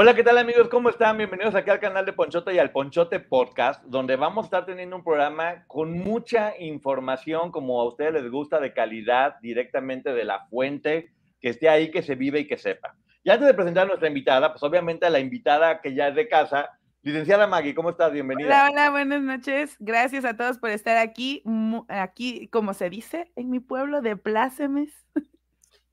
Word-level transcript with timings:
Hola, 0.00 0.14
¿qué 0.14 0.22
tal 0.22 0.38
amigos? 0.38 0.68
¿Cómo 0.68 0.90
están? 0.90 1.18
Bienvenidos 1.18 1.56
aquí 1.56 1.70
al 1.70 1.80
canal 1.80 2.06
de 2.06 2.12
Ponchote 2.12 2.54
y 2.54 2.60
al 2.60 2.70
Ponchote 2.70 3.18
Podcast, 3.18 3.82
donde 3.82 4.14
vamos 4.14 4.44
a 4.44 4.46
estar 4.46 4.64
teniendo 4.64 4.94
un 4.94 5.02
programa 5.02 5.64
con 5.66 5.98
mucha 5.98 6.56
información, 6.56 7.50
como 7.50 7.80
a 7.80 7.88
ustedes 7.88 8.12
les 8.12 8.30
gusta, 8.30 8.60
de 8.60 8.72
calidad, 8.72 9.40
directamente 9.42 10.12
de 10.12 10.22
la 10.22 10.46
fuente, 10.50 11.10
que 11.40 11.48
esté 11.48 11.68
ahí, 11.68 11.90
que 11.90 12.02
se 12.02 12.14
vive 12.14 12.38
y 12.38 12.46
que 12.46 12.56
sepa. 12.56 12.94
Y 13.24 13.30
antes 13.30 13.48
de 13.48 13.54
presentar 13.54 13.82
a 13.82 13.86
nuestra 13.88 14.06
invitada, 14.06 14.52
pues 14.52 14.62
obviamente 14.62 15.04
a 15.04 15.10
la 15.10 15.18
invitada 15.18 15.80
que 15.80 15.92
ya 15.92 16.06
es 16.06 16.14
de 16.14 16.28
casa, 16.28 16.78
licenciada 17.02 17.48
Maggie, 17.48 17.74
¿cómo 17.74 17.90
estás? 17.90 18.12
Bienvenida. 18.12 18.46
Hola, 18.46 18.70
hola, 18.70 18.90
buenas 18.90 19.22
noches. 19.22 19.74
Gracias 19.80 20.24
a 20.24 20.36
todos 20.36 20.58
por 20.58 20.70
estar 20.70 20.96
aquí, 20.96 21.42
aquí, 21.88 22.46
como 22.52 22.72
se 22.72 22.88
dice 22.88 23.32
en 23.34 23.50
mi 23.50 23.58
pueblo, 23.58 24.00
de 24.00 24.16
plácemes, 24.16 24.92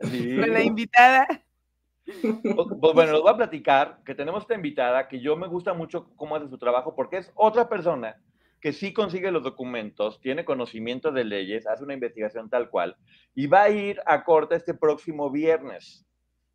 sí. 0.02 0.38
con 0.40 0.54
la 0.54 0.62
invitada. 0.62 1.28
Pues, 2.06 2.94
bueno, 2.94 3.14
les 3.14 3.22
voy 3.22 3.32
a 3.32 3.38
platicar 3.38 4.00
que 4.06 4.14
tenemos 4.14 4.44
esta 4.44 4.54
invitada 4.54 5.08
que 5.08 5.20
yo 5.20 5.36
me 5.36 5.48
gusta 5.48 5.74
mucho 5.74 6.12
cómo 6.16 6.36
hace 6.36 6.48
su 6.48 6.58
trabajo 6.58 6.96
porque 6.96 7.18
es 7.18 7.32
otra 7.36 7.68
persona 7.68 8.22
que 8.62 8.74
sí 8.74 8.94
consigue 8.94 9.32
los 9.32 9.44
documentos, 9.44 10.20
tiene 10.22 10.46
conocimiento 10.46 11.12
de 11.12 11.24
leyes, 11.24 11.68
hace 11.68 11.84
una 11.84 11.94
investigación 11.94 12.50
tal 12.50 12.70
cual 12.70 12.96
y 13.34 13.48
va 13.48 13.64
a 13.64 13.70
ir 13.70 14.00
a 14.06 14.24
corte 14.24 14.56
este 14.56 14.74
próximo 14.74 15.30
viernes. 15.30 16.06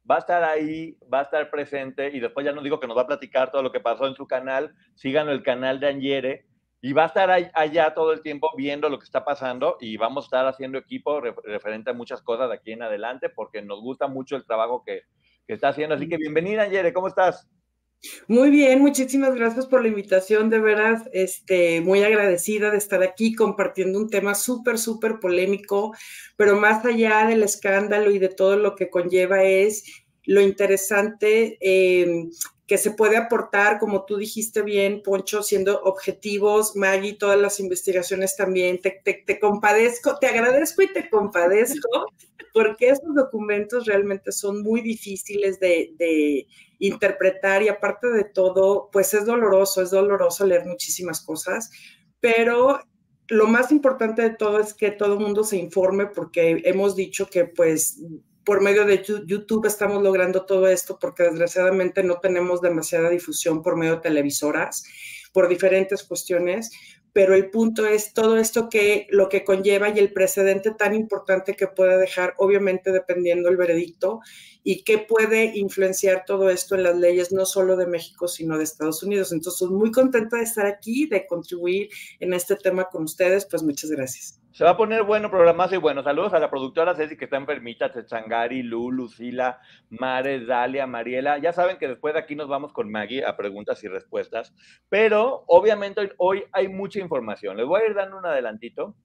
Va 0.08 0.16
a 0.16 0.20
estar 0.20 0.42
ahí, 0.42 0.96
va 1.12 1.20
a 1.20 1.22
estar 1.22 1.50
presente 1.50 2.10
y 2.12 2.20
después 2.20 2.44
ya 2.44 2.52
no 2.52 2.62
digo 2.62 2.80
que 2.80 2.86
nos 2.86 2.96
va 2.96 3.02
a 3.02 3.06
platicar 3.06 3.52
todo 3.52 3.62
lo 3.62 3.70
que 3.70 3.80
pasó 3.80 4.06
en 4.06 4.14
su 4.14 4.26
canal, 4.26 4.74
sigan 4.94 5.28
el 5.28 5.42
canal 5.42 5.78
de 5.78 5.88
Angere 5.88 6.46
y 6.80 6.92
va 6.94 7.04
a 7.04 7.06
estar 7.06 7.30
allá 7.30 7.92
todo 7.92 8.12
el 8.12 8.22
tiempo 8.22 8.50
viendo 8.56 8.88
lo 8.88 8.98
que 8.98 9.04
está 9.04 9.24
pasando 9.24 9.76
y 9.80 9.96
vamos 9.96 10.24
a 10.24 10.26
estar 10.26 10.46
haciendo 10.46 10.78
equipo 10.78 11.20
referente 11.20 11.90
a 11.90 11.94
muchas 11.94 12.22
cosas 12.22 12.48
de 12.48 12.54
aquí 12.54 12.72
en 12.72 12.82
adelante 12.82 13.28
porque 13.28 13.60
nos 13.62 13.80
gusta 13.80 14.08
mucho 14.08 14.36
el 14.36 14.46
trabajo 14.46 14.82
que, 14.84 15.02
que 15.50 15.54
está 15.54 15.70
haciendo. 15.70 15.96
Así 15.96 16.08
que 16.08 16.16
bienvenida, 16.16 16.68
Yere, 16.68 16.92
¿cómo 16.92 17.08
estás? 17.08 17.48
Muy 18.28 18.50
bien, 18.50 18.80
muchísimas 18.80 19.34
gracias 19.34 19.66
por 19.66 19.82
la 19.82 19.88
invitación, 19.88 20.48
de 20.48 20.60
veras, 20.60 21.02
este, 21.12 21.80
muy 21.80 22.04
agradecida 22.04 22.70
de 22.70 22.78
estar 22.78 23.02
aquí 23.02 23.34
compartiendo 23.34 23.98
un 23.98 24.08
tema 24.08 24.36
súper, 24.36 24.78
súper 24.78 25.18
polémico, 25.18 25.92
pero 26.36 26.56
más 26.56 26.84
allá 26.84 27.26
del 27.26 27.42
escándalo 27.42 28.12
y 28.12 28.20
de 28.20 28.28
todo 28.28 28.56
lo 28.56 28.76
que 28.76 28.88
conlleva 28.88 29.42
es 29.42 29.84
lo 30.22 30.40
interesante 30.40 31.58
eh, 31.60 32.28
que 32.70 32.78
se 32.78 32.92
puede 32.92 33.16
aportar, 33.16 33.80
como 33.80 34.04
tú 34.04 34.16
dijiste 34.16 34.62
bien, 34.62 35.02
Poncho, 35.02 35.42
siendo 35.42 35.82
objetivos, 35.82 36.76
Maggie, 36.76 37.14
todas 37.14 37.36
las 37.36 37.58
investigaciones 37.58 38.36
también, 38.36 38.80
te, 38.80 39.00
te, 39.04 39.24
te 39.26 39.40
compadezco, 39.40 40.20
te 40.20 40.28
agradezco 40.28 40.82
y 40.82 40.92
te 40.92 41.10
compadezco, 41.10 41.88
porque 42.54 42.90
esos 42.90 43.12
documentos 43.16 43.86
realmente 43.86 44.30
son 44.30 44.62
muy 44.62 44.82
difíciles 44.82 45.58
de, 45.58 45.94
de 45.98 46.46
interpretar 46.78 47.64
y 47.64 47.68
aparte 47.68 48.06
de 48.06 48.22
todo, 48.22 48.88
pues 48.92 49.14
es 49.14 49.26
doloroso, 49.26 49.82
es 49.82 49.90
doloroso 49.90 50.46
leer 50.46 50.64
muchísimas 50.64 51.22
cosas, 51.22 51.72
pero 52.20 52.78
lo 53.26 53.48
más 53.48 53.72
importante 53.72 54.22
de 54.22 54.30
todo 54.30 54.60
es 54.60 54.74
que 54.74 54.92
todo 54.92 55.14
el 55.14 55.18
mundo 55.18 55.42
se 55.42 55.56
informe 55.56 56.06
porque 56.06 56.62
hemos 56.64 56.94
dicho 56.94 57.28
que 57.28 57.46
pues 57.46 58.00
por 58.50 58.62
medio 58.62 58.84
de 58.84 59.00
YouTube 59.26 59.64
estamos 59.66 60.02
logrando 60.02 60.44
todo 60.44 60.66
esto 60.66 60.98
porque 61.00 61.22
desgraciadamente 61.22 62.02
no 62.02 62.18
tenemos 62.18 62.60
demasiada 62.60 63.08
difusión 63.08 63.62
por 63.62 63.76
medio 63.76 63.94
de 63.94 64.00
televisoras 64.00 64.82
por 65.32 65.46
diferentes 65.46 66.02
cuestiones, 66.02 66.72
pero 67.12 67.36
el 67.36 67.50
punto 67.50 67.86
es 67.86 68.12
todo 68.12 68.38
esto 68.38 68.68
que 68.68 69.06
lo 69.10 69.28
que 69.28 69.44
conlleva 69.44 69.90
y 69.90 70.00
el 70.00 70.12
precedente 70.12 70.72
tan 70.72 70.96
importante 70.96 71.54
que 71.54 71.68
puede 71.68 71.96
dejar, 71.96 72.34
obviamente 72.38 72.90
dependiendo 72.90 73.48
el 73.50 73.56
veredicto, 73.56 74.18
y 74.64 74.82
qué 74.82 74.98
puede 74.98 75.56
influenciar 75.56 76.24
todo 76.26 76.50
esto 76.50 76.74
en 76.74 76.82
las 76.82 76.96
leyes, 76.96 77.30
no 77.30 77.46
solo 77.46 77.76
de 77.76 77.86
México, 77.86 78.26
sino 78.26 78.58
de 78.58 78.64
Estados 78.64 79.04
Unidos. 79.04 79.30
Entonces, 79.30 79.68
muy 79.68 79.92
contenta 79.92 80.38
de 80.38 80.42
estar 80.42 80.66
aquí, 80.66 81.06
de 81.06 81.24
contribuir 81.24 81.88
en 82.18 82.32
este 82.32 82.56
tema 82.56 82.88
con 82.90 83.04
ustedes, 83.04 83.46
pues 83.48 83.62
muchas 83.62 83.92
gracias. 83.92 84.39
Se 84.52 84.64
va 84.64 84.70
a 84.70 84.76
poner 84.76 85.04
bueno 85.04 85.30
programazo 85.30 85.76
y 85.76 85.78
bueno, 85.78 86.02
saludos 86.02 86.34
a 86.34 86.40
la 86.40 86.50
productora 86.50 86.96
Ceci 86.96 87.16
que 87.16 87.26
está 87.26 87.36
enfermita, 87.36 87.92
Techangari, 87.92 88.64
Lu, 88.64 88.90
Lucila, 88.90 89.60
Mare, 89.90 90.44
Dalia, 90.44 90.88
Mariela. 90.88 91.38
Ya 91.38 91.52
saben 91.52 91.78
que 91.78 91.86
después 91.86 92.14
de 92.14 92.20
aquí 92.20 92.34
nos 92.34 92.48
vamos 92.48 92.72
con 92.72 92.90
Maggie 92.90 93.24
a 93.24 93.36
preguntas 93.36 93.82
y 93.84 93.88
respuestas, 93.88 94.52
pero 94.88 95.44
obviamente 95.46 96.12
hoy 96.16 96.42
hay 96.50 96.66
mucha 96.66 96.98
información. 96.98 97.56
Les 97.56 97.66
voy 97.66 97.80
a 97.80 97.86
ir 97.86 97.94
dando 97.94 98.18
un 98.18 98.26
adelantito, 98.26 98.96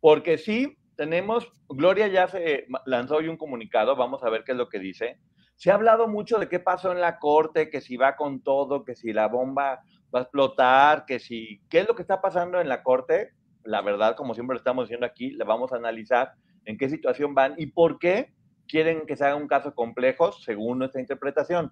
porque 0.00 0.38
sí, 0.38 0.78
tenemos, 0.96 1.52
Gloria 1.68 2.08
ya 2.08 2.26
se 2.26 2.66
lanzó 2.86 3.16
hoy 3.16 3.28
un 3.28 3.36
comunicado, 3.36 3.94
vamos 3.94 4.24
a 4.24 4.30
ver 4.30 4.42
qué 4.42 4.52
es 4.52 4.58
lo 4.58 4.70
que 4.70 4.78
dice. 4.78 5.18
Se 5.56 5.70
ha 5.70 5.74
hablado 5.74 6.08
mucho 6.08 6.38
de 6.38 6.48
qué 6.48 6.60
pasó 6.60 6.92
en 6.92 7.02
la 7.02 7.18
corte, 7.18 7.68
que 7.68 7.82
si 7.82 7.98
va 7.98 8.16
con 8.16 8.42
todo, 8.42 8.84
que 8.84 8.94
si 8.94 9.12
la 9.12 9.28
bomba 9.28 9.82
va 10.14 10.20
a 10.20 10.22
explotar, 10.22 11.04
que 11.04 11.18
si, 11.18 11.60
qué 11.68 11.80
es 11.80 11.88
lo 11.88 11.94
que 11.94 12.02
está 12.02 12.22
pasando 12.22 12.58
en 12.58 12.70
la 12.70 12.82
corte 12.82 13.34
la 13.68 13.82
verdad, 13.82 14.16
como 14.16 14.32
siempre 14.32 14.54
lo 14.54 14.58
estamos 14.58 14.84
diciendo 14.84 15.04
aquí, 15.04 15.30
le 15.30 15.44
vamos 15.44 15.72
a 15.72 15.76
analizar 15.76 16.32
en 16.64 16.78
qué 16.78 16.88
situación 16.88 17.34
van 17.34 17.54
y 17.58 17.66
por 17.66 17.98
qué 17.98 18.32
quieren 18.66 19.04
que 19.06 19.14
se 19.14 19.26
haga 19.26 19.36
un 19.36 19.46
caso 19.46 19.74
complejo 19.74 20.32
según 20.32 20.78
nuestra 20.78 21.02
interpretación. 21.02 21.70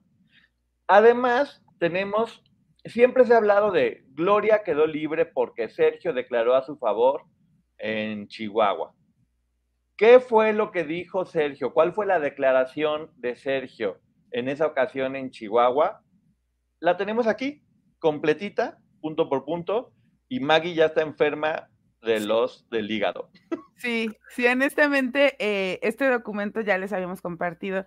Además, 0.87 1.65
tenemos, 1.79 2.45
siempre 2.85 3.25
se 3.25 3.33
ha 3.33 3.39
hablado 3.39 3.73
de 3.73 4.05
Gloria 4.09 4.63
quedó 4.63 4.87
libre 4.87 5.25
porque 5.25 5.71
Sergio 5.71 6.13
declaró 6.13 6.55
a 6.55 6.65
su 6.65 6.77
favor 6.77 7.23
en 7.79 8.29
Chihuahua. 8.29 8.95
¿Qué 9.97 10.21
fue 10.21 10.53
lo 10.53 10.73
que 10.73 10.85
dijo 10.85 11.25
Sergio? 11.25 11.73
¿Cuál 11.73 11.95
fue 11.95 12.05
la 12.05 12.21
declaración 12.21 13.11
de 13.17 13.37
Sergio 13.37 14.01
en 14.33 14.51
esa 14.51 14.67
ocasión 14.67 15.17
en 15.17 15.31
Chihuahua? 15.31 16.03
La 16.79 16.99
tenemos 16.99 17.27
aquí, 17.27 17.63
completita, 17.99 18.79
punto 19.01 19.31
por 19.31 19.47
punto, 19.47 19.95
y 20.29 20.41
Maggie 20.41 20.75
ya 20.75 20.87
está 20.87 21.01
enferma 21.01 21.71
de 22.03 22.21
los 22.21 22.69
del 22.71 22.91
hígado. 22.91 23.31
Sí, 23.77 24.11
sí, 24.31 24.47
honestamente, 24.47 25.37
eh, 25.39 25.79
este 25.83 26.09
documento 26.09 26.61
ya 26.63 26.79
les 26.79 26.93
habíamos 26.93 27.21
compartido. 27.21 27.85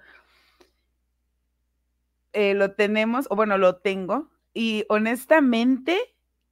Eh, 2.34 2.54
lo 2.54 2.74
tenemos, 2.74 3.26
o 3.32 3.36
bueno, 3.36 3.58
lo 3.58 3.78
tengo, 3.78 4.30
y 4.54 4.86
honestamente, 4.90 5.98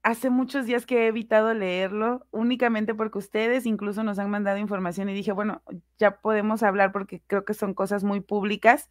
hace 0.02 0.30
muchos 0.30 0.66
días 0.66 0.86
que 0.86 1.04
he 1.04 1.08
evitado 1.08 1.54
leerlo, 1.54 2.26
únicamente 2.31 2.96
porque 2.96 3.18
ustedes 3.18 3.66
incluso 3.66 4.04
nos 4.04 4.20
han 4.20 4.30
mandado 4.30 4.58
información 4.58 5.10
y 5.10 5.14
dije, 5.14 5.34
bueno, 5.34 5.62
ya 6.00 6.20
podemos 6.20 6.64
hablar 6.64 6.92
porque 6.92 7.22
creo 7.28 7.46
que 7.46 7.54
son 7.54 7.74
cosas 7.74 8.04
muy 8.04 8.22
públicas. 8.22 8.90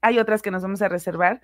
Hay 0.00 0.18
otras 0.18 0.42
que 0.42 0.50
nos 0.50 0.62
vamos 0.62 0.82
a 0.82 0.88
reservar, 0.88 1.42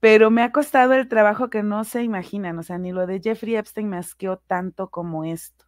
pero 0.00 0.30
me 0.30 0.42
ha 0.42 0.52
costado 0.52 0.94
el 0.94 1.08
trabajo 1.08 1.50
que 1.50 1.62
no 1.62 1.84
se 1.84 2.02
imaginan, 2.02 2.58
o 2.58 2.62
sea, 2.62 2.78
ni 2.78 2.92
lo 2.92 3.06
de 3.06 3.20
Jeffrey 3.20 3.56
Epstein 3.56 3.88
me 3.88 3.98
asqueó 3.98 4.38
tanto 4.38 4.90
como 4.90 5.24
esto, 5.24 5.66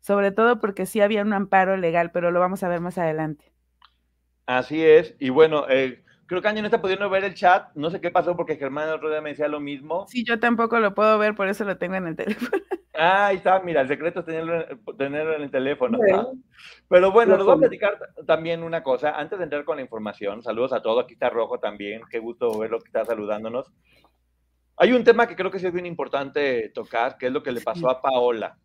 sobre 0.00 0.32
todo 0.32 0.60
porque 0.60 0.86
sí 0.86 1.00
había 1.00 1.22
un 1.22 1.32
amparo 1.32 1.76
legal, 1.76 2.10
pero 2.12 2.30
lo 2.30 2.40
vamos 2.40 2.62
a 2.62 2.68
ver 2.68 2.80
más 2.80 2.98
adelante. 2.98 3.52
Así 4.46 4.84
es, 4.84 5.14
y 5.18 5.30
bueno, 5.30 5.66
eh, 5.68 6.02
creo 6.30 6.40
que 6.40 6.46
Angie 6.46 6.62
no 6.62 6.68
está 6.68 6.80
pudiendo 6.80 7.10
ver 7.10 7.24
el 7.24 7.34
chat. 7.34 7.74
No 7.74 7.90
sé 7.90 8.00
qué 8.00 8.12
pasó 8.12 8.36
porque 8.36 8.54
Germán 8.54 8.86
el 8.86 8.94
otro 8.94 9.10
día 9.10 9.20
me 9.20 9.30
decía 9.30 9.48
lo 9.48 9.58
mismo. 9.58 10.06
Sí, 10.06 10.22
yo 10.24 10.38
tampoco 10.38 10.78
lo 10.78 10.94
puedo 10.94 11.18
ver, 11.18 11.34
por 11.34 11.48
eso 11.48 11.64
lo 11.64 11.76
tengo 11.76 11.96
en 11.96 12.06
el 12.06 12.14
teléfono. 12.16 12.62
Ah, 12.94 13.26
ahí 13.26 13.36
está, 13.38 13.58
mira, 13.58 13.80
el 13.80 13.88
secreto 13.88 14.20
es 14.20 14.26
tenerlo, 14.26 14.64
tenerlo 14.96 15.34
en 15.34 15.42
el 15.42 15.50
teléfono. 15.50 15.98
Pero 16.88 17.10
bueno, 17.10 17.36
les 17.36 17.44
voy 17.44 17.56
a 17.56 17.58
platicar 17.58 17.98
también 18.28 18.62
una 18.62 18.80
cosa. 18.80 19.10
Antes 19.18 19.40
de 19.40 19.44
entrar 19.44 19.64
con 19.64 19.78
la 19.78 19.82
información, 19.82 20.40
saludos 20.40 20.72
a 20.72 20.80
todos. 20.80 21.02
Aquí 21.02 21.14
está 21.14 21.30
Rojo 21.30 21.58
también. 21.58 22.02
Qué 22.08 22.20
gusto 22.20 22.56
verlo 22.56 22.78
que 22.78 22.86
está 22.86 23.04
saludándonos. 23.04 23.72
Hay 24.76 24.92
un 24.92 25.02
tema 25.02 25.26
que 25.26 25.34
creo 25.34 25.50
que 25.50 25.58
sí 25.58 25.66
es 25.66 25.72
bien 25.72 25.86
importante 25.86 26.68
tocar, 26.68 27.18
que 27.18 27.26
es 27.26 27.32
lo 27.32 27.42
que 27.42 27.50
le 27.50 27.60
pasó 27.60 27.90
a 27.90 28.00
Paola 28.00 28.56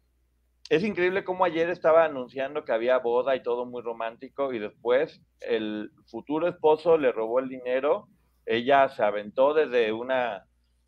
es 0.69 0.83
increíble 0.83 1.23
cómo 1.23 1.45
ayer 1.45 1.69
estaba 1.69 2.05
anunciando 2.05 2.65
que 2.65 2.71
había 2.71 2.97
boda 2.97 3.35
y 3.35 3.43
todo 3.43 3.65
muy 3.65 3.81
romántico 3.81 4.51
y 4.51 4.59
después 4.59 5.21
el 5.41 5.91
futuro 6.07 6.47
esposo 6.47 6.97
le 6.97 7.11
robó 7.11 7.39
el 7.39 7.49
dinero, 7.49 8.07
ella 8.45 8.89
se 8.89 9.03
aventó 9.03 9.53
desde 9.53 9.91
una 9.91 10.45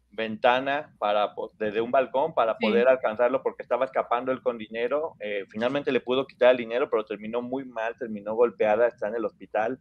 ventana 0.09 0.95
para 0.97 1.33
desde 1.59 1.81
un 1.81 1.91
balcón 1.91 2.33
para 2.33 2.57
poder 2.57 2.88
alcanzarlo 2.88 3.44
porque 3.44 3.62
estaba 3.62 3.85
escapando 3.85 4.31
él 4.31 4.41
con 4.41 4.57
dinero. 4.57 5.15
Eh, 5.19 5.45
finalmente 5.50 5.91
le 5.91 6.01
pudo 6.01 6.25
quitar 6.25 6.51
el 6.51 6.57
dinero, 6.57 6.89
pero 6.89 7.06
terminó 7.06 7.41
muy 7.41 7.65
mal, 7.65 7.95
terminó 7.97 8.33
golpeada, 8.33 8.88
está 8.88 9.09
en 9.09 9.15
el 9.15 9.25
hospital. 9.25 9.79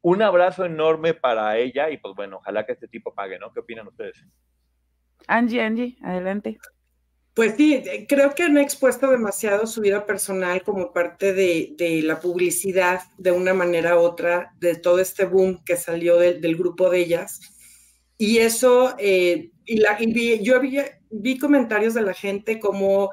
Un 0.00 0.22
abrazo 0.22 0.64
enorme 0.64 1.14
para 1.14 1.56
ella 1.58 1.90
y 1.90 1.98
pues 1.98 2.14
bueno, 2.14 2.36
ojalá 2.36 2.64
que 2.64 2.72
este 2.72 2.88
tipo 2.88 3.14
pague, 3.14 3.38
¿no? 3.38 3.52
¿Qué 3.52 3.60
opinan 3.60 3.88
ustedes? 3.88 4.24
Angie, 5.26 5.62
Angie, 5.62 5.96
adelante. 6.02 6.58
Pues 7.34 7.54
sí, 7.56 7.82
creo 8.08 8.32
que 8.32 8.44
han 8.44 8.56
expuesto 8.58 9.10
demasiado 9.10 9.66
su 9.66 9.80
vida 9.80 10.06
personal 10.06 10.62
como 10.62 10.92
parte 10.92 11.32
de, 11.32 12.00
la 12.04 12.20
publicidad 12.20 13.02
de 13.18 13.32
una 13.32 13.52
manera 13.52 13.96
u 13.98 14.02
otra 14.02 14.54
de 14.60 14.76
todo 14.76 15.00
este 15.00 15.24
boom 15.24 15.64
que 15.64 15.76
salió 15.76 16.16
del 16.18 16.56
grupo 16.56 16.90
de 16.90 17.00
ellas. 17.00 17.40
Y 18.16 18.38
eso, 18.38 18.94
eh, 18.98 19.50
y, 19.64 19.78
la, 19.78 19.98
yo 19.98 20.60
vi, 20.60 20.78
vi 21.10 21.38
comentarios 21.38 21.94
de 21.94 22.02
la 22.02 22.14
gente 22.14 22.60
como 22.60 23.10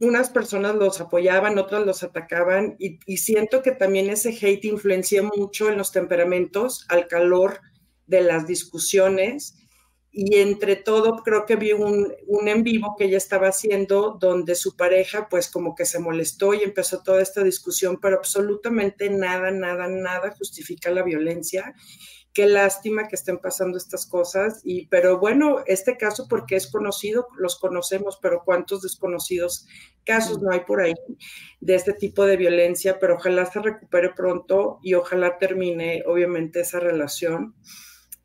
unas 0.00 0.30
personas 0.30 0.74
los 0.76 1.00
apoyaban, 1.02 1.58
otras 1.58 1.84
los 1.84 2.02
atacaban, 2.02 2.76
y, 2.78 3.16
siento 3.18 3.62
que 3.62 3.72
también 3.72 4.10
ese 4.10 4.30
hate 4.30 4.64
influencia 4.64 5.22
mucho 5.22 5.70
en 5.70 5.78
los 5.78 5.92
temperamentos, 5.92 6.86
al 6.88 7.08
calor 7.08 7.60
de 8.06 8.22
las 8.22 8.46
discusiones 8.46 9.56
y 10.16 10.36
entre 10.36 10.76
todo 10.76 11.16
creo 11.24 11.44
que 11.44 11.56
vi 11.56 11.72
un, 11.72 12.14
un, 12.28 12.48
en 12.48 12.62
vivo 12.62 12.94
que 12.96 13.06
ella 13.06 13.16
estaba 13.16 13.48
haciendo 13.48 14.16
donde 14.20 14.54
su 14.54 14.76
pareja 14.76 15.28
pues 15.28 15.50
como 15.50 15.74
que 15.74 15.84
se 15.84 15.98
molestó 15.98 16.54
y 16.54 16.62
empezó 16.62 17.02
toda 17.02 17.20
esta 17.20 17.42
discusión, 17.42 17.98
pero 18.00 18.18
absolutamente 18.18 19.10
nada, 19.10 19.50
nada, 19.50 19.88
nada 19.88 20.32
justifica 20.38 20.92
la 20.92 21.02
violencia. 21.02 21.74
Qué 22.32 22.46
lástima 22.46 23.08
que 23.08 23.16
estén 23.16 23.38
pasando 23.38 23.76
estas 23.76 24.06
cosas, 24.06 24.60
y, 24.64 24.86
pero 24.86 25.18
bueno, 25.18 25.58
este 25.66 25.96
caso 25.96 26.26
porque 26.28 26.56
es 26.56 26.68
conocido, 26.68 27.26
los 27.36 27.58
conocemos, 27.58 28.18
pero 28.22 28.42
cuántos 28.44 28.82
desconocidos 28.82 29.66
casos 30.04 30.40
no 30.40 30.52
hay 30.52 30.60
por 30.60 30.80
ahí 30.80 30.94
de 31.60 31.74
este 31.74 31.92
tipo 31.92 32.24
de 32.24 32.36
violencia, 32.36 32.98
pero 33.00 33.16
ojalá 33.16 33.46
se 33.46 33.60
recupere 33.60 34.10
pronto 34.14 34.78
y 34.82 34.94
ojalá 34.94 35.38
termine 35.38 36.04
obviamente 36.06 36.60
esa 36.60 36.78
relación 36.78 37.54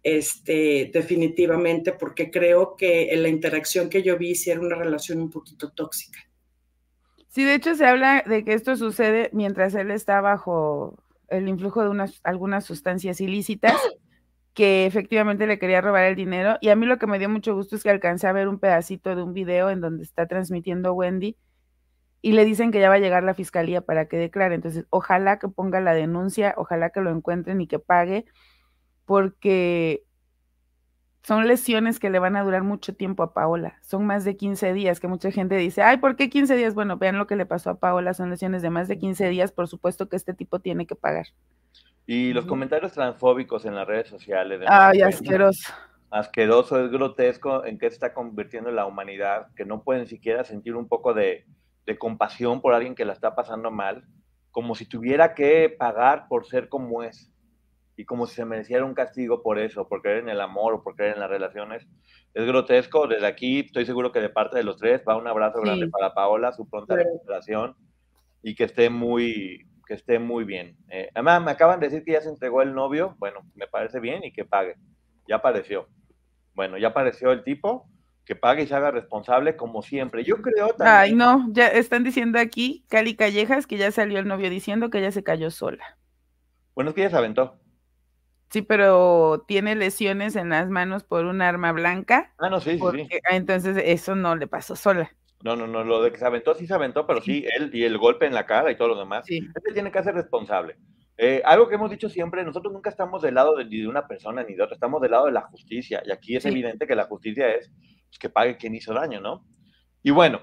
este, 0.04 0.90
definitivamente, 0.94 1.94
porque 1.94 2.32
creo 2.32 2.76
que 2.76 3.14
en 3.14 3.24
la 3.24 3.30
interacción 3.30 3.90
que 3.90 4.04
yo 4.04 4.18
vi 4.18 4.36
sí 4.36 4.50
era 4.50 4.62
una 4.62 4.76
relación 4.76 5.22
un 5.22 5.30
poquito 5.30 5.72
tóxica. 5.72 6.20
Sí, 7.28 7.44
de 7.44 7.56
hecho 7.56 7.76
se 7.76 7.86
habla 7.86 8.24
de 8.26 8.44
que 8.44 8.54
esto 8.54 8.76
sucede 8.76 9.30
mientras 9.34 9.76
él 9.76 9.92
está 9.92 10.20
bajo 10.22 10.98
el 11.28 11.48
influjo 11.48 11.84
de 11.84 11.90
unas, 11.90 12.20
algunas 12.24 12.66
sustancias 12.66 13.22
ilícitas, 13.22 13.76
que 14.54 14.86
efectivamente 14.86 15.48
le 15.48 15.60
quería 15.60 15.82
robar 15.82 16.06
el 16.06 16.16
dinero. 16.16 16.58
Y 16.62 16.70
a 16.70 16.76
mí 16.76 16.86
lo 16.86 16.98
que 16.98 17.08
me 17.08 17.20
dio 17.20 17.30
mucho 17.30 17.54
gusto 17.54 17.76
es 17.76 17.84
que 17.84 17.90
alcancé 17.90 18.28
a 18.28 18.34
ver 18.34 18.48
un 18.48 18.60
pedacito 18.60 19.16
de 19.16 19.24
un 19.24 19.34
video 19.34 19.70
en 19.70 19.80
donde 19.80 20.04
está 20.04 20.28
transmitiendo 20.28 20.94
Wendy 20.94 21.38
y 22.22 22.34
le 22.34 22.46
dicen 22.46 22.72
que 22.72 22.80
ya 22.80 22.90
va 22.90 22.96
a 22.96 23.00
llegar 23.00 23.24
la 23.24 23.34
fiscalía 23.34 23.82
para 23.82 24.08
que 24.08 24.18
declare. 24.18 24.56
Entonces, 24.56 24.86
ojalá 24.90 25.40
que 25.40 25.48
ponga 25.48 25.80
la 25.80 25.94
denuncia, 25.94 26.54
ojalá 26.58 26.90
que 26.90 27.02
lo 27.02 27.12
encuentren 27.12 27.62
y 27.62 27.68
que 27.68 27.80
pague 27.80 28.26
porque 29.10 30.04
son 31.24 31.48
lesiones 31.48 32.00
que 32.00 32.12
le 32.12 32.20
van 32.20 32.36
a 32.36 32.44
durar 32.44 32.62
mucho 32.62 32.94
tiempo 32.94 33.24
a 33.24 33.34
Paola. 33.34 33.80
Son 33.82 34.06
más 34.06 34.24
de 34.24 34.38
15 34.38 34.72
días, 34.74 35.00
que 35.00 35.08
mucha 35.08 35.32
gente 35.32 35.58
dice, 35.58 35.82
ay, 35.82 35.98
¿por 35.98 36.16
qué 36.16 36.30
15 36.30 36.56
días? 36.56 36.76
Bueno, 36.76 36.98
vean 36.98 37.18
lo 37.18 37.26
que 37.26 37.36
le 37.36 37.48
pasó 37.48 37.72
a 37.72 37.80
Paola, 37.80 38.14
son 38.14 38.30
lesiones 38.30 38.62
de 38.62 38.70
más 38.70 38.88
de 38.88 39.00
15 39.00 39.30
días, 39.30 39.52
por 39.52 39.68
supuesto 39.68 40.10
que 40.10 40.16
este 40.16 40.36
tipo 40.36 40.60
tiene 40.60 40.86
que 40.86 40.94
pagar. 40.94 41.26
Y 42.06 42.34
los 42.34 42.46
comentarios 42.46 42.92
transfóbicos 42.92 43.66
en 43.66 43.74
las 43.74 43.88
redes 43.88 44.10
sociales. 44.10 44.62
Ay, 44.68 45.02
asqueroso. 45.02 45.74
Asqueroso, 46.12 46.80
es 46.86 46.92
grotesco 46.92 47.66
en 47.66 47.80
qué 47.80 47.90
se 47.90 47.96
está 47.96 48.14
convirtiendo 48.14 48.70
la 48.70 48.86
humanidad, 48.86 49.48
que 49.56 49.66
no 49.66 49.82
pueden 49.82 50.06
siquiera 50.06 50.44
sentir 50.44 50.76
un 50.76 50.88
poco 50.88 51.16
de, 51.16 51.48
de 51.88 51.98
compasión 51.98 52.62
por 52.62 52.76
alguien 52.76 52.94
que 52.94 53.06
la 53.06 53.14
está 53.14 53.34
pasando 53.34 53.72
mal, 53.72 54.06
como 54.52 54.76
si 54.76 54.86
tuviera 54.86 55.34
que 55.34 55.76
pagar 55.80 56.28
por 56.28 56.46
ser 56.46 56.70
como 56.70 57.02
es 57.02 57.32
y 58.00 58.06
como 58.06 58.28
si 58.28 58.36
se 58.36 58.46
mereciera 58.46 58.86
un 58.86 58.94
castigo 58.94 59.44
por 59.44 59.60
eso, 59.60 59.86
por 59.90 60.02
creer 60.02 60.20
en 60.20 60.30
el 60.30 60.40
amor 60.40 60.74
o 60.74 60.82
por 60.82 60.96
creer 60.96 61.16
en 61.16 61.20
las 61.20 61.30
relaciones. 61.30 61.86
Es 62.34 62.48
grotesco. 62.48 63.08
Desde 63.08 63.28
aquí 63.28 63.60
estoy 63.60 63.86
seguro 63.86 64.14
que 64.14 64.22
de 64.22 64.30
parte 64.30 64.56
de 64.56 64.64
los 64.64 64.78
tres 64.78 65.04
va 65.06 65.18
un 65.18 65.28
abrazo 65.28 65.60
grande 65.60 65.90
para 65.90 66.14
Paola, 66.14 66.54
su 66.54 66.66
pronta 66.70 66.96
recuperación 66.96 67.76
y 68.42 68.56
que 68.56 68.64
esté 68.64 68.90
muy, 68.90 69.68
que 69.86 69.96
esté 69.96 70.18
muy 70.18 70.46
bien. 70.46 70.78
Eh, 70.88 71.10
además, 71.14 71.44
me 71.44 71.52
acaban 71.52 71.82
de 71.82 71.90
decir 71.90 72.06
que 72.06 72.14
ya 72.14 72.22
se 72.22 72.30
entregó 72.30 72.62
el 72.62 72.74
novio. 72.74 73.18
Bueno, 73.20 73.42
me 73.54 73.68
parece 73.68 74.00
bien 74.00 74.24
y 74.24 74.32
que 74.32 74.46
pague. 74.46 74.78
Ya 75.28 75.36
apareció. 75.36 75.90
Bueno, 76.54 76.78
ya 76.78 76.88
apareció 76.88 77.34
el 77.34 77.44
tipo. 77.44 77.90
Que 78.24 78.38
pague 78.38 78.64
y 78.64 78.68
se 78.68 78.76
haga 78.76 78.92
responsable 78.92 79.58
como 79.58 79.82
siempre. 79.82 80.24
Yo 80.24 80.42
creo 80.42 80.70
también. 80.70 80.88
Ay, 80.88 81.16
no, 81.16 81.48
ya 81.52 81.68
están 81.68 82.06
diciendo 82.06 82.40
aquí, 82.40 82.86
Cali 82.88 83.18
Callejas, 83.18 83.68
que 83.68 83.76
ya 83.76 83.92
salió 83.92 84.20
el 84.20 84.28
novio 84.28 84.50
diciendo 84.50 84.90
que 84.90 85.00
ella 85.00 85.12
se 85.12 85.24
cayó 85.24 85.52
sola. 85.52 85.98
Bueno, 86.76 86.92
es 86.92 86.96
que 86.96 87.02
ella 87.02 87.10
se 87.10 87.18
aventó. 87.18 87.60
Sí, 88.50 88.64
pero 88.64 89.46
tiene 89.48 89.76
lesiones 89.76 90.36
en 90.36 90.50
las 90.50 90.70
manos 90.70 91.04
por 91.04 91.26
un 91.26 91.42
arma 91.42 91.72
blanca. 91.72 92.34
Ah, 92.40 92.50
no, 92.50 92.60
sí, 92.60 92.80
sí, 92.80 93.08
ah, 93.30 93.36
Entonces 93.36 93.78
eso 93.78 94.16
no 94.16 94.36
le 94.36 94.48
pasó 94.48 94.76
sola. 94.76 95.12
No, 95.44 95.56
no, 95.56 95.68
no, 95.68 95.84
lo 95.84 96.02
de 96.02 96.12
que 96.12 96.18
se 96.18 96.26
aventó 96.26 96.54
sí 96.56 96.68
se 96.68 96.74
aventó, 96.74 97.06
pero 97.06 97.22
sí, 97.22 97.46
él 97.56 97.70
y 97.74 97.84
el 97.84 97.98
golpe 97.98 98.26
en 98.26 98.34
la 98.34 98.46
cara 98.46 98.72
y 98.72 98.76
todo 98.76 98.90
lo 98.90 99.00
demás. 99.00 99.26
Sí. 99.26 99.38
Él 99.38 99.74
tiene 99.74 99.92
que 99.92 100.04
ser 100.04 100.16
responsable. 100.16 100.78
Eh, 101.16 101.42
algo 101.46 101.68
que 101.68 101.76
hemos 101.76 101.92
dicho 101.92 102.10
siempre, 102.10 102.44
nosotros 102.44 102.74
nunca 102.74 102.90
estamos 102.90 103.22
del 103.22 103.36
lado 103.36 103.56
de, 103.56 103.66
ni 103.66 103.82
de 103.82 103.88
una 103.88 104.08
persona 104.08 104.44
ni 104.44 104.56
de 104.56 104.64
otra, 104.64 104.76
estamos 104.76 105.02
del 105.02 105.12
lado 105.12 105.28
de 105.28 105.34
la 105.34 105.42
justicia. 105.42 106.02
Y 106.06 106.12
aquí 106.12 106.36
es 106.36 106.46
evidente 106.46 106.88
que 106.88 106.96
la 106.96 107.06
justicia 107.06 107.54
es 107.54 107.72
pues, 108.08 108.20
que 108.20 108.30
pague 108.30 108.58
quien 108.58 108.74
hizo 108.74 108.94
daño, 108.94 109.22
¿no? 109.22 109.46
Y 110.02 110.12
bueno, 110.12 110.42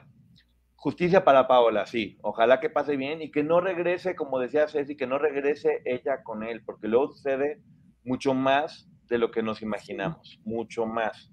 justicia 0.76 1.24
para 1.24 1.48
Paola, 1.48 1.86
sí. 1.86 2.18
Ojalá 2.22 2.60
que 2.60 2.70
pase 2.70 2.96
bien 2.96 3.20
y 3.20 3.30
que 3.30 3.42
no 3.42 3.60
regrese, 3.60 4.14
como 4.14 4.38
decía 4.38 4.68
Ceci, 4.68 4.96
que 4.96 5.06
no 5.06 5.18
regrese 5.18 5.82
ella 5.84 6.22
con 6.22 6.42
él, 6.42 6.62
porque 6.64 6.88
luego 6.88 7.08
sucede 7.08 7.62
mucho 8.06 8.32
más 8.34 8.88
de 9.08 9.18
lo 9.18 9.30
que 9.30 9.42
nos 9.42 9.62
imaginamos, 9.62 10.40
mucho 10.44 10.86
más. 10.86 11.30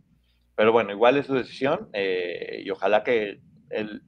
Pero 0.56 0.72
bueno, 0.72 0.92
igual 0.92 1.18
es 1.18 1.28
su 1.28 1.34
decisión 1.34 1.90
eh, 1.94 2.62
y 2.66 2.70
ojalá 2.70 3.04
que 3.04 3.42
el, 3.70 4.04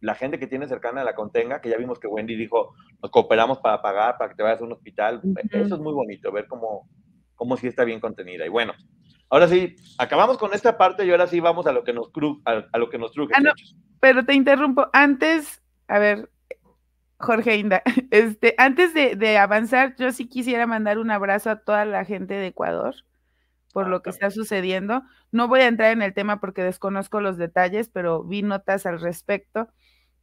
la 0.00 0.14
gente 0.14 0.38
que 0.38 0.46
tiene 0.46 0.66
cercana 0.66 1.04
la 1.04 1.14
contenga, 1.14 1.60
que 1.60 1.68
ya 1.68 1.76
vimos 1.76 1.98
que 1.98 2.06
Wendy 2.06 2.34
dijo, 2.34 2.74
nos 3.02 3.10
cooperamos 3.10 3.58
para 3.58 3.82
pagar, 3.82 4.16
para 4.16 4.30
que 4.30 4.36
te 4.36 4.42
vayas 4.42 4.60
a 4.60 4.64
un 4.64 4.72
hospital. 4.72 5.20
Eso 5.50 5.74
es 5.74 5.80
muy 5.80 5.92
bonito, 5.92 6.32
ver 6.32 6.46
cómo, 6.46 6.88
cómo 7.34 7.56
sí 7.56 7.66
está 7.66 7.84
bien 7.84 8.00
contenida. 8.00 8.46
Y 8.46 8.48
bueno, 8.48 8.72
ahora 9.28 9.46
sí, 9.48 9.76
acabamos 9.98 10.38
con 10.38 10.54
esta 10.54 10.78
parte 10.78 11.04
y 11.04 11.10
ahora 11.10 11.26
sí 11.26 11.40
vamos 11.40 11.66
a 11.66 11.72
lo 11.72 11.84
que 11.84 11.92
nos, 11.92 12.10
a, 12.44 12.78
lo 12.78 12.88
que 12.88 12.98
nos 12.98 13.12
truje. 13.12 13.34
Ah, 13.36 13.52
pero 14.00 14.24
te 14.24 14.34
interrumpo. 14.34 14.88
Antes, 14.92 15.62
a 15.86 15.98
ver, 15.98 16.30
Jorge 17.20 17.56
Inda, 17.56 17.82
este, 18.10 18.54
antes 18.58 18.94
de, 18.94 19.38
avanzar, 19.38 19.94
yo 19.96 20.10
sí 20.12 20.26
quisiera 20.28 20.66
mandar 20.66 20.98
un 20.98 21.10
abrazo 21.10 21.50
a 21.50 21.56
toda 21.56 21.84
la 21.84 22.04
gente 22.04 22.34
de 22.34 22.48
Ecuador 22.48 22.94
por 23.72 23.86
lo 23.86 24.02
que 24.02 24.10
está 24.10 24.30
sucediendo. 24.30 25.02
No 25.30 25.46
voy 25.46 25.60
a 25.60 25.68
entrar 25.68 25.92
en 25.92 26.02
el 26.02 26.12
tema 26.12 26.40
porque 26.40 26.64
desconozco 26.64 27.20
los 27.20 27.36
detalles, 27.36 27.88
pero 27.88 28.24
vi 28.24 28.42
notas 28.42 28.84
al 28.84 29.00
respecto. 29.00 29.68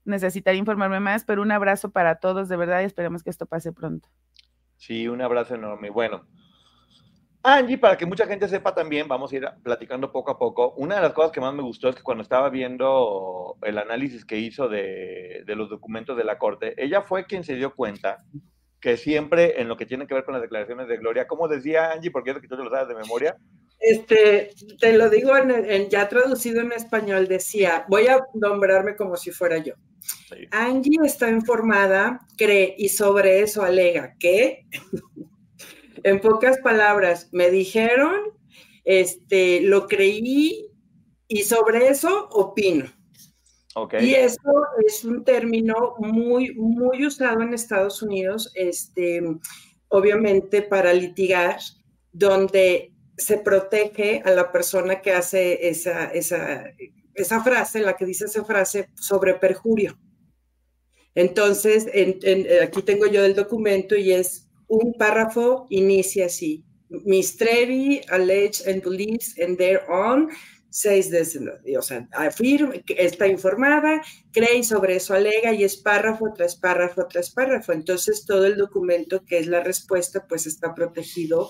Necesitaría 0.04 0.60
informarme 0.60 1.00
más, 1.00 1.24
pero 1.24 1.42
un 1.42 1.52
abrazo 1.52 1.92
para 1.92 2.16
todos, 2.16 2.50
de 2.50 2.58
verdad, 2.58 2.82
y 2.82 2.86
esperemos 2.86 3.24
que 3.24 3.30
esto 3.30 3.46
pase 3.46 3.72
pronto. 3.72 4.10
Sí, 4.76 5.08
un 5.08 5.22
abrazo 5.22 5.56
enorme. 5.56 5.90
Bueno, 5.90 6.26
Angie, 7.50 7.78
para 7.78 7.96
que 7.96 8.06
mucha 8.06 8.28
gente 8.28 8.50
sepa 8.50 8.76
también, 8.76 9.08
vamos 9.08 9.32
a 9.32 9.36
ir 9.38 9.50
platicando 9.64 10.12
poco 10.12 10.32
a 10.32 10.38
poco. 10.38 10.74
Una 10.74 10.96
de 10.96 11.02
las 11.02 11.14
cosas 11.14 11.32
que 11.32 11.40
más 11.40 11.54
me 11.54 11.64
gustó 11.64 11.88
es 11.88 11.96
que 11.96 12.04
cuando 12.04 12.22
estaba 12.22 12.50
viendo 12.50 13.56
el 13.62 13.78
análisis 13.78 14.26
que 14.26 14.38
hizo 14.38 14.68
de, 14.68 15.46
los 15.48 15.70
documentos 15.70 16.18
de 16.18 16.26
la 16.26 16.38
Corte, 16.38 16.74
ella 16.76 17.04
fue 17.04 17.26
quien 17.26 17.46
se 17.46 17.56
dio 17.56 17.74
cuenta 17.74 18.26
que 18.82 18.98
siempre 18.98 19.62
en 19.62 19.70
lo 19.70 19.78
que 19.78 19.86
tiene 19.86 20.06
que 20.08 20.14
ver 20.14 20.26
con 20.26 20.34
las 20.34 20.42
declaraciones 20.42 20.90
de 20.90 20.98
Gloria, 20.98 21.26
¿cómo 21.26 21.48
decía 21.48 21.92
Angie? 21.92 22.12
Porque 22.12 22.32
es 22.32 22.40
que 22.40 22.50
tú 22.50 22.58
te 22.58 22.64
lo 22.64 22.70
sabes 22.70 22.90
de 22.90 22.96
memoria. 22.96 23.38
Este, 23.80 24.52
te 24.82 24.98
lo 24.98 25.10
digo 25.10 25.32
en, 25.38 25.90
ya 25.90 26.10
traducido 26.10 26.60
en 26.60 26.74
español, 26.74 27.30
decía, 27.30 27.86
voy 27.88 28.08
a 28.08 28.26
nombrarme 28.34 28.98
como 28.98 29.16
si 29.16 29.32
fuera 29.32 29.58
yo. 29.60 29.74
Angie 30.52 31.00
está 31.06 31.30
informada, 31.30 32.20
cree 32.38 32.76
y 32.78 32.90
sobre 32.90 33.40
eso 33.40 33.64
alega 33.64 34.16
que 34.20 34.66
En 36.04 36.20
pocas 36.20 36.58
palabras, 36.60 37.30
me 37.32 37.50
dijeron, 37.50 38.16
este, 38.84 39.62
lo 39.62 39.88
creí 39.88 40.68
y 41.28 41.44
sobre 41.44 41.90
eso 41.90 42.30
opino. 42.32 42.86
Y 44.00 44.16
eso 44.16 44.40
es 44.88 45.06
un 45.06 45.24
término 45.24 45.96
muy, 46.00 46.56
muy 46.56 47.06
usado 47.06 47.42
en 47.42 47.54
Estados 47.54 48.02
Unidos, 48.02 48.52
este, 48.56 49.22
obviamente 49.90 50.64
para 50.64 50.94
litigar, 50.94 51.60
donde 52.12 52.92
se 53.18 53.38
protege 53.38 54.24
a 54.26 54.32
la 54.32 54.52
persona 54.52 55.02
que 55.02 55.12
hace 55.12 55.70
esa, 55.70 56.06
esa, 56.06 56.64
esa 57.14 57.44
frase, 57.44 57.82
la 57.82 57.96
que 57.96 58.06
dice 58.06 58.26
esa 58.26 58.44
frase 58.44 58.90
sobre 58.96 59.36
perjurio. 59.36 59.96
Entonces, 61.14 61.88
aquí 62.64 62.82
tengo 62.82 63.06
yo 63.06 63.26
el 63.26 63.36
documento 63.36 63.96
y 63.96 64.12
es 64.12 64.47
un 64.68 64.94
párrafo, 64.94 65.66
inicia 65.70 66.28
así. 66.28 66.64
Miss 66.90 67.36
Trevi 67.36 68.02
alleged 68.10 68.68
and 68.68 68.82
believes 68.82 69.36
and 69.40 69.58
thereon 69.58 70.30
seis 70.70 71.10
de, 71.10 71.78
o 71.78 71.82
sea, 71.82 72.08
afirma, 72.14 72.74
está 72.88 73.28
informada, 73.28 74.02
cree 74.32 74.58
y 74.58 74.64
sobre 74.64 74.98
eso 74.98 75.16
alega 75.16 75.52
y 75.54 75.64
es 75.64 75.78
párrafo 75.78 76.34
tras 76.36 76.56
párrafo 76.56 77.08
tras 77.08 77.32
párrafo. 77.32 77.72
Entonces 77.72 78.26
todo 78.26 78.46
el 78.46 78.58
documento 78.58 79.24
que 79.26 79.40
es 79.40 79.48
la 79.48 79.62
respuesta 79.62 80.26
pues 80.28 80.46
está 80.46 80.76
protegido 80.76 81.50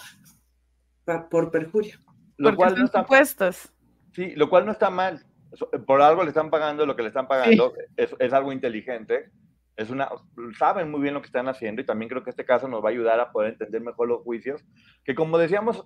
por 1.29 1.51
perjurio. 1.51 1.97
Lo 2.38 2.55
cual 2.55 2.75
no 2.77 2.86
está, 2.86 3.05
puestos. 3.05 3.69
Sí, 4.13 4.33
lo 4.36 4.50
cual 4.50 4.65
no 4.65 4.71
está 4.71 4.89
mal. 4.89 5.25
Por 5.86 6.01
algo 6.01 6.24
le 6.24 6.29
están 6.29 6.50
pagando 6.50 6.86
lo 6.86 6.95
que 6.95 7.01
le 7.01 7.07
están 7.09 7.27
pagando, 7.27 7.74
es, 7.95 8.15
es, 8.19 8.33
algo 8.33 8.51
inteligente. 8.51 9.31
Es 9.77 9.89
una, 9.89 10.10
saben 10.57 10.91
muy 10.91 11.01
bien 11.01 11.13
lo 11.13 11.22
que 11.22 11.27
están 11.27 11.48
haciendo 11.48 11.81
y 11.81 11.86
también 11.86 12.10
creo 12.10 12.24
que 12.24 12.31
este 12.31 12.46
caso 12.46 12.67
nos 12.67 12.84
va 12.84 12.89
a 12.89 12.91
ayudar 12.91 13.19
a 13.19 13.31
poder 13.31 13.53
entender 13.53 13.81
mejor 13.81 14.07
los 14.07 14.24
juicios, 14.24 14.65
que 15.05 15.15
como 15.15 15.38
decíamos 15.38 15.86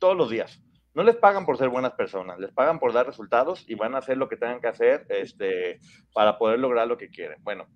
todos 0.00 0.16
los 0.16 0.30
días, 0.30 0.62
no 0.94 1.02
les 1.02 1.16
pagan 1.16 1.44
por 1.44 1.58
ser 1.58 1.68
buenas 1.68 1.92
personas, 1.92 2.38
les 2.38 2.52
pagan 2.52 2.78
por 2.78 2.92
dar 2.92 3.06
resultados 3.06 3.68
y 3.68 3.74
van 3.74 3.94
a 3.94 3.98
hacer 3.98 4.16
lo 4.16 4.28
que 4.28 4.36
tengan 4.36 4.60
que 4.60 4.68
hacer 4.68 5.06
este, 5.10 5.80
para 6.12 6.38
poder 6.38 6.58
lograr 6.58 6.88
lo 6.88 6.96
que 6.96 7.10
quieren. 7.10 7.38
Bueno, 7.42 7.66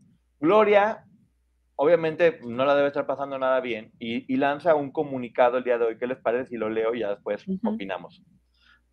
Gloria 0.41 1.05
obviamente 1.81 2.41
no 2.43 2.65
la 2.65 2.75
debe 2.75 2.89
estar 2.89 3.07
pasando 3.07 3.39
nada 3.39 3.61
bien 3.61 3.93
y, 4.01 4.37
lanza 4.37 4.75
un 4.75 4.91
comunicado 4.91 5.59
el 5.59 5.65
día 5.65 5.79
de 5.79 5.85
hoy. 5.85 5.99
¿Qué 5.99 6.09
les 6.09 6.19
parece 6.19 6.51
si 6.51 6.57
lo 6.57 6.69
leo 6.69 6.93
y 6.95 7.01
ya 7.01 7.11
después 7.11 7.45
opinamos? 7.65 8.23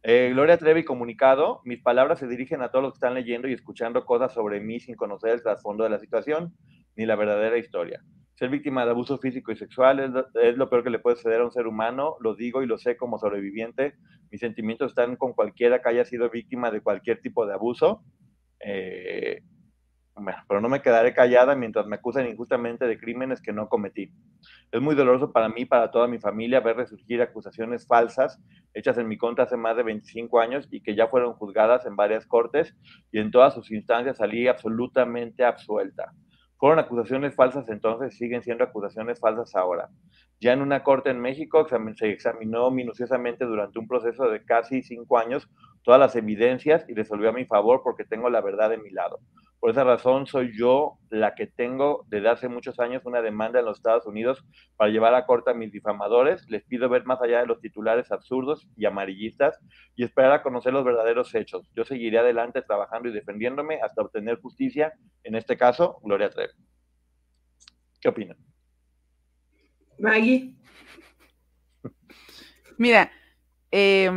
Eh, 0.07 0.29
Gloria 0.33 0.59
Trevi 0.59 0.83
comunicado, 0.83 1.61
mis 1.65 1.81
palabras 1.81 2.19
se 2.19 2.27
dirigen 2.27 2.61
a 2.61 2.69
todos 2.69 2.83
los 2.83 2.93
que 2.93 2.97
están 2.97 3.15
leyendo 3.15 3.47
y 3.47 3.53
escuchando 3.53 4.05
cosas 4.05 4.31
sobre 4.31 4.59
mí 4.59 4.79
sin 4.79 4.93
conocer 4.93 5.31
el 5.31 5.41
trasfondo 5.41 5.83
de 5.83 5.89
la 5.89 5.97
situación 5.97 6.53
ni 6.95 7.07
la 7.07 7.15
verdadera 7.15 7.57
historia. 7.57 8.03
Ser 8.35 8.49
víctima 8.51 8.85
de 8.85 8.91
abuso 8.91 9.17
físico 9.17 9.51
y 9.51 9.55
sexual 9.55 9.99
es 9.99 10.57
lo, 10.57 10.69
peor 10.69 10.83
que 10.83 10.91
le 10.91 10.99
puede 10.99 11.15
suceder 11.15 11.41
a 11.41 11.45
un 11.45 11.51
ser 11.51 11.65
humano, 11.65 12.17
lo 12.19 12.35
digo 12.35 12.61
y 12.61 12.67
lo 12.67 12.77
sé 12.77 12.97
como 12.97 13.17
sobreviviente. 13.17 13.95
Mis 14.29 14.41
sentimientos 14.41 14.91
están 14.91 15.15
con 15.15 15.33
cualquiera 15.33 15.81
que 15.81 15.89
haya 15.89 16.05
sido 16.05 16.29
víctima 16.29 16.69
de 16.69 16.81
cualquier 16.81 17.19
tipo 17.19 17.47
de 17.47 17.55
abuso. 17.55 18.03
Eh, 18.59 19.41
pero 20.47 20.61
no 20.61 20.69
me 20.69 20.81
quedaré 20.81 21.13
callada 21.13 21.55
mientras 21.55 21.85
me 21.87 21.97
acusan 21.97 22.27
injustamente 22.27 22.87
de 22.87 22.97
crímenes 22.97 23.41
que 23.41 23.51
no 23.51 23.67
cometí. 23.67 24.11
Es 24.71 24.81
muy 24.81 24.95
doloroso 24.95 25.31
para 25.31 25.49
mí 25.49 25.61
y 25.61 25.65
para 25.65 25.91
toda 25.91 26.07
mi 26.07 26.19
familia 26.19 26.61
ver 26.61 26.77
resurgir 26.77 27.21
acusaciones 27.21 27.85
falsas 27.85 28.41
hechas 28.73 28.97
en 28.97 29.07
mi 29.07 29.17
contra 29.17 29.45
hace 29.45 29.57
más 29.57 29.75
de 29.75 29.83
25 29.83 30.39
años 30.39 30.67
y 30.71 30.81
que 30.81 30.95
ya 30.95 31.07
fueron 31.07 31.33
juzgadas 31.33 31.85
en 31.85 31.95
varias 31.95 32.25
cortes 32.25 32.75
y 33.11 33.19
en 33.19 33.31
todas 33.31 33.53
sus 33.53 33.71
instancias 33.71 34.17
salí 34.17 34.47
absolutamente 34.47 35.43
absuelta. 35.43 36.13
Fueron 36.57 36.79
acusaciones 36.79 37.35
falsas 37.35 37.67
entonces, 37.69 38.17
siguen 38.17 38.41
siendo 38.41 38.63
acusaciones 38.63 39.19
falsas 39.19 39.55
ahora. 39.55 39.89
Ya 40.39 40.53
en 40.53 40.61
una 40.61 40.83
corte 40.83 41.09
en 41.09 41.19
México 41.19 41.67
se 41.67 42.09
examinó 42.09 42.71
minuciosamente 42.71 43.45
durante 43.45 43.79
un 43.79 43.87
proceso 43.87 44.29
de 44.29 44.43
casi 44.43 44.81
cinco 44.81 45.17
años 45.17 45.49
todas 45.83 45.99
las 45.99 46.15
evidencias 46.15 46.85
y 46.87 46.93
resolvió 46.93 47.29
a 47.29 47.33
mi 47.33 47.45
favor 47.45 47.81
porque 47.83 48.05
tengo 48.05 48.29
la 48.29 48.41
verdad 48.41 48.69
de 48.69 48.77
mi 48.77 48.89
lado. 48.89 49.19
Por 49.59 49.71
esa 49.71 49.83
razón 49.83 50.27
soy 50.27 50.55
yo 50.57 50.99
la 51.09 51.33
que 51.33 51.47
tengo 51.47 52.05
desde 52.07 52.29
hace 52.29 52.49
muchos 52.49 52.79
años 52.79 53.03
una 53.05 53.21
demanda 53.21 53.59
en 53.59 53.65
los 53.65 53.77
Estados 53.77 54.05
Unidos 54.05 54.45
para 54.75 54.91
llevar 54.91 55.15
a 55.15 55.25
corte 55.25 55.51
a 55.51 55.53
mis 55.53 55.71
difamadores. 55.71 56.45
Les 56.49 56.63
pido 56.65 56.87
ver 56.87 57.05
más 57.05 57.21
allá 57.21 57.39
de 57.39 57.47
los 57.47 57.61
titulares 57.61 58.11
absurdos 58.11 58.67
y 58.75 58.85
amarillistas 58.85 59.57
y 59.95 60.03
esperar 60.03 60.33
a 60.33 60.43
conocer 60.43 60.71
los 60.73 60.85
verdaderos 60.85 61.33
hechos. 61.33 61.67
Yo 61.75 61.83
seguiré 61.83 62.19
adelante 62.19 62.61
trabajando 62.61 63.09
y 63.09 63.13
defendiéndome 63.13 63.79
hasta 63.81 64.01
obtener 64.01 64.39
justicia, 64.39 64.93
en 65.23 65.35
este 65.35 65.57
caso, 65.57 65.99
Gloria 66.03 66.29
Trevi. 66.29 66.53
¿Qué 68.01 68.09
opinan? 68.09 68.37
Maggie. 69.97 70.53
Mira, 72.77 73.11
eh, 73.71 74.11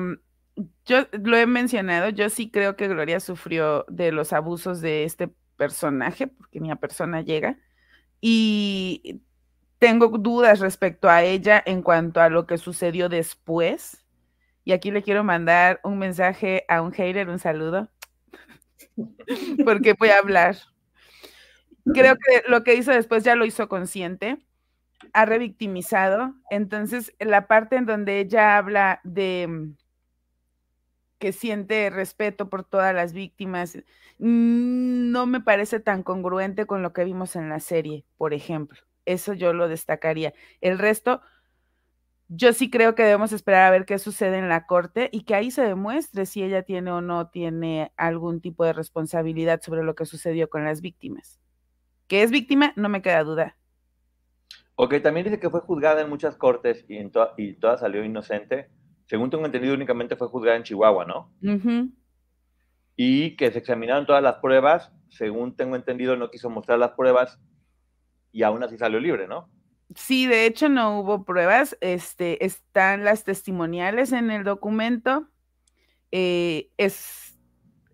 yo 0.88 1.06
lo 1.12 1.36
he 1.36 1.46
mencionado, 1.46 2.08
yo 2.08 2.30
sí 2.30 2.50
creo 2.50 2.74
que 2.74 2.88
Gloria 2.88 3.20
sufrió 3.20 3.84
de 3.88 4.10
los 4.10 4.32
abusos 4.32 4.80
de 4.80 5.04
este 5.04 5.28
personaje, 5.56 6.28
porque 6.28 6.60
mi 6.60 6.74
persona 6.76 7.20
llega, 7.20 7.58
y 8.22 9.20
tengo 9.78 10.08
dudas 10.08 10.60
respecto 10.60 11.10
a 11.10 11.22
ella 11.22 11.62
en 11.64 11.82
cuanto 11.82 12.22
a 12.22 12.30
lo 12.30 12.46
que 12.46 12.56
sucedió 12.56 13.10
después. 13.10 14.02
Y 14.64 14.72
aquí 14.72 14.90
le 14.90 15.02
quiero 15.02 15.24
mandar 15.24 15.78
un 15.84 15.98
mensaje 15.98 16.64
a 16.68 16.80
un 16.80 16.92
hater, 16.92 17.28
un 17.28 17.38
saludo, 17.38 17.90
porque 19.64 19.92
voy 19.92 20.08
a 20.08 20.18
hablar. 20.18 20.56
Creo 21.92 22.16
que 22.16 22.48
lo 22.48 22.64
que 22.64 22.74
hizo 22.74 22.92
después 22.92 23.24
ya 23.24 23.36
lo 23.36 23.44
hizo 23.44 23.68
consciente, 23.68 24.38
ha 25.12 25.26
revictimizado. 25.26 26.34
Entonces, 26.50 27.14
la 27.18 27.46
parte 27.46 27.76
en 27.76 27.84
donde 27.84 28.20
ella 28.20 28.56
habla 28.56 29.00
de 29.04 29.74
que 31.18 31.32
siente 31.32 31.90
respeto 31.90 32.48
por 32.48 32.64
todas 32.64 32.94
las 32.94 33.12
víctimas, 33.12 33.76
mm, 34.18 35.10
no 35.10 35.26
me 35.26 35.40
parece 35.40 35.80
tan 35.80 36.02
congruente 36.02 36.66
con 36.66 36.82
lo 36.82 36.92
que 36.92 37.04
vimos 37.04 37.36
en 37.36 37.48
la 37.48 37.60
serie, 37.60 38.04
por 38.16 38.34
ejemplo. 38.34 38.78
Eso 39.04 39.32
yo 39.34 39.52
lo 39.52 39.68
destacaría. 39.68 40.34
El 40.60 40.78
resto, 40.78 41.20
yo 42.28 42.52
sí 42.52 42.70
creo 42.70 42.94
que 42.94 43.04
debemos 43.04 43.32
esperar 43.32 43.66
a 43.66 43.70
ver 43.70 43.86
qué 43.86 43.98
sucede 43.98 44.38
en 44.38 44.48
la 44.48 44.66
corte 44.66 45.08
y 45.12 45.22
que 45.22 45.34
ahí 45.34 45.50
se 45.50 45.62
demuestre 45.62 46.26
si 46.26 46.42
ella 46.42 46.62
tiene 46.62 46.90
o 46.90 47.00
no 47.00 47.28
tiene 47.28 47.92
algún 47.96 48.40
tipo 48.40 48.64
de 48.64 48.74
responsabilidad 48.74 49.60
sobre 49.62 49.82
lo 49.82 49.94
que 49.94 50.06
sucedió 50.06 50.50
con 50.50 50.64
las 50.64 50.80
víctimas. 50.80 51.40
Que 52.06 52.22
es 52.22 52.30
víctima, 52.30 52.72
no 52.76 52.88
me 52.88 53.02
queda 53.02 53.24
duda. 53.24 53.56
Ok, 54.76 55.02
también 55.02 55.24
dice 55.24 55.40
que 55.40 55.50
fue 55.50 55.60
juzgada 55.60 56.02
en 56.02 56.08
muchas 56.08 56.36
cortes 56.36 56.84
y, 56.88 56.98
en 56.98 57.10
y 57.36 57.54
toda 57.54 57.78
salió 57.78 58.04
inocente 58.04 58.70
según 59.08 59.30
tengo 59.30 59.46
entendido, 59.46 59.74
únicamente 59.74 60.16
fue 60.16 60.28
juzgada 60.28 60.56
en 60.56 60.62
Chihuahua, 60.62 61.06
¿no? 61.06 61.32
Y 62.94 63.36
que 63.36 63.50
se 63.50 63.58
examinaron 63.58 64.06
todas 64.06 64.22
las 64.22 64.36
pruebas, 64.36 64.92
según 65.08 65.56
tengo 65.56 65.76
entendido, 65.76 66.16
no 66.16 66.30
quiso 66.30 66.50
mostrar 66.50 66.78
las 66.78 66.92
pruebas 66.92 67.40
y 68.32 68.42
aún 68.42 68.62
así 68.62 68.76
salió 68.76 69.00
libre, 69.00 69.26
¿no? 69.26 69.48
Sí, 69.94 70.26
de 70.26 70.44
hecho 70.44 70.68
no 70.68 71.00
hubo 71.00 71.24
pruebas, 71.24 71.78
este, 71.80 72.44
están 72.44 73.04
las 73.04 73.24
testimoniales 73.24 74.12
en 74.12 74.30
el 74.30 74.44
documento, 74.44 75.26
eh, 76.12 76.70
es, 76.76 77.38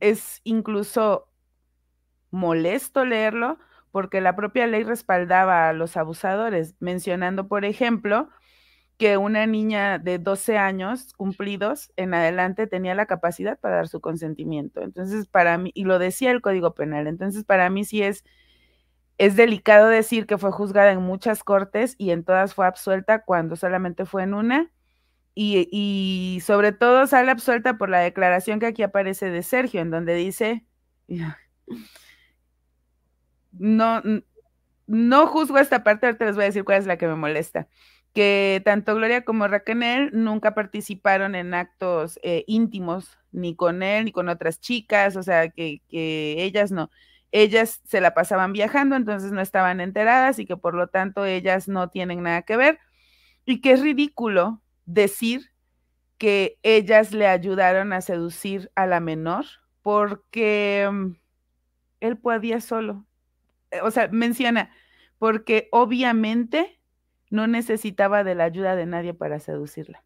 es 0.01 0.41
incluso 0.43 1.29
molesto 2.33 3.05
leerlo 3.05 3.59
porque 3.93 4.21
la 4.21 4.35
propia 4.35 4.67
ley 4.67 4.83
respaldaba 4.83 5.69
a 5.69 5.73
los 5.73 5.97
abusadores, 5.97 6.75
mencionando, 6.81 7.47
por 7.47 7.65
ejemplo, 7.65 8.29
que 8.97 9.17
una 9.17 9.47
niña 9.47 9.99
de 9.99 10.19
12 10.19 10.57
años 10.57 11.13
cumplidos 11.15 11.93
en 11.97 12.15
adelante 12.15 12.67
tenía 12.67 12.95
la 12.95 13.07
capacidad 13.07 13.59
para 13.59 13.77
dar 13.77 13.89
su 13.89 14.01
consentimiento. 14.01 14.83
Entonces, 14.83 15.27
para 15.27 15.59
mí, 15.59 15.73
y 15.75 15.85
lo 15.85 15.99
decía 15.99 16.31
el 16.31 16.41
Código 16.41 16.75
Penal, 16.75 17.07
entonces 17.07 17.45
para 17.45 17.71
mí 17.71 17.85
sí 17.85 18.03
es, 18.03 18.25
es 19.19 19.37
delicado 19.37 19.89
decir 19.89 20.27
que 20.27 20.39
fue 20.39 20.53
juzgada 20.53 20.93
en 20.93 21.03
muchas 21.03 21.43
cortes 21.45 21.97
y 21.99 22.11
en 22.11 22.25
todas 22.25 22.55
fue 22.55 22.67
absuelta 22.67 23.25
cuando 23.25 23.57
solamente 23.57 24.05
fue 24.05 24.23
en 24.25 24.35
una. 24.35 24.71
Y, 25.37 25.69
y 25.73 26.41
sobre 26.43 26.71
todo 26.71 27.09
sale 27.09 27.31
absuelta 27.33 27.77
por 27.77 27.91
la 27.91 27.99
declaración 27.99 28.61
que 28.61 28.67
aquí 28.67 28.85
aparece 28.85 29.31
de 29.31 29.43
Sergio, 29.43 29.81
en 29.81 29.91
donde 29.91 30.15
dice, 30.15 30.65
no, 33.53 34.01
no 34.87 35.27
juzgo 35.27 35.59
esta 35.59 35.83
parte, 35.83 36.07
ahorita 36.07 36.27
les 36.27 36.37
voy 36.37 36.45
a 36.45 36.47
decir 36.47 36.65
cuál 36.65 36.79
es 36.79 36.87
la 36.87 36.99
que 36.99 37.09
me 37.09 37.17
molesta 37.17 37.67
que 38.15 38.63
tanto 38.65 38.95
Gloria 38.95 39.25
como 39.25 39.49
Raquel 39.49 40.11
nunca 40.13 40.55
participaron 40.55 41.35
en 41.35 41.53
actos 41.53 42.21
eh, 42.23 42.45
íntimos, 42.47 43.19
ni 43.33 43.57
con 43.57 43.83
él, 43.83 44.07
ni 44.07 44.13
con 44.13 44.29
otras 44.29 44.61
chicas, 44.61 45.17
o 45.17 45.23
sea, 45.23 45.51
que, 45.51 45.83
que, 45.89 46.37
ellas 46.39 46.71
no. 46.71 46.91
Ellas 47.33 47.81
se 47.85 48.01
la 48.01 48.15
pasaban 48.15 48.53
viajando, 48.53 48.95
entonces 48.95 49.33
no 49.33 49.41
estaban 49.41 49.81
enteradas 49.81 50.39
y 50.39 50.47
que 50.47 50.57
por 50.57 50.75
lo 50.75 50.87
tanto 50.87 51.25
ellas 51.25 51.67
no 51.67 51.91
tienen 51.91 52.23
nada 52.23 52.43
que 52.43 52.57
ver. 52.57 52.79
Y 53.45 53.61
que 53.61 53.73
es 53.73 53.83
ridículo 53.83 54.63
decir 54.87 55.51
que 56.17 56.59
ellas 56.63 57.13
le 57.13 57.27
ayudaron 57.27 57.93
a 57.93 58.01
seducir 58.01 58.71
a 58.77 58.87
la 58.87 59.01
menor 59.01 59.47
porque 59.83 60.89
mm, 60.91 61.17
él 62.01 62.19
podía 62.19 62.61
solo. 62.61 63.05
O 63.83 63.91
sea, 63.91 64.09
menciona, 64.09 64.71
porque 65.19 65.69
obviamente 65.73 66.81
no 67.35 67.49
necesitaba 67.49 68.23
de 68.23 68.37
la 68.37 68.45
ayuda 68.45 68.77
de 68.77 68.87
nadie 68.87 69.13
para 69.13 69.41
seducirla. 69.41 70.05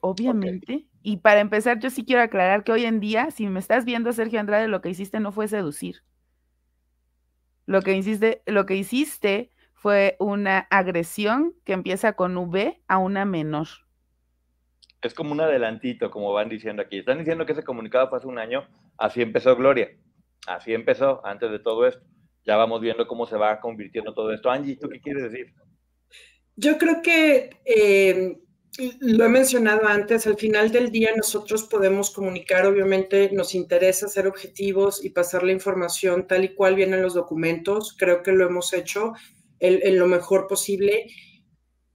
Obviamente. 0.00 0.86
Y 1.02 1.18
para 1.18 1.40
empezar, 1.40 1.78
yo 1.78 1.90
sí 1.90 2.04
quiero 2.06 2.22
aclarar 2.22 2.64
que 2.64 2.72
hoy 2.72 2.86
en 2.86 3.00
día, 3.00 3.30
si 3.30 3.46
me 3.46 3.60
estás 3.60 3.84
viendo, 3.84 4.12
Sergio 4.12 4.40
Andrade, 4.40 4.66
lo 4.66 4.80
que 4.80 4.88
hiciste 4.88 5.20
no 5.20 5.30
fue 5.30 5.46
seducir. 5.46 6.02
Lo 7.66 7.82
que 7.82 7.94
hiciste, 7.94 8.42
lo 8.46 8.64
que 8.64 8.76
hiciste 8.76 9.50
fue 9.74 10.16
una 10.18 10.60
agresión 10.70 11.54
que 11.64 11.74
empieza 11.74 12.14
con 12.14 12.36
V 12.36 12.82
a 12.88 12.98
una 12.98 13.26
menor. 13.26 13.68
Es 15.02 15.12
como 15.12 15.32
un 15.32 15.42
adelantito, 15.42 16.10
como 16.10 16.32
van 16.32 16.48
diciendo 16.48 16.80
aquí. 16.80 16.98
Están 16.98 17.18
diciendo 17.18 17.44
que 17.44 17.52
ese 17.52 17.62
comunicado 17.62 18.08
fue 18.08 18.18
hace 18.18 18.26
un 18.26 18.38
año, 18.38 18.66
así 18.96 19.20
empezó 19.20 19.54
Gloria. 19.54 19.90
Así 20.46 20.72
empezó 20.72 21.24
antes 21.26 21.50
de 21.50 21.58
todo 21.58 21.86
esto. 21.86 22.02
Ya 22.46 22.56
vamos 22.56 22.80
viendo 22.80 23.06
cómo 23.06 23.26
se 23.26 23.36
va 23.36 23.60
convirtiendo 23.60 24.14
todo 24.14 24.32
esto. 24.32 24.50
Angie, 24.50 24.76
¿tú 24.76 24.88
qué 24.88 25.00
quieres 25.00 25.24
decir? 25.24 25.54
Yo 26.56 26.78
creo 26.78 27.02
que 27.02 27.50
eh, 27.64 28.38
lo 29.00 29.24
he 29.24 29.28
mencionado 29.28 29.86
antes, 29.86 30.26
al 30.26 30.36
final 30.36 30.72
del 30.72 30.90
día 30.90 31.10
nosotros 31.16 31.64
podemos 31.64 32.10
comunicar, 32.10 32.66
obviamente 32.66 33.30
nos 33.32 33.54
interesa 33.54 34.08
ser 34.08 34.26
objetivos 34.26 35.04
y 35.04 35.10
pasar 35.10 35.44
la 35.44 35.52
información 35.52 36.26
tal 36.26 36.44
y 36.44 36.54
cual 36.54 36.74
vienen 36.74 37.02
los 37.02 37.14
documentos, 37.14 37.94
creo 37.96 38.22
que 38.22 38.32
lo 38.32 38.46
hemos 38.46 38.72
hecho 38.72 39.12
en, 39.60 39.98
lo 39.98 40.06
mejor 40.06 40.48
posible, 40.48 41.06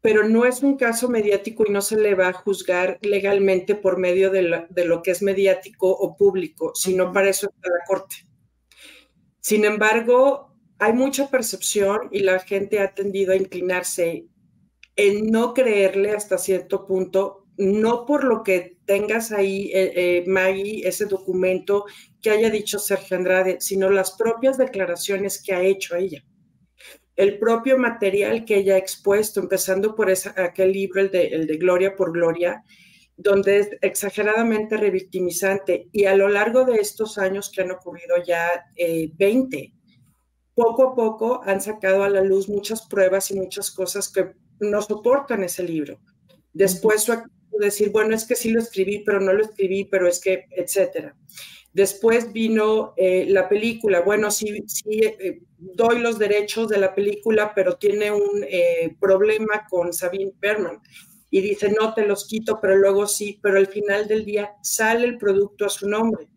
pero 0.01 0.28
no 0.28 0.46
es 0.46 0.63
un 0.63 0.78
caso 0.78 1.10
mediático 1.10 1.66
y 1.68 1.72
no 1.72 1.82
se 1.82 1.98
le 1.98 2.16
va 2.16 2.30
a 2.30 2.34
juzgar 2.34 2.98
legalmente 3.01 3.75
por 3.75 3.98
medio 3.98 4.32
de, 4.32 4.66
de 4.70 4.86
lo 4.86 5.04
que 5.04 5.12
es 5.12 5.22
mediático 5.22 5.89
o 5.89 6.16
público, 6.16 6.72
sino 6.74 7.12
para 7.12 7.30
eso 7.30 7.48
está 7.48 7.70
la 7.70 7.86
Corte. 7.86 8.16
Sin 9.42 9.66
embargo, 9.66 10.56
hay 10.80 10.94
mucha 10.94 11.30
percepción 11.30 12.08
y 12.12 12.20
la 12.20 12.39
gente 12.39 12.80
ha 12.80 12.94
tendido 12.94 13.34
a 13.34 13.36
inclinarse 13.36 14.25
en 15.00 15.27
no 15.27 15.53
creerle 15.53 16.12
hasta 16.12 16.38
cierto 16.38 16.86
punto, 16.86 17.46
no 17.56 18.06
por 18.06 18.25
lo 18.25 18.44
que 18.44 18.79
tengas 18.84 19.32
ahí, 19.32 19.72
eh, 19.74 19.94
eh, 19.96 20.24
Maggie, 20.27 20.86
ese 20.86 21.06
documento 21.06 21.86
que 22.22 22.32
haya 22.32 22.50
dicho 22.50 22.79
Sergio 22.79 23.15
Andrade, 23.15 23.62
sino 23.62 23.89
las 23.89 24.18
propias 24.18 24.58
declaraciones 24.58 25.41
que 25.41 25.53
ha 25.53 25.62
hecho 25.62 25.96
ella. 25.96 26.22
El 27.15 27.39
propio 27.39 27.77
material 27.77 28.44
que 28.44 28.58
ella 28.58 28.75
ha 28.75 28.77
expuesto, 28.77 29.39
empezando 29.39 29.96
por 29.96 30.12
aquel 30.36 30.74
libro, 30.74 31.00
el 31.00 31.12
de, 31.12 31.27
el 31.27 31.48
de 31.48 31.58
Gloria 31.58 31.96
por 31.96 32.12
Gloria, 32.12 32.62
donde 33.15 33.60
es 33.60 33.70
exageradamente 33.82 34.75
revictimizante. 34.75 35.88
Y 35.94 36.06
a 36.06 36.15
lo 36.15 36.27
largo 36.27 36.65
de 36.65 36.75
estos 36.75 37.18
años 37.18 37.50
que 37.53 37.62
han 37.62 37.72
ocurrido 37.72 38.18
ya 38.27 38.65
20, 39.18 39.58
eh, 39.58 39.74
poco 40.53 40.84
a 40.84 40.96
poco 40.96 41.41
han 41.46 41.62
sacado 41.62 42.03
a 42.03 42.10
la 42.10 42.22
luz 42.22 42.50
muchas 42.50 42.86
pruebas 42.88 43.32
y 43.32 43.39
muchas 43.39 43.72
cosas 43.72 44.12
que 44.12 44.34
no 44.60 44.82
soportan 44.82 45.44
ese 45.44 45.63
libro. 45.63 46.00
Después 46.54 47.04
su 47.04 47.13
decir, 47.60 47.92
bueno, 47.92 48.16
es 48.16 48.25
que 48.25 48.36
sí 48.36 48.51
lo 48.51 48.60
escribí, 48.60 49.00
pero 49.00 49.20
no 49.20 49.34
lo 49.34 49.44
escribí, 49.44 49.86
pero 49.86 50.08
es 50.08 50.20
que, 50.20 50.46
etcétera. 50.51 51.16
Después 51.74 52.34
vino 52.34 52.94
eh, 52.98 53.25
la 53.30 53.48
película, 53.48 54.01
bueno, 54.01 54.32
sí, 54.32 54.63
sí 54.68 55.01
eh, 55.04 55.42
doy 55.58 56.00
los 56.00 56.18
derechos 56.18 56.68
de 56.68 56.80
la 56.80 56.96
película, 56.96 57.54
pero 57.54 57.78
tiene 57.78 58.12
un 58.12 58.44
eh, 58.44 58.96
problema 59.00 59.68
con 59.70 59.94
Sabine 59.94 60.34
Berman. 60.39 60.82
Y 61.30 61.42
dice, 61.42 61.72
no 61.72 61.94
te 61.94 62.08
los 62.08 62.28
quito, 62.28 62.60
pero 62.60 62.75
luego 62.75 63.06
sí, 63.06 63.39
pero 63.44 63.58
al 63.58 63.68
final 63.68 64.08
del 64.08 64.25
día 64.25 64.56
sale 64.63 65.06
el 65.06 65.20
producto 65.20 65.66
a 65.66 65.70
su 65.70 65.88
nombre. 65.88 66.28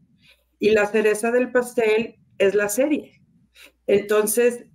Y 0.59 0.71
la 0.71 0.87
cereza 0.87 1.31
del 1.31 1.50
pastel 1.50 2.17
es 2.37 2.55
la 2.55 2.69
serie. 2.69 3.23
Entonces, 3.87 4.67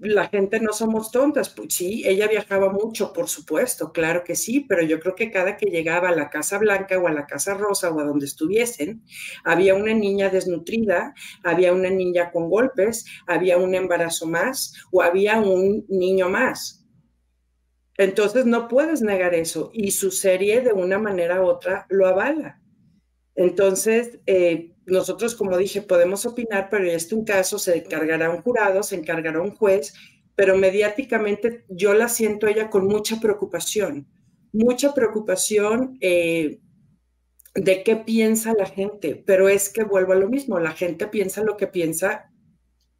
la 0.00 0.28
gente 0.28 0.60
no 0.60 0.72
somos 0.72 1.10
tontas. 1.10 1.50
Pues 1.50 1.74
sí, 1.74 2.02
ella 2.06 2.28
viajaba 2.28 2.70
mucho, 2.72 3.12
por 3.12 3.28
supuesto, 3.28 3.92
claro 3.92 4.24
que 4.24 4.34
sí, 4.34 4.60
pero 4.68 4.82
yo 4.82 5.00
creo 5.00 5.14
que 5.14 5.30
cada 5.30 5.56
que 5.56 5.66
llegaba 5.66 6.08
a 6.08 6.14
la 6.14 6.30
Casa 6.30 6.58
Blanca 6.58 6.98
o 6.98 7.06
a 7.06 7.12
la 7.12 7.26
Casa 7.26 7.54
Rosa 7.54 7.90
o 7.90 8.00
a 8.00 8.04
donde 8.04 8.26
estuviesen, 8.26 9.02
había 9.44 9.74
una 9.74 9.94
niña 9.94 10.28
desnutrida, 10.30 11.14
había 11.42 11.72
una 11.72 11.90
niña 11.90 12.30
con 12.30 12.48
golpes, 12.48 13.04
había 13.26 13.58
un 13.58 13.74
embarazo 13.74 14.26
más 14.26 14.72
o 14.92 15.02
había 15.02 15.40
un 15.40 15.84
niño 15.88 16.28
más. 16.28 16.86
Entonces 17.96 18.46
no 18.46 18.68
puedes 18.68 19.02
negar 19.02 19.34
eso 19.34 19.70
y 19.74 19.90
su 19.90 20.12
serie 20.12 20.60
de 20.60 20.72
una 20.72 20.98
manera 20.98 21.42
u 21.42 21.46
otra 21.46 21.86
lo 21.88 22.06
avala. 22.06 22.60
Entonces, 23.34 24.18
eh, 24.26 24.72
nosotros, 24.88 25.34
como 25.34 25.56
dije, 25.56 25.82
podemos 25.82 26.26
opinar, 26.26 26.68
pero 26.70 26.90
este 26.90 27.14
un 27.14 27.24
caso 27.24 27.58
se 27.58 27.78
encargará 27.78 28.30
un 28.30 28.42
jurado, 28.42 28.82
se 28.82 28.96
encargará 28.96 29.40
un 29.40 29.54
juez, 29.54 29.94
pero 30.34 30.56
mediáticamente 30.56 31.64
yo 31.68 31.94
la 31.94 32.08
siento 32.08 32.46
ella 32.46 32.70
con 32.70 32.86
mucha 32.86 33.20
preocupación, 33.20 34.06
mucha 34.52 34.94
preocupación 34.94 35.98
eh, 36.00 36.60
de 37.54 37.82
qué 37.82 37.96
piensa 37.96 38.54
la 38.54 38.66
gente, 38.66 39.22
pero 39.26 39.48
es 39.48 39.68
que 39.68 39.84
vuelvo 39.84 40.12
a 40.12 40.16
lo 40.16 40.28
mismo, 40.28 40.58
la 40.58 40.72
gente 40.72 41.06
piensa 41.06 41.42
lo 41.42 41.56
que 41.56 41.66
piensa 41.66 42.30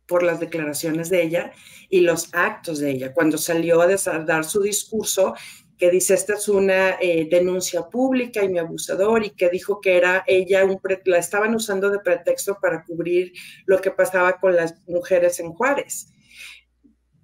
por 0.06 0.22
las 0.22 0.40
declaraciones 0.40 1.10
de 1.10 1.22
ella 1.22 1.52
y 1.88 2.00
los 2.00 2.30
actos 2.32 2.78
de 2.80 2.90
ella. 2.90 3.12
Cuando 3.12 3.38
salió 3.38 3.80
a 3.80 3.86
dar 3.86 4.44
su 4.44 4.62
discurso, 4.62 5.34
que 5.78 5.90
dice 5.90 6.14
esta 6.14 6.34
es 6.34 6.48
una 6.48 6.96
eh, 7.00 7.28
denuncia 7.30 7.88
pública 7.88 8.42
y 8.42 8.48
mi 8.48 8.58
abusador 8.58 9.24
y 9.24 9.30
que 9.30 9.48
dijo 9.48 9.80
que 9.80 9.96
era 9.96 10.24
ella, 10.26 10.64
un 10.64 10.80
la 11.04 11.18
estaban 11.18 11.54
usando 11.54 11.90
de 11.90 12.00
pretexto 12.00 12.58
para 12.60 12.84
cubrir 12.84 13.32
lo 13.64 13.80
que 13.80 13.90
pasaba 13.90 14.38
con 14.40 14.56
las 14.56 14.74
mujeres 14.88 15.38
en 15.40 15.52
Juárez. 15.52 16.08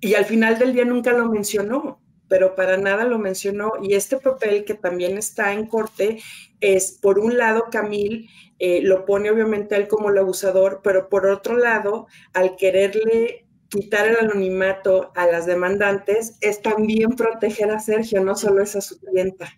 Y 0.00 0.14
al 0.14 0.24
final 0.24 0.58
del 0.58 0.72
día 0.72 0.84
nunca 0.84 1.12
lo 1.12 1.28
mencionó, 1.28 2.00
pero 2.28 2.54
para 2.54 2.76
nada 2.76 3.04
lo 3.04 3.18
mencionó. 3.18 3.72
Y 3.82 3.94
este 3.94 4.18
papel 4.18 4.64
que 4.64 4.74
también 4.74 5.18
está 5.18 5.52
en 5.52 5.66
corte 5.66 6.22
es, 6.60 6.98
por 7.00 7.18
un 7.18 7.36
lado, 7.36 7.66
Camil 7.70 8.28
eh, 8.58 8.82
lo 8.82 9.04
pone 9.04 9.30
obviamente 9.30 9.74
él 9.76 9.88
como 9.88 10.10
el 10.10 10.18
abusador, 10.18 10.80
pero 10.84 11.08
por 11.08 11.26
otro 11.26 11.56
lado, 11.56 12.06
al 12.32 12.56
quererle 12.56 13.43
quitar 13.74 14.06
el 14.06 14.16
anonimato 14.16 15.12
a 15.16 15.26
las 15.26 15.46
demandantes 15.46 16.38
es 16.40 16.62
también 16.62 17.10
proteger 17.10 17.70
a 17.70 17.80
Sergio, 17.80 18.22
no 18.22 18.36
solo 18.36 18.62
es 18.62 18.76
a 18.76 18.80
su 18.80 19.00
clienta. 19.00 19.48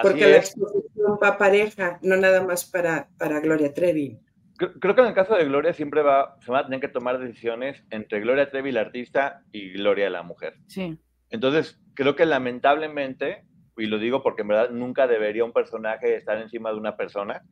Porque 0.00 0.26
la 0.26 0.36
exposición 0.38 1.18
va 1.22 1.36
pareja, 1.36 1.98
no 2.02 2.16
nada 2.16 2.42
más 2.42 2.64
para, 2.64 3.10
para 3.18 3.40
Gloria 3.40 3.74
Trevi. 3.74 4.18
Creo 4.56 4.94
que 4.94 5.00
en 5.00 5.08
el 5.08 5.14
caso 5.14 5.34
de 5.34 5.44
Gloria 5.44 5.74
siempre 5.74 6.02
va, 6.02 6.38
se 6.40 6.50
van 6.50 6.62
a 6.62 6.64
tener 6.64 6.80
que 6.80 6.88
tomar 6.88 7.18
decisiones 7.18 7.84
entre 7.90 8.20
Gloria 8.20 8.50
Trevi, 8.50 8.72
la 8.72 8.82
artista, 8.82 9.42
y 9.50 9.72
Gloria, 9.72 10.08
la 10.08 10.22
mujer. 10.22 10.54
Sí. 10.68 10.98
Entonces, 11.28 11.78
creo 11.94 12.16
que 12.16 12.24
lamentablemente, 12.24 13.44
y 13.76 13.86
lo 13.86 13.98
digo 13.98 14.22
porque 14.22 14.42
en 14.42 14.48
verdad 14.48 14.70
nunca 14.70 15.06
debería 15.06 15.44
un 15.44 15.52
personaje 15.52 16.16
estar 16.16 16.38
encima 16.38 16.70
de 16.70 16.76
una 16.76 16.96
persona, 16.96 17.42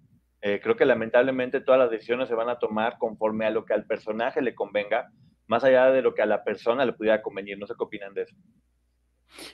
eh, 0.42 0.60
creo 0.62 0.76
que 0.76 0.86
lamentablemente 0.86 1.60
todas 1.60 1.78
las 1.78 1.90
decisiones 1.90 2.28
se 2.28 2.34
van 2.34 2.48
a 2.48 2.58
tomar 2.58 2.96
conforme 2.98 3.46
a 3.46 3.50
lo 3.50 3.64
que 3.66 3.74
al 3.74 3.84
personaje 3.84 4.40
le 4.40 4.54
convenga, 4.54 5.12
más 5.46 5.64
allá 5.64 5.90
de 5.90 6.00
lo 6.00 6.14
que 6.14 6.22
a 6.22 6.26
la 6.26 6.44
persona 6.44 6.86
le 6.86 6.94
pudiera 6.94 7.20
convenir. 7.20 7.58
No 7.58 7.66
sé 7.66 7.74
qué 7.76 7.84
opinan 7.84 8.14
de 8.14 8.22
eso. 8.22 8.36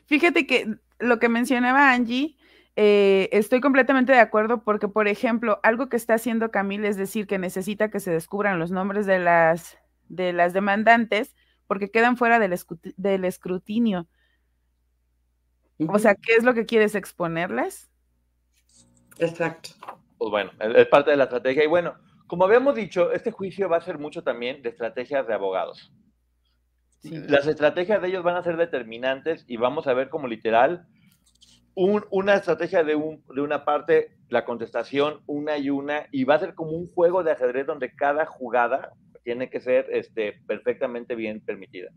Fíjate 0.06 0.46
que 0.46 0.76
lo 1.00 1.18
que 1.18 1.28
mencionaba 1.28 1.92
Angie, 1.92 2.36
eh, 2.76 3.28
estoy 3.32 3.60
completamente 3.60 4.12
de 4.12 4.20
acuerdo 4.20 4.62
porque, 4.62 4.86
por 4.86 5.08
ejemplo, 5.08 5.58
algo 5.62 5.88
que 5.88 5.96
está 5.96 6.14
haciendo 6.14 6.50
Camille 6.50 6.88
es 6.88 6.96
decir 6.96 7.26
que 7.26 7.38
necesita 7.38 7.90
que 7.90 8.00
se 8.00 8.12
descubran 8.12 8.58
los 8.58 8.70
nombres 8.70 9.06
de 9.06 9.18
las, 9.18 9.78
de 10.08 10.32
las 10.32 10.52
demandantes 10.52 11.34
porque 11.66 11.90
quedan 11.90 12.16
fuera 12.16 12.38
del, 12.38 12.56
del 12.96 13.24
escrutinio. 13.24 14.06
O 15.88 15.98
sea, 15.98 16.14
¿qué 16.14 16.34
es 16.34 16.44
lo 16.44 16.54
que 16.54 16.64
quieres 16.64 16.94
exponerles? 16.94 17.90
Exacto 19.18 19.70
pues 20.18 20.30
bueno, 20.30 20.52
es 20.60 20.86
parte 20.88 21.10
de 21.10 21.16
la 21.16 21.24
estrategia. 21.24 21.64
Y 21.64 21.68
bueno, 21.68 21.94
como 22.26 22.44
habíamos 22.44 22.74
dicho, 22.74 23.12
este 23.12 23.30
juicio 23.30 23.68
va 23.68 23.76
a 23.76 23.82
ser 23.82 23.98
mucho 23.98 24.22
también 24.22 24.62
de 24.62 24.70
estrategias 24.70 25.26
de 25.26 25.34
abogados. 25.34 25.92
Las 27.02 27.46
estrategias 27.46 28.02
de 28.02 28.08
ellos 28.08 28.24
van 28.24 28.36
a 28.36 28.42
ser 28.42 28.56
determinantes 28.56 29.44
y 29.46 29.56
vamos 29.56 29.86
a 29.86 29.94
ver 29.94 30.08
como 30.08 30.26
literal 30.26 30.86
una 31.76 32.34
estrategia 32.34 32.82
de, 32.82 32.94
un, 32.94 33.22
de 33.34 33.42
una 33.42 33.64
parte, 33.64 34.16
la 34.30 34.44
contestación 34.46 35.20
una 35.26 35.58
y 35.58 35.68
una, 35.68 36.06
y 36.10 36.24
va 36.24 36.36
a 36.36 36.40
ser 36.40 36.54
como 36.54 36.70
un 36.70 36.86
juego 36.86 37.22
de 37.22 37.32
ajedrez 37.32 37.66
donde 37.66 37.94
cada 37.94 38.24
jugada 38.24 38.92
tiene 39.22 39.50
que 39.50 39.60
ser 39.60 39.86
este, 39.90 40.40
perfectamente 40.46 41.14
bien 41.14 41.40
permitida. 41.40 41.90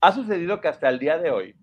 Ha 0.00 0.12
sucedido 0.12 0.60
que 0.60 0.68
hasta 0.68 0.88
el 0.90 0.98
día 0.98 1.16
de 1.16 1.30
hoy, 1.30 1.56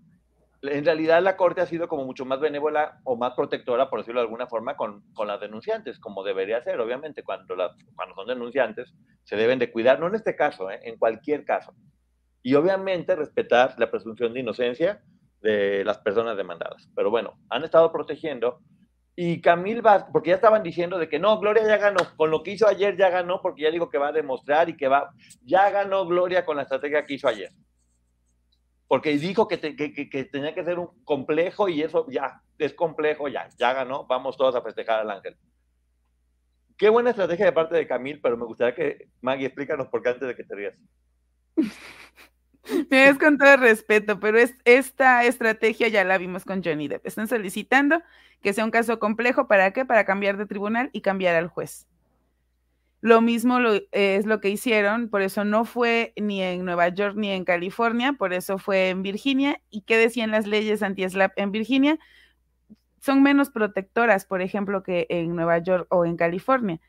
en 0.63 0.85
realidad 0.85 1.21
la 1.21 1.35
Corte 1.35 1.61
ha 1.61 1.65
sido 1.65 1.87
como 1.87 2.05
mucho 2.05 2.25
más 2.25 2.39
benévola 2.39 2.99
o 3.03 3.17
más 3.17 3.33
protectora, 3.33 3.89
por 3.89 3.99
decirlo 3.99 4.21
de 4.21 4.25
alguna 4.25 4.47
forma, 4.47 4.75
con, 4.75 5.03
con 5.13 5.27
las 5.27 5.39
denunciantes, 5.41 5.99
como 5.99 6.23
debería 6.23 6.61
ser, 6.63 6.79
obviamente, 6.79 7.23
cuando, 7.23 7.55
cuando 7.95 8.15
son 8.15 8.27
denunciantes, 8.27 8.93
se 9.23 9.35
deben 9.35 9.59
de 9.59 9.71
cuidar, 9.71 9.99
no 9.99 10.07
en 10.07 10.15
este 10.15 10.35
caso, 10.35 10.71
¿eh? 10.71 10.79
en 10.83 10.97
cualquier 10.97 11.43
caso. 11.43 11.73
Y 12.41 12.55
obviamente 12.55 13.15
respetar 13.15 13.75
la 13.77 13.91
presunción 13.91 14.33
de 14.33 14.39
inocencia 14.39 15.01
de 15.41 15.83
las 15.83 15.97
personas 15.97 16.37
demandadas. 16.37 16.89
Pero 16.95 17.09
bueno, 17.09 17.37
han 17.49 17.63
estado 17.63 17.91
protegiendo. 17.91 18.59
Y 19.15 19.41
Camil 19.41 19.85
va, 19.85 20.07
porque 20.11 20.29
ya 20.29 20.35
estaban 20.35 20.63
diciendo 20.63 20.97
de 20.97 21.07
que 21.07 21.19
no, 21.19 21.39
Gloria 21.39 21.67
ya 21.67 21.77
ganó, 21.77 21.99
con 22.15 22.31
lo 22.31 22.41
que 22.41 22.51
hizo 22.51 22.67
ayer 22.67 22.97
ya 22.97 23.09
ganó, 23.09 23.41
porque 23.41 23.63
ya 23.63 23.71
digo 23.71 23.89
que 23.89 23.97
va 23.97 24.07
a 24.07 24.13
demostrar 24.13 24.69
y 24.69 24.77
que 24.77 24.87
va, 24.87 25.11
ya 25.43 25.69
ganó 25.69 26.07
Gloria 26.07 26.45
con 26.45 26.55
la 26.55 26.63
estrategia 26.63 27.05
que 27.05 27.15
hizo 27.15 27.27
ayer. 27.27 27.51
Porque 28.87 29.17
dijo 29.17 29.47
que, 29.47 29.57
tenía 29.57 30.53
que 30.53 30.63
ser 30.63 30.79
un 30.79 30.89
complejo 31.03 31.69
y 31.69 31.81
eso 31.81 32.05
ya, 32.09 32.41
es 32.57 32.73
complejo, 32.73 33.27
ya, 33.27 33.49
ya 33.57 33.73
ganó, 33.73 34.05
vamos 34.05 34.37
todos 34.37 34.55
a 34.55 34.61
festejar 34.61 34.99
al 35.01 35.11
ángel. 35.11 35.37
Qué 36.77 36.89
buena 36.89 37.11
estrategia 37.11 37.45
de 37.45 37.51
parte 37.51 37.75
de 37.75 37.87
Camil, 37.87 38.19
pero 38.21 38.37
me 38.37 38.45
gustaría 38.45 38.75
que, 38.75 39.07
Maggie, 39.21 39.45
explícanos 39.45 39.87
por 39.87 40.01
qué 40.01 40.09
antes 40.09 40.27
de 40.27 40.35
que 40.35 40.43
te 40.43 40.55
rías. 40.55 40.75
Me 42.89 43.09
es 43.09 43.17
con 43.17 43.37
todo 43.37 43.57
respeto, 43.57 44.19
pero 44.19 44.37
es, 44.39 44.55
esta 44.63 45.25
estrategia 45.25 45.89
ya 45.89 46.03
la 46.03 46.17
vimos 46.17 46.45
con 46.45 46.63
Johnny 46.63 46.87
Depp. 46.87 47.05
Están 47.05 47.27
solicitando 47.27 48.01
que 48.41 48.53
sea 48.53 48.65
un 48.65 48.71
caso 48.71 48.99
complejo, 48.99 49.47
¿para 49.47 49.71
qué? 49.71 49.85
Para 49.85 50.05
cambiar 50.05 50.37
de 50.37 50.45
tribunal 50.45 50.89
y 50.93 51.01
cambiar 51.01 51.35
al 51.35 51.47
juez. 51.47 51.87
Lo 53.03 53.19
mismo 53.19 53.59
es 53.91 54.25
lo 54.25 54.39
que 54.39 54.47
hicieron, 54.47 55.09
por 55.09 55.23
eso 55.23 55.43
no 55.43 55.65
fue 55.65 56.13
ni 56.15 56.41
en 56.41 56.63
Nueva 56.63 56.87
York 56.87 57.15
ni 57.17 57.31
en 57.31 57.43
California, 57.43 58.13
por 58.13 58.31
eso 58.31 58.57
fue 58.57 58.91
en 58.91 59.03
Virginia. 59.03 59.61
¿Y 59.69 59.81
qué 59.81 59.97
decían 59.97 60.31
las 60.31 60.47
leyes 60.47 60.81
anti-SLAP 60.81 61.33
en 61.35 61.51
Virginia? 61.51 61.99
Son 63.01 63.21
menos 63.21 63.49
protectoras, 63.49 64.23
por 64.23 64.41
ejemplo, 64.41 64.83
que 64.83 65.05
en 65.09 65.35
Nueva 65.35 65.57
York 65.57 65.85
o 65.89 66.05
en 66.05 66.15
California. 66.15 66.79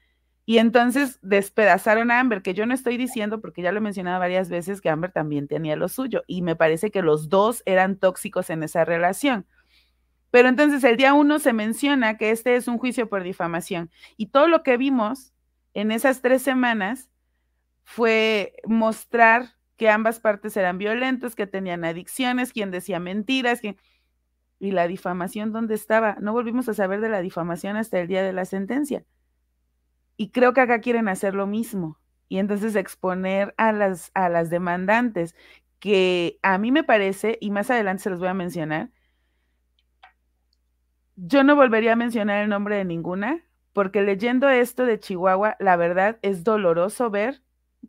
Y 0.47 0.59
entonces 0.59 1.19
despedazaron 1.21 2.13
a 2.13 2.21
Amber, 2.21 2.43
que 2.43 2.55
yo 2.55 2.65
no 2.65 2.75
estoy 2.75 2.97
diciendo, 2.97 3.41
porque 3.41 3.63
ya 3.63 3.73
lo 3.73 3.79
he 3.79 3.81
mencionado 3.81 4.21
varias 4.21 4.49
veces, 4.49 4.81
que 4.81 4.91
Amber 4.91 5.11
también 5.11 5.49
tenía 5.49 5.75
lo 5.75 5.89
suyo. 5.89 6.23
Y 6.29 6.43
me 6.43 6.55
parece 6.55 6.93
que 6.93 7.03
los 7.03 7.29
dos 7.29 7.65
eran 7.67 7.97
tóxicos 7.97 8.51
en 8.51 8.63
esa 8.63 8.85
relación. 8.85 9.47
Pero 10.31 10.49
entonces 10.49 10.85
el 10.85 10.97
día 10.97 11.13
uno 11.13 11.41
se 11.41 11.53
menciona 11.53 12.17
que 12.19 12.31
este 12.31 12.55
es 12.55 12.69
un 12.69 12.79
juicio 12.79 13.09
por 13.09 13.25
difamación. 13.25 13.91
Y 14.17 14.27
todo 14.27 14.47
lo 14.47 14.63
que 14.63 14.77
vimos 14.77 15.33
en 15.75 15.91
esas 15.91 16.23
tres 16.23 16.43
semanas 16.43 17.11
fue 17.83 18.55
mostrar 18.65 19.57
que 19.77 19.91
ambas 19.91 20.21
partes 20.21 20.57
eran 20.57 20.79
violentos, 20.79 21.35
que 21.35 21.47
tenían 21.47 21.85
adicciones, 21.85 22.53
quien 22.53 22.71
decía 22.71 23.01
mentiras, 23.01 23.61
y 24.61 24.71
la 24.71 24.87
difamación, 24.87 25.53
¿dónde 25.53 25.75
estaba? 25.75 26.17
No 26.21 26.33
volvimos 26.33 26.69
a 26.69 26.75
saber 26.75 27.01
de 27.01 27.09
la 27.09 27.21
difamación 27.21 27.77
hasta 27.77 28.01
el 28.01 28.07
día 28.07 28.23
de 28.23 28.33
la 28.33 28.45
sentencia. 28.45 29.05
Y 30.17 30.31
creo 30.31 30.55
que 30.55 30.61
acá 30.61 30.81
quieren 30.81 31.09
hacer 31.09 31.35
lo 31.35 31.47
mismo. 31.47 31.99
Y 32.29 32.39
entonces 32.39 32.77
exponer 32.77 33.53
a 33.59 33.73
las, 33.73 34.11
a 34.15 34.29
las 34.29 34.49
demandantes, 34.49 35.35
que 35.81 36.39
a 36.43 36.57
mí 36.57 36.73
me 36.73 36.85
parece, 36.85 37.37
y 37.41 37.51
más 37.51 37.71
adelante 37.71 38.05
se 38.05 38.11
los 38.11 38.21
voy 38.21 38.29
a 38.29 38.35
mencionar, 38.35 38.91
yo 41.17 41.45
no 41.45 41.57
volvería 41.57 41.93
a 41.93 41.97
mencionar 41.97 42.43
el 42.43 42.49
nombre 42.49 42.77
de 42.77 42.85
ninguna, 42.85 43.44
porque 43.75 44.03
leyendo 44.03 44.49
esto 44.49 44.87
de 44.87 44.99
Chihuahua, 44.99 45.57
la 45.59 45.77
verdad 45.77 46.19
es 46.23 46.45
doloroso 46.45 47.11
ver, 47.11 47.43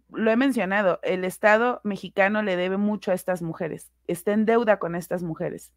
lo 0.10 0.32
he 0.32 0.36
mencionado, 0.36 1.00
el 1.04 1.24
Estado 1.24 1.80
mexicano 1.84 2.42
le 2.42 2.58
debe 2.58 2.76
mucho 2.76 3.12
a 3.12 3.14
estas 3.14 3.42
mujeres, 3.42 3.92
está 4.08 4.34
en 4.34 4.46
deuda 4.46 4.80
con 4.80 4.96
estas 4.96 5.24
mujeres. 5.24 5.72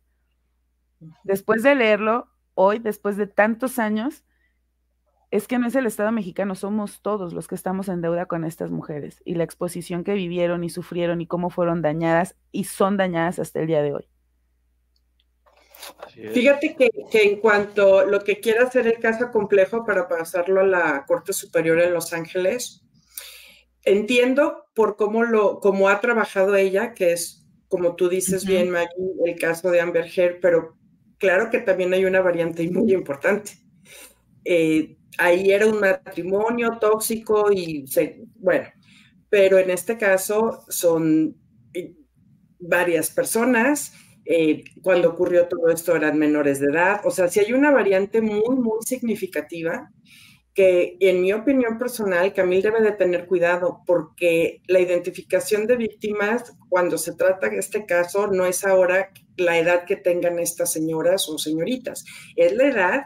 Después 1.22 1.62
de 1.62 1.74
leerlo, 1.76 2.28
hoy, 2.54 2.80
después 2.80 3.16
de 3.16 3.28
tantos 3.28 3.78
años, 3.78 4.24
es 5.30 5.46
que 5.46 5.58
no 5.58 5.66
es 5.66 5.74
el 5.74 5.84
Estado 5.86 6.10
mexicano, 6.10 6.54
somos 6.54 7.02
todos 7.02 7.34
los 7.34 7.46
que 7.46 7.54
estamos 7.54 7.88
en 7.90 8.00
deuda 8.00 8.24
con 8.24 8.44
estas 8.46 8.70
mujeres 8.70 9.20
y 9.26 9.34
la 9.34 9.44
exposición 9.44 10.04
que 10.04 10.14
vivieron 10.14 10.64
y 10.64 10.70
sufrieron 10.70 11.20
y 11.20 11.26
cómo 11.26 11.50
fueron 11.50 11.82
dañadas 11.82 12.34
y 12.50 12.64
son 12.64 12.96
dañadas 12.96 13.38
hasta 13.38 13.60
el 13.60 13.66
día 13.66 13.82
de 13.82 13.92
hoy. 13.92 14.08
Fíjate 16.32 16.74
que, 16.76 16.90
en 17.12 17.40
cuanto 17.40 18.00
a 18.00 18.04
lo 18.04 18.22
que 18.24 18.40
quiera 18.40 18.64
hacer 18.64 18.86
el 18.86 18.98
caso 18.98 19.30
complejo 19.30 19.84
para 19.84 20.08
pasarlo 20.08 20.60
a 20.60 20.66
la 20.66 21.04
Corte 21.06 21.32
Superior 21.32 21.80
en 21.80 21.94
Los 21.94 22.12
Ángeles, 22.12 22.82
entiendo 23.84 24.66
por 24.74 24.96
cómo 24.96 25.24
lo, 25.24 25.60
cómo 25.60 25.88
ha 25.88 26.00
trabajado 26.00 26.56
ella, 26.56 26.94
que 26.94 27.12
es, 27.12 27.46
como 27.68 27.94
tú 27.96 28.08
dices 28.08 28.44
bien, 28.44 28.70
Maggie, 28.70 28.88
el 29.24 29.38
caso 29.38 29.70
de 29.70 29.80
Amber 29.80 30.10
Heard, 30.14 30.40
pero 30.40 30.76
claro 31.18 31.50
que 31.50 31.60
también 31.60 31.92
hay 31.94 32.04
una 32.04 32.20
variante 32.20 32.68
muy 32.70 32.92
importante. 32.92 33.52
Eh, 34.44 34.96
ahí 35.18 35.50
era 35.50 35.66
un 35.66 35.80
matrimonio 35.80 36.78
tóxico 36.80 37.52
y 37.52 37.84
bueno, 38.36 38.68
pero 39.28 39.58
en 39.58 39.70
este 39.70 39.98
caso 39.98 40.64
son 40.68 41.36
eh, 41.74 41.94
varias 42.58 43.10
personas 43.10 43.92
eh, 44.30 44.62
cuando 44.82 45.08
ocurrió 45.08 45.48
todo 45.48 45.70
esto 45.70 45.96
eran 45.96 46.18
menores 46.18 46.60
de 46.60 46.66
edad. 46.66 47.00
O 47.04 47.10
sea, 47.10 47.28
si 47.28 47.40
hay 47.40 47.54
una 47.54 47.70
variante 47.70 48.20
muy, 48.20 48.56
muy 48.56 48.82
significativa 48.84 49.90
que 50.52 50.98
en 51.00 51.22
mi 51.22 51.32
opinión 51.32 51.78
personal, 51.78 52.34
Camil 52.34 52.60
debe 52.60 52.82
de 52.82 52.92
tener 52.92 53.26
cuidado 53.26 53.80
porque 53.86 54.60
la 54.66 54.80
identificación 54.80 55.66
de 55.66 55.76
víctimas, 55.76 56.52
cuando 56.68 56.98
se 56.98 57.14
trata 57.14 57.48
de 57.48 57.58
este 57.58 57.86
caso, 57.86 58.26
no 58.26 58.44
es 58.44 58.64
ahora 58.66 59.10
la 59.38 59.56
edad 59.56 59.84
que 59.86 59.96
tengan 59.96 60.38
estas 60.38 60.72
señoras 60.72 61.26
o 61.28 61.38
señoritas, 61.38 62.04
es 62.36 62.52
la 62.54 62.66
edad 62.66 63.02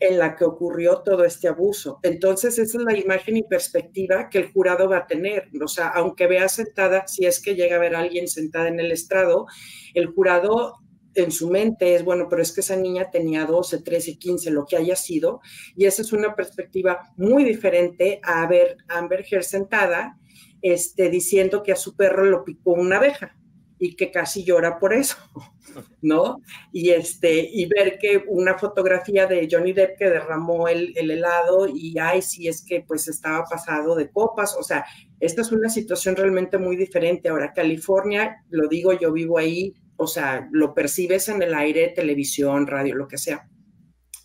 en 0.00 0.18
la 0.18 0.36
que 0.36 0.44
ocurrió 0.44 0.98
todo 0.98 1.24
este 1.24 1.48
abuso. 1.48 1.98
Entonces, 2.02 2.58
esa 2.58 2.78
es 2.78 2.84
la 2.84 2.96
imagen 2.96 3.36
y 3.36 3.42
perspectiva 3.42 4.28
que 4.28 4.38
el 4.38 4.52
jurado 4.52 4.88
va 4.88 4.98
a 4.98 5.06
tener. 5.06 5.48
O 5.62 5.68
sea, 5.68 5.88
aunque 5.88 6.26
vea 6.26 6.48
sentada, 6.48 7.06
si 7.06 7.24
es 7.24 7.40
que 7.40 7.54
llega 7.54 7.76
a 7.76 7.80
ver 7.80 7.94
a 7.94 8.00
alguien 8.00 8.28
sentada 8.28 8.68
en 8.68 8.80
el 8.80 8.92
estrado, 8.92 9.46
el 9.94 10.06
jurado 10.06 10.74
en 11.14 11.30
su 11.30 11.50
mente 11.50 11.94
es, 11.94 12.04
bueno, 12.04 12.26
pero 12.28 12.42
es 12.42 12.52
que 12.52 12.60
esa 12.60 12.76
niña 12.76 13.10
tenía 13.10 13.46
12, 13.46 13.82
13, 13.82 14.18
15, 14.18 14.50
lo 14.50 14.66
que 14.66 14.76
haya 14.76 14.96
sido, 14.96 15.40
y 15.74 15.86
esa 15.86 16.02
es 16.02 16.12
una 16.12 16.34
perspectiva 16.34 17.00
muy 17.16 17.42
diferente 17.42 18.20
a 18.22 18.46
ver 18.46 18.76
a 18.88 18.98
Amber 18.98 19.24
Heard 19.28 19.42
sentada 19.42 20.18
este, 20.60 21.08
diciendo 21.08 21.62
que 21.62 21.72
a 21.72 21.76
su 21.76 21.96
perro 21.96 22.26
lo 22.26 22.44
picó 22.44 22.72
una 22.72 22.98
abeja 22.98 23.34
y 23.78 23.94
que 23.94 24.10
casi 24.10 24.44
llora 24.44 24.78
por 24.78 24.94
eso, 24.94 25.16
¿no? 26.02 26.40
Y, 26.72 26.90
este, 26.90 27.48
y 27.52 27.66
ver 27.66 27.98
que 27.98 28.24
una 28.28 28.58
fotografía 28.58 29.26
de 29.26 29.48
Johnny 29.50 29.72
Depp 29.72 29.98
que 29.98 30.10
derramó 30.10 30.68
el, 30.68 30.92
el 30.96 31.10
helado 31.10 31.68
y, 31.68 31.98
ay, 31.98 32.22
sí, 32.22 32.48
es 32.48 32.64
que 32.64 32.80
pues 32.80 33.08
estaba 33.08 33.44
pasado 33.44 33.94
de 33.94 34.10
copas, 34.10 34.56
o 34.58 34.62
sea, 34.62 34.84
esta 35.20 35.42
es 35.42 35.52
una 35.52 35.68
situación 35.68 36.16
realmente 36.16 36.58
muy 36.58 36.76
diferente. 36.76 37.28
Ahora, 37.28 37.52
California, 37.52 38.44
lo 38.50 38.68
digo, 38.68 38.92
yo 38.92 39.12
vivo 39.12 39.38
ahí, 39.38 39.74
o 39.96 40.06
sea, 40.06 40.48
lo 40.52 40.74
percibes 40.74 41.28
en 41.28 41.42
el 41.42 41.54
aire, 41.54 41.88
televisión, 41.88 42.66
radio, 42.66 42.94
lo 42.94 43.08
que 43.08 43.18
sea. 43.18 43.48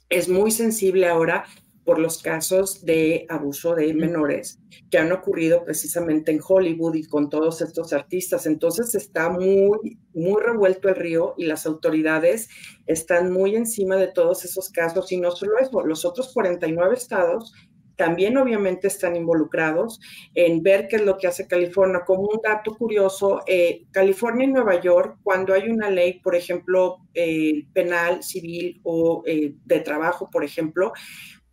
Es 0.10 0.28
muy 0.28 0.52
sensible 0.52 1.08
ahora 1.08 1.46
por 1.92 2.00
los 2.00 2.22
casos 2.22 2.86
de 2.86 3.26
abuso 3.28 3.76
de 3.76 3.94
menores 3.94 4.62
que 4.90 4.98
han 4.98 5.12
ocurrido 5.12 5.66
precisamente 5.66 6.32
en 6.32 6.40
Hollywood 6.42 6.96
y 6.96 7.04
con 7.04 7.30
todos 7.30 7.62
estos 7.62 7.92
artistas. 7.92 8.46
Entonces 8.46 8.96
está 8.96 9.30
muy, 9.30 10.00
muy 10.14 10.42
revuelto 10.42 10.88
el 10.88 10.96
río 10.96 11.34
y 11.38 11.48
las 11.48 11.66
autoridades 11.66 12.48
están 12.88 13.34
muy 13.34 13.58
encima 13.58 13.98
de 13.98 14.08
todos 14.08 14.46
esos 14.46 14.70
casos 14.70 15.12
y 15.12 15.18
no 15.18 15.32
solo 15.32 15.60
eso, 15.60 15.86
los 15.86 16.06
otros 16.06 16.32
49 16.34 16.96
estados 16.96 17.54
también 18.02 18.36
obviamente 18.38 18.88
están 18.88 19.16
involucrados 19.16 20.00
en 20.34 20.64
ver 20.64 20.88
qué 20.88 20.96
es 20.96 21.06
lo 21.06 21.20
que 21.20 21.28
hace 21.28 21.46
California. 21.48 22.02
Como 22.04 22.24
un 22.24 22.40
dato 22.44 22.76
curioso, 22.76 23.42
eh, 23.46 23.84
California 23.92 24.46
y 24.46 24.52
Nueva 24.52 24.82
York, 24.82 25.20
cuando 25.22 25.54
hay 25.54 25.70
una 25.70 25.92
ley, 25.92 26.20
por 26.20 26.36
ejemplo, 26.36 26.98
eh, 27.14 27.68
penal, 27.74 28.24
civil 28.24 28.82
o 28.84 29.22
eh, 29.28 29.54
de 29.66 29.80
trabajo, 29.82 30.32
por 30.32 30.44
ejemplo, 30.44 30.94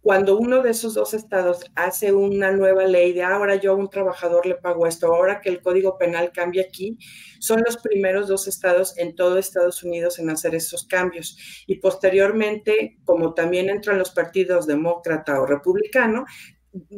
cuando 0.08 0.38
uno 0.38 0.62
de 0.62 0.70
esos 0.70 0.94
dos 0.94 1.12
estados 1.12 1.70
hace 1.74 2.14
una 2.14 2.50
nueva 2.50 2.84
ley 2.84 3.12
de 3.12 3.22
ahora 3.22 3.56
yo 3.56 3.72
a 3.72 3.74
un 3.74 3.90
trabajador 3.90 4.46
le 4.46 4.54
pago 4.54 4.86
esto, 4.86 5.08
ahora 5.08 5.42
que 5.42 5.50
el 5.50 5.60
código 5.60 5.98
penal 5.98 6.32
cambia 6.32 6.62
aquí, 6.62 6.96
son 7.40 7.62
los 7.62 7.76
primeros 7.76 8.26
dos 8.26 8.48
estados 8.48 8.96
en 8.96 9.14
todo 9.14 9.36
Estados 9.36 9.82
Unidos 9.82 10.18
en 10.18 10.30
hacer 10.30 10.54
esos 10.54 10.86
cambios. 10.86 11.36
Y 11.66 11.74
posteriormente, 11.80 12.96
como 13.04 13.34
también 13.34 13.68
entran 13.68 13.98
los 13.98 14.10
partidos 14.10 14.66
demócrata 14.66 15.42
o 15.42 15.44
republicano, 15.44 16.24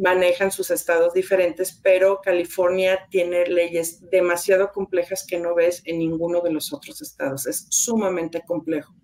manejan 0.01 0.53
sus 0.53 0.71
estados 0.71 1.13
diferentes, 1.13 1.81
pero 1.83 2.21
California 2.23 3.09
tiene 3.11 3.45
leyes 3.47 4.09
demasiado 4.09 4.71
complejas 4.71 5.27
que 5.27 5.41
no 5.41 5.57
ves 5.57 5.83
en 5.85 5.99
ninguno 5.99 6.43
de 6.43 6.53
los 6.53 6.73
otros 6.73 7.03
estados. 7.03 7.49
Es 7.49 7.67
sumamente 7.71 8.45
complejo. 8.47 8.95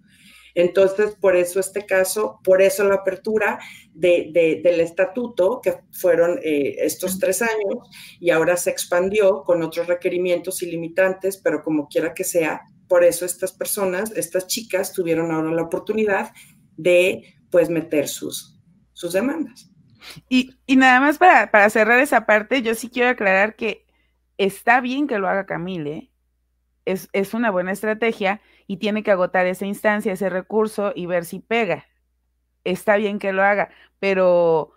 Entonces, 0.57 1.15
por 1.15 1.37
eso 1.37 1.61
este 1.61 1.85
caso, 1.85 2.41
por 2.43 2.63
eso 2.63 2.83
la 2.83 2.95
apertura 2.95 3.61
del 3.93 4.81
estatuto, 4.81 5.61
que 5.61 5.81
fueron 5.93 6.41
eh, 6.43 6.77
estos 6.79 7.19
tres 7.19 7.43
años, 7.43 7.77
y 8.19 8.31
ahora 8.31 8.57
se 8.57 8.71
expandió 8.71 9.45
con 9.45 9.63
otros 9.63 9.87
requerimientos 9.87 10.63
ilimitantes, 10.63 11.37
pero 11.37 11.63
como 11.63 11.89
quiera 11.89 12.15
que 12.15 12.25
sea, 12.25 12.63
por 12.89 13.05
eso 13.05 13.27
estas 13.27 13.53
personas, 13.53 14.13
estas 14.17 14.47
chicas, 14.47 14.95
tuvieron 14.95 15.31
ahora 15.31 15.51
la 15.51 15.63
oportunidad 15.63 16.33
de, 16.79 17.35
pues, 17.51 17.69
meter 17.69 18.09
sus, 18.09 18.59
sus 18.95 19.13
demandas. 19.13 19.71
Y, 20.31 20.55
nada 20.69 21.01
más 21.01 21.19
para, 21.19 21.51
para 21.51 21.69
cerrar 21.69 22.01
esa 22.01 22.25
parte, 22.25 22.63
yo 22.63 22.75
sí 22.75 22.89
quiero 22.89 23.11
aclarar 23.11 23.57
que 23.57 23.85
está 24.39 24.81
bien 24.81 25.07
que 25.07 25.19
lo 25.19 25.29
haga 25.29 25.45
Camille, 25.45 26.11
es, 26.87 27.11
es, 27.13 27.35
una 27.35 27.51
buena 27.51 27.73
estrategia 27.73 28.41
y 28.67 28.79
tiene 28.79 29.03
que 29.03 29.11
agotar 29.11 29.47
esa 29.47 29.67
instancia, 29.67 30.13
ese 30.13 30.29
recurso 30.29 30.93
y 30.95 31.07
ver 31.07 31.25
si 31.25 31.41
pega. 31.41 31.87
Está 32.65 32.97
bien 32.97 33.19
que 33.19 33.33
lo 33.33 33.43
haga, 33.43 33.71
pero 34.01 34.73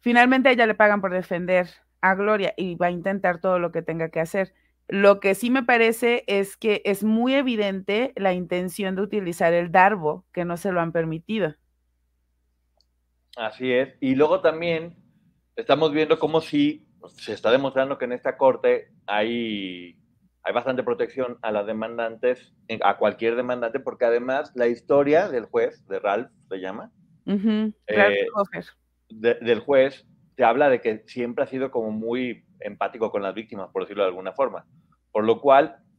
finalmente 0.00 0.48
a 0.48 0.52
ella 0.52 0.66
le 0.66 0.74
pagan 0.74 1.00
por 1.00 1.12
defender 1.12 1.68
a 2.00 2.14
Gloria 2.14 2.54
y 2.56 2.76
va 2.76 2.86
a 2.86 2.90
intentar 2.90 3.40
todo 3.40 3.58
lo 3.58 3.72
que 3.72 3.82
tenga 3.82 4.08
que 4.08 4.20
hacer. 4.20 4.54
Lo 4.88 5.20
que 5.20 5.34
sí 5.34 5.50
me 5.50 5.62
parece 5.62 6.24
es 6.26 6.56
que 6.56 6.80
es 6.86 7.04
muy 7.04 7.34
evidente 7.34 8.14
la 8.16 8.32
intención 8.32 8.96
de 8.96 9.02
utilizar 9.02 9.52
el 9.52 9.70
Darbo, 9.70 10.24
que 10.32 10.46
no 10.46 10.56
se 10.56 10.72
lo 10.72 10.80
han 10.80 10.92
permitido. 10.92 11.54
Así 13.36 13.70
es. 13.70 13.94
Y 14.00 14.14
luego 14.14 14.40
también 14.40 14.96
estamos 15.56 15.92
viendo 15.92 16.18
cómo 16.18 16.40
si 16.40 16.88
se 17.16 17.34
está 17.34 17.50
demostrando 17.50 17.98
que 17.98 18.06
en 18.06 18.12
esta 18.12 18.36
corte 18.38 18.90
hay, 19.06 19.98
hay 20.42 20.54
bastante 20.54 20.82
protección 20.82 21.38
a 21.42 21.52
las 21.52 21.66
demandantes, 21.66 22.54
a 22.82 22.96
cualquier 22.96 23.36
demandante, 23.36 23.80
porque 23.80 24.04
además 24.04 24.52
la 24.54 24.66
historia 24.66 25.28
del 25.28 25.46
juez, 25.46 25.86
de 25.88 25.98
Ralph 25.98 26.30
se 26.48 26.58
llama, 26.58 26.90
eh, 27.26 28.26
del 29.08 29.60
juez, 29.60 30.06
te 30.36 30.44
habla 30.44 30.70
de 30.70 30.80
que 30.80 31.02
siempre 31.06 31.44
ha 31.44 31.46
sido 31.48 31.70
como 31.70 31.90
muy 31.90 32.44
empático 32.60 33.10
con 33.10 33.22
las 33.22 33.34
víctimas, 33.34 33.70
por 33.72 33.82
decirlo 33.82 34.04
de 34.04 34.10
alguna 34.10 34.32
forma. 34.32 34.64
Por 35.12 35.24
lo 35.24 35.40
cual, 35.40 35.78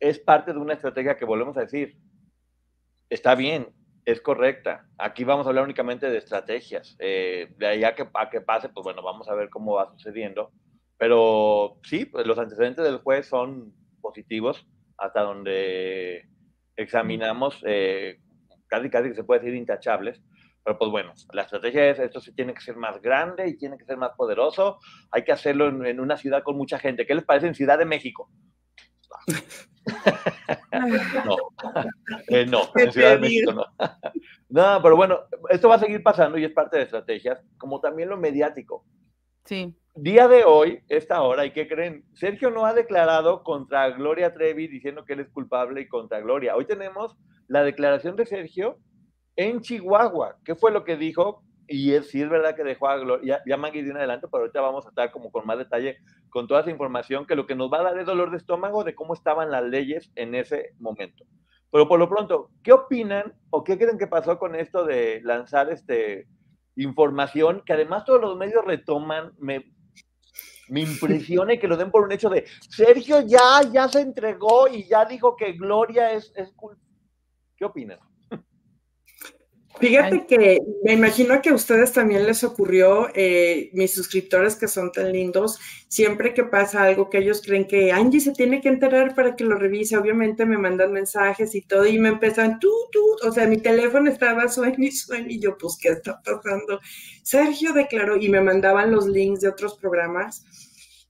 es 0.00 0.18
parte 0.18 0.52
de 0.52 0.58
una 0.58 0.74
estrategia 0.74 1.16
que 1.16 1.26
volvemos 1.26 1.56
a 1.58 1.60
decir, 1.60 1.96
está 3.10 3.34
bien, 3.34 3.68
es 4.06 4.20
correcta. 4.20 4.88
Aquí 4.98 5.24
vamos 5.24 5.46
a 5.46 5.50
hablar 5.50 5.64
únicamente 5.64 6.08
de 6.08 6.18
estrategias. 6.18 6.96
Eh, 6.98 7.54
de 7.58 7.66
ahí 7.66 7.84
a 7.84 7.94
que, 7.94 8.08
a 8.14 8.30
que 8.30 8.40
pase, 8.40 8.70
pues 8.70 8.82
bueno, 8.82 9.02
vamos 9.02 9.28
a 9.28 9.34
ver 9.34 9.50
cómo 9.50 9.74
va 9.74 9.90
sucediendo. 9.92 10.52
Pero 10.96 11.78
sí, 11.84 12.06
pues 12.06 12.26
los 12.26 12.38
antecedentes 12.38 12.84
del 12.84 12.98
juez 12.98 13.26
son 13.26 13.74
positivos 14.00 14.66
hasta 14.96 15.22
donde 15.22 16.28
examinamos, 16.76 17.62
eh, 17.66 18.20
casi 18.66 18.90
casi 18.90 19.10
que 19.10 19.14
se 19.14 19.24
puede 19.24 19.40
decir 19.40 19.54
intachables. 19.54 20.22
Pero 20.62 20.78
pues 20.78 20.90
bueno, 20.90 21.14
la 21.32 21.42
estrategia 21.42 21.90
es, 21.90 21.98
esto 21.98 22.20
sí 22.20 22.34
tiene 22.34 22.52
que 22.52 22.60
ser 22.60 22.76
más 22.76 23.00
grande 23.00 23.48
y 23.48 23.56
tiene 23.56 23.78
que 23.78 23.84
ser 23.84 23.96
más 23.96 24.12
poderoso. 24.16 24.78
Hay 25.10 25.24
que 25.24 25.32
hacerlo 25.32 25.68
en, 25.68 25.84
en 25.86 26.00
una 26.00 26.16
ciudad 26.16 26.42
con 26.42 26.56
mucha 26.56 26.78
gente. 26.78 27.06
¿Qué 27.06 27.14
les 27.14 27.24
parece 27.24 27.46
en 27.46 27.54
Ciudad 27.54 27.78
de 27.78 27.86
México? 27.86 28.30
no, 31.24 31.36
eh, 32.28 32.46
no, 32.46 32.62
en 32.76 32.92
Ciudad 32.92 33.12
de 33.12 33.18
México 33.18 33.52
no. 33.52 33.64
no, 34.48 34.82
pero 34.82 34.96
bueno, 34.96 35.20
esto 35.48 35.68
va 35.68 35.76
a 35.76 35.80
seguir 35.80 36.02
pasando 36.02 36.38
y 36.38 36.44
es 36.44 36.52
parte 36.52 36.78
de 36.78 36.84
estrategias, 36.84 37.40
como 37.58 37.80
también 37.80 38.08
lo 38.08 38.16
mediático. 38.16 38.84
Sí. 39.44 39.76
Día 39.94 40.28
de 40.28 40.44
hoy, 40.44 40.82
esta 40.88 41.22
hora, 41.22 41.44
¿y 41.44 41.52
qué 41.52 41.66
creen? 41.66 42.04
Sergio 42.14 42.50
no 42.50 42.64
ha 42.64 42.74
declarado 42.74 43.42
contra 43.42 43.90
Gloria 43.90 44.32
Trevi 44.32 44.68
diciendo 44.68 45.04
que 45.04 45.14
él 45.14 45.20
es 45.20 45.28
culpable 45.30 45.80
y 45.80 45.88
contra 45.88 46.20
Gloria. 46.20 46.54
Hoy 46.54 46.64
tenemos 46.64 47.16
la 47.48 47.64
declaración 47.64 48.14
de 48.14 48.26
Sergio 48.26 48.78
en 49.34 49.60
Chihuahua. 49.60 50.36
¿Qué 50.44 50.54
fue 50.54 50.70
lo 50.70 50.84
que 50.84 50.96
dijo? 50.96 51.42
Y 51.72 51.94
es, 51.94 52.10
sí 52.10 52.20
es 52.20 52.28
verdad 52.28 52.56
que 52.56 52.64
dejó 52.64 52.88
a 52.88 52.96
Gloria, 52.96 53.40
ya, 53.46 53.56
ya 53.56 53.70
dio 53.70 53.92
un 53.92 53.96
adelanto, 53.96 54.28
pero 54.28 54.42
ahorita 54.42 54.60
vamos 54.60 54.84
a 54.86 54.88
estar 54.88 55.12
como 55.12 55.30
con 55.30 55.46
más 55.46 55.56
detalle 55.56 55.98
con 56.28 56.48
toda 56.48 56.62
esa 56.62 56.70
información 56.70 57.26
que 57.26 57.36
lo 57.36 57.46
que 57.46 57.54
nos 57.54 57.72
va 57.72 57.78
a 57.78 57.84
dar 57.84 57.98
es 57.98 58.06
dolor 58.06 58.32
de 58.32 58.38
estómago 58.38 58.82
de 58.82 58.96
cómo 58.96 59.14
estaban 59.14 59.52
las 59.52 59.62
leyes 59.62 60.10
en 60.16 60.34
ese 60.34 60.74
momento. 60.80 61.24
Pero 61.70 61.86
por 61.86 62.00
lo 62.00 62.08
pronto, 62.08 62.50
¿qué 62.64 62.72
opinan 62.72 63.32
o 63.50 63.62
qué 63.62 63.78
creen 63.78 63.98
que 63.98 64.08
pasó 64.08 64.36
con 64.36 64.56
esto 64.56 64.84
de 64.84 65.20
lanzar 65.22 65.70
este 65.70 66.26
información 66.74 67.62
que 67.64 67.74
además 67.74 68.04
todos 68.04 68.20
los 68.20 68.36
medios 68.36 68.64
retoman? 68.64 69.32
Me, 69.38 69.72
me 70.68 70.80
impresiona 70.80 71.56
que 71.56 71.68
lo 71.68 71.76
den 71.76 71.92
por 71.92 72.02
un 72.02 72.10
hecho 72.10 72.30
de 72.30 72.46
Sergio 72.68 73.20
ya, 73.20 73.62
ya 73.72 73.86
se 73.86 74.00
entregó 74.00 74.66
y 74.66 74.88
ya 74.88 75.04
dijo 75.04 75.36
que 75.36 75.52
Gloria 75.52 76.14
es, 76.14 76.32
es 76.34 76.52
¿Qué 77.56 77.64
opinan? 77.64 78.00
Fíjate 79.80 80.26
que 80.26 80.60
me 80.84 80.92
imagino 80.92 81.40
que 81.40 81.48
a 81.48 81.54
ustedes 81.54 81.92
también 81.92 82.26
les 82.26 82.44
ocurrió, 82.44 83.08
eh, 83.14 83.70
mis 83.72 83.94
suscriptores 83.94 84.54
que 84.54 84.68
son 84.68 84.92
tan 84.92 85.10
lindos, 85.10 85.58
siempre 85.88 86.34
que 86.34 86.44
pasa 86.44 86.82
algo 86.82 87.08
que 87.08 87.18
ellos 87.18 87.40
creen 87.42 87.66
que 87.66 87.90
Angie 87.90 88.20
se 88.20 88.32
tiene 88.32 88.60
que 88.60 88.68
enterar 88.68 89.14
para 89.14 89.36
que 89.36 89.44
lo 89.44 89.56
revise, 89.56 89.96
obviamente 89.96 90.44
me 90.44 90.58
mandan 90.58 90.92
mensajes 90.92 91.54
y 91.54 91.62
todo 91.62 91.86
y 91.86 91.98
me 91.98 92.10
empiezan, 92.10 92.58
tú, 92.58 92.70
tú, 92.92 93.00
o 93.26 93.32
sea, 93.32 93.46
mi 93.46 93.56
teléfono 93.56 94.10
estaba 94.10 94.48
sueño 94.48 94.76
y 94.78 94.92
sueño 94.92 95.28
y 95.28 95.40
yo, 95.40 95.56
pues, 95.56 95.78
¿qué 95.80 95.88
está 95.88 96.20
pasando? 96.22 96.80
Sergio 97.22 97.72
declaró 97.72 98.18
y 98.18 98.28
me 98.28 98.42
mandaban 98.42 98.92
los 98.92 99.06
links 99.06 99.40
de 99.40 99.48
otros 99.48 99.78
programas. 99.78 100.44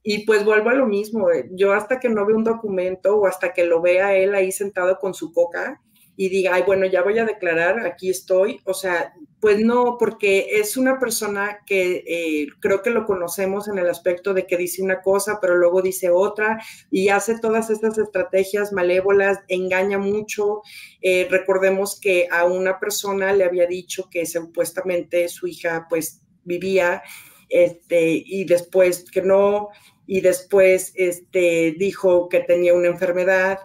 Y 0.03 0.25
pues 0.25 0.45
vuelvo 0.47 0.71
a 0.71 0.75
lo 0.75 0.87
mismo, 0.87 1.31
eh, 1.31 1.49
yo 1.53 1.75
hasta 1.75 2.01
que 2.01 2.09
no 2.09 2.25
veo 2.25 2.37
un 2.37 2.45
documento 2.45 3.17
o 3.17 3.27
hasta 3.27 3.53
que 3.53 3.65
lo 3.65 3.83
vea 3.83 4.17
él 4.17 4.35
ahí 4.35 4.51
sentado 4.51 4.99
con 4.99 5.13
su 5.13 5.31
coca, 5.31 5.83
y 6.17 6.29
diga, 6.29 6.55
ay, 6.55 6.65
bueno, 6.67 6.87
ya 6.87 7.03
voy 7.03 7.19
a 7.19 7.25
declarar, 7.25 7.87
aquí 7.87 8.11
estoy. 8.11 8.61
O 8.65 8.75
sea, 8.75 9.15
pues 9.41 9.59
no, 9.61 9.97
porque 9.99 10.49
es 10.61 10.77
una 10.77 10.99
persona 10.99 11.61
que 11.67 12.05
eh, 12.07 12.47
creo 12.61 12.83
que 12.83 12.91
lo 12.91 13.07
conocemos 13.07 13.69
en 13.69 13.79
el 13.79 13.89
aspecto 13.89 14.35
de 14.35 14.47
que 14.47 14.59
dice 14.59 14.83
una 14.83 15.01
cosa, 15.01 15.39
pero 15.41 15.57
luego 15.57 15.81
dice 15.81 16.11
otra 16.11 16.63
y 16.91 17.09
hace 17.09 17.39
todas 17.39 17.71
estas 17.71 17.97
estrategias 17.97 18.73
malévolas, 18.73 19.39
engaña 19.49 19.97
mucho. 19.99 20.61
Eh, 21.01 21.27
recordemos 21.31 21.99
que 21.99 22.29
a 22.31 22.45
una 22.45 22.79
persona 22.79 23.33
le 23.33 23.45
había 23.45 23.67
dicho 23.67 24.09
que 24.11 24.27
supuestamente 24.27 25.27
su 25.29 25.47
hija 25.47 25.87
pues 25.89 26.21
vivía 26.45 27.03
este, 27.49 28.23
y 28.25 28.45
después 28.45 29.11
que 29.11 29.23
no, 29.23 29.69
y 30.07 30.21
después 30.21 30.93
este, 30.97 31.75
dijo 31.79 32.29
que 32.29 32.41
tenía 32.41 32.75
una 32.75 32.89
enfermedad 32.89 33.61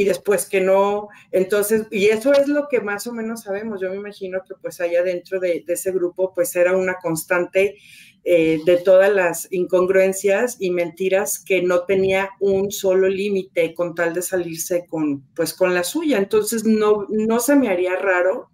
y 0.00 0.04
después 0.04 0.46
que 0.46 0.62
no. 0.62 1.08
Entonces, 1.30 1.86
y 1.90 2.06
eso 2.06 2.32
es 2.32 2.48
lo 2.48 2.68
que 2.68 2.80
más 2.80 3.06
o 3.06 3.12
menos 3.12 3.42
sabemos. 3.42 3.82
Yo 3.82 3.90
me 3.90 3.96
imagino 3.96 4.40
que 4.48 4.54
pues 4.54 4.80
allá 4.80 5.02
dentro 5.02 5.38
de, 5.38 5.62
ese 5.68 5.92
grupo 5.92 6.32
pues 6.34 6.56
era 6.56 6.74
una 6.74 6.94
constante 6.94 7.76
eh, 8.24 8.60
de 8.64 8.78
todas 8.78 9.12
las 9.12 9.46
incongruencias 9.52 10.56
y 10.58 10.70
mentiras 10.70 11.38
que 11.38 11.60
no 11.60 11.84
tenía 11.84 12.30
un 12.40 12.70
solo 12.70 13.10
límite 13.10 13.74
con 13.74 13.94
tal 13.94 14.14
de 14.14 14.22
salirse 14.22 14.86
con 14.88 15.20
pues 15.34 15.52
con 15.52 15.74
la 15.74 15.84
suya. 15.84 16.16
Entonces 16.16 16.64
no, 16.64 17.06
no 17.10 17.38
se 17.38 17.54
me 17.54 17.68
haría 17.68 17.94
raro 17.96 18.48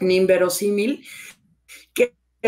ni 0.00 0.16
inverosímil 0.16 1.04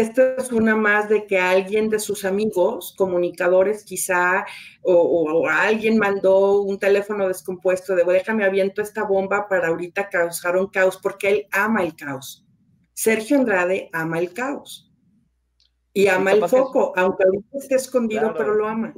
esta 0.00 0.34
es 0.36 0.50
una 0.52 0.76
más 0.76 1.08
de 1.08 1.26
que 1.26 1.38
alguien 1.38 1.88
de 1.88 1.98
sus 1.98 2.24
amigos, 2.24 2.94
comunicadores 2.96 3.84
quizá, 3.84 4.44
o, 4.82 5.48
alguien 5.48 5.98
mandó 5.98 6.62
un 6.62 6.78
teléfono 6.78 7.28
descompuesto 7.28 7.94
de, 7.94 8.04
déjame 8.04 8.44
aviento 8.44 8.82
esta 8.82 9.04
bomba 9.04 9.48
para 9.48 9.68
ahorita 9.68 10.08
causar 10.08 10.56
un 10.56 10.68
caos, 10.68 10.98
porque 11.02 11.28
él 11.28 11.46
ama 11.52 11.82
el 11.82 11.94
caos. 11.94 12.46
Sergio 12.92 13.38
Andrade 13.38 13.88
ama 13.92 14.18
el 14.18 14.32
caos. 14.32 14.90
Y 15.92 16.06
ama 16.06 16.32
el 16.32 16.46
foco, 16.48 16.92
aunque 16.96 17.24
ahorita 17.24 17.58
esté 17.58 17.74
escondido, 17.74 18.32
pero 18.36 18.54
lo 18.54 18.68
ama. 18.68 18.94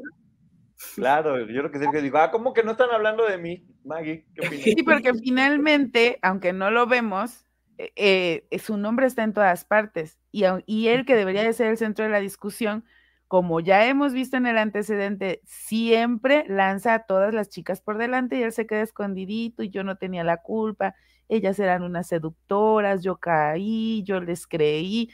Claro, 0.94 1.38
yo 1.38 1.46
creo 1.46 1.70
que 1.70 1.78
Sergio 1.78 2.02
dijo, 2.02 2.18
ah, 2.18 2.30
¿cómo 2.30 2.52
que 2.52 2.62
no 2.62 2.72
están 2.72 2.90
hablando 2.90 3.24
de 3.26 3.38
mí, 3.38 3.66
Maggie? 3.84 4.26
sí, 4.62 4.82
porque 4.82 5.14
finalmente, 5.14 6.18
aunque 6.22 6.52
no 6.52 6.70
lo 6.70 6.86
vemos, 6.86 7.46
eh, 7.78 8.46
eh, 8.50 8.58
su 8.58 8.76
nombre 8.76 9.06
está 9.06 9.22
en 9.22 9.32
todas 9.32 9.64
partes 9.64 10.18
y, 10.30 10.44
y 10.66 10.88
él 10.88 11.04
que 11.04 11.16
debería 11.16 11.42
de 11.42 11.52
ser 11.52 11.68
el 11.68 11.78
centro 11.78 12.04
de 12.04 12.10
la 12.10 12.20
discusión, 12.20 12.84
como 13.28 13.60
ya 13.60 13.86
hemos 13.86 14.12
visto 14.12 14.36
en 14.36 14.46
el 14.46 14.58
antecedente, 14.58 15.40
siempre 15.44 16.44
lanza 16.48 16.94
a 16.94 17.06
todas 17.06 17.32
las 17.32 17.48
chicas 17.48 17.80
por 17.80 17.96
delante 17.96 18.36
y 18.36 18.42
él 18.42 18.52
se 18.52 18.66
queda 18.66 18.82
escondidito 18.82 19.62
y 19.62 19.70
yo 19.70 19.84
no 19.84 19.96
tenía 19.96 20.22
la 20.22 20.36
culpa, 20.38 20.94
ellas 21.28 21.58
eran 21.58 21.82
unas 21.82 22.08
seductoras, 22.08 23.02
yo 23.02 23.16
caí, 23.16 24.02
yo 24.04 24.20
les 24.20 24.46
creí. 24.46 25.10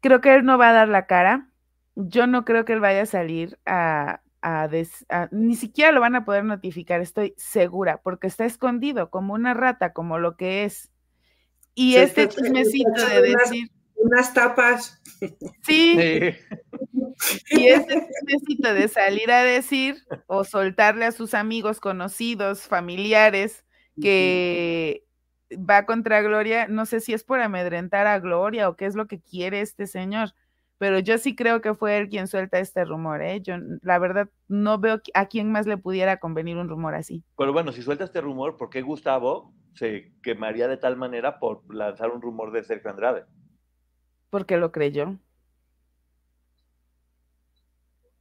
Creo 0.00 0.20
que 0.20 0.34
él 0.34 0.44
no 0.44 0.58
va 0.58 0.70
a 0.70 0.72
dar 0.72 0.88
la 0.88 1.06
cara, 1.06 1.50
yo 1.94 2.26
no 2.26 2.44
creo 2.44 2.64
que 2.64 2.72
él 2.72 2.80
vaya 2.80 3.02
a 3.02 3.06
salir 3.06 3.58
a, 3.66 4.22
a, 4.42 4.68
ni 5.30 5.54
siquiera 5.56 5.92
lo 5.92 6.00
van 6.00 6.16
a 6.16 6.24
poder 6.24 6.44
notificar, 6.44 7.00
estoy 7.00 7.34
segura, 7.36 8.00
porque 8.02 8.26
está 8.26 8.44
escondido 8.44 9.10
como 9.10 9.34
una 9.34 9.54
rata, 9.54 9.92
como 9.92 10.18
lo 10.18 10.36
que 10.36 10.64
es. 10.64 10.91
Y 11.74 11.96
este 11.96 12.28
chismecito 12.28 13.06
de 13.06 13.22
decir. 13.22 13.70
Unas 13.94 14.34
tapas. 14.34 15.00
Sí. 15.62 15.96
Y 17.50 17.66
este 17.68 17.94
chismecito 17.94 18.74
de 18.74 18.88
salir 18.88 19.30
a 19.30 19.42
decir 19.44 19.96
o 20.26 20.44
soltarle 20.44 21.04
a 21.04 21.12
sus 21.12 21.34
amigos, 21.34 21.78
conocidos, 21.78 22.62
familiares 22.62 23.64
que 24.00 25.04
va 25.52 25.86
contra 25.86 26.22
Gloria, 26.22 26.66
no 26.66 26.86
sé 26.86 27.00
si 27.00 27.12
es 27.12 27.24
por 27.24 27.40
amedrentar 27.40 28.06
a 28.06 28.18
Gloria 28.18 28.68
o 28.68 28.76
qué 28.76 28.86
es 28.86 28.94
lo 28.94 29.06
que 29.06 29.20
quiere 29.20 29.60
este 29.60 29.86
señor, 29.86 30.34
pero 30.82 30.98
yo 30.98 31.16
sí 31.16 31.36
creo 31.36 31.60
que 31.60 31.74
fue 31.74 31.96
él 31.96 32.08
quien 32.08 32.26
suelta 32.26 32.58
este 32.58 32.84
rumor, 32.84 33.22
¿eh? 33.22 33.40
Yo, 33.40 33.54
la 33.82 34.00
verdad, 34.00 34.28
no 34.48 34.80
veo 34.80 35.00
a 35.14 35.26
quién 35.26 35.52
más 35.52 35.64
le 35.64 35.76
pudiera 35.76 36.16
convenir 36.16 36.56
un 36.56 36.68
rumor 36.68 36.96
así. 36.96 37.22
Pero 37.38 37.52
bueno, 37.52 37.70
si 37.70 37.82
suelta 37.82 38.02
este 38.02 38.20
rumor, 38.20 38.56
¿por 38.56 38.68
qué 38.68 38.82
Gustavo 38.82 39.54
se 39.74 40.12
quemaría 40.24 40.66
de 40.66 40.78
tal 40.78 40.96
manera 40.96 41.38
por 41.38 41.72
lanzar 41.72 42.10
un 42.10 42.20
rumor 42.20 42.50
de 42.50 42.64
Sergio 42.64 42.90
Andrade? 42.90 43.26
Porque 44.28 44.56
lo 44.56 44.72
creyó. 44.72 45.16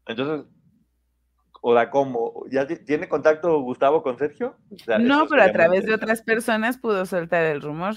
Entonces, 0.05 0.45
o 1.61 1.73
la 1.73 1.89
cómo, 1.89 2.45
¿ya 2.51 2.67
tiene 2.67 3.09
contacto 3.09 3.59
Gustavo 3.61 4.03
con 4.03 4.19
Sergio? 4.19 4.55
no, 4.99 5.25
pero 5.27 5.41
a 5.41 5.51
través 5.51 5.87
de 5.87 5.95
otras 5.95 6.21
personas 6.21 6.77
pudo 6.77 7.07
soltar 7.07 7.43
el 7.43 7.59
rumor. 7.59 7.95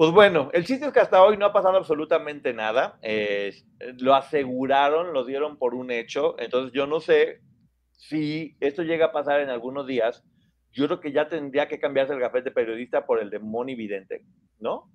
Pues 0.00 0.12
bueno, 0.12 0.48
el 0.54 0.64
chiste 0.64 0.86
es 0.86 0.92
que 0.94 1.00
hasta 1.00 1.22
hoy 1.22 1.36
no 1.36 1.44
ha 1.44 1.52
pasado 1.52 1.76
absolutamente 1.76 2.54
nada. 2.54 2.98
lo 3.98 4.14
aseguraron, 4.14 5.12
lo 5.12 5.26
dieron 5.26 5.58
por 5.58 5.74
un 5.74 5.90
hecho. 5.90 6.36
Entonces 6.38 6.72
yo 6.72 6.86
no 6.86 7.00
sé 7.00 7.42
si 7.92 8.56
esto 8.60 8.82
llega 8.82 9.04
a 9.04 9.12
pasar 9.12 9.40
en 9.40 9.50
algunos 9.50 9.86
días. 9.86 10.24
Yo 10.72 10.86
creo 10.86 11.00
que 11.00 11.12
ya 11.12 11.28
tendría 11.28 11.68
que 11.68 11.78
cambiarse 11.78 12.14
el 12.14 12.18
gafete 12.18 12.50
periodista 12.50 13.04
por 13.04 13.20
el 13.20 13.28
de 13.28 13.40
Moni 13.40 13.74
Vidente, 13.74 14.24
¿no? 14.58 14.90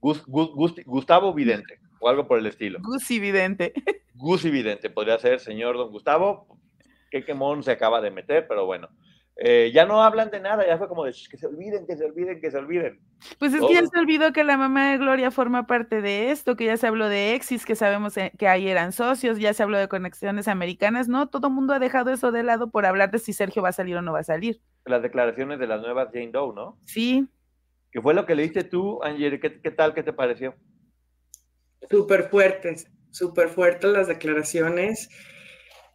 Gustavo 0.00 1.32
Vidente 1.32 1.78
o 2.00 2.08
algo 2.08 2.26
por 2.26 2.40
el 2.40 2.46
estilo. 2.46 2.80
Gusi 2.82 3.20
Vidente. 3.20 3.72
Gusi 4.14 4.50
Vidente 4.50 4.90
podría 4.90 5.20
ser 5.20 5.38
señor 5.38 5.76
don 5.76 5.92
Gustavo. 5.92 6.58
Qué 7.12 7.24
quemón 7.24 7.62
se 7.62 7.70
acaba 7.70 8.00
de 8.00 8.10
meter, 8.10 8.48
pero 8.48 8.66
bueno. 8.66 8.88
Eh, 9.36 9.70
ya 9.72 9.86
no 9.86 10.02
hablan 10.02 10.30
de 10.30 10.38
nada, 10.38 10.66
ya 10.66 10.76
fue 10.76 10.86
como 10.86 11.04
de 11.04 11.12
que 11.12 11.38
se 11.38 11.46
olviden, 11.46 11.86
que 11.86 11.96
se 11.96 12.04
olviden, 12.04 12.40
que 12.40 12.50
se 12.50 12.58
olviden. 12.58 13.00
Pues 13.38 13.54
es 13.54 13.60
que 13.62 13.72
ya 13.72 13.86
se 13.86 13.98
olvidó 13.98 14.32
que 14.32 14.44
la 14.44 14.58
mamá 14.58 14.90
de 14.90 14.98
Gloria 14.98 15.30
forma 15.30 15.66
parte 15.66 16.02
de 16.02 16.30
esto, 16.30 16.56
que 16.56 16.66
ya 16.66 16.76
se 16.76 16.86
habló 16.86 17.08
de 17.08 17.34
Exis, 17.34 17.64
que 17.64 17.74
sabemos 17.74 18.16
eh, 18.18 18.32
que 18.38 18.48
ahí 18.48 18.68
eran 18.68 18.92
socios, 18.92 19.38
ya 19.38 19.54
se 19.54 19.62
habló 19.62 19.78
de 19.78 19.88
conexiones 19.88 20.46
americanas, 20.46 21.08
¿no? 21.08 21.28
Todo 21.28 21.48
el 21.48 21.54
mundo 21.54 21.72
ha 21.72 21.78
dejado 21.78 22.10
eso 22.10 22.32
de 22.32 22.42
lado 22.42 22.70
por 22.70 22.84
hablar 22.84 23.10
de 23.10 23.18
si 23.18 23.32
Sergio 23.32 23.62
va 23.62 23.70
a 23.70 23.72
salir 23.72 23.96
o 23.96 24.02
no 24.02 24.12
va 24.12 24.20
a 24.20 24.24
salir. 24.24 24.60
Las 24.84 25.00
declaraciones 25.02 25.58
de 25.58 25.66
las 25.66 25.80
nuevas 25.80 26.08
Jane 26.12 26.32
Doe, 26.32 26.54
¿no? 26.54 26.78
Sí. 26.84 27.26
¿Qué 27.92 28.02
fue 28.02 28.12
lo 28.12 28.26
que 28.26 28.34
leíste 28.34 28.64
tú, 28.64 29.02
Angie? 29.02 29.40
¿Qué, 29.40 29.60
qué 29.60 29.70
tal? 29.70 29.94
¿Qué 29.94 30.02
te 30.02 30.12
pareció? 30.12 30.54
Súper 31.88 32.24
fuertes, 32.28 32.90
súper 33.10 33.48
fuertes 33.48 33.90
las 33.90 34.06
declaraciones. 34.06 35.08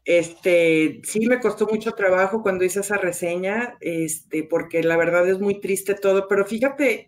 Este, 0.05 1.01
sí 1.03 1.25
me 1.25 1.39
costó 1.39 1.65
mucho 1.65 1.93
trabajo 1.93 2.43
cuando 2.43 2.63
hice 2.63 2.81
esa 2.81 2.97
reseña, 2.97 3.75
este, 3.81 4.43
porque 4.43 4.83
la 4.83 4.97
verdad 4.97 5.27
es 5.27 5.39
muy 5.39 5.59
triste 5.59 5.95
todo, 5.95 6.27
pero 6.27 6.45
fíjate, 6.45 7.07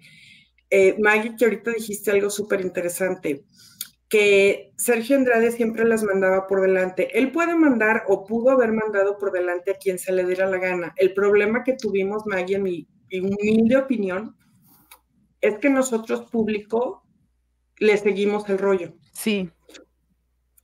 eh, 0.72 0.96
Maggie, 1.00 1.36
que 1.38 1.46
ahorita 1.46 1.72
dijiste 1.72 2.10
algo 2.10 2.32
súper 2.32 2.62
interesante, 2.62 3.46
que 4.10 4.74
Sergio 4.78 5.16
Andrade 5.16 5.52
siempre 5.52 5.86
las 5.86 6.04
mandaba 6.04 6.48
por 6.48 6.62
delante. 6.62 7.18
Él 7.18 7.32
puede 7.32 7.56
mandar 7.56 8.04
o 8.08 8.26
pudo 8.26 8.50
haber 8.50 8.72
mandado 8.72 9.18
por 9.18 9.32
delante 9.32 9.72
a 9.72 9.78
quien 9.78 10.00
se 10.00 10.12
le 10.12 10.26
diera 10.26 10.48
la 10.48 10.58
gana. 10.58 10.94
El 10.96 11.14
problema 11.14 11.64
que 11.64 11.74
tuvimos, 11.74 12.26
Maggie, 12.26 12.56
en 12.56 12.64
mi 12.64 12.88
humilde 13.12 13.78
opinión, 13.78 14.36
es 15.42 15.60
que 15.60 15.70
nosotros, 15.70 16.30
público, 16.32 17.04
le 17.80 17.98
seguimos 17.98 18.50
el 18.50 18.58
rollo. 18.58 18.94
Sí. 19.14 19.52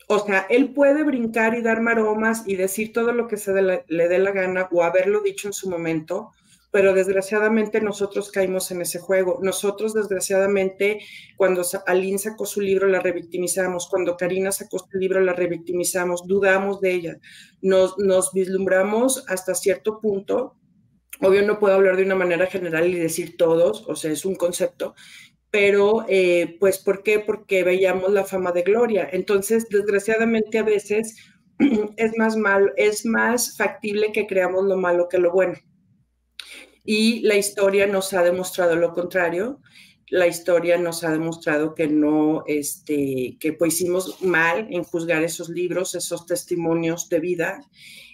O 0.08 0.20
sea, 0.20 0.46
él 0.50 0.74
puede 0.74 1.04
brincar 1.04 1.56
y 1.56 1.62
dar 1.62 1.82
maromas 1.82 2.44
y 2.46 2.56
decir 2.56 2.92
todo 2.94 3.14
lo 3.14 3.28
que 3.28 3.38
se 3.38 3.54
le 3.62 4.08
dé 4.08 4.20
la 4.20 4.32
gana 4.32 4.68
o 4.72 4.84
haberlo 4.84 5.22
dicho 5.22 5.48
en 5.48 5.54
su 5.54 5.70
momento, 5.70 6.32
pero 6.74 6.94
desgraciadamente 6.94 7.82
nosotros 7.82 8.32
caímos 8.32 8.72
en 8.72 8.82
ese 8.82 8.98
juego. 8.98 9.38
Nosotros, 9.44 9.94
desgraciadamente, 9.94 11.00
cuando 11.38 11.62
Aline 11.86 12.18
sacó 12.18 12.48
su 12.48 12.62
libro, 12.62 12.88
la 12.88 13.00
revictimizamos. 13.00 13.88
Cuando 13.88 14.18
Karina 14.18 14.52
sacó 14.52 14.80
su 14.80 14.98
libro, 14.98 15.22
la 15.22 15.34
revictimizamos. 15.34 16.26
Dudamos 16.26 16.82
de 16.82 16.92
ella. 16.92 17.20
Nos, 17.62 18.00
nos 18.00 18.34
vislumbramos 18.34 19.24
hasta 19.28 19.54
cierto 19.54 20.00
punto. 20.02 20.56
Obvio, 21.22 21.44
no 21.44 21.60
puedo 21.60 21.76
hablar 21.76 21.96
de 21.96 22.06
una 22.06 22.16
manera 22.16 22.48
general 22.48 22.88
y 22.88 22.96
decir 22.96 23.38
todos, 23.38 23.86
o 23.88 23.96
sea, 23.96 24.12
es 24.12 24.26
un 24.26 24.34
concepto, 24.34 24.96
pero 25.54 26.04
eh, 26.10 26.58
pues 26.60 26.80
¿por 26.80 27.04
qué? 27.04 27.20
Porque 27.20 27.64
veíamos 27.64 28.12
la 28.12 28.26
fama 28.26 28.52
de 28.52 28.64
Gloria. 28.64 29.08
Entonces, 29.12 29.70
desgraciadamente 29.70 30.58
a 30.58 30.64
veces 30.64 31.16
es 31.96 32.18
más 32.18 32.36
malo, 32.36 32.72
es 32.76 33.06
más 33.06 33.56
factible 33.56 34.12
que 34.12 34.26
creamos 34.26 34.66
lo 34.66 34.78
malo 34.78 35.08
que 35.08 35.20
lo 35.20 35.32
bueno. 35.32 35.54
Y 36.84 37.20
la 37.20 37.36
historia 37.36 37.86
nos 37.86 38.14
ha 38.14 38.24
demostrado 38.24 38.76
lo 38.76 38.94
contrario. 38.94 39.62
La 40.08 40.26
historia 40.26 40.80
nos 40.80 41.04
ha 41.04 41.12
demostrado 41.12 41.76
que 41.76 41.86
no, 41.86 42.44
este, 42.48 43.38
que 43.40 43.54
pues 43.54 43.76
hicimos 43.76 44.24
mal 44.24 44.68
en 44.72 44.84
juzgar 44.84 45.22
esos 45.22 45.50
libros, 45.50 45.94
esos 45.94 46.26
testimonios 46.26 47.10
de 47.10 47.20
vida. 47.20 47.62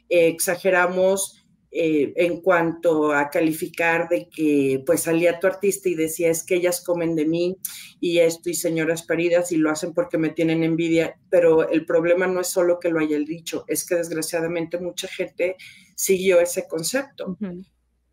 exageramos 0.10 1.39
eh, 1.72 2.14
en 2.16 2.42
cuanto 2.42 3.14
a 3.14 3.30
calificar 3.30 4.10
de 4.10 4.28
que 4.28 4.82
pues 4.88 5.04
salía 5.04 5.40
tu 5.40 5.46
artista 5.46 5.88
y 5.88 5.94
decía 5.94 6.30
es 6.30 6.44
que 6.44 6.56
ellas 6.56 6.82
comen 6.84 7.16
de 7.16 7.28
mí 7.28 7.58
y 8.00 8.18
esto 8.20 8.50
y 8.50 8.56
señoras 8.56 9.04
paridas 9.04 9.52
y 9.52 9.58
lo 9.58 9.70
hacen 9.70 9.94
porque 9.94 10.18
me 10.18 10.30
tienen 10.30 10.64
envidia, 10.64 11.20
pero 11.30 11.70
el 11.70 11.86
problema 11.86 12.26
no 12.26 12.42
es 12.42 12.48
solo 12.48 12.80
que 12.80 12.90
lo 12.90 13.00
haya 13.00 13.20
dicho, 13.20 13.66
es 13.68 13.86
que 13.86 13.96
desgraciadamente 13.96 14.80
mucha 14.80 15.08
gente 15.08 15.58
siguió 15.96 16.40
ese 16.40 16.68
concepto. 16.68 17.38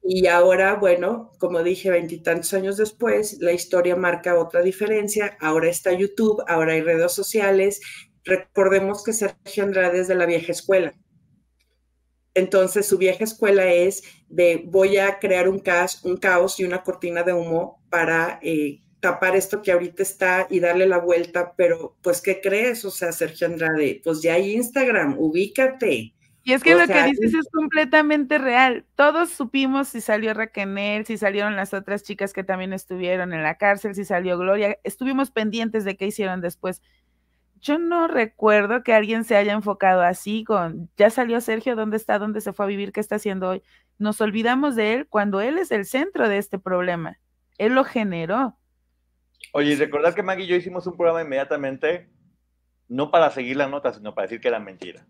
Y 0.02 0.26
ahora, 0.26 0.74
bueno, 0.74 1.32
como 1.38 1.62
dije, 1.62 1.90
veintitantos 1.90 2.52
años 2.52 2.76
después, 2.76 3.38
la 3.40 3.52
historia 3.52 3.96
marca 3.96 4.38
otra 4.38 4.62
diferencia. 4.62 5.36
Ahora 5.40 5.68
está 5.68 5.92
YouTube, 5.92 6.44
ahora 6.46 6.74
hay 6.74 6.82
redes 6.82 7.12
sociales. 7.12 7.80
Recordemos 8.24 9.02
que 9.02 9.12
Sergio 9.12 9.64
Andrade 9.64 10.00
es 10.00 10.08
de 10.08 10.14
la 10.14 10.26
vieja 10.26 10.52
escuela 10.52 10.94
entonces 12.36 12.86
su 12.86 12.98
vieja 12.98 13.24
escuela 13.24 13.66
es 13.72 14.02
de 14.28 14.62
voy 14.66 14.98
a 14.98 15.18
crear 15.18 15.48
un 15.48 15.58
caos, 15.58 16.04
un 16.04 16.18
caos 16.18 16.60
y 16.60 16.64
una 16.64 16.82
cortina 16.82 17.22
de 17.22 17.32
humo 17.32 17.82
para 17.88 18.38
eh, 18.42 18.82
tapar 19.00 19.34
esto 19.34 19.62
que 19.62 19.72
ahorita 19.72 20.02
está 20.02 20.46
y 20.50 20.60
darle 20.60 20.86
la 20.86 20.98
vuelta, 20.98 21.54
pero 21.56 21.96
pues 22.02 22.20
¿qué 22.20 22.42
crees? 22.42 22.84
O 22.84 22.90
sea, 22.90 23.10
Sergio 23.12 23.46
Andrade, 23.46 24.02
pues 24.04 24.20
ya 24.20 24.34
hay 24.34 24.54
Instagram, 24.54 25.16
ubícate. 25.18 26.12
Y 26.44 26.52
es 26.52 26.62
que 26.62 26.76
lo 26.76 26.86
que 26.86 27.02
dices 27.04 27.34
es 27.34 27.48
completamente 27.50 28.38
real. 28.38 28.84
Todos 28.94 29.30
supimos 29.30 29.88
si 29.88 30.00
salió 30.00 30.32
Raquel, 30.32 31.04
si 31.04 31.16
salieron 31.16 31.56
las 31.56 31.74
otras 31.74 32.04
chicas 32.04 32.32
que 32.32 32.44
también 32.44 32.72
estuvieron 32.72 33.32
en 33.32 33.42
la 33.42 33.56
cárcel, 33.56 33.96
si 33.96 34.04
salió 34.04 34.38
Gloria. 34.38 34.78
Estuvimos 34.84 35.32
pendientes 35.32 35.84
de 35.84 35.96
qué 35.96 36.06
hicieron 36.06 36.40
después 36.42 36.82
yo 37.60 37.78
no 37.78 38.08
recuerdo 38.08 38.82
que 38.82 38.92
alguien 38.92 39.24
se 39.24 39.36
haya 39.36 39.52
enfocado 39.52 40.02
así 40.02 40.44
con, 40.44 40.90
ya 40.96 41.10
salió 41.10 41.40
Sergio, 41.40 41.76
¿dónde 41.76 41.96
está? 41.96 42.18
¿Dónde 42.18 42.40
se 42.40 42.52
fue 42.52 42.66
a 42.66 42.68
vivir? 42.68 42.92
¿Qué 42.92 43.00
está 43.00 43.16
haciendo 43.16 43.48
hoy? 43.48 43.62
Nos 43.98 44.20
olvidamos 44.20 44.76
de 44.76 44.94
él 44.94 45.06
cuando 45.08 45.40
él 45.40 45.58
es 45.58 45.70
el 45.70 45.84
centro 45.84 46.28
de 46.28 46.38
este 46.38 46.58
problema. 46.58 47.18
Él 47.58 47.74
lo 47.74 47.84
generó. 47.84 48.56
Oye, 49.52 49.72
y 49.72 49.76
recordar 49.76 50.14
que 50.14 50.22
Maggie 50.22 50.44
y 50.44 50.48
yo 50.48 50.56
hicimos 50.56 50.86
un 50.86 50.96
programa 50.96 51.22
inmediatamente, 51.22 52.08
no 52.88 53.10
para 53.10 53.30
seguir 53.30 53.56
la 53.56 53.68
nota, 53.68 53.92
sino 53.92 54.14
para 54.14 54.26
decir 54.26 54.40
que 54.40 54.48
era 54.48 54.60
mentira. 54.60 55.06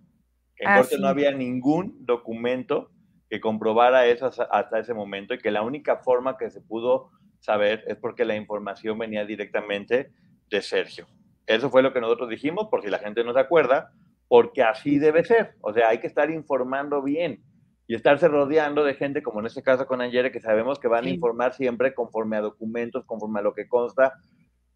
Que 0.55 0.65
en 0.65 0.71
ah, 0.71 0.77
corte 0.79 0.99
no 0.99 1.09
había 1.09 1.33
ningún 1.33 2.05
documento 2.07 2.91
que 3.29 3.41
comprobara 3.41 4.07
eso 4.07 4.31
hasta 4.51 4.79
ese 4.79 4.95
momento 4.95 5.35
y 5.35 5.39
que 5.39 5.51
la 5.51 5.63
única 5.63 5.97
forma 5.97 6.37
que 6.39 6.51
se 6.51 6.61
pudo 6.61 7.11
saber 7.41 7.85
es 7.87 7.97
porque 7.97 8.25
la 8.25 8.37
información 8.37 8.99
venía 8.99 9.25
directamente 9.25 10.13
de 10.49 10.63
Sergio. 10.63 11.07
Eso 11.47 11.71
fue 11.71 11.83
lo 11.83 11.93
que 11.93 12.01
nosotros 12.01 12.29
dijimos, 12.29 12.69
por 12.69 12.83
si 12.83 12.91
la 12.91 12.99
gente 12.99 13.23
no 13.23 13.33
se 13.33 13.41
acuerda, 13.41 13.93
porque 14.29 14.63
así 14.63 14.99
debe 14.99 15.25
ser. 15.25 15.55
O 15.61 15.73
sea, 15.73 15.89
hay 15.89 15.99
que 15.99 16.07
estar 16.07 16.31
informando 16.31 17.03
bien 17.03 17.43
y 17.87 17.95
estarse 17.95 18.27
rodeando 18.27 18.83
de 18.83 18.95
gente, 18.95 19.23
como 19.23 19.41
en 19.41 19.47
este 19.47 19.63
caso 19.63 19.87
con 19.87 20.01
Angere, 20.01 20.33
que 20.33 20.41
sabemos 20.41 20.81
que 20.81 20.89
van 20.89 21.05
a 21.05 21.11
informar 21.11 21.55
siempre 21.55 21.95
conforme 21.95 22.37
a 22.37 22.41
documentos, 22.41 23.05
conforme 23.05 23.39
a 23.39 23.43
lo 23.43 23.55
que 23.55 23.69
consta. 23.69 24.15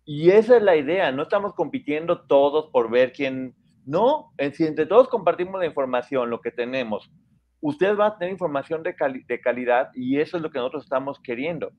Y 0.05 0.31
esa 0.31 0.57
es 0.57 0.63
la 0.63 0.77
idea, 0.77 1.11
no 1.11 1.25
estamos 1.25 1.55
compitiendo 1.55 2.23
todos 2.23 2.71
por 2.73 2.91
ver 2.91 3.13
quién... 3.13 3.55
No, 3.85 4.33
si 4.53 4.65
entre 4.65 4.87
todos 4.87 5.09
compartimos 5.09 5.59
la 5.59 5.67
información, 5.67 6.31
lo 6.31 6.41
que 6.41 6.53
tenemos, 6.53 7.11
usted 7.61 7.97
va 7.97 8.07
a 8.07 8.19
tener 8.19 8.33
información 8.33 8.83
de, 8.83 8.95
de 9.27 9.41
calidad 9.41 9.91
y 9.95 10.21
eso 10.21 10.37
es 10.37 10.43
lo 10.43 10.51
que 10.51 10.59
nosotros 10.59 10.85
estamos 10.85 11.19
queriendo. 11.21 11.73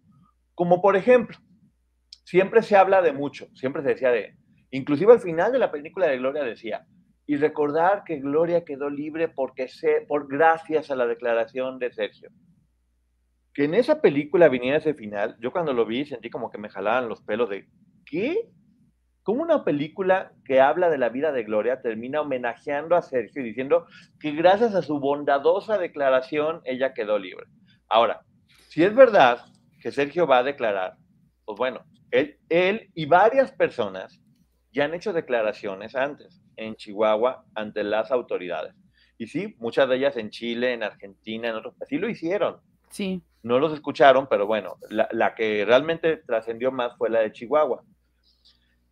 Como 0.56 0.82
por 0.82 0.97
ejemplo, 0.97 1.38
siempre 2.25 2.63
se 2.63 2.75
habla 2.75 3.01
de 3.01 3.13
mucho, 3.13 3.47
siempre 3.54 3.82
se 3.84 3.89
decía 3.89 4.12
de, 4.12 4.36
Inclusive 4.71 5.13
al 5.13 5.19
final 5.19 5.51
de 5.51 5.60
la 5.60 5.71
película 5.71 6.07
de 6.07 6.17
Gloria 6.17 6.43
decía, 6.43 6.86
y 7.27 7.38
recordar 7.38 8.03
que 8.05 8.19
Gloria 8.19 8.65
quedó 8.65 8.89
libre 8.89 9.30
porque 9.30 9.67
se, 9.67 10.01
por 10.07 10.28
gracias 10.28 10.91
a 10.91 10.95
la 10.95 11.05
declaración 11.05 11.78
de 11.78 11.91
Sergio. 11.91 12.30
Que 13.53 13.65
en 13.65 13.74
esa 13.74 14.01
película 14.01 14.49
viniera 14.49 14.78
ese 14.78 14.93
final, 14.93 15.38
yo 15.39 15.51
cuando 15.51 15.74
lo 15.74 15.86
vi 15.86 16.05
sentí 16.05 16.30
como 16.30 16.49
que 16.49 16.57
me 16.57 16.69
jalaban 16.69 17.09
los 17.09 17.22
pelos 17.22 17.49
de, 17.49 17.67
¿qué? 18.05 18.49
¿Cómo 19.24 19.43
una 19.43 19.63
película 19.63 20.32
que 20.45 20.61
habla 20.61 20.89
de 20.89 20.97
la 20.97 21.09
vida 21.09 21.32
de 21.32 21.43
Gloria 21.43 21.82
termina 21.82 22.22
homenajeando 22.22 22.95
a 22.95 23.01
Sergio 23.01 23.41
y 23.41 23.45
diciendo 23.45 23.86
que 24.19 24.32
gracias 24.32 24.74
a 24.74 24.82
su 24.82 24.99
bondadosa 24.99 25.78
declaración 25.78 26.61
ella 26.65 26.93
quedó 26.93 27.19
libre? 27.19 27.45
Ahora, 27.88 28.22
si 28.69 28.84
es 28.84 28.95
verdad 28.95 29.45
que 29.80 29.91
Sergio 29.91 30.26
va 30.26 30.39
a 30.39 30.43
declarar, 30.43 30.95
pues 31.45 31.57
bueno, 31.57 31.82
él, 32.09 32.38
él 32.49 32.89
y 32.95 33.05
varias 33.05 33.51
personas 33.51 34.22
ya 34.72 34.86
han 34.86 34.93
hecho 34.93 35.13
declaraciones 35.13 35.95
antes 35.95 36.41
en 36.55 36.76
Chihuahua 36.76 37.45
ante 37.55 37.84
las 37.84 38.11
autoridades. 38.11 38.74
Y 39.17 39.28
sí, 39.28 39.55
muchas 39.59 39.88
de 39.88 39.97
ellas 39.97 40.17
en 40.17 40.30
Chile, 40.30 40.74
en 40.74 40.84
Argentina, 40.84 41.49
en 41.49 41.55
otros 41.55 41.76
países, 41.76 41.89
sí 41.89 41.97
lo 41.97 42.09
hicieron. 42.09 42.57
Sí. 42.89 43.22
No 43.43 43.59
los 43.59 43.74
escucharon, 43.74 44.28
pero 44.28 44.47
bueno, 44.47 44.78
la, 44.89 45.07
la 45.11 45.36
que 45.36 45.63
realmente 45.65 46.17
trascendió 46.17 46.72
más 46.72 46.97
fue 46.97 47.09
la 47.09 47.19
de 47.19 47.32
Chihuahua. 47.32 47.84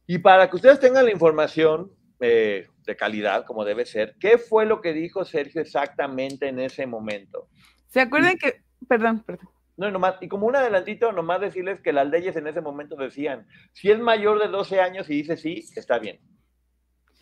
Y 0.08 0.18
para 0.18 0.50
que 0.50 0.56
ustedes 0.56 0.80
tengan 0.80 1.06
la 1.06 1.12
información 1.12 1.92
eh, 2.20 2.68
de 2.86 2.96
calidad, 2.98 3.46
como 3.46 3.64
debe 3.64 3.86
ser, 3.86 4.16
¿qué 4.20 4.38
fue 4.38 4.66
lo 4.66 4.82
que 4.82 4.92
dijo 4.92 5.24
Sergio 5.24 5.62
exactamente 5.62 6.48
en 6.48 6.60
ese 6.60 6.86
momento? 6.86 7.48
¿Se 7.88 8.02
acuerdan 8.02 8.38
que, 8.38 8.62
perdón, 8.88 9.24
perdón. 9.24 9.48
No, 9.80 9.90
nomás, 9.90 10.16
y 10.20 10.28
como 10.28 10.46
un 10.46 10.58
adelantito, 10.58 11.14
nomás 11.14 11.40
decirles 11.40 11.80
que 11.80 11.94
las 11.94 12.06
leyes 12.10 12.36
en 12.36 12.48
ese 12.48 12.60
momento 12.60 12.98
decían, 12.98 13.48
si 13.72 13.90
es 13.90 13.98
mayor 13.98 14.38
de 14.38 14.50
12 14.50 14.82
años 14.82 15.10
y 15.10 15.14
dice 15.14 15.38
sí, 15.38 15.64
está 15.74 16.00
bien. 16.00 16.20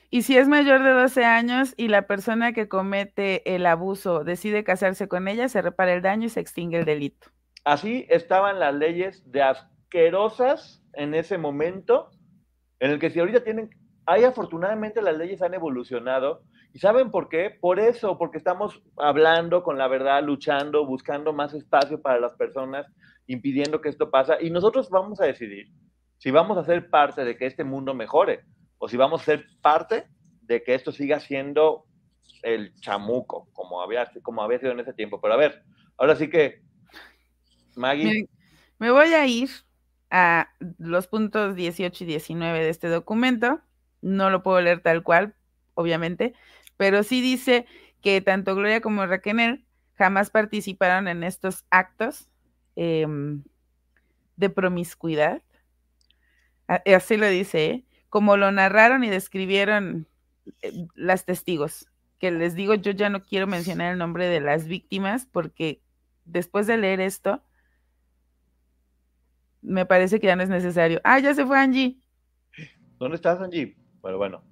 Y 0.09 0.23
si 0.23 0.39
es 0.39 0.47
mayor 0.47 0.81
de 0.81 0.89
12 0.89 1.23
años 1.23 1.75
y 1.77 1.87
la 1.89 2.07
persona 2.07 2.53
que 2.53 2.67
comete 2.67 3.53
el 3.53 3.67
abuso 3.67 4.23
decide 4.23 4.63
casarse 4.63 5.07
con 5.07 5.27
ella, 5.27 5.49
se 5.49 5.61
repara 5.61 5.93
el 5.93 6.01
daño 6.01 6.25
y 6.25 6.29
se 6.29 6.39
extingue 6.39 6.79
el 6.79 6.85
delito. 6.85 7.27
Así 7.63 8.07
estaban 8.09 8.59
las 8.59 8.73
leyes 8.73 9.21
de 9.31 9.43
asquerosas 9.43 10.83
en 10.93 11.13
ese 11.13 11.37
momento, 11.37 12.09
en 12.79 12.89
el 12.89 12.97
que 12.97 13.11
si 13.11 13.19
ahorita 13.19 13.43
tienen, 13.43 13.69
hay 14.07 14.23
afortunadamente 14.23 15.01
las 15.01 15.17
leyes 15.17 15.41
han 15.41 15.53
evolucionado. 15.53 16.41
¿Y 16.73 16.79
saben 16.79 17.11
por 17.11 17.27
qué? 17.27 17.51
Por 17.59 17.77
eso, 17.77 18.17
porque 18.17 18.37
estamos 18.37 18.81
hablando 18.95 19.63
con 19.63 19.77
la 19.77 19.89
verdad, 19.89 20.23
luchando, 20.23 20.85
buscando 20.85 21.33
más 21.33 21.53
espacio 21.53 22.01
para 22.01 22.17
las 22.17 22.33
personas, 22.35 22.87
impidiendo 23.27 23.81
que 23.81 23.89
esto 23.89 24.09
pasa. 24.09 24.37
Y 24.41 24.49
nosotros 24.49 24.89
vamos 24.89 25.19
a 25.19 25.25
decidir 25.25 25.67
si 26.19 26.31
vamos 26.31 26.57
a 26.57 26.63
ser 26.63 26.89
parte 26.89 27.25
de 27.25 27.37
que 27.37 27.45
este 27.45 27.65
mundo 27.65 27.93
mejore 27.93 28.45
o 28.77 28.87
si 28.87 28.95
vamos 28.95 29.21
a 29.21 29.25
ser 29.25 29.45
parte 29.61 30.07
de 30.41 30.63
que 30.63 30.73
esto 30.73 30.93
siga 30.93 31.19
siendo 31.19 31.83
el 32.43 32.73
chamuco, 32.79 33.49
como 33.51 33.81
había, 33.81 34.09
como 34.23 34.41
había 34.41 34.59
sido 34.59 34.71
en 34.71 34.79
ese 34.79 34.93
tiempo. 34.93 35.19
Pero 35.19 35.33
a 35.33 35.37
ver, 35.37 35.63
ahora 35.97 36.15
sí 36.15 36.29
que, 36.29 36.61
Maggie. 37.75 38.05
Me, 38.79 38.87
me 38.87 38.91
voy 38.91 39.13
a 39.13 39.25
ir 39.27 39.49
a 40.09 40.47
los 40.77 41.07
puntos 41.07 41.55
18 41.55 42.05
y 42.05 42.07
19 42.07 42.59
de 42.59 42.69
este 42.69 42.87
documento. 42.87 43.59
No 44.01 44.29
lo 44.29 44.43
puedo 44.43 44.61
leer 44.61 44.81
tal 44.81 45.03
cual, 45.03 45.35
obviamente, 45.73 46.33
pero 46.77 47.03
sí 47.03 47.21
dice 47.21 47.65
que 48.01 48.21
tanto 48.21 48.55
Gloria 48.55 48.81
como 48.81 49.05
Raquel 49.05 49.65
jamás 49.95 50.29
participaron 50.29 51.07
en 51.07 51.23
estos 51.23 51.65
actos 51.69 52.29
eh, 52.75 53.07
de 54.35 54.49
promiscuidad. 54.49 55.41
Así 56.67 57.17
lo 57.17 57.27
dice, 57.27 57.65
¿eh? 57.65 57.85
como 58.09 58.37
lo 58.37 58.51
narraron 58.51 59.03
y 59.03 59.09
describieron 59.09 60.07
eh, 60.61 60.71
las 60.95 61.25
testigos, 61.25 61.87
que 62.19 62.31
les 62.31 62.55
digo, 62.55 62.75
yo 62.75 62.91
ya 62.91 63.09
no 63.09 63.23
quiero 63.23 63.47
mencionar 63.47 63.93
el 63.93 63.99
nombre 63.99 64.27
de 64.27 64.41
las 64.41 64.67
víctimas 64.67 65.27
porque 65.31 65.81
después 66.25 66.67
de 66.67 66.77
leer 66.77 66.99
esto, 66.99 67.43
me 69.61 69.85
parece 69.85 70.19
que 70.19 70.27
ya 70.27 70.35
no 70.35 70.43
es 70.43 70.49
necesario. 70.49 71.01
Ah, 71.03 71.19
ya 71.19 71.33
se 71.33 71.45
fue 71.45 71.59
Angie. 71.59 71.97
¿Dónde 72.97 73.15
estás, 73.15 73.39
Angie? 73.39 73.75
Bueno, 74.07 74.17
bueno. 74.17 74.43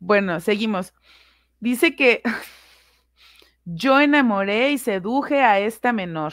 Bueno, 0.00 0.40
seguimos. 0.40 0.92
Dice 1.60 1.94
que 1.94 2.20
yo 3.64 4.00
enamoré 4.00 4.72
y 4.72 4.78
seduje 4.78 5.40
a 5.40 5.60
esta 5.60 5.92
menor 5.92 6.32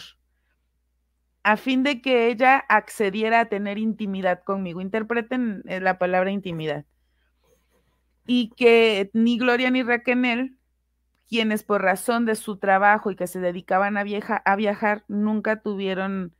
a 1.44 1.58
fin 1.58 1.84
de 1.84 2.02
que 2.02 2.30
ella 2.30 2.58
accediera 2.70 3.42
a 3.42 3.46
tener 3.46 3.78
intimidad 3.78 4.44
conmigo. 4.44 4.82
Interpreten 4.82 5.62
eh, 5.68 5.80
la 5.80 6.00
palabra 6.00 6.32
intimidad. 6.32 6.86
Y 8.26 8.50
que 8.56 9.12
ni 9.14 9.38
Gloria 9.38 9.70
ni 9.70 9.84
Raquel, 9.84 10.58
quienes 11.30 11.64
por 11.64 11.84
razón 11.84 12.26
de 12.26 12.34
su 12.34 12.58
trabajo 12.58 13.12
y 13.12 13.16
que 13.16 13.28
se 13.28 13.42
dedicaban 13.42 13.96
a, 13.96 14.06
a 14.46 14.56
viajar, 14.56 15.04
nunca 15.08 15.62
tuvieron 15.62 16.34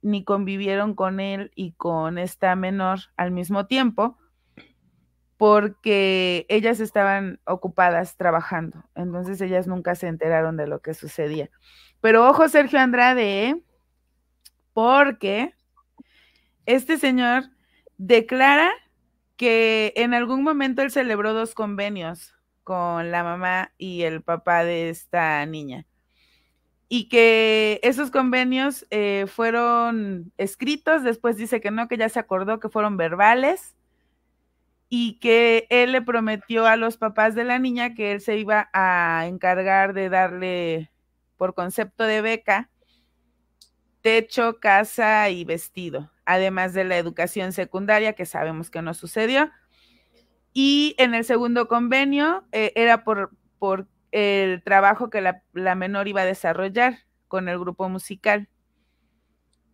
ni 0.00 0.22
convivieron 0.22 0.94
con 0.94 1.18
él 1.18 1.50
y 1.56 1.72
con 1.72 2.18
esta 2.18 2.54
menor 2.54 3.00
al 3.16 3.32
mismo 3.32 3.66
tiempo, 3.66 4.16
porque 5.40 6.44
ellas 6.50 6.80
estaban 6.80 7.40
ocupadas 7.46 8.18
trabajando. 8.18 8.84
Entonces 8.94 9.40
ellas 9.40 9.66
nunca 9.66 9.94
se 9.94 10.06
enteraron 10.06 10.58
de 10.58 10.66
lo 10.66 10.80
que 10.82 10.92
sucedía. 10.92 11.48
Pero 12.02 12.28
ojo, 12.28 12.46
Sergio 12.50 12.78
Andrade, 12.78 13.48
¿eh? 13.48 13.62
porque 14.74 15.54
este 16.66 16.98
señor 16.98 17.44
declara 17.96 18.70
que 19.38 19.94
en 19.96 20.12
algún 20.12 20.42
momento 20.42 20.82
él 20.82 20.90
celebró 20.90 21.32
dos 21.32 21.54
convenios 21.54 22.34
con 22.62 23.10
la 23.10 23.24
mamá 23.24 23.72
y 23.78 24.02
el 24.02 24.20
papá 24.20 24.62
de 24.62 24.90
esta 24.90 25.46
niña. 25.46 25.86
Y 26.86 27.08
que 27.08 27.80
esos 27.82 28.10
convenios 28.10 28.86
eh, 28.90 29.24
fueron 29.26 30.34
escritos, 30.36 31.02
después 31.02 31.38
dice 31.38 31.62
que 31.62 31.70
no, 31.70 31.88
que 31.88 31.96
ya 31.96 32.10
se 32.10 32.20
acordó 32.20 32.60
que 32.60 32.68
fueron 32.68 32.98
verbales 32.98 33.74
y 34.90 35.20
que 35.20 35.66
él 35.70 35.92
le 35.92 36.02
prometió 36.02 36.66
a 36.66 36.76
los 36.76 36.96
papás 36.96 37.34
de 37.34 37.44
la 37.44 37.58
niña 37.58 37.94
que 37.94 38.12
él 38.12 38.20
se 38.20 38.36
iba 38.36 38.68
a 38.72 39.24
encargar 39.26 39.94
de 39.94 40.08
darle 40.08 40.90
por 41.36 41.54
concepto 41.54 42.04
de 42.04 42.20
beca 42.20 42.68
techo, 44.00 44.58
casa 44.60 45.28
y 45.30 45.44
vestido, 45.44 46.10
además 46.24 46.74
de 46.74 46.84
la 46.84 46.96
educación 46.96 47.52
secundaria, 47.52 48.14
que 48.14 48.26
sabemos 48.26 48.70
que 48.70 48.82
no 48.82 48.94
sucedió. 48.94 49.50
Y 50.52 50.94
en 50.98 51.14
el 51.14 51.24
segundo 51.24 51.68
convenio 51.68 52.44
eh, 52.52 52.72
era 52.74 53.04
por, 53.04 53.30
por, 53.58 53.86
el 54.12 54.64
trabajo 54.64 55.08
que 55.08 55.20
la, 55.20 55.44
la, 55.52 55.76
menor 55.76 56.08
iba 56.08 56.22
a 56.22 56.24
desarrollar 56.24 56.98
con 57.28 57.48
el 57.48 57.60
grupo 57.60 57.88
musical 57.88 58.48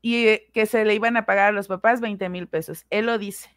y 0.03 0.27
eh, 0.27 0.51
que 0.53 0.67
se 0.67 0.85
le 0.85 0.95
iban 0.95 1.17
a 1.17 1.25
pagar 1.25 1.49
a 1.49 1.53
los 1.53 1.69
papás 1.69 2.03
20 2.03 2.29
mil 2.29 2.47
pesos. 2.47 2.85
Él 2.91 3.07
lo 3.07 3.17
dice. 3.17 3.56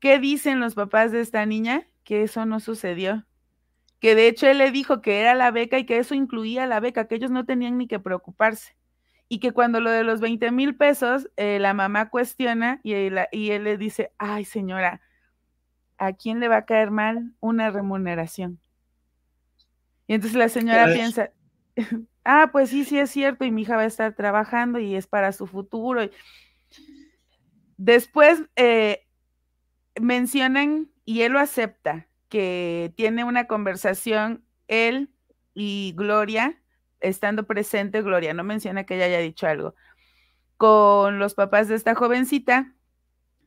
¿Qué 0.00 0.18
dicen 0.18 0.60
los 0.60 0.74
papás 0.74 1.12
de 1.12 1.20
esta 1.20 1.44
niña? 1.46 1.86
Que 2.04 2.22
eso 2.22 2.46
no 2.46 2.60
sucedió 2.60 3.24
que 4.00 4.14
de 4.14 4.28
hecho 4.28 4.46
él 4.46 4.58
le 4.58 4.70
dijo 4.70 5.00
que 5.00 5.20
era 5.20 5.34
la 5.34 5.50
beca 5.50 5.78
y 5.78 5.86
que 5.86 5.98
eso 5.98 6.14
incluía 6.14 6.66
la 6.66 6.80
beca, 6.80 7.06
que 7.06 7.16
ellos 7.16 7.30
no 7.30 7.44
tenían 7.44 7.78
ni 7.78 7.88
que 7.88 7.98
preocuparse. 7.98 8.76
Y 9.28 9.40
que 9.40 9.52
cuando 9.52 9.80
lo 9.80 9.90
de 9.90 10.04
los 10.04 10.20
20 10.20 10.50
mil 10.52 10.74
pesos, 10.76 11.28
eh, 11.36 11.58
la 11.58 11.74
mamá 11.74 12.08
cuestiona 12.08 12.80
y 12.82 12.94
él, 12.94 13.18
y 13.30 13.50
él 13.50 13.64
le 13.64 13.76
dice, 13.76 14.12
ay 14.16 14.44
señora, 14.44 15.02
¿a 15.98 16.12
quién 16.12 16.40
le 16.40 16.48
va 16.48 16.58
a 16.58 16.64
caer 16.64 16.90
mal 16.90 17.32
una 17.40 17.70
remuneración? 17.70 18.58
Y 20.06 20.14
entonces 20.14 20.38
la 20.38 20.48
señora 20.48 20.86
piensa, 20.86 21.30
ah, 22.24 22.48
pues 22.52 22.70
sí, 22.70 22.84
sí 22.84 22.98
es 22.98 23.10
cierto, 23.10 23.44
y 23.44 23.50
mi 23.50 23.62
hija 23.62 23.76
va 23.76 23.82
a 23.82 23.86
estar 23.86 24.14
trabajando 24.14 24.78
y 24.78 24.94
es 24.94 25.06
para 25.06 25.32
su 25.32 25.46
futuro. 25.46 26.08
Después 27.76 28.42
eh, 28.56 29.07
mencionan, 30.00 30.90
y 31.04 31.22
él 31.22 31.32
lo 31.32 31.40
acepta, 31.40 32.08
que 32.28 32.92
tiene 32.96 33.24
una 33.24 33.46
conversación 33.46 34.44
él 34.66 35.10
y 35.54 35.94
Gloria, 35.96 36.60
estando 37.00 37.46
presente, 37.46 38.02
Gloria 38.02 38.34
no 38.34 38.44
menciona 38.44 38.84
que 38.84 38.96
ella 38.96 39.06
haya 39.06 39.18
dicho 39.18 39.46
algo, 39.46 39.74
con 40.56 41.18
los 41.18 41.34
papás 41.34 41.68
de 41.68 41.74
esta 41.74 41.94
jovencita 41.94 42.74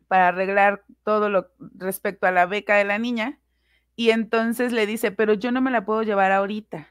para 0.08 0.30
arreglar 0.30 0.84
todo 1.04 1.30
lo 1.30 1.52
respecto 1.76 2.28
a 2.28 2.32
la 2.32 2.46
beca 2.46 2.76
de 2.76 2.84
la 2.84 2.98
niña. 2.98 3.40
Y 3.96 4.10
entonces 4.10 4.74
le 4.74 4.86
dice, 4.86 5.12
pero 5.12 5.34
yo 5.34 5.52
no 5.52 5.62
me 5.62 5.72
la 5.72 5.86
puedo 5.86 6.04
llevar 6.04 6.32
ahorita. 6.32 6.90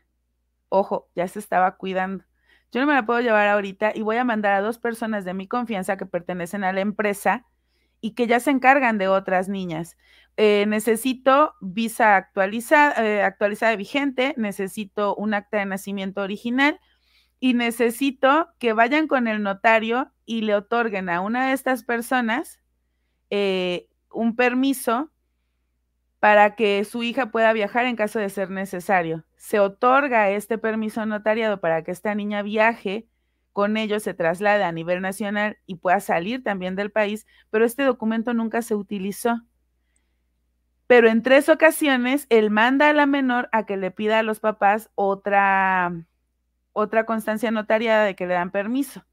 Ojo, 0.69 1.11
ya 1.15 1.27
se 1.29 1.39
estaba 1.39 1.77
cuidando. 1.77 2.25
Yo 2.73 2.81
no 2.81 2.87
me 2.87 2.95
la 2.95 3.05
puedo 3.05 3.21
llevar 3.21 3.49
ahorita 3.49 3.93
y 3.95 4.03
voy 4.03 4.17
a 4.17 4.25
mandar 4.25 4.55
a 4.55 4.61
dos 4.61 4.79
personas 4.79 5.25
de 5.25 5.35
mi 5.35 5.49
confianza 5.49 5.97
que 5.97 6.07
pertenecen 6.07 6.63
a 6.63 6.73
la 6.73 6.81
empresa 6.81 7.45
y 8.01 8.13
que 8.13 8.27
ya 8.27 8.41
se 8.41 8.51
encargan 8.51 8.99
de 8.99 9.09
otras 9.09 9.49
niñas. 9.49 9.97
Eh, 10.37 10.65
necesito 10.67 11.55
visa 11.61 12.17
actualizada, 12.17 13.05
eh, 13.05 13.23
actualizada 13.23 13.77
vigente, 13.77 14.35
necesito 14.37 15.15
un 15.17 15.35
acta 15.35 15.59
de 15.59 15.67
nacimiento 15.67 16.23
original 16.23 16.81
y 17.41 17.55
necesito 17.55 18.49
que 18.59 18.73
vayan 18.73 19.07
con 19.07 19.29
el 19.29 19.43
notario 19.43 20.13
y 20.25 20.43
le 20.43 20.55
otorguen 20.55 21.09
a 21.09 21.21
una 21.21 21.49
de 21.49 21.53
estas 21.53 21.85
personas 21.85 22.61
eh, 23.31 23.89
un 24.13 24.37
permiso 24.37 25.11
para 26.21 26.55
que 26.55 26.85
su 26.85 27.03
hija 27.03 27.31
pueda 27.31 27.53
viajar 27.53 27.87
en 27.87 27.97
caso 27.97 28.19
de 28.19 28.29
ser 28.29 28.51
necesario. 28.51 29.25
Se 29.37 29.59
otorga 29.59 30.31
este 30.31 30.59
permiso 30.59 31.05
notariado 31.07 31.61
para 31.61 31.83
que 31.83 31.91
esta 31.91 32.15
niña 32.15 32.43
viaje 32.43 33.09
con 33.53 33.77
ellos, 33.77 34.03
se 34.03 34.15
traslade 34.15 34.65
a 34.65 34.73
nivel 34.73 35.01
nacional 35.01 35.59
y 35.67 35.77
pueda 35.77 36.01
salir 36.01 36.43
también 36.43 36.77
del 36.77 36.91
país, 36.91 37.27
pero 37.51 37.65
este 37.65 37.83
documento 37.83 38.35
nunca 38.35 38.63
se 38.63 38.75
utilizó 38.75 39.43
pero 40.91 41.09
en 41.09 41.23
tres 41.23 41.49
ocasiones 41.49 42.27
él 42.31 42.51
manda 42.51 42.91
a 42.91 42.93
la 42.93 43.07
menor 43.07 43.49
a 43.53 43.65
que 43.65 43.77
le 43.77 43.93
pida 43.93 44.19
a 44.19 44.25
los 44.25 44.41
papás 44.41 44.91
otra, 44.97 45.93
otra 46.73 47.07
constancia 47.07 47.53
notariada 47.53 48.05
de 48.05 48.17
que 48.17 48.27
le 48.27 48.35
dan 48.35 48.51
permiso. 48.51 49.07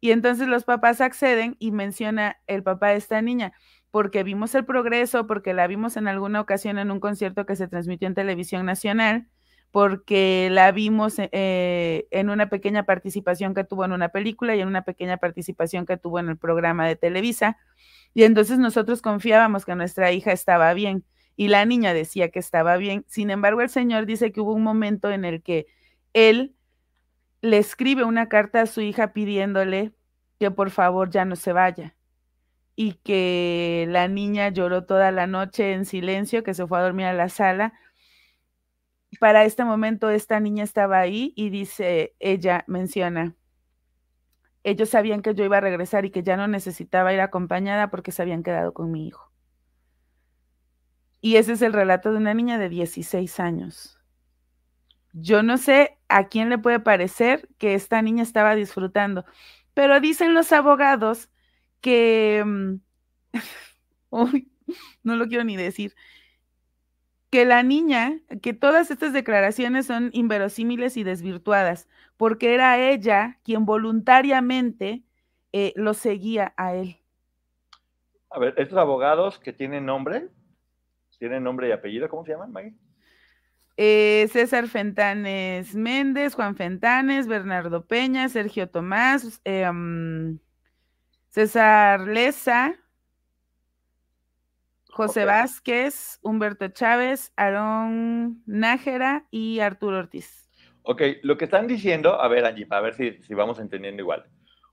Y 0.00 0.12
entonces 0.12 0.46
los 0.46 0.62
papás 0.62 1.00
acceden 1.00 1.56
y 1.58 1.72
menciona 1.72 2.36
el 2.46 2.62
papá 2.62 2.90
de 2.90 2.98
esta 2.98 3.20
niña, 3.20 3.52
porque 3.90 4.22
vimos 4.22 4.54
el 4.54 4.64
progreso, 4.64 5.26
porque 5.26 5.54
la 5.54 5.66
vimos 5.66 5.96
en 5.96 6.06
alguna 6.06 6.40
ocasión 6.40 6.78
en 6.78 6.92
un 6.92 7.00
concierto 7.00 7.46
que 7.46 7.56
se 7.56 7.66
transmitió 7.66 8.06
en 8.06 8.14
televisión 8.14 8.64
nacional, 8.64 9.26
porque 9.76 10.48
la 10.50 10.72
vimos 10.72 11.16
eh, 11.18 12.08
en 12.10 12.30
una 12.30 12.48
pequeña 12.48 12.84
participación 12.84 13.52
que 13.52 13.62
tuvo 13.62 13.84
en 13.84 13.92
una 13.92 14.08
película 14.08 14.56
y 14.56 14.62
en 14.62 14.68
una 14.68 14.84
pequeña 14.84 15.18
participación 15.18 15.84
que 15.84 15.98
tuvo 15.98 16.18
en 16.18 16.30
el 16.30 16.38
programa 16.38 16.88
de 16.88 16.96
Televisa. 16.96 17.58
Y 18.14 18.22
entonces 18.22 18.58
nosotros 18.58 19.02
confiábamos 19.02 19.66
que 19.66 19.74
nuestra 19.74 20.12
hija 20.12 20.32
estaba 20.32 20.72
bien 20.72 21.04
y 21.36 21.48
la 21.48 21.66
niña 21.66 21.92
decía 21.92 22.30
que 22.30 22.38
estaba 22.38 22.78
bien. 22.78 23.04
Sin 23.06 23.28
embargo, 23.28 23.60
el 23.60 23.68
señor 23.68 24.06
dice 24.06 24.32
que 24.32 24.40
hubo 24.40 24.54
un 24.54 24.62
momento 24.62 25.10
en 25.10 25.26
el 25.26 25.42
que 25.42 25.66
él 26.14 26.54
le 27.42 27.58
escribe 27.58 28.02
una 28.04 28.30
carta 28.30 28.62
a 28.62 28.66
su 28.66 28.80
hija 28.80 29.12
pidiéndole 29.12 29.92
que 30.40 30.50
por 30.50 30.70
favor 30.70 31.10
ya 31.10 31.26
no 31.26 31.36
se 31.36 31.52
vaya 31.52 31.94
y 32.76 32.94
que 32.94 33.84
la 33.90 34.08
niña 34.08 34.48
lloró 34.48 34.84
toda 34.84 35.12
la 35.12 35.26
noche 35.26 35.74
en 35.74 35.84
silencio, 35.84 36.42
que 36.42 36.54
se 36.54 36.66
fue 36.66 36.78
a 36.78 36.82
dormir 36.82 37.04
a 37.04 37.12
la 37.12 37.28
sala. 37.28 37.74
Para 39.20 39.44
este 39.44 39.64
momento 39.64 40.10
esta 40.10 40.40
niña 40.40 40.64
estaba 40.64 40.98
ahí 40.98 41.32
y 41.36 41.50
dice, 41.50 42.14
ella 42.18 42.64
menciona, 42.66 43.34
ellos 44.64 44.88
sabían 44.88 45.22
que 45.22 45.34
yo 45.34 45.44
iba 45.44 45.58
a 45.58 45.60
regresar 45.60 46.04
y 46.04 46.10
que 46.10 46.24
ya 46.24 46.36
no 46.36 46.48
necesitaba 46.48 47.12
ir 47.12 47.20
acompañada 47.20 47.88
porque 47.88 48.10
se 48.10 48.22
habían 48.22 48.42
quedado 48.42 48.74
con 48.74 48.90
mi 48.90 49.06
hijo. 49.06 49.30
Y 51.20 51.36
ese 51.36 51.52
es 51.52 51.62
el 51.62 51.72
relato 51.72 52.10
de 52.10 52.18
una 52.18 52.34
niña 52.34 52.58
de 52.58 52.68
16 52.68 53.40
años. 53.40 54.00
Yo 55.12 55.42
no 55.42 55.56
sé 55.56 55.98
a 56.08 56.28
quién 56.28 56.50
le 56.50 56.58
puede 56.58 56.80
parecer 56.80 57.48
que 57.58 57.74
esta 57.74 58.02
niña 58.02 58.22
estaba 58.22 58.54
disfrutando, 58.54 59.24
pero 59.72 60.00
dicen 60.00 60.34
los 60.34 60.52
abogados 60.52 61.30
que, 61.80 62.42
mm, 62.44 62.74
no 65.04 65.16
lo 65.16 65.26
quiero 65.28 65.44
ni 65.44 65.56
decir, 65.56 65.94
que 67.36 67.44
la 67.44 67.62
niña, 67.62 68.18
que 68.40 68.54
todas 68.54 68.90
estas 68.90 69.12
declaraciones 69.12 69.84
son 69.84 70.08
inverosímiles 70.14 70.96
y 70.96 71.04
desvirtuadas, 71.04 71.86
porque 72.16 72.54
era 72.54 72.78
ella 72.78 73.38
quien 73.44 73.66
voluntariamente 73.66 75.02
eh, 75.52 75.74
lo 75.76 75.92
seguía 75.92 76.54
a 76.56 76.74
él. 76.74 76.96
A 78.30 78.38
ver, 78.38 78.54
estos 78.56 78.78
abogados 78.78 79.38
que 79.38 79.52
tienen 79.52 79.84
nombre, 79.84 80.30
tienen 81.18 81.44
nombre 81.44 81.68
y 81.68 81.72
apellido, 81.72 82.08
¿cómo 82.08 82.24
se 82.24 82.32
llaman, 82.32 82.52
Maggie? 82.52 82.72
Eh, 83.76 84.30
César 84.32 84.66
Fentanes 84.66 85.74
Méndez, 85.74 86.34
Juan 86.34 86.56
Fentanes, 86.56 87.26
Bernardo 87.26 87.84
Peña, 87.84 88.30
Sergio 88.30 88.70
Tomás, 88.70 89.42
eh, 89.44 89.70
mm, 89.70 90.38
César 91.28 92.00
Leza, 92.00 92.76
José 94.96 95.26
Vázquez, 95.26 96.18
Humberto 96.22 96.68
Chávez, 96.68 97.30
Aarón 97.36 98.42
Nájera 98.46 99.26
y 99.30 99.60
Arturo 99.60 99.98
Ortiz. 99.98 100.48
Ok, 100.84 101.02
lo 101.22 101.36
que 101.36 101.44
están 101.44 101.66
diciendo, 101.66 102.18
a 102.18 102.26
ver, 102.28 102.46
Angie, 102.46 102.64
para 102.64 102.80
ver 102.80 102.94
si, 102.94 103.22
si 103.22 103.34
vamos 103.34 103.58
entendiendo 103.58 104.00
igual. 104.00 104.24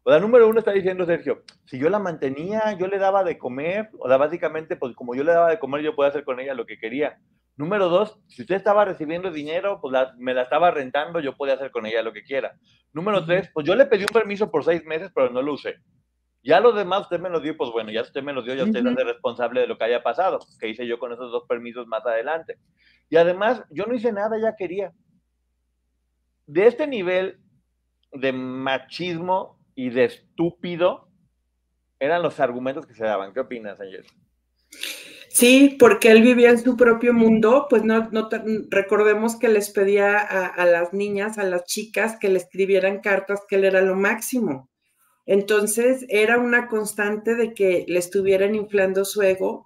O 0.03 0.11
sea, 0.11 0.21
número 0.21 0.47
uno 0.47 0.59
está 0.59 0.71
diciendo 0.71 1.05
Sergio, 1.05 1.43
si 1.65 1.77
yo 1.77 1.89
la 1.89 1.99
mantenía, 1.99 2.71
yo 2.79 2.87
le 2.87 2.99
daba 2.99 3.25
de 3.25 3.37
comer, 3.37 3.89
o 3.99 4.07
sea, 4.07 4.15
básicamente, 4.15 4.77
pues 4.77 4.95
como 4.95 5.13
yo 5.13 5.25
le 5.25 5.33
daba 5.33 5.49
de 5.49 5.59
comer, 5.59 5.81
yo 5.81 5.93
podía 5.93 6.11
hacer 6.11 6.23
con 6.23 6.39
ella 6.39 6.53
lo 6.53 6.65
que 6.65 6.77
quería. 6.77 7.19
Número 7.57 7.89
dos, 7.89 8.17
si 8.27 8.43
usted 8.43 8.55
estaba 8.55 8.85
recibiendo 8.85 9.29
dinero, 9.29 9.81
pues 9.81 9.93
me 10.17 10.33
la 10.33 10.43
estaba 10.43 10.71
rentando, 10.71 11.19
yo 11.19 11.35
podía 11.35 11.55
hacer 11.55 11.71
con 11.71 11.85
ella 11.85 12.01
lo 12.01 12.13
que 12.13 12.23
quiera. 12.23 12.53
Número 12.93 13.25
tres, 13.25 13.49
pues 13.53 13.67
yo 13.67 13.75
le 13.75 13.87
pedí 13.87 14.03
un 14.03 14.13
permiso 14.13 14.49
por 14.49 14.63
seis 14.63 14.85
meses, 14.85 15.11
pero 15.13 15.31
no 15.31 15.41
lo 15.41 15.53
usé. 15.53 15.75
Ya 16.43 16.59
lo 16.59 16.73
demás 16.73 17.03
usted 17.03 17.21
me 17.21 17.29
lo 17.29 17.39
dio, 17.39 17.55
pues 17.55 17.71
bueno, 17.71 17.89
ya 17.89 18.01
usted 18.01 18.21
me 18.21 18.33
lo 18.33 18.41
dio, 18.41 18.53
ya 18.53 18.65
usted 18.65 18.85
es 18.85 19.05
responsable 19.05 19.61
de 19.61 19.67
lo 19.67 19.77
que 19.77 19.85
haya 19.85 20.03
pasado, 20.03 20.39
que 20.59 20.67
hice 20.67 20.85
yo 20.85 20.99
con 20.99 21.13
esos 21.13 21.31
dos 21.31 21.43
permisos 21.47 21.87
más 21.87 22.05
adelante. 22.05 22.57
Y 23.09 23.15
además, 23.15 23.63
yo 23.69 23.85
no 23.85 23.93
hice 23.93 24.11
nada, 24.11 24.37
ya 24.37 24.53
quería. 24.57 24.91
De 26.45 26.67
este 26.67 26.85
nivel 26.85 27.39
de 28.11 28.33
machismo 28.33 29.57
y 29.73 29.89
de 29.89 30.05
estúpido 30.05 31.07
eran 31.99 32.21
los 32.21 32.39
argumentos 32.41 32.85
que 32.85 32.93
se 32.93 33.05
daban. 33.05 33.33
¿Qué 33.33 33.39
opinas, 33.39 33.79
Ángel? 33.79 34.05
Sí, 35.29 35.77
porque 35.79 36.11
él 36.11 36.21
vivía 36.21 36.49
en 36.49 36.59
su 36.59 36.75
propio 36.75 37.13
mundo, 37.13 37.67
pues 37.69 37.83
no, 37.83 38.09
no 38.11 38.29
recordemos 38.69 39.39
que 39.39 39.47
les 39.47 39.71
pedía 39.71 40.17
a, 40.17 40.45
a, 40.47 40.65
las 40.65 40.93
niñas, 40.93 41.37
a 41.37 41.43
las 41.43 41.63
chicas, 41.63 42.17
que 42.19 42.29
le 42.29 42.37
escribieran 42.37 42.99
cartas 42.99 43.41
que 43.47 43.55
él 43.55 43.63
era 43.63 43.81
lo 43.81 43.95
máximo. 43.95 44.69
Entonces 45.25 46.05
era 46.09 46.37
una 46.37 46.67
constante 46.67 47.35
de 47.35 47.53
que 47.53 47.85
le 47.87 47.99
estuvieran 47.99 48.55
inflando 48.55 49.05
su 49.05 49.21
ego 49.21 49.65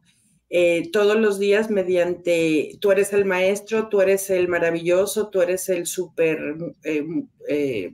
eh, 0.50 0.90
todos 0.94 1.18
los 1.20 1.40
días 1.40 1.70
mediante, 1.70 2.78
tú 2.80 2.92
eres 2.92 3.12
el 3.12 3.26
maestro, 3.26 3.90
tú 3.90 4.00
eres 4.00 4.30
el 4.30 4.48
maravilloso, 4.48 5.30
tú 5.30 5.42
eres 5.42 5.68
el 5.68 5.86
súper 5.88 6.56
eh, 6.84 7.06
eh, 7.50 7.92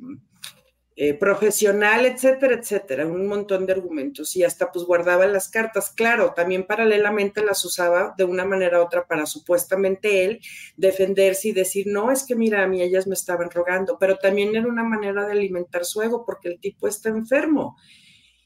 eh, 0.95 1.15
profesional, 1.15 2.05
etcétera, 2.05 2.53
etcétera, 2.53 3.07
un 3.07 3.25
montón 3.25 3.65
de 3.65 3.73
argumentos 3.73 4.35
y 4.35 4.43
hasta 4.43 4.71
pues 4.71 4.85
guardaba 4.85 5.25
las 5.25 5.49
cartas. 5.49 5.89
Claro, 5.89 6.33
también 6.35 6.67
paralelamente 6.67 7.43
las 7.43 7.65
usaba 7.65 8.13
de 8.15 8.25
una 8.25 8.45
manera 8.45 8.79
u 8.79 8.83
otra 8.85 9.07
para 9.07 9.25
supuestamente 9.25 10.23
él 10.23 10.39
defenderse 10.77 11.47
y 11.47 11.51
decir, 11.51 11.87
no, 11.87 12.11
es 12.11 12.23
que 12.23 12.35
mira, 12.35 12.63
a 12.63 12.67
mí 12.67 12.83
ellas 12.83 13.07
me 13.07 13.15
estaban 13.15 13.49
rogando, 13.49 13.97
pero 13.99 14.17
también 14.17 14.55
era 14.55 14.67
una 14.67 14.83
manera 14.83 15.25
de 15.25 15.31
alimentar 15.31 15.83
su 15.83 16.03
ego 16.03 16.23
porque 16.25 16.49
el 16.49 16.59
tipo 16.59 16.87
está 16.87 17.09
enfermo. 17.09 17.75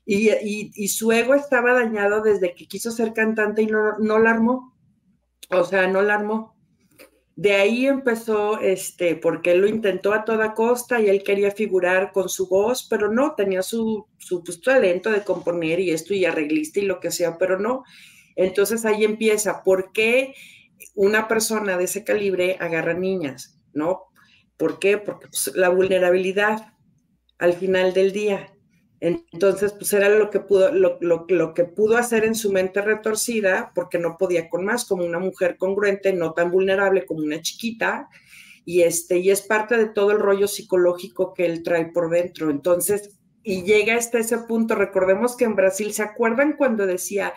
Y, 0.05 0.29
y, 0.73 0.87
su 0.87 1.11
ego 1.11 1.33
estaba 1.33 1.73
dañado 1.73 2.21
desde 2.21 2.55
que 2.55 2.65
quiso 2.65 2.91
ser 2.91 3.11
cantante 3.11 3.63
y 3.63 3.67
no, 3.67 3.97
no 3.99 4.19
la 4.19 4.31
armó. 4.31 4.73
O 5.49 5.65
sea, 5.65 5.87
no 5.87 6.01
la 6.01 6.15
armó. 6.15 6.56
De 7.37 7.53
ahí 7.53 7.85
empezó, 7.85 8.59
este, 8.61 9.15
porque 9.15 9.51
él 9.51 9.59
lo 9.61 9.67
intentó 9.67 10.11
a 10.11 10.25
toda 10.25 10.55
costa 10.55 10.99
y 10.99 11.07
él 11.07 11.21
quería 11.21 11.51
figurar 11.51 12.11
con 12.11 12.29
su 12.29 12.49
voz, 12.49 12.87
pero 12.89 13.11
no, 13.11 13.35
tenía 13.35 13.61
su, 13.61 14.07
su 14.17 14.43
pues, 14.43 14.59
talento 14.59 15.11
de 15.11 15.23
componer 15.23 15.79
y 15.79 15.91
esto 15.91 16.15
y 16.15 16.25
arreglista 16.25 16.79
y 16.79 16.85
lo 16.85 16.99
que 16.99 17.11
sea, 17.11 17.37
pero 17.37 17.59
no. 17.59 17.83
Entonces 18.35 18.85
ahí 18.85 19.03
empieza, 19.03 19.61
¿por 19.63 19.91
qué 19.91 20.33
una 20.95 21.27
persona 21.27 21.77
de 21.77 21.83
ese 21.83 22.03
calibre 22.03 22.57
agarra 22.59 22.95
niñas? 22.95 23.59
¿No? 23.71 24.05
¿Por 24.57 24.79
qué? 24.79 24.97
Porque 24.97 25.27
pues, 25.27 25.51
la 25.53 25.69
vulnerabilidad 25.69 26.73
al 27.37 27.53
final 27.53 27.93
del 27.93 28.13
día. 28.13 28.51
Entonces, 28.99 29.73
pues 29.73 29.93
era 29.93 30.09
lo 30.09 30.29
que 30.29 30.39
pudo, 30.39 30.71
lo, 30.71 30.97
lo, 30.99 31.53
que 31.53 31.65
pudo 31.65 31.97
hacer 31.97 32.25
en 32.25 32.33
su 32.33 32.51
mente 32.51 32.81
retorcida, 32.81 33.71
porque 33.75 33.99
no 33.99 34.17
podía 34.17 34.49
con 34.49 34.65
más, 34.65 34.85
como 34.85 35.05
una 35.05 35.19
mujer 35.19 35.57
congruente, 35.57 36.13
no 36.13 36.33
tan 36.33 36.51
vulnerable 36.51 37.05
como 37.05 37.21
una 37.21 37.41
chiquita, 37.41 38.09
y 38.65 38.81
este, 38.81 39.19
y 39.19 39.29
es 39.29 39.43
parte 39.43 39.77
de 39.77 39.85
todo 39.87 40.11
el 40.11 40.19
rollo 40.19 40.47
psicológico 40.47 41.33
que 41.33 41.45
él 41.45 41.63
trae 41.63 41.85
por 41.91 42.09
dentro. 42.09 42.49
Entonces, 42.49 43.17
y 43.43 43.63
llega 43.63 43.95
hasta 43.95 44.19
ese 44.19 44.39
punto, 44.39 44.75
recordemos 44.75 45.37
que 45.37 45.45
en 45.45 45.55
Brasil, 45.55 45.93
¿se 45.93 46.03
acuerdan 46.03 46.55
cuando 46.57 46.85
decía, 46.85 47.33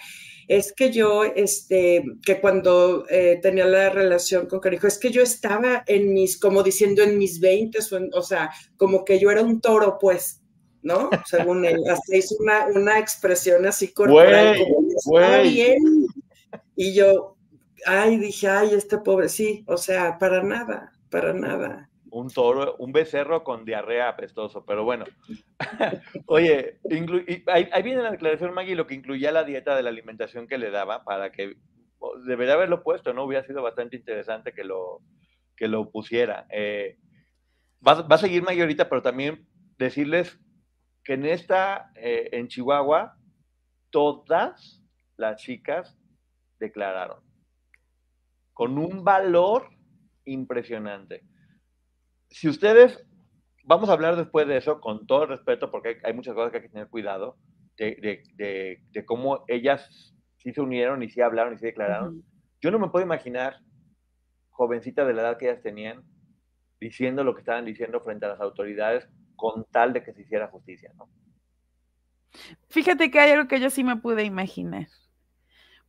es 0.48 0.72
que 0.72 0.90
yo, 0.90 1.22
este, 1.22 2.02
que 2.24 2.40
cuando 2.40 3.06
eh, 3.08 3.38
tenía 3.40 3.66
la 3.66 3.90
relación 3.90 4.46
con 4.46 4.58
Carijo, 4.58 4.88
es 4.88 4.98
que 4.98 5.11
yo 5.11 5.22
estaba 5.22 5.84
en 5.86 6.12
mis, 6.12 6.40
como 6.40 6.64
diciendo 6.64 7.02
en 7.04 7.18
mis 7.18 7.38
20, 7.38 7.78
o 8.12 8.22
sea, 8.22 8.50
como 8.76 9.04
que 9.04 9.20
yo 9.20 9.30
era 9.30 9.42
un 9.42 9.61
toro, 9.61 9.98
pues, 10.00 10.39
¿no? 10.83 11.11
Según 11.26 11.64
él, 11.64 11.83
hasta 11.91 12.16
hizo 12.16 12.37
una, 12.41 12.66
una 12.66 12.99
expresión 12.99 13.66
así 13.66 13.93
corporal, 13.93 14.57
como, 15.05 15.43
bien. 15.43 16.07
Y 16.76 16.95
yo, 16.95 17.37
ay, 17.87 18.16
dije, 18.18 18.49
ay, 18.49 18.70
este 18.74 18.99
pobre, 18.99 19.28
sí, 19.28 19.64
o 19.66 19.76
sea, 19.76 20.18
para 20.18 20.43
nada, 20.43 20.93
para 21.11 21.33
nada. 21.33 21.89
Un 22.11 22.28
toro, 22.28 22.74
un 22.78 22.91
becerro 22.93 23.45
con 23.45 23.64
diarrea 23.64 24.09
apestoso, 24.09 24.64
pero 24.64 24.85
bueno. 24.85 25.05
Oye, 26.26 26.81
ahí, 27.47 27.68
ahí, 27.72 27.83
viene 27.83 28.03
la 28.03 28.11
declaración, 28.11 28.53
Maggie, 28.53 28.74
lo 28.74 28.87
que 28.87 28.95
incluía 28.95 29.31
la 29.31 29.45
dieta 29.45 29.76
de 29.76 29.83
la 29.83 29.91
alimentación 29.91 30.49
que 30.49 30.59
le 30.59 30.70
daba 30.70 31.05
para 31.05 31.31
que 31.31 31.57
debería 32.24 32.55
haberlo 32.55 32.83
puesto, 32.83 33.12
¿no? 33.12 33.24
Hubiera 33.24 33.47
sido 33.47 33.62
bastante 33.62 33.97
interesante 33.97 34.53
que 34.53 34.64
lo, 34.64 35.03
que 35.57 35.68
lo 35.68 35.91
pusiera. 35.91 36.47
Eh, 36.51 36.97
va, 37.87 38.03
va, 38.03 38.16
a 38.16 38.18
seguir 38.18 38.43
Maggie 38.43 38.62
ahorita, 38.62 38.89
pero 38.89 39.03
también 39.03 39.47
decirles 39.78 40.41
que 41.05 41.14
en 41.14 41.26
esta, 41.26 41.90
eh, 41.96 42.28
en 42.32 42.48
Chihuahua, 42.48 43.16
todas 43.90 44.82
las 45.16 45.40
chicas 45.40 45.98
declararon 46.59 47.30
con 48.61 48.76
un 48.76 49.05
valor 49.05 49.70
impresionante. 50.26 51.22
Si 52.28 52.46
ustedes, 52.46 53.03
vamos 53.64 53.88
a 53.88 53.94
hablar 53.94 54.16
después 54.16 54.46
de 54.46 54.59
eso 54.59 54.82
con 54.82 55.07
todo 55.07 55.22
el 55.22 55.30
respeto, 55.30 55.70
porque 55.70 55.98
hay, 56.05 56.12
muchas 56.12 56.34
cosas 56.34 56.51
que 56.51 56.59
hay 56.59 56.62
que 56.64 56.68
tener 56.68 56.88
cuidado, 56.88 57.38
de, 57.78 58.22
de, 58.36 59.05
cómo 59.07 59.44
ellas 59.48 60.14
sí 60.36 60.53
se 60.53 60.61
unieron 60.61 61.03
y 61.03 61.09
sí 61.09 61.22
hablaron 61.22 61.55
y 61.55 61.57
sí 61.57 61.64
declararon. 61.64 62.22
Yo 62.61 62.70
no 62.70 62.78
me 62.78 62.90
puedo 62.90 63.03
imaginar, 63.03 63.61
jovencita 64.51 65.07
de 65.07 65.14
la 65.14 65.22
edad 65.22 65.38
que 65.38 65.48
ellas 65.48 65.62
tenían, 65.62 66.05
diciendo 66.78 67.24
lo 67.24 67.34
que 67.34 67.40
estaban 67.40 67.64
diciendo 67.64 68.03
frente 68.03 68.26
a 68.26 68.28
las 68.28 68.40
autoridades 68.42 69.09
con 69.41 69.64
tal 69.64 69.95
de 69.95 70.05
que 70.05 70.12
se 70.12 70.20
hiciera 70.20 70.49
justicia, 70.49 70.93
¿no? 70.97 71.09
Fíjate 72.68 73.11
que 73.11 73.18
hay 73.18 73.30
algo 73.30 73.49
que 73.49 73.59
yo 73.59 73.70
sí 73.70 73.82
me 73.82 73.97
pude 73.97 74.24
imaginar. 74.24 74.88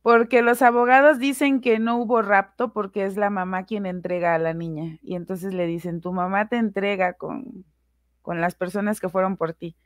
Porque 0.00 0.40
los 0.40 0.62
abogados 0.62 1.18
dicen 1.18 1.60
que 1.60 1.78
no 1.78 1.98
hubo 1.98 2.22
rapto 2.22 2.72
porque 2.72 3.04
es 3.04 3.16
la 3.16 3.28
mamá 3.28 3.66
quien 3.66 3.84
entrega 3.84 4.34
a 4.34 4.38
la 4.38 4.54
niña. 4.54 4.98
Y 5.02 5.14
entonces 5.16 5.52
le 5.52 5.66
dicen, 5.66 6.00
tu 6.00 6.12
mamá 6.12 6.48
te 6.48 6.56
entrega 6.56 7.12
con, 7.12 7.66
con 8.22 8.40
las 8.40 8.54
personas 8.54 9.00
que 9.00 9.10
fueron 9.10 9.36
por 9.36 9.52
ti. 9.52 9.76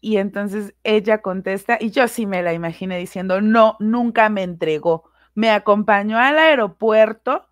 Y 0.00 0.16
entonces 0.16 0.74
ella 0.82 1.22
contesta, 1.22 1.78
y 1.80 1.90
yo 1.92 2.08
sí 2.08 2.26
me 2.26 2.42
la 2.42 2.52
imaginé 2.52 2.98
diciendo, 2.98 3.40
no, 3.40 3.76
nunca 3.78 4.28
me 4.28 4.42
entregó. 4.42 5.04
Me 5.34 5.50
acompañó 5.50 6.18
al 6.18 6.38
aeropuerto 6.38 7.46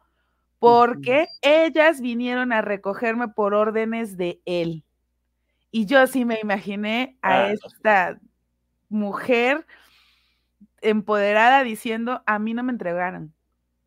porque 0.61 1.27
ellas 1.41 2.01
vinieron 2.01 2.53
a 2.53 2.61
recogerme 2.61 3.29
por 3.29 3.55
órdenes 3.55 4.17
de 4.17 4.41
él. 4.45 4.85
Y 5.73 5.87
yo 5.87 6.07
sí 6.07 6.25
me 6.25 6.39
imaginé 6.41 7.19
a 7.23 7.51
esta 7.51 8.21
mujer 8.89 9.67
empoderada 10.83 11.65
diciendo, 11.65 12.23
a 12.27 12.39
mí 12.39 12.55
no 12.55 12.63
me 12.63 12.73
entregaron, 12.73 13.35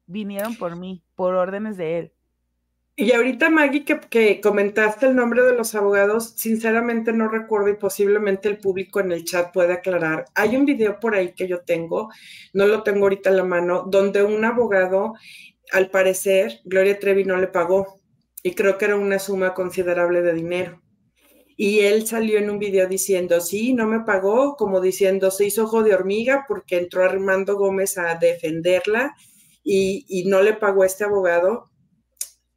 vinieron 0.07 0.55
por 0.55 0.75
mí, 0.75 1.03
por 1.15 1.35
órdenes 1.35 1.77
de 1.77 1.99
él. 1.99 2.13
Y 2.95 3.11
ahorita, 3.11 3.49
Maggie, 3.49 3.85
que, 3.85 4.39
comentaste 4.39 5.07
el 5.07 5.15
nombre 5.15 5.41
de 5.41 5.55
los 5.55 5.73
abogados, 5.73 6.33
sinceramente 6.37 7.11
no 7.11 7.27
recuerdo 7.27 7.69
y 7.69 7.75
posiblemente 7.75 8.49
el 8.49 8.59
público 8.59 8.99
en 8.99 9.11
el 9.11 9.23
chat 9.25 9.51
puede 9.51 9.73
aclarar. 9.73 10.25
Hay 10.35 10.55
un 10.55 10.65
video 10.65 10.99
por 10.99 11.15
ahí 11.15 11.33
que 11.33 11.47
yo 11.47 11.61
tengo, 11.61 12.11
no 12.53 12.67
lo 12.67 12.83
tengo 12.83 13.05
ahorita 13.05 13.31
en 13.31 13.37
la 13.37 13.43
mano, 13.43 13.83
donde 13.87 14.23
un 14.23 14.45
abogado, 14.45 15.15
al 15.73 15.89
parecer, 15.89 16.61
Gloria 16.63 16.99
Trevi 16.99 17.25
no 17.25 17.37
le 17.37 17.47
pagó 17.47 17.99
y 18.41 18.53
creo 18.53 18.77
que 18.77 18.85
era 18.85 18.95
una 18.95 19.19
suma 19.19 19.53
considerable 19.53 20.21
de 20.21 20.33
dinero. 20.33 20.81
Y 21.55 21.81
él 21.81 22.07
salió 22.07 22.39
en 22.39 22.49
un 22.49 22.59
video 22.59 22.87
diciendo, 22.87 23.41
sí, 23.41 23.73
no 23.73 23.85
me 23.85 23.99
pagó, 24.01 24.55
como 24.55 24.81
diciendo, 24.81 25.29
se 25.29 25.45
hizo 25.45 25.65
ojo 25.65 25.83
de 25.83 25.93
hormiga 25.93 26.45
porque 26.47 26.77
entró 26.77 27.03
Armando 27.03 27.57
Gómez 27.57 27.97
a 27.97 28.15
defenderla 28.15 29.13
y, 29.63 30.05
y 30.07 30.25
no 30.25 30.41
le 30.41 30.53
pagó 30.53 30.83
a 30.83 30.87
este 30.87 31.03
abogado 31.03 31.69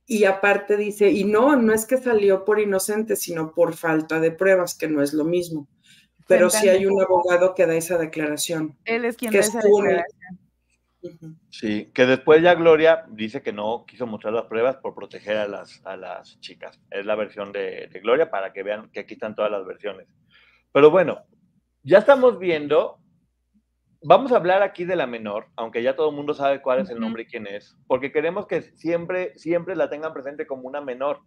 y 0.07 0.25
aparte 0.25 0.77
dice, 0.77 1.11
y 1.11 1.25
no, 1.25 1.57
no 1.57 1.75
es 1.75 1.85
que 1.85 1.99
salió 1.99 2.45
por 2.45 2.61
inocente, 2.61 3.17
sino 3.17 3.53
por 3.53 3.75
falta 3.75 4.21
de 4.21 4.31
pruebas, 4.31 4.77
que 4.77 4.87
no 4.87 5.03
es 5.03 5.13
lo 5.13 5.25
mismo. 5.25 5.69
Pero 6.29 6.49
sí 6.49 6.69
hay 6.69 6.87
un 6.87 7.01
abogado 7.01 7.55
que 7.55 7.67
da 7.67 7.75
esa 7.75 7.99
declaración. 7.99 8.79
Él 8.85 9.05
es 9.05 9.17
quien 9.17 9.33
da 9.33 9.41
esa 9.41 9.61
declaración. 9.61 10.46
Sí, 11.51 11.91
que 11.95 12.07
después 12.07 12.43
ya 12.43 12.55
Gloria 12.55 13.05
dice 13.09 13.43
que 13.43 13.53
no 13.53 13.85
quiso 13.87 14.07
mostrar 14.07 14.33
las 14.35 14.47
pruebas 14.47 14.77
por 14.77 14.95
proteger 14.95 15.37
a 15.37 15.49
las, 15.49 15.85
a 15.85 15.97
las 15.97 16.41
chicas. 16.41 16.81
Es 16.91 17.07
la 17.07 17.15
versión 17.15 17.53
de, 17.53 17.89
de 17.93 18.01
Gloria 18.01 18.31
para 18.31 18.53
que 18.53 18.63
vean 18.63 18.91
que 18.91 19.01
aquí 19.01 19.15
están 19.15 19.35
todas 19.35 19.51
las 19.51 19.65
versiones. 19.67 20.07
Pero 20.73 20.91
bueno, 20.91 21.25
ya 21.83 21.99
estamos 21.99 22.39
viendo 22.39 23.01
Vamos 24.09 24.31
a 24.31 24.37
hablar 24.37 24.63
aquí 24.63 24.85
de 24.85 24.95
la 24.95 25.09
menor, 25.09 25.49
aunque 25.57 25.83
ya 25.83 25.97
todo 25.97 26.11
el 26.11 26.15
mundo 26.15 26.33
sabe 26.33 26.63
cuál 26.63 26.79
es 26.79 26.91
el 26.91 27.01
nombre 27.01 27.25
y 27.25 27.27
quién 27.27 27.47
es, 27.49 27.77
porque 27.89 28.13
queremos 28.13 28.47
que 28.47 28.63
siempre, 28.63 29.37
siempre 29.37 29.75
la 29.75 29.91
tengan 29.91 30.13
presente 30.13 30.47
como 30.47 30.69
una 30.69 30.81
menor. 30.81 31.23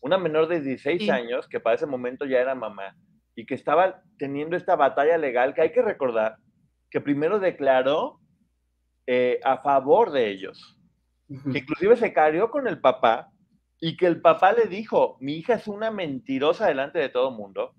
Una 0.00 0.16
menor 0.16 0.46
de 0.46 0.60
16 0.60 1.10
años, 1.10 1.48
que 1.48 1.58
para 1.58 1.74
ese 1.74 1.86
momento 1.86 2.24
ya 2.24 2.38
era 2.38 2.54
mamá, 2.54 2.94
y 3.34 3.46
que 3.46 3.54
estaba 3.54 4.00
teniendo 4.16 4.56
esta 4.56 4.76
batalla 4.76 5.18
legal, 5.18 5.54
que 5.54 5.62
hay 5.62 5.72
que 5.72 5.82
recordar 5.82 6.36
que 6.88 7.00
primero 7.00 7.40
declaró 7.40 8.20
eh, 9.10 9.40
a 9.42 9.56
favor 9.62 10.12
de 10.12 10.28
ellos, 10.28 10.78
que 11.26 11.60
inclusive 11.60 11.96
se 11.96 12.12
carió 12.12 12.50
con 12.50 12.68
el 12.68 12.78
papá, 12.78 13.30
y 13.80 13.96
que 13.96 14.04
el 14.04 14.20
papá 14.20 14.52
le 14.52 14.66
dijo, 14.66 15.16
mi 15.20 15.36
hija 15.36 15.54
es 15.54 15.66
una 15.66 15.90
mentirosa 15.90 16.66
delante 16.66 16.98
de 16.98 17.08
todo 17.08 17.30
mundo, 17.30 17.72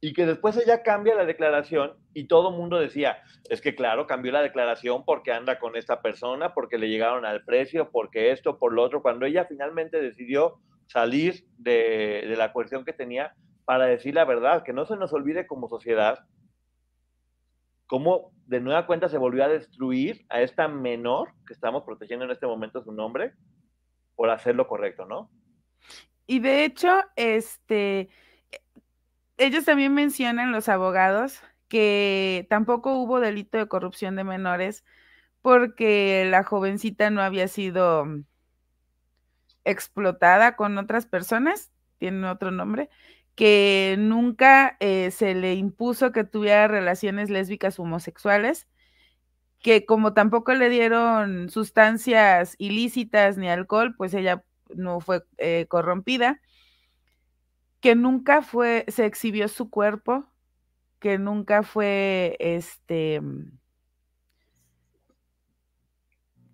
y 0.00 0.12
que 0.12 0.24
después 0.24 0.56
ella 0.56 0.84
cambia 0.84 1.16
la 1.16 1.24
declaración 1.24 1.94
y 2.14 2.28
todo 2.28 2.52
mundo 2.52 2.78
decía, 2.78 3.18
es 3.50 3.60
que 3.60 3.74
claro, 3.74 4.06
cambió 4.06 4.30
la 4.30 4.40
declaración 4.40 5.04
porque 5.04 5.32
anda 5.32 5.58
con 5.58 5.74
esta 5.74 6.00
persona, 6.00 6.54
porque 6.54 6.78
le 6.78 6.88
llegaron 6.88 7.24
al 7.24 7.42
precio, 7.44 7.90
porque 7.90 8.30
esto, 8.30 8.60
por 8.60 8.72
lo 8.72 8.84
otro, 8.84 9.02
cuando 9.02 9.26
ella 9.26 9.46
finalmente 9.46 10.00
decidió 10.00 10.60
salir 10.86 11.44
de, 11.58 12.24
de 12.28 12.36
la 12.36 12.52
cuestión 12.52 12.84
que 12.84 12.92
tenía 12.92 13.34
para 13.64 13.86
decir 13.86 14.14
la 14.14 14.24
verdad, 14.24 14.62
que 14.62 14.72
no 14.72 14.86
se 14.86 14.94
nos 14.94 15.12
olvide 15.12 15.48
como 15.48 15.68
sociedad 15.68 16.20
cómo 17.92 18.32
de 18.46 18.58
nueva 18.58 18.86
cuenta 18.86 19.10
se 19.10 19.18
volvió 19.18 19.44
a 19.44 19.48
destruir 19.48 20.24
a 20.30 20.40
esta 20.40 20.66
menor 20.66 21.34
que 21.46 21.52
estamos 21.52 21.82
protegiendo 21.82 22.24
en 22.24 22.30
este 22.30 22.46
momento 22.46 22.82
su 22.82 22.90
nombre 22.90 23.34
por 24.16 24.30
hacer 24.30 24.54
lo 24.54 24.66
correcto, 24.66 25.04
¿no? 25.04 25.30
Y 26.26 26.40
de 26.40 26.64
hecho, 26.64 26.88
este, 27.16 28.08
ellos 29.36 29.66
también 29.66 29.92
mencionan, 29.92 30.52
los 30.52 30.70
abogados, 30.70 31.42
que 31.68 32.46
tampoco 32.48 32.94
hubo 32.94 33.20
delito 33.20 33.58
de 33.58 33.68
corrupción 33.68 34.16
de 34.16 34.24
menores 34.24 34.86
porque 35.42 36.26
la 36.30 36.44
jovencita 36.44 37.10
no 37.10 37.20
había 37.20 37.46
sido 37.46 38.06
explotada 39.64 40.56
con 40.56 40.78
otras 40.78 41.04
personas, 41.04 41.70
tiene 41.98 42.26
otro 42.26 42.52
nombre, 42.52 42.88
que 43.34 43.96
nunca 43.98 44.76
eh, 44.80 45.10
se 45.10 45.34
le 45.34 45.54
impuso 45.54 46.12
que 46.12 46.24
tuviera 46.24 46.68
relaciones 46.68 47.30
lésbicas 47.30 47.78
homosexuales, 47.78 48.68
que 49.60 49.86
como 49.86 50.14
tampoco 50.14 50.54
le 50.54 50.68
dieron 50.68 51.50
sustancias 51.50 52.56
ilícitas 52.58 53.38
ni 53.38 53.48
alcohol, 53.48 53.94
pues 53.96 54.14
ella 54.14 54.44
no 54.74 55.00
fue 55.00 55.24
eh, 55.38 55.66
corrompida 55.68 56.40
que 57.82 57.96
nunca 57.96 58.42
fue, 58.42 58.84
se 58.88 59.04
exhibió 59.06 59.48
su 59.48 59.68
cuerpo, 59.68 60.24
que 61.00 61.18
nunca 61.18 61.64
fue, 61.64 62.36
este, 62.38 63.20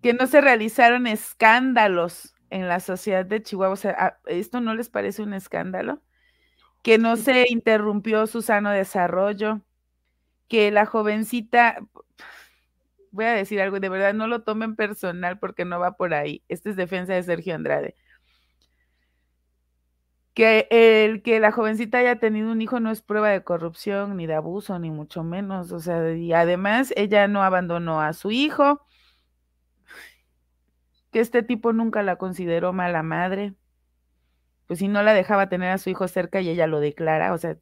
que 0.01 0.13
no 0.13 0.25
se 0.25 0.41
realizaron 0.41 1.05
escándalos 1.05 2.33
en 2.49 2.67
la 2.67 2.79
sociedad 2.79 3.25
de 3.25 3.43
Chihuahua. 3.43 3.73
O 3.73 3.75
sea, 3.75 4.19
¿esto 4.25 4.59
no 4.59 4.73
les 4.73 4.89
parece 4.89 5.21
un 5.21 5.35
escándalo? 5.35 6.01
Que 6.81 6.97
no 6.97 7.17
se 7.17 7.45
interrumpió 7.49 8.25
su 8.27 8.41
sano 8.41 8.71
desarrollo, 8.71 9.61
que 10.47 10.71
la 10.71 10.85
jovencita, 10.85 11.77
voy 13.11 13.25
a 13.25 13.33
decir 13.33 13.61
algo, 13.61 13.79
de 13.79 13.89
verdad 13.89 14.13
no 14.13 14.27
lo 14.27 14.43
tomen 14.43 14.75
personal 14.75 15.39
porque 15.39 15.65
no 15.65 15.79
va 15.79 15.97
por 15.97 16.13
ahí. 16.13 16.43
Esta 16.47 16.69
es 16.69 16.75
defensa 16.75 17.13
de 17.13 17.23
Sergio 17.23 17.55
Andrade 17.55 17.95
que 20.33 20.67
el 20.71 21.21
que 21.21 21.39
la 21.41 21.51
jovencita 21.51 21.97
haya 21.97 22.17
tenido 22.17 22.51
un 22.51 22.61
hijo 22.61 22.79
no 22.79 22.91
es 22.91 23.01
prueba 23.01 23.29
de 23.29 23.43
corrupción 23.43 24.15
ni 24.17 24.25
de 24.25 24.35
abuso, 24.35 24.79
ni 24.79 24.89
mucho 24.89 25.21
menos. 25.23 25.71
O 25.73 25.79
sea, 25.81 26.13
y 26.15 26.31
además 26.33 26.93
ella 26.95 27.27
no 27.27 27.43
abandonó 27.43 27.99
a 28.01 28.13
su 28.13 28.31
hijo, 28.31 28.81
que 31.11 31.19
este 31.19 31.43
tipo 31.43 31.73
nunca 31.73 32.03
la 32.03 32.15
consideró 32.17 32.73
mala 32.73 33.03
madre. 33.03 33.53
Pues 34.69 34.79
si 34.79 34.87
no 34.87 35.03
la 35.03 35.13
dejaba 35.13 35.49
tener 35.49 35.71
a 35.71 35.77
su 35.77 35.89
hijo 35.89 36.07
cerca 36.07 36.39
y 36.39 36.47
ella 36.49 36.67
lo 36.67 36.79
declara, 36.79 37.33
o 37.33 37.37
sea, 37.37 37.57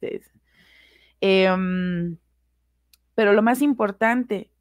em, 1.20 2.18
pero 3.16 3.32
lo 3.32 3.42
más 3.42 3.62
importante, 3.62 4.52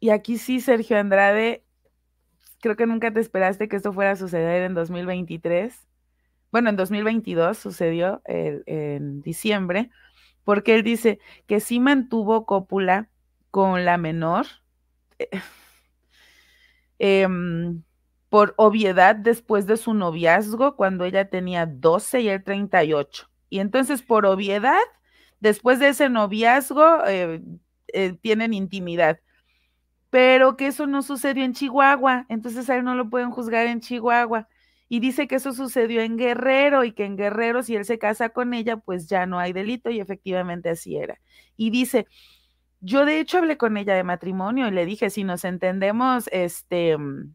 y 0.00 0.10
aquí 0.10 0.38
sí, 0.38 0.60
Sergio 0.60 0.98
Andrade, 0.98 1.64
creo 2.60 2.74
que 2.74 2.86
nunca 2.86 3.12
te 3.12 3.20
esperaste 3.20 3.68
que 3.68 3.76
esto 3.76 3.92
fuera 3.92 4.12
a 4.12 4.16
suceder 4.16 4.64
en 4.64 4.74
2023 4.74 5.88
bueno, 6.50 6.70
en 6.70 6.76
2022 6.76 7.58
sucedió 7.58 8.22
en 8.24 9.20
diciembre, 9.22 9.90
porque 10.44 10.74
él 10.74 10.82
dice 10.82 11.18
que 11.46 11.60
sí 11.60 11.78
mantuvo 11.80 12.46
cópula 12.46 13.10
con 13.50 13.84
la 13.84 13.98
menor 13.98 14.46
eh, 15.18 15.28
em, 16.98 17.82
por 18.28 18.54
obviedad 18.56 19.16
después 19.16 19.66
de 19.66 19.76
su 19.76 19.94
noviazgo 19.94 20.76
cuando 20.76 21.04
ella 21.04 21.30
tenía 21.30 21.66
12 21.66 22.20
y 22.22 22.28
él 22.28 22.44
38. 22.44 23.28
Y 23.50 23.60
entonces 23.60 24.02
por 24.02 24.26
obviedad, 24.26 24.78
después 25.40 25.78
de 25.78 25.88
ese 25.88 26.08
noviazgo, 26.10 27.04
eh, 27.06 27.42
eh, 27.92 28.12
tienen 28.20 28.52
intimidad. 28.52 29.20
Pero 30.10 30.56
que 30.56 30.68
eso 30.68 30.86
no 30.86 31.02
sucedió 31.02 31.44
en 31.44 31.54
Chihuahua, 31.54 32.26
entonces 32.28 32.68
a 32.70 32.76
él 32.76 32.84
no 32.84 32.94
lo 32.94 33.10
pueden 33.10 33.30
juzgar 33.30 33.66
en 33.66 33.80
Chihuahua 33.80 34.48
y 34.88 35.00
dice 35.00 35.28
que 35.28 35.36
eso 35.36 35.52
sucedió 35.52 36.00
en 36.00 36.16
Guerrero 36.16 36.84
y 36.84 36.92
que 36.92 37.04
en 37.04 37.16
Guerrero 37.16 37.62
si 37.62 37.76
él 37.76 37.84
se 37.84 37.98
casa 37.98 38.30
con 38.30 38.54
ella, 38.54 38.78
pues 38.78 39.08
ya 39.08 39.26
no 39.26 39.38
hay 39.38 39.52
delito 39.52 39.90
y 39.90 40.00
efectivamente 40.00 40.70
así 40.70 40.96
era. 40.96 41.20
Y 41.56 41.70
dice, 41.70 42.06
yo 42.80 43.04
de 43.04 43.20
hecho 43.20 43.38
hablé 43.38 43.58
con 43.58 43.76
ella 43.76 43.94
de 43.94 44.04
matrimonio 44.04 44.68
y 44.68 44.70
le 44.70 44.86
dije, 44.86 45.10
si 45.10 45.24
nos 45.24 45.44
entendemos, 45.44 46.28
este, 46.32 46.96
mm, 46.96 47.34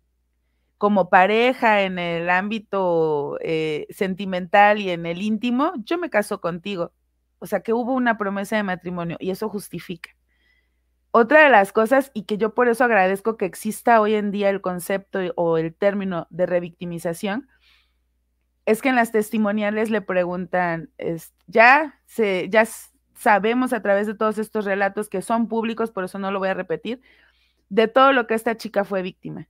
como 0.83 1.09
pareja 1.09 1.83
en 1.83 1.97
el 1.97 2.29
ámbito 2.29 3.37
eh, 3.39 3.87
sentimental 3.89 4.81
y 4.81 4.89
en 4.89 5.05
el 5.05 5.21
íntimo, 5.21 5.71
yo 5.77 5.97
me 5.97 6.09
caso 6.09 6.41
contigo. 6.41 6.91
O 7.39 7.45
sea, 7.45 7.61
que 7.61 7.71
hubo 7.71 7.93
una 7.93 8.17
promesa 8.17 8.57
de 8.57 8.63
matrimonio 8.63 9.15
y 9.21 9.29
eso 9.29 9.47
justifica. 9.47 10.09
Otra 11.11 11.41
de 11.45 11.49
las 11.49 11.71
cosas, 11.71 12.11
y 12.13 12.23
que 12.23 12.37
yo 12.37 12.53
por 12.53 12.67
eso 12.67 12.83
agradezco 12.83 13.37
que 13.37 13.45
exista 13.45 14.01
hoy 14.01 14.15
en 14.15 14.31
día 14.31 14.49
el 14.49 14.59
concepto 14.59 15.19
o 15.37 15.57
el 15.57 15.73
término 15.73 16.27
de 16.31 16.47
revictimización, 16.47 17.47
es 18.65 18.81
que 18.81 18.89
en 18.89 18.97
las 18.97 19.13
testimoniales 19.13 19.89
le 19.89 20.01
preguntan, 20.01 20.91
ya, 21.47 22.01
se, 22.07 22.49
ya 22.49 22.67
sabemos 23.15 23.71
a 23.71 23.81
través 23.81 24.05
de 24.05 24.15
todos 24.15 24.37
estos 24.37 24.65
relatos 24.65 25.07
que 25.07 25.21
son 25.21 25.47
públicos, 25.47 25.91
por 25.91 26.03
eso 26.03 26.19
no 26.19 26.29
lo 26.29 26.39
voy 26.39 26.49
a 26.49 26.55
repetir, 26.55 27.01
de 27.69 27.87
todo 27.87 28.11
lo 28.11 28.27
que 28.27 28.33
esta 28.33 28.57
chica 28.57 28.83
fue 28.83 29.01
víctima 29.01 29.47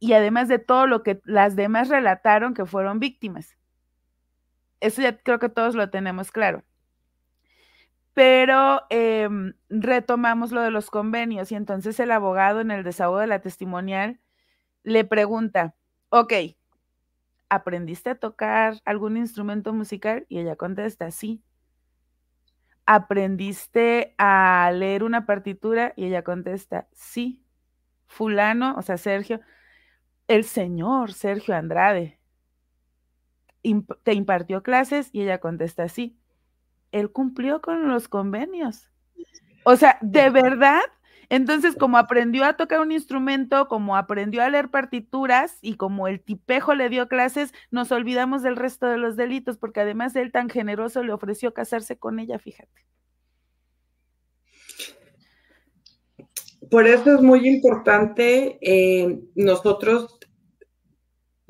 y 0.00 0.14
además 0.14 0.48
de 0.48 0.58
todo 0.58 0.86
lo 0.86 1.02
que 1.02 1.20
las 1.24 1.54
demás 1.54 1.88
relataron 1.88 2.54
que 2.54 2.64
fueron 2.64 2.98
víctimas. 2.98 3.56
Eso 4.80 5.02
ya 5.02 5.18
creo 5.18 5.38
que 5.38 5.50
todos 5.50 5.74
lo 5.74 5.90
tenemos 5.90 6.32
claro. 6.32 6.64
Pero 8.14 8.82
em, 8.88 9.54
retomamos 9.68 10.52
lo 10.52 10.62
de 10.62 10.70
los 10.70 10.90
convenios 10.90 11.52
y 11.52 11.54
entonces 11.54 12.00
el 12.00 12.10
abogado 12.10 12.60
en 12.60 12.70
el 12.70 12.82
desahogo 12.82 13.18
de 13.18 13.26
la 13.26 13.40
testimonial 13.40 14.20
le 14.82 15.04
pregunta, 15.04 15.74
ok, 16.08 16.32
¿aprendiste 17.50 18.10
a 18.10 18.14
tocar 18.18 18.80
algún 18.86 19.18
instrumento 19.18 19.72
musical? 19.74 20.24
Y 20.28 20.38
ella 20.38 20.56
contesta, 20.56 21.10
sí. 21.10 21.42
¿Aprendiste 22.86 24.14
a 24.18 24.72
leer 24.74 25.04
una 25.04 25.26
partitura? 25.26 25.92
Y 25.94 26.06
ella 26.06 26.22
contesta, 26.24 26.88
sí. 26.92 27.44
Fulano, 28.06 28.74
o 28.76 28.82
sea, 28.82 28.96
Sergio, 28.96 29.40
el 30.30 30.44
señor 30.44 31.12
Sergio 31.12 31.56
Andrade, 31.56 32.20
te 34.04 34.14
impartió 34.14 34.62
clases 34.62 35.10
y 35.12 35.22
ella 35.22 35.40
contesta, 35.40 35.88
sí. 35.88 36.16
Él 36.92 37.10
cumplió 37.10 37.60
con 37.60 37.88
los 37.88 38.06
convenios. 38.06 38.88
O 39.64 39.74
sea, 39.74 39.98
de 40.00 40.30
verdad, 40.30 40.82
entonces, 41.30 41.74
como 41.74 41.98
aprendió 41.98 42.44
a 42.44 42.52
tocar 42.52 42.78
un 42.80 42.92
instrumento, 42.92 43.66
como 43.66 43.96
aprendió 43.96 44.44
a 44.44 44.48
leer 44.48 44.70
partituras 44.70 45.58
y 45.62 45.74
como 45.74 46.06
el 46.06 46.20
tipejo 46.20 46.76
le 46.76 46.88
dio 46.88 47.08
clases, 47.08 47.52
nos 47.72 47.90
olvidamos 47.90 48.44
del 48.44 48.54
resto 48.54 48.86
de 48.86 48.98
los 48.98 49.16
delitos, 49.16 49.58
porque 49.58 49.80
además 49.80 50.14
él 50.14 50.30
tan 50.30 50.48
generoso 50.48 51.02
le 51.02 51.12
ofreció 51.12 51.52
casarse 51.52 51.98
con 51.98 52.20
ella, 52.20 52.38
fíjate. 52.38 52.86
Por 56.70 56.86
eso 56.86 57.16
es 57.16 57.20
muy 57.20 57.48
importante 57.48 58.58
eh, 58.60 59.18
nosotros 59.34 60.19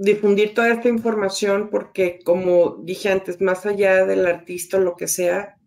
difundir 0.01 0.55
toda 0.55 0.73
esta 0.73 0.89
información, 0.89 1.69
porque 1.71 2.21
como 2.25 2.79
dije 2.83 3.11
antes, 3.11 3.39
más 3.43 3.67
allá 3.67 4.07
del 4.07 4.27
artista 4.27 4.79
o 4.79 4.81
lo 4.81 4.97
que 4.97 5.07
sea, 5.07 5.59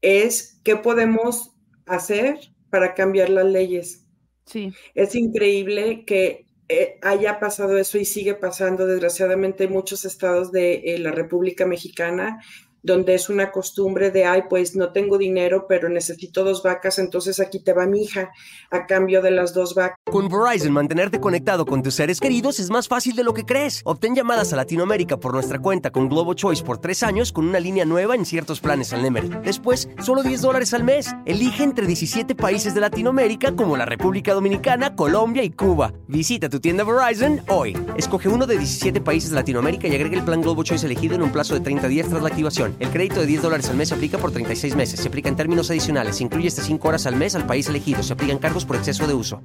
es 0.00 0.60
qué 0.62 0.76
podemos 0.76 1.56
hacer 1.84 2.38
para 2.70 2.94
cambiar 2.94 3.28
las 3.28 3.46
leyes. 3.46 4.06
Sí. 4.46 4.72
Es 4.94 5.16
increíble 5.16 6.04
que 6.04 6.46
eh, 6.68 7.00
haya 7.02 7.40
pasado 7.40 7.76
eso 7.76 7.98
y 7.98 8.04
sigue 8.04 8.34
pasando, 8.34 8.86
desgraciadamente, 8.86 9.64
en 9.64 9.72
muchos 9.72 10.04
estados 10.04 10.52
de 10.52 10.74
eh, 10.74 10.98
la 11.00 11.10
República 11.10 11.66
Mexicana 11.66 12.40
donde 12.82 13.14
es 13.14 13.28
una 13.28 13.50
costumbre 13.50 14.10
de, 14.10 14.24
ay, 14.24 14.44
pues 14.48 14.76
no 14.76 14.92
tengo 14.92 15.18
dinero, 15.18 15.66
pero 15.68 15.88
necesito 15.88 16.44
dos 16.44 16.62
vacas, 16.62 16.98
entonces 16.98 17.40
aquí 17.40 17.62
te 17.62 17.72
va 17.72 17.86
mi 17.86 18.02
hija 18.02 18.30
a 18.70 18.86
cambio 18.86 19.22
de 19.22 19.30
las 19.30 19.54
dos 19.54 19.74
vacas. 19.74 19.96
Con 20.10 20.28
Verizon, 20.28 20.72
mantenerte 20.72 21.20
conectado 21.20 21.66
con 21.66 21.82
tus 21.82 21.94
seres 21.94 22.20
queridos 22.20 22.60
es 22.60 22.70
más 22.70 22.88
fácil 22.88 23.16
de 23.16 23.24
lo 23.24 23.34
que 23.34 23.44
crees. 23.44 23.82
Obtén 23.84 24.14
llamadas 24.14 24.52
a 24.52 24.56
Latinoamérica 24.56 25.18
por 25.18 25.32
nuestra 25.32 25.58
cuenta 25.58 25.90
con 25.90 26.08
Globo 26.08 26.34
Choice 26.34 26.64
por 26.64 26.78
tres 26.78 27.02
años 27.02 27.32
con 27.32 27.46
una 27.46 27.60
línea 27.60 27.84
nueva 27.84 28.14
en 28.14 28.24
ciertos 28.24 28.60
planes 28.60 28.92
al 28.92 29.02
Nemery. 29.02 29.30
Después, 29.44 29.88
solo 30.02 30.22
10 30.22 30.42
dólares 30.42 30.74
al 30.74 30.84
mes. 30.84 31.14
Elige 31.26 31.62
entre 31.62 31.86
17 31.86 32.34
países 32.34 32.74
de 32.74 32.80
Latinoamérica 32.80 33.54
como 33.54 33.76
la 33.76 33.86
República 33.86 34.34
Dominicana, 34.34 34.94
Colombia 34.94 35.42
y 35.42 35.50
Cuba. 35.50 35.92
Visita 36.08 36.48
tu 36.48 36.60
tienda 36.60 36.84
Verizon 36.84 37.42
hoy. 37.48 37.76
Escoge 37.96 38.28
uno 38.28 38.46
de 38.46 38.58
17 38.58 39.00
países 39.00 39.30
de 39.30 39.36
Latinoamérica 39.36 39.88
y 39.88 39.94
agrega 39.94 40.16
el 40.16 40.24
plan 40.24 40.40
Globo 40.40 40.62
Choice 40.62 40.86
elegido 40.86 41.14
en 41.14 41.22
un 41.22 41.32
plazo 41.32 41.54
de 41.54 41.60
30 41.60 41.88
días 41.88 42.08
tras 42.08 42.22
la 42.22 42.28
activación. 42.28 42.69
El 42.78 42.90
crédito 42.90 43.20
de 43.20 43.26
10 43.26 43.42
dólares 43.42 43.68
al 43.68 43.76
mes 43.76 43.88
se 43.88 43.94
aplica 43.94 44.18
por 44.18 44.32
36 44.32 44.76
meses. 44.76 45.00
Se 45.00 45.08
aplica 45.08 45.28
en 45.28 45.36
términos 45.36 45.70
adicionales. 45.70 46.16
Se 46.16 46.24
incluye 46.24 46.48
hasta 46.48 46.62
5 46.62 46.88
horas 46.88 47.06
al 47.06 47.16
mes 47.16 47.34
al 47.34 47.46
país 47.46 47.68
elegido. 47.68 48.02
Se 48.02 48.12
aplican 48.12 48.38
cargos 48.38 48.64
por 48.64 48.76
exceso 48.76 49.06
de 49.06 49.14
uso. 49.14 49.42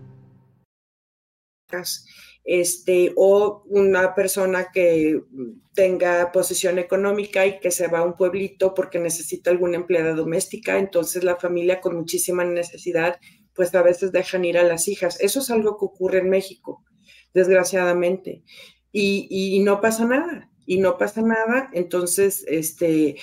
Este, 2.44 3.12
o 3.16 3.64
una 3.68 4.14
persona 4.14 4.68
que 4.72 5.20
tenga 5.74 6.32
posición 6.32 6.78
económica 6.78 7.46
y 7.46 7.60
que 7.60 7.72
se 7.72 7.88
va 7.88 8.00
a 8.00 8.04
un 8.04 8.16
pueblito 8.16 8.74
porque 8.76 9.00
necesita 9.00 9.50
alguna 9.50 9.78
empleada 9.78 10.14
doméstica, 10.14 10.78
entonces 10.78 11.24
la 11.24 11.38
familia 11.38 11.82
con 11.82 11.96
muchísima 11.96 12.46
necesidad, 12.46 13.20
pues 13.56 13.74
a 13.74 13.82
veces 13.82 14.12
dejan 14.12 14.46
ir 14.46 14.60
a 14.60 14.64
las 14.64 14.88
hijas. 14.88 15.20
Eso 15.20 15.40
es 15.40 15.50
algo 15.50 15.78
que 15.80 15.86
ocurre 15.86 16.20
en 16.20 16.30
México, 16.30 16.84
desgraciadamente, 17.34 18.44
y, 18.92 19.28
y 19.30 19.60
no 19.62 19.82
pasa 19.82 20.06
nada 20.06 20.52
y 20.66 20.80
no 20.80 20.98
pasa 20.98 21.22
nada, 21.22 21.70
entonces, 21.74 22.46
este, 22.48 23.18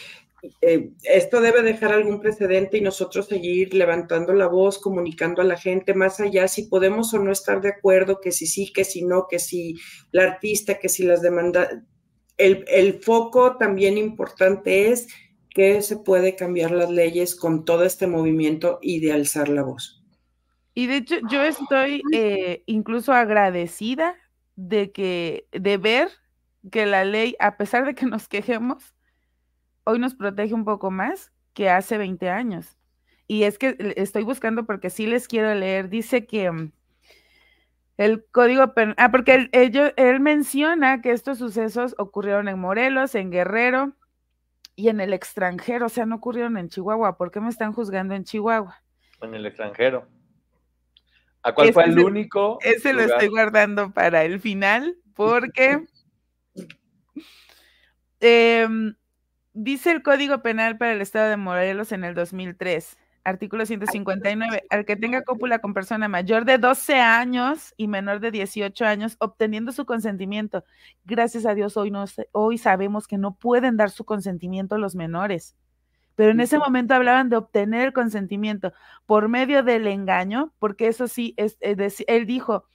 eh, 0.60 0.90
esto 1.04 1.40
debe 1.40 1.62
dejar 1.62 1.92
algún 1.92 2.20
precedente 2.20 2.78
y 2.78 2.80
nosotros 2.80 3.26
seguir 3.26 3.74
levantando 3.74 4.32
la 4.32 4.48
voz, 4.48 4.78
comunicando 4.78 5.40
a 5.40 5.44
la 5.44 5.56
gente 5.56 5.94
más 5.94 6.18
allá 6.20 6.48
si 6.48 6.64
podemos 6.64 7.14
o 7.14 7.18
no 7.18 7.30
estar 7.30 7.60
de 7.60 7.68
acuerdo, 7.68 8.20
que 8.20 8.32
si 8.32 8.46
sí, 8.46 8.72
que 8.72 8.84
si 8.84 9.04
no, 9.04 9.26
que 9.28 9.38
si 9.38 9.76
la 10.10 10.24
artista, 10.24 10.78
que 10.78 10.88
si 10.88 11.04
las 11.04 11.22
demandas. 11.22 11.68
El, 12.38 12.64
el 12.66 13.00
foco 13.02 13.56
también 13.56 13.98
importante 13.98 14.90
es 14.90 15.06
que 15.50 15.82
se 15.82 15.98
puede 15.98 16.34
cambiar 16.34 16.70
las 16.72 16.90
leyes 16.90 17.36
con 17.36 17.64
todo 17.64 17.84
este 17.84 18.06
movimiento 18.06 18.78
y 18.82 19.00
de 19.00 19.12
alzar 19.12 19.48
la 19.48 19.62
voz. 19.62 20.02
Y 20.74 20.86
de 20.86 20.96
hecho, 20.96 21.16
yo 21.30 21.42
estoy 21.42 22.02
eh, 22.12 22.62
incluso 22.66 23.12
agradecida 23.12 24.16
de 24.56 24.90
que, 24.90 25.46
de 25.52 25.76
ver 25.76 26.08
que 26.70 26.86
la 26.86 27.04
ley, 27.04 27.36
a 27.40 27.56
pesar 27.56 27.84
de 27.84 27.94
que 27.94 28.06
nos 28.06 28.28
quejemos, 28.28 28.94
hoy 29.84 29.98
nos 29.98 30.14
protege 30.14 30.54
un 30.54 30.64
poco 30.64 30.90
más 30.90 31.32
que 31.54 31.70
hace 31.70 31.98
20 31.98 32.30
años. 32.30 32.78
Y 33.26 33.44
es 33.44 33.58
que 33.58 33.94
estoy 33.96 34.24
buscando 34.24 34.64
porque 34.64 34.90
sí 34.90 35.06
les 35.06 35.28
quiero 35.28 35.54
leer, 35.54 35.88
dice 35.88 36.26
que 36.26 36.50
mm, 36.50 36.72
el 37.96 38.24
código 38.30 38.74
penal, 38.74 38.94
ah, 38.98 39.10
porque 39.10 39.48
él, 39.52 39.92
él 39.96 40.20
menciona 40.20 41.00
que 41.00 41.12
estos 41.12 41.38
sucesos 41.38 41.94
ocurrieron 41.98 42.48
en 42.48 42.58
Morelos, 42.58 43.14
en 43.14 43.30
Guerrero 43.30 43.92
y 44.74 44.88
en 44.88 45.00
el 45.00 45.12
extranjero, 45.12 45.86
o 45.86 45.88
sea, 45.88 46.06
no 46.06 46.16
ocurrieron 46.16 46.56
en 46.56 46.68
Chihuahua. 46.68 47.16
¿Por 47.16 47.30
qué 47.30 47.40
me 47.40 47.48
están 47.48 47.72
juzgando 47.72 48.14
en 48.14 48.24
Chihuahua? 48.24 48.82
En 49.20 49.34
el 49.34 49.46
extranjero. 49.46 50.08
¿A 51.42 51.54
cuál 51.54 51.72
fue 51.72 51.84
el 51.84 51.98
único? 51.98 52.58
Ese 52.62 52.92
lo 52.92 53.02
estoy 53.02 53.28
guardando 53.28 53.92
para 53.92 54.24
el 54.24 54.40
final 54.40 54.96
porque 55.14 55.84
Em, 58.24 58.94
dice 59.52 59.90
el 59.90 60.04
Código 60.04 60.42
Penal 60.42 60.78
para 60.78 60.92
el 60.92 61.00
Estado 61.00 61.28
de 61.28 61.36
Morelos 61.36 61.90
en 61.90 62.04
el 62.04 62.14
2003, 62.14 62.96
artículo 63.24 63.66
159, 63.66 64.62
al 64.70 64.84
que 64.84 64.94
tenga 64.94 65.22
cópula 65.22 65.58
con 65.58 65.74
persona 65.74 66.06
mayor 66.06 66.44
de 66.44 66.58
12 66.58 67.00
años 67.00 67.74
y 67.76 67.88
menor 67.88 68.20
de 68.20 68.30
18 68.30 68.84
años, 68.84 69.16
obteniendo 69.18 69.72
su 69.72 69.86
consentimiento. 69.86 70.62
Gracias 71.04 71.46
a 71.46 71.54
Dios, 71.54 71.76
hoy, 71.76 71.90
no, 71.90 72.04
hoy 72.30 72.58
sabemos 72.58 73.08
que 73.08 73.18
no 73.18 73.34
pueden 73.34 73.76
dar 73.76 73.90
su 73.90 74.04
consentimiento 74.04 74.78
los 74.78 74.94
menores. 74.94 75.56
Pero 76.14 76.30
en 76.30 76.38
ese 76.38 76.58
momento 76.58 76.94
hablaban 76.94 77.28
de 77.28 77.38
obtener 77.38 77.88
el 77.88 77.92
consentimiento 77.92 78.72
por 79.04 79.26
medio 79.26 79.64
del 79.64 79.88
engaño, 79.88 80.52
porque 80.60 80.86
eso 80.86 81.08
sí, 81.08 81.34
es, 81.36 81.56
él 81.60 82.26
dijo, 82.26 82.68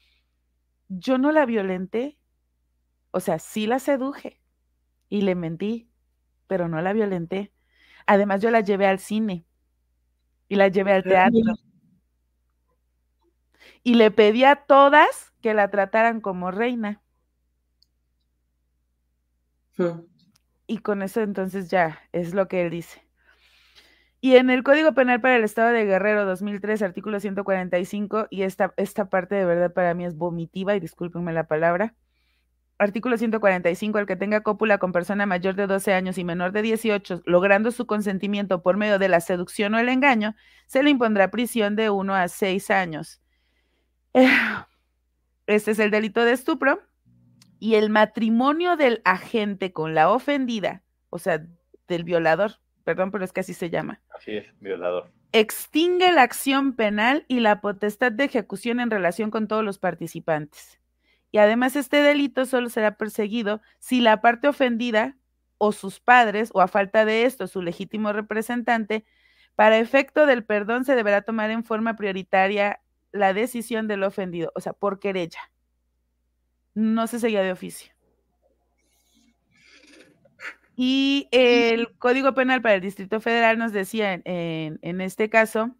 yo 0.90 1.18
no 1.18 1.32
la 1.32 1.46
violenté, 1.46 2.18
o 3.12 3.22
sea, 3.22 3.40
sí 3.40 3.66
la 3.66 3.80
seduje, 3.80 4.42
y 5.10 5.22
le 5.22 5.36
mentí, 5.36 5.90
pero 6.48 6.68
no 6.68 6.82
la 6.82 6.94
violenté. 6.94 7.52
Además, 8.06 8.42
yo 8.42 8.52
la 8.52 8.62
llevé 8.62 8.88
al 8.88 9.00
cine 9.00 9.46
y 10.48 10.56
la 10.56 10.68
llevé 10.70 10.94
al 10.94 11.04
teatro. 11.04 11.54
Y 13.84 13.96
le 13.96 14.12
pedí 14.12 14.44
a 14.44 14.56
todas 14.56 15.34
que 15.42 15.54
la 15.54 15.70
trataran 15.70 16.22
como 16.22 16.52
reina. 16.52 17.02
Hmm. 19.78 20.02
Y 20.66 20.80
con 20.80 21.02
eso 21.02 21.22
entonces 21.22 21.70
ya 21.70 22.02
es 22.12 22.34
lo 22.34 22.48
que 22.48 22.64
él 22.64 22.70
dice. 22.70 23.08
Y 24.20 24.36
en 24.36 24.50
el 24.50 24.64
Código 24.64 24.94
Penal 24.94 25.22
para 25.22 25.36
el 25.36 25.44
Estado 25.44 25.72
de 25.72 25.86
Guerrero 25.86 26.26
2003, 26.26 26.82
artículo 26.82 27.20
145, 27.20 28.28
y 28.30 28.42
esta, 28.42 28.74
esta 28.76 29.10
parte 29.10 29.36
de 29.36 29.46
verdad 29.46 29.72
para 29.72 29.94
mí 29.94 30.06
es 30.06 30.18
vomitiva, 30.18 30.76
y 30.76 30.80
discúlpenme 30.80 31.32
la 31.34 31.48
palabra, 31.48 31.94
Artículo 32.80 33.18
145. 33.18 34.00
El 34.00 34.06
que 34.06 34.16
tenga 34.16 34.42
cópula 34.42 34.78
con 34.78 34.92
persona 34.92 35.26
mayor 35.26 35.56
de 35.56 35.66
12 35.66 35.94
años 35.94 36.18
y 36.18 36.24
menor 36.24 36.52
de 36.52 36.62
18, 36.62 37.24
logrando 37.26 37.72
su 37.72 37.88
consentimiento 37.88 38.62
por 38.62 38.78
medio 38.78 39.00
de 39.00 39.10
la 39.10 39.20
seducción 39.20 39.74
o 39.74 39.80
el 39.80 39.90
engaño, 39.90 40.36
se 40.68 40.84
le 40.84 40.92
impondrá 40.92 41.32
prisión 41.32 41.76
de 41.76 41.90
1 41.90 42.14
a 42.14 42.28
6 42.28 42.72
años. 42.72 43.22
Este 45.48 45.72
es 45.72 45.80
el 45.80 45.92
delito 45.92 46.26
de 46.26 46.34
estupro. 46.34 46.82
Y 47.60 47.76
el 47.76 47.90
matrimonio 47.90 48.76
del 48.76 49.02
agente 49.06 49.72
con 49.72 49.96
la 49.96 50.12
ofendida, 50.12 50.84
o 51.10 51.18
sea, 51.18 51.44
del 51.88 52.04
violador, 52.04 52.60
perdón, 52.84 53.12
pero 53.12 53.24
es 53.24 53.32
que 53.32 53.40
así 53.40 53.54
se 53.54 53.70
llama. 53.70 54.02
Así 54.16 54.34
es, 54.34 54.46
violador. 54.60 55.10
Extingue 55.32 56.12
la 56.12 56.22
acción 56.22 56.76
penal 56.76 57.26
y 57.28 57.40
la 57.40 57.62
potestad 57.62 58.12
de 58.12 58.26
ejecución 58.26 58.80
en 58.80 58.92
relación 58.92 59.32
con 59.32 59.48
todos 59.48 59.64
los 59.64 59.80
participantes. 59.80 60.80
Y 61.32 61.40
además 61.40 61.76
este 61.76 62.02
delito 62.02 62.46
solo 62.46 62.70
será 62.70 62.96
perseguido 62.98 63.62
si 63.80 64.02
la 64.02 64.22
parte 64.22 64.48
ofendida 64.48 65.18
o 65.58 65.72
sus 65.72 66.00
padres, 66.00 66.50
o 66.54 66.62
a 66.62 66.68
falta 66.68 67.06
de 67.06 67.26
esto, 67.26 67.48
su 67.48 67.62
legítimo 67.62 68.14
representante, 68.14 69.06
para 69.56 69.80
efecto 69.80 70.26
del 70.26 70.46
perdón 70.46 70.86
se 70.86 70.96
deberá 70.96 71.24
tomar 71.24 71.50
en 71.50 71.64
forma 71.64 71.96
prioritaria 71.96 72.80
la 73.12 73.34
decisión 73.34 73.88
del 73.88 74.04
ofendido, 74.04 74.52
o 74.56 74.62
sea, 74.62 74.74
por 74.74 75.00
querella. 75.00 75.52
No 76.76 77.08
se 77.08 77.20
seguía 77.20 77.42
de 77.42 77.52
oficio. 77.52 77.92
Y 80.76 81.28
el 81.32 81.98
Código 81.98 82.36
Penal 82.36 82.62
para 82.62 82.76
el 82.76 82.82
Distrito 82.82 83.20
Federal 83.20 83.58
nos 83.58 83.74
decía 83.74 84.14
en, 84.14 84.78
en, 84.84 85.02
este 85.02 85.28
caso 85.28 85.76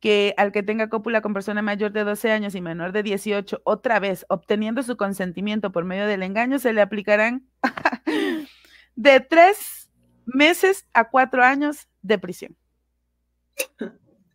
que 0.00 0.34
al 0.38 0.50
que 0.50 0.62
tenga 0.62 0.88
cópula 0.88 1.20
con 1.20 1.34
persona 1.34 1.60
mayor 1.60 1.92
de 1.92 2.04
12 2.04 2.32
años 2.32 2.54
y 2.54 2.62
menor 2.62 2.92
de 2.92 3.02
18, 3.02 3.60
otra 3.64 4.00
vez 4.00 4.24
obteniendo 4.28 4.82
su 4.82 4.96
consentimiento 4.96 5.70
por 5.72 5.84
medio 5.84 6.06
del 6.06 6.22
engaño, 6.22 6.58
se 6.58 6.72
le 6.72 6.80
aplicarán 6.80 7.46
de 8.96 9.20
tres 9.20 9.90
meses 10.24 10.86
a 10.94 11.10
cuatro 11.10 11.44
años 11.44 11.86
de 12.02 12.18
prisión. 12.18 12.56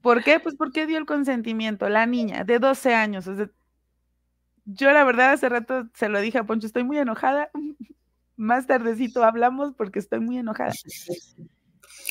¿Por 0.02 0.24
qué? 0.24 0.40
Pues 0.40 0.56
porque 0.56 0.86
dio 0.86 1.00
el 1.00 1.08
consentimiento, 1.08 1.90
la 1.90 2.06
niña 2.06 2.44
de 2.44 2.60
12 2.60 2.94
años. 2.94 3.26
yo 4.66 4.92
la 4.92 5.04
verdad 5.04 5.32
hace 5.32 5.50
rato 5.50 5.88
se 5.96 6.10
lo 6.10 6.22
dije 6.22 6.38
a 6.38 6.44
Poncho, 6.44 6.68
estoy 6.68 6.84
muy 6.84 7.00
enojada. 7.00 7.50
Más 8.38 8.68
tardecito 8.68 9.24
hablamos 9.24 9.74
porque 9.74 9.98
estoy 9.98 10.20
muy 10.20 10.38
enojada. 10.38 10.74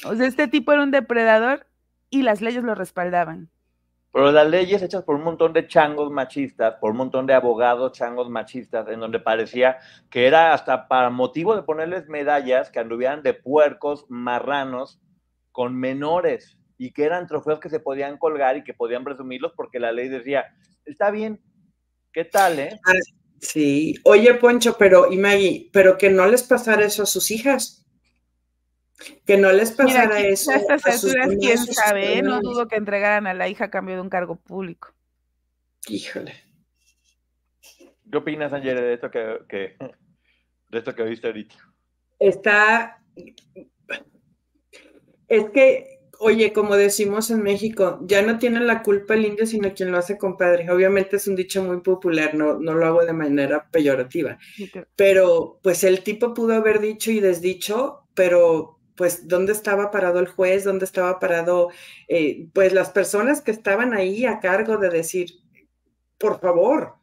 O 0.07 0.17
sea, 0.17 0.27
este 0.27 0.49
tipo 0.49 0.73
era 0.73 0.83
un 0.83 0.91
depredador 0.91 1.67
y 2.15 2.23
las 2.23 2.41
leyes 2.41 2.63
lo 2.63 2.77
respaldaban. 2.77 3.51
Pero 4.13 4.31
las 4.31 4.49
leyes 4.49 4.81
hechas 4.81 5.03
por 5.03 5.17
un 5.17 5.25
montón 5.25 5.53
de 5.53 5.67
changos 5.67 6.13
machistas, 6.13 6.77
por 6.81 6.93
un 6.93 6.99
montón 6.99 7.27
de 7.27 7.35
abogados 7.35 7.91
changos 7.91 8.31
machistas, 8.31 8.87
en 8.89 9.01
donde 9.01 9.19
parecía 9.19 9.79
que 10.09 10.29
era 10.29 10.55
hasta 10.55 10.87
para 10.87 11.11
motivo 11.11 11.57
de 11.57 11.65
ponerles 11.65 12.09
medallas 12.09 12.71
que 12.71 12.79
anduvieran 12.79 13.25
de 13.25 13.35
puercos, 13.35 14.07
marranos, 14.09 15.01
con 15.51 15.75
menores 15.75 16.57
y 16.79 16.93
que 16.93 17.03
eran 17.03 17.27
trofeos 17.27 17.59
que 17.59 17.69
se 17.69 17.81
podían 17.81 18.17
colgar 18.17 18.57
y 18.57 18.63
que 18.63 18.75
podían 18.75 19.03
presumirlos 19.03 19.53
porque 19.57 19.81
la 19.81 19.91
ley 19.91 20.09
decía, 20.09 20.45
está 20.85 21.11
bien, 21.11 21.41
¿qué 22.13 22.25
tal, 22.25 22.61
eh? 22.61 22.79
Ah, 22.87 22.93
sí, 23.41 23.97
oye 24.05 24.35
Poncho, 24.35 24.77
pero 24.79 25.11
y 25.11 25.17
Maggie, 25.17 25.69
pero 25.73 25.99
que 25.99 26.11
no 26.11 26.27
les 26.27 26.45
pasara 26.45 26.85
eso 26.85 27.03
a 27.03 27.07
sus 27.07 27.33
hijas. 27.33 27.84
Que 29.27 29.37
no 29.37 29.53
les 29.53 29.73
pasara 29.73 30.21
eso. 30.21 30.51
A 30.53 30.57
estas 30.57 30.87
alturas, 30.87 31.29
quién 31.41 31.59
sabe, 31.59 32.23
no 32.23 32.41
dudo 32.41 32.69
que 32.69 32.77
entregaran 32.77 33.27
a 33.27 33.35
la 33.35 33.49
hija 33.49 33.67
a 33.67 33.71
cambio 33.71 33.95
de 33.95 34.01
un 34.01 34.11
cargo 34.11 34.37
público. 34.37 34.95
Híjole. 35.89 36.35
¿Qué 38.11 38.17
opinas, 38.17 38.53
Angela, 38.53 38.81
de 38.81 38.95
esto 38.95 39.11
que, 39.11 39.39
que 39.49 39.77
de 40.71 40.79
esto 40.79 40.95
que 40.95 41.03
viste 41.03 41.27
ahorita? 41.27 41.55
Está. 42.19 43.03
Es 45.29 45.51
que 45.51 45.95
Oye, 46.21 46.53
como 46.53 46.77
decimos 46.77 47.31
en 47.31 47.43
México, 47.43 47.99
ya 48.03 48.23
no 48.23 48.39
tiene 48.39 48.61
la 48.61 48.83
culpa 48.83 49.15
el 49.15 49.27
indio, 49.27 49.47
sino 49.47 49.75
quien 49.75 49.91
lo 49.91 49.99
hace 49.99 50.19
compadre. 50.19 50.71
Obviamente 50.71 51.17
es 51.17 51.27
un 51.27 51.37
dicho 51.37 51.63
muy 51.63 51.81
popular, 51.81 52.35
no, 52.35 52.59
no 52.59 52.75
lo 52.75 52.87
hago 52.87 53.05
de 53.05 53.13
manera 53.13 53.69
peyorativa. 53.71 54.39
Pero 54.97 55.59
pues 55.63 55.85
el 55.85 56.03
tipo 56.03 56.35
pudo 56.35 56.55
haber 56.55 56.81
dicho 56.81 57.11
y 57.11 57.21
desdicho, 57.21 58.07
pero 58.15 58.74
pues 58.97 59.29
¿dónde 59.29 59.53
estaba 59.53 59.91
parado 59.91 60.21
el 60.21 60.29
juez? 60.29 60.65
¿Dónde 60.65 60.85
estaba 60.85 61.19
parado 61.19 61.71
eh, 62.09 62.49
pues 62.53 62.73
las 62.73 62.91
personas 62.91 63.41
que 63.41 63.51
estaban 63.51 63.93
ahí 63.93 64.27
a 64.27 64.41
cargo 64.41 64.77
de 64.77 64.91
decir, 64.91 65.31
por 66.19 66.41
favor? 66.41 66.95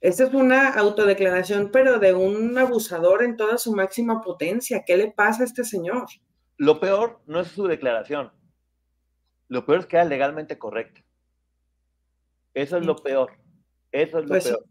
Esa 0.00 0.24
es 0.24 0.34
una 0.34 0.74
autodeclaración, 0.74 1.70
pero 1.70 2.00
de 2.00 2.12
un 2.12 2.58
abusador 2.58 3.22
en 3.22 3.36
toda 3.36 3.56
su 3.56 3.72
máxima 3.72 4.20
potencia. 4.20 4.82
¿Qué 4.84 4.96
le 4.96 5.12
pasa 5.12 5.42
a 5.42 5.46
este 5.46 5.62
señor? 5.62 6.06
Lo 6.56 6.80
peor 6.80 7.20
no 7.26 7.40
es 7.40 7.48
su 7.48 7.68
declaración. 7.68 8.32
Lo 9.48 9.64
peor 9.64 9.80
es 9.80 9.86
que 9.86 9.96
era 9.96 10.04
legalmente 10.04 10.58
correcto. 10.58 11.02
Eso 12.54 12.78
es 12.78 12.86
lo 12.86 12.96
peor. 12.96 13.32
Eso 13.92 14.18
es 14.18 14.24
lo 14.24 14.30
pues 14.30 14.44
peor. 14.44 14.64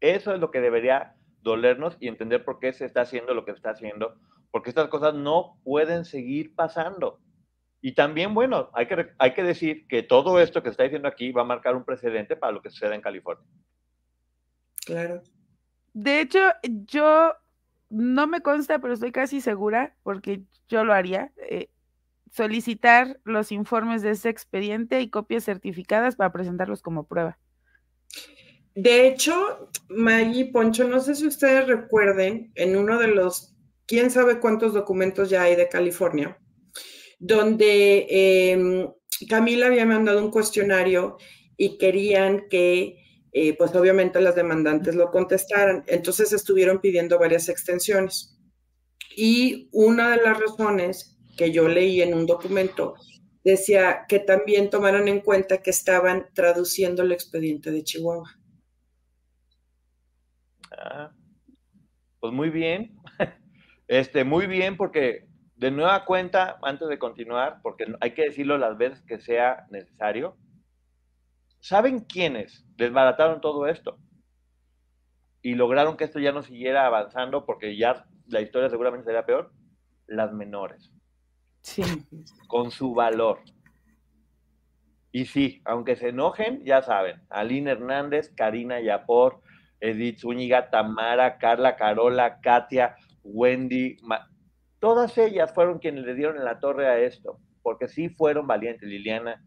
Eso 0.00 0.34
es 0.34 0.40
lo 0.40 0.50
que 0.50 0.60
debería 0.60 1.16
dolernos 1.42 1.96
y 1.98 2.08
entender 2.08 2.44
por 2.44 2.58
qué 2.58 2.72
se 2.72 2.84
está 2.84 3.02
haciendo 3.02 3.34
lo 3.34 3.44
que 3.44 3.52
se 3.52 3.56
está 3.56 3.70
haciendo, 3.70 4.16
porque 4.50 4.70
estas 4.70 4.88
cosas 4.88 5.14
no 5.14 5.58
pueden 5.64 6.04
seguir 6.04 6.54
pasando. 6.54 7.20
Y 7.80 7.92
también, 7.92 8.34
bueno, 8.34 8.70
hay 8.72 8.86
que, 8.86 9.08
hay 9.18 9.34
que 9.34 9.42
decir 9.42 9.86
que 9.86 10.02
todo 10.02 10.40
esto 10.40 10.62
que 10.62 10.68
se 10.68 10.72
está 10.72 10.82
diciendo 10.82 11.08
aquí 11.08 11.30
va 11.30 11.42
a 11.42 11.46
marcar 11.46 11.76
un 11.76 11.84
precedente 11.84 12.36
para 12.36 12.52
lo 12.52 12.60
que 12.60 12.70
suceda 12.70 12.94
en 12.94 13.00
California. 13.00 13.46
Claro. 14.84 15.22
De 15.92 16.20
hecho, 16.20 16.40
yo 16.86 17.32
no 17.90 18.26
me 18.26 18.40
consta, 18.40 18.78
pero 18.80 18.94
estoy 18.94 19.12
casi 19.12 19.40
segura, 19.40 19.94
porque 20.02 20.42
yo 20.68 20.84
lo 20.84 20.92
haría, 20.92 21.32
eh, 21.36 21.70
solicitar 22.30 23.20
los 23.24 23.52
informes 23.52 24.02
de 24.02 24.10
ese 24.10 24.28
expediente 24.28 25.00
y 25.00 25.10
copias 25.10 25.44
certificadas 25.44 26.16
para 26.16 26.32
presentarlos 26.32 26.82
como 26.82 27.04
prueba. 27.04 27.38
De 28.74 29.08
hecho, 29.08 29.70
Maggie 29.88 30.52
Poncho, 30.52 30.86
no 30.86 31.00
sé 31.00 31.14
si 31.14 31.26
ustedes 31.26 31.66
recuerden, 31.66 32.52
en 32.54 32.76
uno 32.76 32.98
de 32.98 33.08
los, 33.08 33.56
quién 33.88 34.10
sabe 34.10 34.38
cuántos 34.38 34.74
documentos 34.74 35.30
ya 35.30 35.42
hay 35.42 35.56
de 35.56 35.68
California, 35.68 36.38
donde 37.18 38.06
em, 38.52 38.88
Camila 39.28 39.66
había 39.66 39.86
mandado 39.86 40.22
un 40.22 40.30
cuestionario 40.30 41.16
y 41.56 41.78
querían 41.78 42.48
que 42.48 43.02
eh, 43.32 43.56
pues 43.56 43.74
obviamente 43.74 44.20
las 44.20 44.36
demandantes 44.36 44.94
lo 44.94 45.10
contestaran. 45.10 45.84
Entonces 45.86 46.32
estuvieron 46.32 46.80
pidiendo 46.80 47.18
varias 47.18 47.48
extensiones. 47.48 48.38
Y 49.16 49.68
una 49.72 50.10
de 50.10 50.22
las 50.22 50.38
razones 50.38 51.18
que 51.36 51.50
yo 51.50 51.66
leí 51.66 52.02
en 52.02 52.14
un 52.14 52.26
documento 52.26 52.94
decía 53.42 54.04
que 54.08 54.18
también 54.18 54.70
tomaron 54.70 55.08
en 55.08 55.20
cuenta 55.20 55.62
que 55.62 55.70
estaban 55.70 56.26
traduciendo 56.34 57.02
el 57.02 57.12
expediente 57.12 57.70
de 57.70 57.82
Chihuahua. 57.82 58.38
Ah, 60.70 61.12
pues 62.20 62.32
muy 62.32 62.50
bien. 62.50 62.97
Este, 63.88 64.22
muy 64.24 64.46
bien, 64.46 64.76
porque 64.76 65.26
de 65.56 65.70
nueva 65.70 66.04
cuenta, 66.04 66.58
antes 66.62 66.88
de 66.88 66.98
continuar, 66.98 67.60
porque 67.62 67.86
hay 68.00 68.12
que 68.12 68.26
decirlo 68.26 68.58
las 68.58 68.78
veces 68.78 69.02
que 69.02 69.18
sea 69.18 69.66
necesario, 69.70 70.36
¿Saben 71.60 72.00
quiénes 72.00 72.64
desbarataron 72.76 73.40
todo 73.40 73.66
esto? 73.66 73.98
Y 75.42 75.54
lograron 75.54 75.96
que 75.96 76.04
esto 76.04 76.18
ya 76.18 76.32
no 76.32 76.42
siguiera 76.42 76.86
avanzando 76.86 77.44
porque 77.44 77.76
ya 77.76 78.06
la 78.26 78.40
historia 78.40 78.70
seguramente 78.70 79.06
sería 79.06 79.26
peor. 79.26 79.52
Las 80.06 80.32
menores. 80.32 80.92
Sí. 81.62 81.82
Con 82.46 82.70
su 82.70 82.94
valor. 82.94 83.40
Y 85.10 85.26
sí, 85.26 85.62
aunque 85.64 85.96
se 85.96 86.08
enojen, 86.08 86.64
ya 86.64 86.82
saben, 86.82 87.22
Aline 87.28 87.72
Hernández, 87.72 88.32
Karina 88.34 88.80
Yapor, 88.80 89.40
Edith 89.80 90.20
Zúñiga, 90.20 90.70
Tamara, 90.70 91.38
Carla, 91.38 91.76
Carola, 91.76 92.40
Katia, 92.40 92.96
Wendy, 93.32 93.98
todas 94.78 95.16
ellas 95.18 95.52
fueron 95.54 95.78
quienes 95.78 96.04
le 96.04 96.14
dieron 96.14 96.36
en 96.36 96.44
la 96.44 96.60
torre 96.60 96.88
a 96.88 96.98
esto, 96.98 97.38
porque 97.62 97.88
sí 97.88 98.08
fueron 98.08 98.46
valientes, 98.46 98.88
Liliana, 98.88 99.44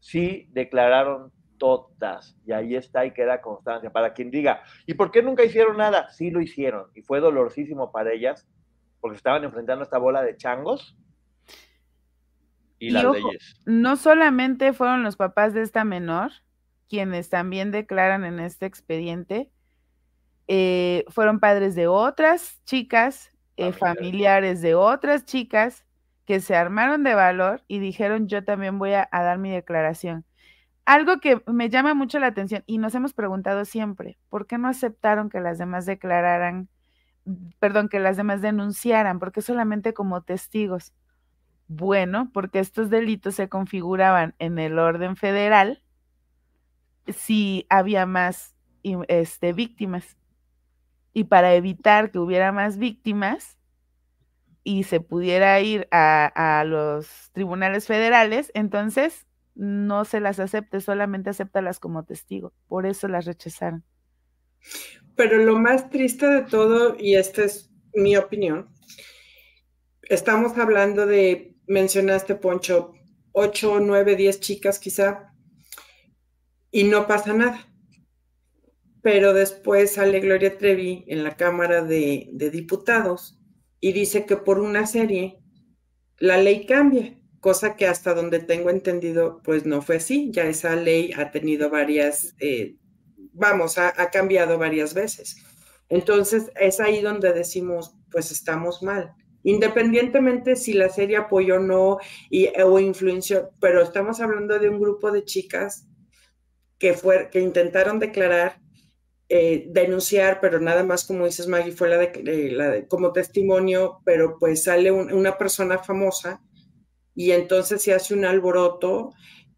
sí 0.00 0.48
declararon 0.50 1.32
todas. 1.58 2.36
Y 2.44 2.52
ahí 2.52 2.74
está 2.74 3.06
y 3.06 3.12
queda 3.12 3.40
constancia. 3.40 3.90
Para 3.90 4.12
quien 4.12 4.30
diga, 4.30 4.62
¿y 4.86 4.94
por 4.94 5.10
qué 5.10 5.22
nunca 5.22 5.44
hicieron 5.44 5.76
nada? 5.76 6.10
Sí 6.10 6.30
lo 6.30 6.40
hicieron. 6.40 6.90
Y 6.94 7.02
fue 7.02 7.20
dolorosísimo 7.20 7.92
para 7.92 8.12
ellas, 8.12 8.48
porque 9.00 9.16
estaban 9.16 9.44
enfrentando 9.44 9.84
esta 9.84 9.98
bola 9.98 10.22
de 10.22 10.36
changos 10.36 10.96
y, 12.80 12.90
las 12.90 13.04
leyes. 13.04 13.60
No 13.64 13.94
solamente 13.94 14.72
fueron 14.72 15.04
los 15.04 15.16
papás 15.16 15.54
de 15.54 15.62
esta 15.62 15.84
menor, 15.84 16.32
quienes 16.88 17.30
también 17.30 17.70
declaran 17.70 18.24
en 18.24 18.40
este 18.40 18.66
expediente, 18.66 19.50
eh, 20.54 21.04
fueron 21.08 21.40
padres 21.40 21.74
de 21.74 21.86
otras 21.86 22.62
chicas, 22.64 23.30
eh, 23.56 23.72
familiares 23.72 24.60
de 24.60 24.74
otras 24.74 25.24
chicas 25.24 25.86
que 26.26 26.40
se 26.40 26.54
armaron 26.56 27.04
de 27.04 27.14
valor 27.14 27.62
y 27.68 27.78
dijeron 27.78 28.28
yo 28.28 28.44
también 28.44 28.78
voy 28.78 28.92
a 28.92 29.08
dar 29.10 29.38
mi 29.38 29.50
declaración 29.50 30.24
algo 30.84 31.20
que 31.20 31.42
me 31.46 31.68
llama 31.68 31.94
mucho 31.94 32.18
la 32.18 32.26
atención 32.28 32.64
y 32.66 32.78
nos 32.78 32.94
hemos 32.94 33.12
preguntado 33.12 33.64
siempre, 33.64 34.18
¿por 34.28 34.46
qué 34.46 34.58
no 34.58 34.68
aceptaron 34.68 35.30
que 35.30 35.40
las 35.40 35.58
demás 35.58 35.86
declararan, 35.86 36.68
perdón, 37.60 37.88
que 37.88 38.00
las 38.00 38.16
demás 38.16 38.42
denunciaran? 38.42 39.18
¿Por 39.18 39.32
qué 39.32 39.42
solamente 39.42 39.94
como 39.94 40.22
testigos? 40.22 40.92
Bueno, 41.68 42.30
porque 42.32 42.58
estos 42.58 42.90
delitos 42.90 43.36
se 43.36 43.48
configuraban 43.48 44.34
en 44.38 44.58
el 44.58 44.78
orden 44.78 45.16
federal 45.16 45.82
si 47.06 47.66
había 47.70 48.04
más 48.06 48.54
este, 48.82 49.52
víctimas. 49.52 50.16
Y 51.12 51.24
para 51.24 51.54
evitar 51.54 52.10
que 52.10 52.18
hubiera 52.18 52.52
más 52.52 52.78
víctimas 52.78 53.58
y 54.64 54.84
se 54.84 55.00
pudiera 55.00 55.60
ir 55.60 55.88
a, 55.90 56.60
a 56.60 56.64
los 56.64 57.30
tribunales 57.32 57.86
federales, 57.86 58.50
entonces 58.54 59.26
no 59.54 60.04
se 60.04 60.20
las 60.20 60.40
acepte, 60.40 60.80
solamente 60.80 61.30
acéptalas 61.30 61.78
como 61.78 62.04
testigo. 62.04 62.52
Por 62.68 62.86
eso 62.86 63.08
las 63.08 63.26
rechazaron. 63.26 63.84
Pero 65.16 65.38
lo 65.38 65.58
más 65.58 65.90
triste 65.90 66.26
de 66.26 66.42
todo, 66.42 66.96
y 66.98 67.16
esta 67.16 67.44
es 67.44 67.70
mi 67.94 68.16
opinión, 68.16 68.68
estamos 70.02 70.56
hablando 70.56 71.06
de, 71.06 71.54
mencionaste 71.66 72.34
Poncho, 72.34 72.94
8, 73.32 73.80
9, 73.80 74.16
10 74.16 74.40
chicas 74.40 74.78
quizá, 74.78 75.34
y 76.70 76.84
no 76.84 77.06
pasa 77.06 77.34
nada. 77.34 77.66
Pero 79.02 79.34
después 79.34 79.94
sale 79.94 80.20
Gloria 80.20 80.56
Trevi 80.56 81.04
en 81.08 81.24
la 81.24 81.36
Cámara 81.36 81.82
de, 81.82 82.30
Diputados 82.32 83.38
y 83.80 83.92
dice 83.92 84.26
que 84.26 84.36
por 84.36 84.60
una 84.60 84.86
serie 84.86 85.40
la 86.18 86.36
ley 86.36 86.66
cambia, 86.66 87.18
cosa 87.40 87.74
que 87.74 87.86
hasta 87.86 88.14
donde 88.14 88.38
tengo 88.38 88.70
entendido, 88.70 89.40
pues 89.42 89.66
no 89.66 89.82
fue 89.82 89.96
así. 89.96 90.30
Ya 90.30 90.44
esa 90.44 90.76
ley 90.76 91.12
ha 91.16 91.32
tenido 91.32 91.68
varias, 91.68 92.36
eh, 92.38 92.76
vamos, 93.32 93.76
ha, 93.76 93.92
ha, 94.00 94.10
cambiado 94.10 94.56
varias 94.56 94.94
veces. 94.94 95.36
Entonces 95.88 96.52
es 96.60 96.78
ahí 96.78 97.02
donde 97.02 97.32
decimos, 97.32 97.96
pues 98.10 98.30
estamos 98.30 98.82
mal. 98.82 99.12
Independientemente 99.44 100.54
si 100.54 100.72
la 100.72 100.88
serie 100.88 101.16
apoyó 101.16 101.56
o 101.56 101.60
no 101.60 101.98
y, 102.30 102.48
o 102.60 102.78
influenció, 102.78 103.50
pero 103.60 103.82
estamos 103.82 104.20
hablando 104.20 104.58
de 104.58 104.68
un 104.68 104.80
grupo 104.80 105.10
de 105.10 105.24
chicas 105.24 105.88
que, 106.78 106.94
fue, 106.94 107.28
que 107.30 107.40
intentaron 107.40 107.98
declarar 107.98 108.61
eh, 109.34 109.64
denunciar, 109.70 110.40
pero 110.42 110.60
nada 110.60 110.84
más 110.84 111.06
como 111.06 111.24
dices 111.24 111.46
Maggie, 111.46 111.72
fue 111.72 111.88
la 111.88 111.96
de, 111.96 112.50
la 112.52 112.86
como 112.86 113.14
testimonio, 113.14 114.02
pero 114.04 114.36
pues 114.38 114.64
sale 114.64 114.92
una 114.92 115.38
persona 115.38 115.78
famosa 115.78 116.42
y 117.14 117.30
entonces 117.30 117.80
se 117.80 117.94
hace 117.94 118.12
un 118.12 118.26
alboroto 118.26 119.14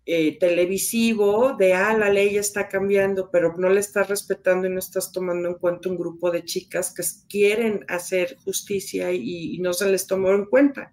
eh, 0.07 0.39
televisivo 0.39 1.57
de, 1.59 1.73
ah, 1.75 1.93
la 1.99 2.09
ley 2.09 2.37
está 2.37 2.69
cambiando, 2.69 3.33
pero 3.33 3.57
no 3.57 3.69
le 3.69 3.81
estás 3.81 4.09
respetando 4.09 4.69
y 4.69 4.71
no 4.71 4.79
estás 4.79 5.11
tomando 5.11 5.49
en 5.49 5.55
cuenta 5.55 5.89
un 5.89 5.97
grupo 5.97 6.31
de 6.31 6.45
chicas 6.45 6.95
que 6.95 7.03
quieren 7.29 7.85
hacer 7.89 8.37
justicia 8.45 9.11
y, 9.11 9.59
no 9.59 9.73
se 9.73 9.91
les 9.91 10.07
tomó 10.07 10.31
en 10.31 10.45
cuenta. 10.45 10.93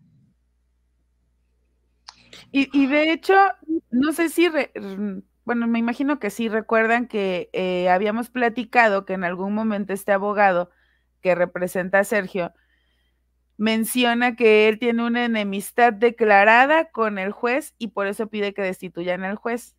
Y, 2.51 2.67
y 2.73 2.87
de 2.87 3.13
hecho, 3.13 3.35
no 3.91 4.11
sé 4.11 4.29
si 4.29 4.49
bueno, 5.45 5.67
me 5.67 5.79
imagino 5.79 6.19
que 6.19 6.29
sí 6.29 6.49
recuerdan 6.49 7.07
que 7.07 7.49
eh, 7.53 7.89
habíamos 7.89 8.29
platicado 8.29 9.05
que 9.05 9.13
en 9.13 9.23
algún 9.23 9.53
momento 9.53 9.93
este 9.93 10.11
abogado 10.11 10.69
que 11.21 11.35
representa 11.35 11.99
a 11.99 12.03
Sergio 12.03 12.53
menciona 13.57 14.35
que 14.35 14.67
él 14.67 14.79
tiene 14.79 15.05
una 15.05 15.25
enemistad 15.25 15.93
declarada 15.93 16.89
con 16.91 17.19
el 17.19 17.31
juez 17.31 17.75
y 17.77 17.89
por 17.89 18.07
eso 18.07 18.27
pide 18.27 18.53
que 18.53 18.63
destituyan 18.63 19.23
al 19.23 19.35
juez. 19.35 19.75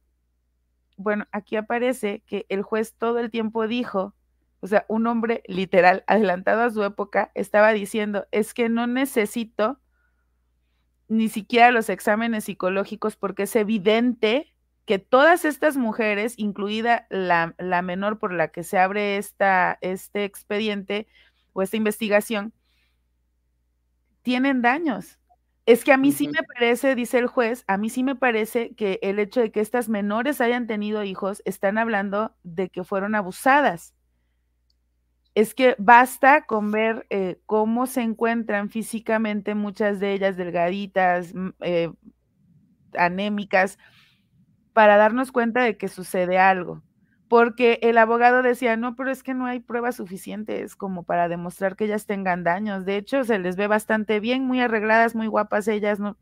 Bueno, 0.96 1.26
aquí 1.32 1.56
aparece 1.56 2.22
que 2.26 2.46
el 2.48 2.62
juez 2.62 2.94
todo 2.96 3.18
el 3.18 3.30
tiempo 3.30 3.66
dijo, 3.66 4.14
o 4.60 4.68
sea, 4.68 4.84
un 4.88 5.08
hombre 5.08 5.42
literal 5.48 6.04
adelantado 6.06 6.62
a 6.62 6.70
su 6.70 6.84
época 6.84 7.32
estaba 7.34 7.72
diciendo, 7.72 8.26
es 8.30 8.54
que 8.54 8.68
no 8.68 8.86
necesito 8.86 9.80
ni 11.08 11.28
siquiera 11.28 11.72
los 11.72 11.88
exámenes 11.88 12.44
psicológicos 12.44 13.16
porque 13.16 13.42
es 13.44 13.56
evidente 13.56 14.51
que 14.84 14.98
todas 14.98 15.44
estas 15.44 15.76
mujeres, 15.76 16.34
incluida 16.36 17.06
la, 17.08 17.54
menor 17.82 18.18
por 18.18 18.32
la 18.32 18.48
que 18.48 18.64
se 18.64 18.78
abre 18.78 19.16
esta, 19.16 19.78
este 19.80 20.24
expediente 20.24 21.06
o 21.52 21.62
esta 21.62 21.76
investigación, 21.76 22.52
tienen 24.22 24.62
daños. 24.62 25.18
Es 25.64 25.84
que 25.84 25.92
a 25.92 25.96
mí 25.96 26.10
sí 26.10 26.26
me 26.26 26.42
parece, 26.42 26.96
dice 26.96 27.18
el 27.18 27.28
juez, 27.28 27.64
a 27.68 27.76
mí 27.76 27.88
sí 27.88 28.02
me 28.02 28.16
parece 28.16 28.74
que 28.74 28.98
el 29.02 29.20
hecho 29.20 29.40
de 29.40 29.52
que 29.52 29.60
estas 29.60 29.88
menores 29.88 30.40
hayan 30.40 30.66
tenido 30.66 31.04
hijos 31.04 31.40
están 31.44 31.78
hablando 31.78 32.34
de 32.42 32.68
que 32.68 32.82
fueron 32.82 33.14
abusadas. 33.14 33.94
Es 35.36 35.54
que 35.54 35.76
basta 35.78 36.44
con 36.46 36.72
ver 36.72 37.06
eh, 37.10 37.40
cómo 37.46 37.86
se 37.86 38.02
encuentran 38.02 38.70
físicamente 38.70 39.54
muchas 39.54 40.00
de 40.00 40.12
ellas 40.14 40.36
delgaditas, 40.36 41.32
eh, 41.60 41.92
anémicas, 42.98 43.78
para 44.72 44.96
darnos 44.96 45.32
cuenta 45.32 45.62
de 45.62 45.76
que 45.76 45.88
sucede 45.88 46.38
algo. 46.38 46.82
Porque 47.28 47.78
el 47.82 47.96
abogado 47.96 48.42
decía, 48.42 48.76
no, 48.76 48.94
pero 48.94 49.10
es 49.10 49.22
que 49.22 49.32
no 49.32 49.46
hay 49.46 49.60
pruebas 49.60 49.96
suficientes 49.96 50.76
como 50.76 51.02
para 51.02 51.28
demostrar 51.28 51.76
que 51.76 51.84
ellas 51.84 52.04
tengan 52.04 52.44
daños. 52.44 52.84
De 52.84 52.96
hecho, 52.96 53.24
se 53.24 53.38
les 53.38 53.56
ve 53.56 53.66
bastante 53.66 54.20
bien, 54.20 54.44
muy 54.44 54.60
arregladas, 54.60 55.14
muy 55.14 55.28
guapas 55.28 55.66
ellas, 55.68 55.98
¿no? 55.98 56.18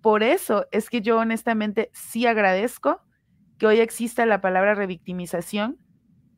Por 0.00 0.22
eso 0.22 0.66
es 0.72 0.88
que 0.88 1.02
yo 1.02 1.18
honestamente 1.18 1.90
sí 1.92 2.26
agradezco 2.26 3.02
que 3.58 3.66
hoy 3.66 3.80
exista 3.80 4.24
la 4.24 4.40
palabra 4.40 4.74
revictimización 4.74 5.78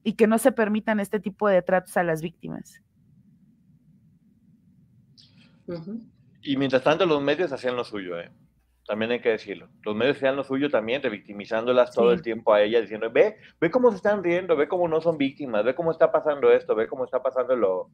y 0.03 0.15
que 0.15 0.27
no 0.27 0.39
se 0.39 0.51
permitan 0.51 0.99
este 0.99 1.21
tipo 1.21 1.49
de 1.49 1.63
tratos 1.63 1.97
a 1.97 2.03
las 2.03 2.23
víctimas. 2.23 2.83
Y 6.43 6.57
mientras 6.57 6.83
tanto 6.83 7.07
los 7.07 7.23
medios 7.23 7.53
hacían 7.53 7.77
lo 7.77 7.85
suyo, 7.85 8.19
¿eh? 8.19 8.33
También 8.87 9.13
hay 9.13 9.21
que 9.21 9.31
decirlo. 9.31 9.69
Los 9.85 9.95
medios 9.95 10.19
sean 10.19 10.37
lo 10.37 10.45
suyo 10.45 10.69
también, 10.69 11.03
revictimizándolas 11.03 11.93
todo 11.93 12.13
el 12.13 12.23
tiempo 12.23 12.53
a 12.53 12.63
ella, 12.63 12.81
diciendo, 12.81 13.11
ve, 13.11 13.37
ve 13.61 13.71
cómo 13.71 13.91
se 13.91 13.97
están 13.97 14.23
riendo, 14.25 14.57
ve 14.57 14.69
cómo 14.69 14.89
no 14.89 15.01
son 15.01 15.19
víctimas, 15.19 15.65
ve 15.65 15.75
cómo 15.75 15.93
está 15.93 16.11
pasando 16.11 16.51
esto, 16.51 16.75
ve 16.75 16.89
cómo 16.89 17.05
está 17.05 17.23
pasando 17.23 17.55
lo, 17.55 17.91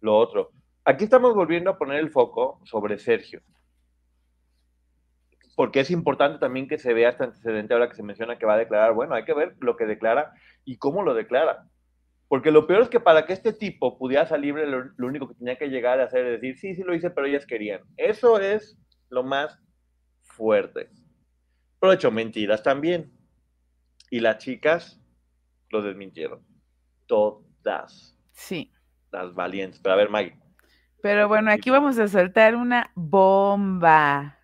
lo 0.00 0.16
otro. 0.16 0.52
Aquí 0.84 1.04
estamos 1.04 1.34
volviendo 1.34 1.70
a 1.70 1.78
poner 1.78 1.98
el 1.98 2.10
foco 2.10 2.60
sobre 2.64 2.98
Sergio. 2.98 3.42
Porque 5.56 5.80
es 5.80 5.90
importante 5.90 6.38
también 6.38 6.68
que 6.68 6.78
se 6.78 6.94
vea 6.94 7.10
este 7.10 7.24
antecedente 7.24 7.74
ahora 7.74 7.88
que 7.88 7.96
se 7.96 8.02
menciona 8.02 8.38
que 8.38 8.46
va 8.46 8.54
a 8.54 8.58
declarar. 8.58 8.94
Bueno, 8.94 9.14
hay 9.14 9.24
que 9.24 9.34
ver 9.34 9.56
lo 9.60 9.76
que 9.76 9.84
declara 9.84 10.32
y 10.64 10.78
cómo 10.78 11.02
lo 11.02 11.12
declara. 11.12 11.66
Porque 12.28 12.52
lo 12.52 12.66
peor 12.66 12.82
es 12.82 12.88
que 12.88 13.00
para 13.00 13.26
que 13.26 13.32
este 13.32 13.52
tipo 13.52 13.98
pudiera 13.98 14.24
salir, 14.24 14.54
lo, 14.54 14.84
lo 14.96 15.06
único 15.06 15.28
que 15.28 15.34
tenía 15.34 15.56
que 15.56 15.68
llegar 15.68 16.00
a 16.00 16.04
hacer 16.04 16.24
es 16.24 16.40
decir, 16.40 16.56
sí, 16.56 16.74
sí 16.76 16.82
lo 16.84 16.94
hice, 16.94 17.10
pero 17.10 17.26
ellas 17.26 17.44
querían. 17.44 17.82
Eso 17.96 18.38
es 18.38 18.78
lo 19.10 19.24
más 19.24 19.60
fuerte. 20.40 20.88
Pero 21.78 21.92
hecho 21.92 22.10
mentiras 22.10 22.62
también. 22.62 23.12
Y 24.10 24.20
las 24.20 24.38
chicas 24.38 24.98
lo 25.68 25.82
desmintieron. 25.82 26.42
Todas. 27.06 28.16
Sí. 28.32 28.72
Las 29.12 29.34
valientes. 29.34 29.80
Pero 29.80 29.92
a 29.92 29.96
ver, 29.96 30.08
Maggie. 30.08 30.38
Pero 31.02 31.28
bueno, 31.28 31.50
aquí 31.50 31.68
vamos 31.68 31.98
a 31.98 32.08
soltar 32.08 32.56
una 32.56 32.90
bomba. 32.94 34.38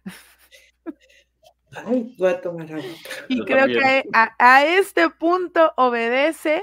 Ay, 1.84 2.14
voy 2.18 2.30
a 2.30 2.40
tomar 2.40 2.66
agua. 2.70 2.84
Y 3.28 3.44
creo 3.44 3.66
que 3.66 4.05
a, 4.12 4.64
este 4.64 5.11
punto 5.11 5.72
obedece 5.76 6.62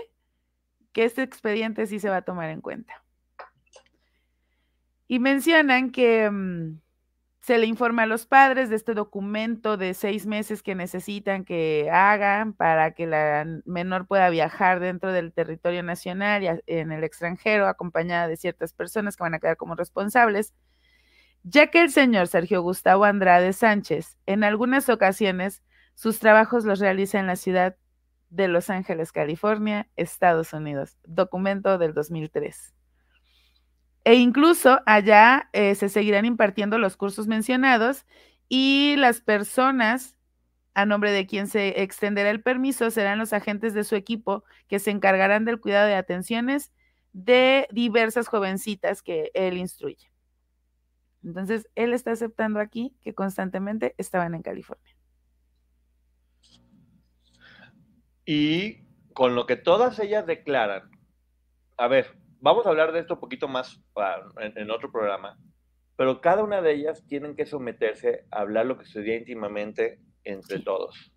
que 0.92 1.06
este 1.06 1.24
expediente 1.24 1.88
sí 1.88 2.00
se 2.00 2.10
va 2.10 2.18
a 2.18 2.22
tomar 2.22 2.50
en 2.50 2.62
cuenta. 2.62 3.04
Y 5.08 5.20
mencionan 5.20 5.92
que 5.92 6.30
mm, 6.30 6.83
se 7.44 7.58
le 7.58 7.66
informa 7.66 8.04
a 8.04 8.06
los 8.06 8.26
padres 8.26 8.70
de 8.70 8.78
este 8.78 8.94
documento 8.94 9.76
de 9.76 9.94
seis 9.94 10.26
meses 10.26 10.64
que 10.64 10.76
necesitan 10.76 11.44
que 11.44 11.90
hagan 11.92 12.54
para 12.54 12.92
que 12.92 13.06
la 13.06 13.46
menor 13.66 14.08
pueda 14.08 14.30
viajar 14.30 14.80
dentro 14.80 15.12
del 15.12 15.34
territorio 15.34 15.84
nacional 15.84 16.42
y 16.42 16.48
en 16.68 16.94
el 16.94 17.04
extranjero, 17.04 17.68
acompañada 17.68 18.30
de 18.30 18.38
ciertas 18.38 18.72
personas 18.72 19.18
que 19.18 19.24
van 19.24 19.34
a 19.34 19.40
quedar 19.40 19.58
como 19.58 19.76
responsables, 19.76 20.54
ya 21.44 21.68
que 21.68 21.82
el 21.82 21.92
señor 21.92 22.28
Sergio 22.30 22.62
Gustavo 22.62 23.04
Andrade 23.04 23.52
Sánchez 23.52 24.18
en 24.26 24.46
algunas 24.46 24.88
ocasiones 24.88 25.62
sus 25.96 26.20
trabajos 26.20 26.64
los 26.64 26.80
realiza 26.80 27.20
en 27.20 27.28
la 27.28 27.36
ciudad 27.36 27.76
de 28.30 28.48
Los 28.48 28.70
Ángeles, 28.70 29.12
California, 29.12 29.90
Estados 29.98 30.54
Unidos, 30.54 30.98
documento 31.04 31.78
del 31.78 31.94
2003. 31.94 32.74
E 34.04 34.16
incluso 34.16 34.82
allá 34.86 35.50
eh, 35.54 35.76
se 35.76 35.90
seguirán 35.90 36.26
impartiendo 36.26 36.78
los 36.78 36.98
cursos 36.98 37.28
mencionados 37.28 38.06
y 38.50 38.96
las 38.98 39.22
personas 39.22 40.18
a 40.74 40.86
nombre 40.86 41.12
de 41.12 41.28
quien 41.28 41.48
se 41.48 41.82
extenderá 41.82 42.30
el 42.32 42.42
permiso 42.42 42.90
serán 42.92 43.20
los 43.20 43.32
agentes 43.32 43.74
de 43.74 43.84
su 43.84 43.96
equipo 43.96 44.44
que 44.68 44.80
se 44.80 44.92
encargarán 44.92 45.46
del 45.46 45.60
cuidado 45.60 45.88
de 45.88 45.96
atenciones 45.96 46.72
de 47.14 47.68
diversas 47.72 48.28
jovencitas 48.28 49.04
que 49.04 49.30
él 49.36 49.58
instruye. 49.58 50.12
Entonces, 51.24 51.70
él 51.76 51.94
está 51.94 52.12
aceptando 52.12 52.60
aquí 52.60 52.96
que 53.02 53.14
constantemente 53.14 53.94
estaban 53.98 54.36
en 54.36 54.42
California. 54.42 54.96
Y 58.26 58.84
con 59.14 59.36
lo 59.36 59.46
que 59.46 59.56
todas 59.56 60.00
ellas 60.00 60.26
declaran, 60.26 60.90
a 61.78 61.88
ver, 61.88 62.18
vamos 62.44 62.66
a 62.66 62.70
hablar 62.70 62.92
de 62.92 63.00
esto 63.00 63.14
un 63.14 63.22
poquito 63.22 63.48
más 63.48 63.82
ah, 63.96 64.20
en, 64.38 64.70
otro 64.70 64.92
programa, 64.92 65.40
pero 65.96 66.20
cada 66.20 66.44
una 66.44 66.62
de 66.62 66.74
ellas 66.74 67.06
tienen 67.08 67.38
que 67.38 67.46
someterse 67.46 68.26
a 68.32 68.42
hablar 68.42 68.66
lo 68.66 68.78
que 68.78 68.86
sucedía 68.86 69.16
íntimamente 69.16 70.02
entre 70.26 70.60
todos. 70.60 71.14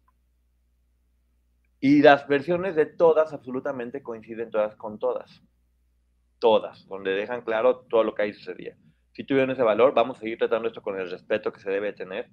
Y 1.80 2.00
las 2.00 2.28
versiones 2.28 2.76
de 2.76 2.86
todas 2.86 3.32
absolutamente 3.32 4.04
coinciden 4.04 4.50
todas 4.50 4.76
con 4.76 5.00
todas. 5.00 5.42
Todas, 6.38 6.86
donde 6.86 7.10
dejan 7.10 7.42
claro 7.42 7.80
todo 7.90 8.04
lo 8.04 8.14
que 8.14 8.22
ahí 8.22 8.32
sucedía. 8.32 8.76
Si 9.12 9.24
tuvieron 9.24 9.50
ese 9.50 9.62
valor, 9.62 9.94
vamos 9.94 10.18
a 10.18 10.20
seguir 10.20 10.38
tratando 10.38 10.68
esto 10.68 10.82
con 10.82 10.98
el 10.98 11.10
respeto 11.10 11.52
que 11.52 11.60
se 11.60 11.70
debe 11.70 11.92
tener. 11.92 12.30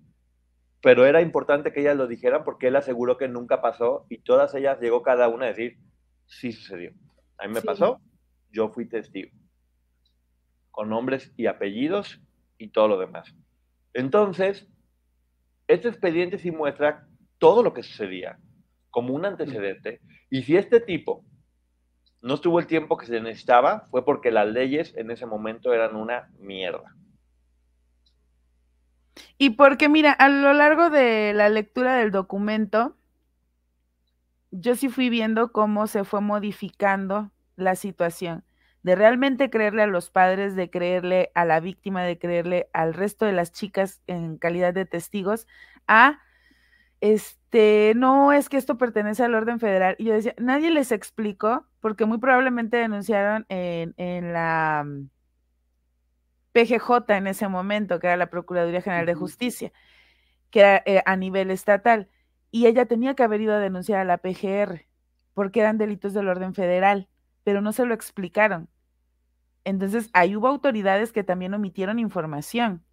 Pero 0.81 1.05
era 1.05 1.21
importante 1.21 1.73
que 1.73 1.79
ellas 1.79 1.97
lo 1.97 2.07
dijeran 2.07 2.43
porque 2.43 2.67
él 2.67 2.75
aseguró 2.75 3.17
que 3.17 3.27
nunca 3.27 3.59
pasó 3.59 4.05
y 4.07 4.19
todas 4.19 4.53
ellas 4.53 4.79
llegó 4.79 5.01
cada 5.01 5.29
una 5.29 5.45
a 5.45 5.49
decir, 5.49 5.79
sí 6.27 6.51
sucedió. 6.51 6.91
A 7.37 7.47
mí 7.47 7.53
me 7.53 7.61
pasó, 7.61 7.99
yo 8.53 8.69
fui 8.69 8.85
testigo, 8.85 9.31
con 10.71 10.89
nombres 10.89 11.33
y 11.35 11.47
apellidos 11.47 12.21
y 12.57 12.69
todo 12.69 12.87
lo 12.87 12.97
demás. 12.97 13.35
Entonces, 13.93 14.67
este 15.67 15.89
expediente 15.89 16.37
sí 16.37 16.51
muestra 16.51 17.07
todo 17.39 17.63
lo 17.63 17.73
que 17.73 17.83
sucedía, 17.83 18.39
como 18.89 19.13
un 19.13 19.25
antecedente. 19.25 19.99
Y 20.29 20.43
si 20.43 20.55
este 20.55 20.79
tipo 20.79 21.25
no 22.21 22.35
estuvo 22.35 22.59
el 22.59 22.67
tiempo 22.67 22.95
que 22.95 23.07
se 23.07 23.19
necesitaba, 23.19 23.81
fue 23.91 24.05
porque 24.05 24.31
las 24.31 24.47
leyes 24.47 24.95
en 24.95 25.11
ese 25.11 25.25
momento 25.25 25.73
eran 25.73 25.95
una 25.95 26.31
mierda. 26.39 26.95
Y 29.37 29.51
porque, 29.51 29.89
mira, 29.89 30.11
a 30.11 30.29
lo 30.29 30.53
largo 30.53 30.89
de 30.89 31.33
la 31.33 31.49
lectura 31.49 31.97
del 31.97 32.11
documento, 32.11 32.95
yo 34.51 34.75
sí 34.75 34.89
fui 34.89 35.09
viendo 35.09 35.51
cómo 35.51 35.87
se 35.87 36.03
fue 36.03 36.21
modificando 36.21 37.31
la 37.63 37.75
situación, 37.75 38.43
de 38.83 38.95
realmente 38.95 39.49
creerle 39.49 39.83
a 39.83 39.87
los 39.87 40.09
padres, 40.09 40.55
de 40.55 40.69
creerle 40.69 41.31
a 41.35 41.45
la 41.45 41.59
víctima, 41.59 42.03
de 42.03 42.17
creerle 42.19 42.69
al 42.73 42.93
resto 42.93 43.25
de 43.25 43.31
las 43.31 43.51
chicas 43.51 44.01
en 44.07 44.37
calidad 44.37 44.73
de 44.73 44.85
testigos, 44.85 45.47
a 45.87 46.19
este, 47.01 47.93
no 47.95 48.31
es 48.31 48.47
que 48.47 48.57
esto 48.57 48.77
pertenece 48.77 49.23
al 49.23 49.35
orden 49.35 49.59
federal. 49.59 49.95
Y 49.99 50.05
yo 50.05 50.13
decía, 50.13 50.35
nadie 50.37 50.71
les 50.71 50.91
explicó, 50.91 51.65
porque 51.81 52.05
muy 52.05 52.17
probablemente 52.17 52.77
denunciaron 52.77 53.45
en, 53.49 53.93
en 53.97 54.31
la 54.31 54.85
PGJ 56.53 57.09
en 57.09 57.27
ese 57.27 57.47
momento, 57.47 57.99
que 57.99 58.07
era 58.07 58.17
la 58.17 58.29
Procuraduría 58.29 58.81
General 58.81 59.05
de 59.05 59.15
Justicia, 59.15 59.73
que 60.49 60.59
era 60.61 60.83
eh, 60.85 61.03
a 61.05 61.17
nivel 61.17 61.51
estatal, 61.51 62.07
y 62.51 62.67
ella 62.67 62.85
tenía 62.85 63.15
que 63.15 63.23
haber 63.23 63.41
ido 63.41 63.53
a 63.53 63.59
denunciar 63.59 63.99
a 63.99 64.05
la 64.05 64.19
PGR, 64.19 64.85
porque 65.33 65.59
eran 65.59 65.77
delitos 65.77 66.13
del 66.13 66.29
orden 66.29 66.53
federal, 66.53 67.09
pero 67.43 67.61
no 67.61 67.71
se 67.71 67.85
lo 67.85 67.93
explicaron. 67.93 68.69
Entonces, 69.63 70.09
ahí 70.13 70.35
hubo 70.35 70.47
autoridades 70.47 71.11
que 71.11 71.23
también 71.23 71.53
omitieron 71.53 71.99
información. 71.99 72.83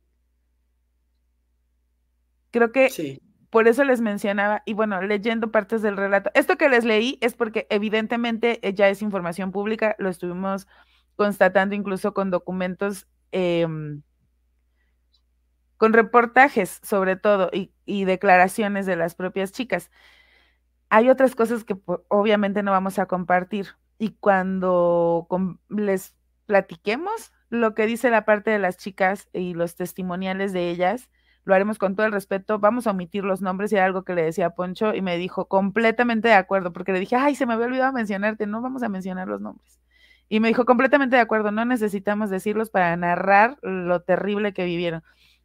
Creo 2.51 2.73
que 2.73 3.21
por 3.51 3.69
eso 3.69 3.85
les 3.85 4.01
mencionaba, 4.01 4.63
y 4.67 4.75
bueno, 4.75 5.01
leyendo 5.03 5.51
partes 5.51 5.83
del 5.83 5.97
relato, 5.97 6.31
esto 6.35 6.57
que 6.57 6.69
les 6.69 6.85
leí 6.85 7.19
es 7.21 7.35
porque 7.35 7.67
evidentemente 7.71 8.67
eh, 8.67 8.75
ya 8.75 8.89
es 8.89 9.03
información 9.03 9.51
pública, 9.51 9.97
lo 9.99 10.09
estuvimos 10.09 10.69
constatando 11.17 11.75
incluso 11.75 12.15
con 12.15 12.31
documentos 12.31 13.07
Em, 13.33 14.03
con 15.77 15.93
reportajes 15.93 16.81
sobre 16.83 17.17
todo 17.17 17.51
y, 17.53 18.05
declaraciones 18.05 18.87
de 18.87 18.97
las 18.97 19.15
propias 19.15 19.53
chicas. 19.53 19.91
Hay 20.91 21.09
otras 21.09 21.35
cosas 21.35 21.65
que 21.65 21.77
obviamente 22.09 22.63
no 22.63 22.73
vamos 22.73 22.99
a 22.99 23.07
compartir 23.07 23.69
y 24.01 24.17
cuando 24.19 25.29
les 25.69 26.17
platiquemos 26.47 27.33
lo 27.51 27.75
que 27.75 27.87
dice 27.87 28.09
la 28.09 28.25
parte 28.25 28.51
de 28.51 28.59
las 28.59 28.79
chicas 28.79 29.29
y 29.35 29.53
los 29.53 29.77
testimoniales 29.77 30.55
de 30.55 30.71
ellas, 30.71 31.11
lo 31.45 31.55
haremos 31.55 31.77
con 31.77 31.95
todo 31.95 32.07
el 32.07 32.13
respeto. 32.13 32.59
Vamos 32.59 32.87
a 32.87 32.93
omitir 32.93 33.25
los 33.25 33.43
nombres 33.43 33.73
y 33.73 33.77
algo 33.77 34.03
que 34.03 34.15
le 34.15 34.23
decía 34.23 34.47
a 34.47 34.55
Poncho 34.55 34.95
y 34.95 35.03
me 35.03 35.19
dijo 35.19 35.49
completamente 35.49 36.29
de 36.29 36.35
acuerdo, 36.35 36.73
porque 36.73 36.93
le 36.93 37.01
dije, 37.01 37.15
ay, 37.15 37.35
se 37.35 37.45
me 37.45 37.53
había 37.53 37.67
olvidado 37.67 37.93
mencionarte, 37.93 38.47
no 38.47 38.63
vamos 38.63 38.83
a 38.83 38.89
mencionar 38.89 39.29
los 39.29 39.43
nombres. 39.43 39.79
Y 40.31 40.41
me 40.41 40.49
dijo, 40.49 40.65
completamente 40.65 41.17
de 41.17 41.23
acuerdo, 41.23 41.51
no 41.51 41.67
necesitamos 41.67 42.31
decirlos 42.31 42.71
para 42.71 42.97
narrar 42.97 43.59
lo 43.61 44.01
terrible 44.01 44.55
que 44.55 44.65
vivieron. 44.65 45.03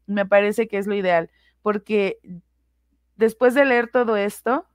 Me 0.07 0.25
parece 0.25 0.69
que 0.69 0.77
es 0.77 0.87
lo 0.87 0.95
ideal, 0.95 1.29
porque 1.61 2.19
después 3.17 3.53
de 3.53 3.65
leer 3.65 3.89
todo 3.89 4.15
esto, 4.15 4.65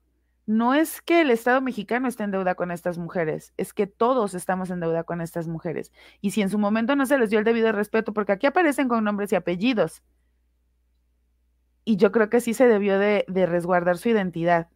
no 0.51 0.75
es 0.75 1.01
que 1.01 1.21
el 1.21 1.31
Estado 1.31 1.61
mexicano 1.61 2.09
esté 2.09 2.25
en 2.25 2.33
deuda 2.33 2.57
con 2.57 2.73
estas 2.73 2.99
mujeres, 2.99 3.55
es 3.57 3.73
que 3.73 3.87
todos 3.87 4.35
estamos 4.35 4.69
en 4.71 4.81
deuda 4.81 5.05
con 5.05 5.21
estas 5.21 5.47
mujeres. 5.47 5.93
Y 6.21 6.33
si 6.33 6.43
en 6.43 6.51
su 6.51 6.59
momento 6.59 6.97
no 6.97 7.07
se 7.07 7.19
les 7.19 7.31
dio 7.31 7.39
el 7.39 7.45
debido 7.45 7.71
respeto, 7.71 8.13
porque 8.13 8.33
aquí 8.33 8.49
aparecen 8.49 8.89
con 8.89 9.05
nombres 9.05 9.31
y 9.31 9.37
apellidos, 9.37 10.03
y 11.85 11.99
yo 11.99 12.11
creo 12.11 12.31
que 12.31 12.41
sí 12.41 12.53
se 12.53 12.67
debió 12.67 12.99
de, 12.99 13.25
resguardar 13.47 13.97
su 13.97 14.09
identidad. 14.09 14.69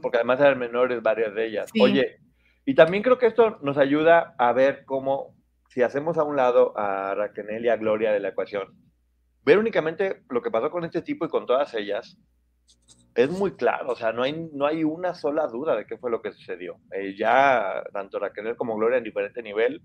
porque 0.00 0.18
además 0.18 0.38
eran 0.38 0.56
menores 0.56 1.02
varias 1.02 1.34
de 1.34 1.46
ellas. 1.46 1.70
Oye, 1.80 2.20
y 2.64 2.76
también 2.76 3.02
creo 3.02 3.18
que 3.18 3.26
esto 3.26 3.58
nos 3.60 3.76
ayuda 3.76 4.36
a 4.38 4.52
ver 4.52 4.84
cómo, 4.84 5.34
si 5.68 5.82
hacemos 5.82 6.16
a 6.16 6.22
un 6.22 6.36
lado 6.36 6.78
a 6.78 7.12
Raquel 7.16 7.64
y 7.64 7.68
a 7.68 7.76
Gloria 7.76 8.12
de 8.12 8.20
la 8.20 8.28
ecuación, 8.28 8.72
ver 9.44 9.58
únicamente 9.58 10.22
lo 10.30 10.42
que 10.42 10.52
pasó 10.52 10.70
con 10.70 10.84
este 10.84 11.02
tipo 11.02 11.24
y 11.24 11.28
con 11.28 11.44
todas 11.44 11.74
ellas, 11.74 12.16
es 13.14 13.30
muy 13.30 13.52
claro, 13.52 13.92
o 13.92 13.96
sea, 13.96 14.12
no 14.12 14.22
hay, 14.22 14.48
no 14.52 14.66
hay 14.66 14.84
una 14.84 15.14
sola 15.14 15.46
duda 15.46 15.76
de 15.76 15.86
qué 15.86 15.98
fue 15.98 16.10
lo 16.10 16.22
que 16.22 16.32
sucedió. 16.32 16.78
Eh, 16.92 17.14
ya 17.16 17.82
tanto 17.92 18.18
Raquel 18.18 18.56
como 18.56 18.76
Gloria 18.76 18.98
en 18.98 19.04
diferente 19.04 19.42
nivel, 19.42 19.82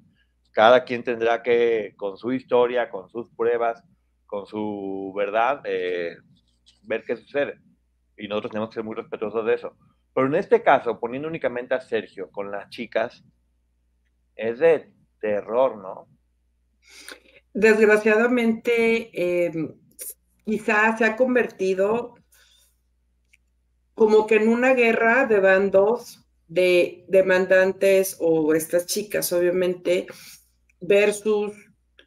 cada 0.51 0.83
quien 0.85 1.03
tendrá 1.03 1.43
que, 1.43 1.93
con 1.97 2.17
su 2.17 2.31
historia, 2.31 2.89
con 2.89 3.09
sus 3.09 3.29
pruebas, 3.31 3.83
con 4.25 4.45
su 4.45 5.13
verdad, 5.15 5.61
eh, 5.65 6.15
ver 6.83 7.03
qué 7.03 7.17
sucede. 7.17 7.59
Y 8.17 8.27
nosotros 8.27 8.51
tenemos 8.51 8.69
que 8.69 8.75
ser 8.75 8.83
muy 8.83 8.95
respetuosos 8.95 9.45
de 9.45 9.53
eso. 9.53 9.77
Pero 10.13 10.27
en 10.27 10.35
este 10.35 10.63
caso, 10.63 10.99
poniendo 10.99 11.27
únicamente 11.27 11.75
a 11.75 11.81
Sergio 11.81 12.31
con 12.31 12.49
las 12.49 12.69
chicas, 12.69 13.23
es 14.35 14.59
de 14.59 14.91
terror, 15.19 15.77
¿no? 15.77 16.07
Desgraciadamente, 17.53 19.11
eh, 19.13 19.51
quizás 20.45 20.97
se 20.97 21.05
ha 21.05 21.15
convertido 21.15 22.15
como 23.97 24.27
que 24.27 24.35
en 24.35 24.47
una 24.47 24.75
guerra 24.75 25.25
de 25.25 25.39
bandos 25.39 26.23
de 26.47 27.03
demandantes 27.07 28.15
o 28.19 28.53
estas 28.53 28.85
chicas, 28.85 29.33
obviamente, 29.33 30.05
versus 30.79 31.53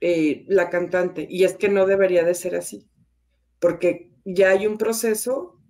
eh, 0.01 0.45
la 0.47 0.71
cantante. 0.71 1.27
Y 1.29 1.43
es 1.43 1.55
que 1.55 1.69
no 1.69 1.87
debería 1.87 2.23
de 2.23 2.37
ser 2.37 2.55
así, 2.55 2.89
porque 3.59 4.13
ya 4.25 4.51
hay 4.51 4.69
un 4.69 4.79
proceso 4.79 5.61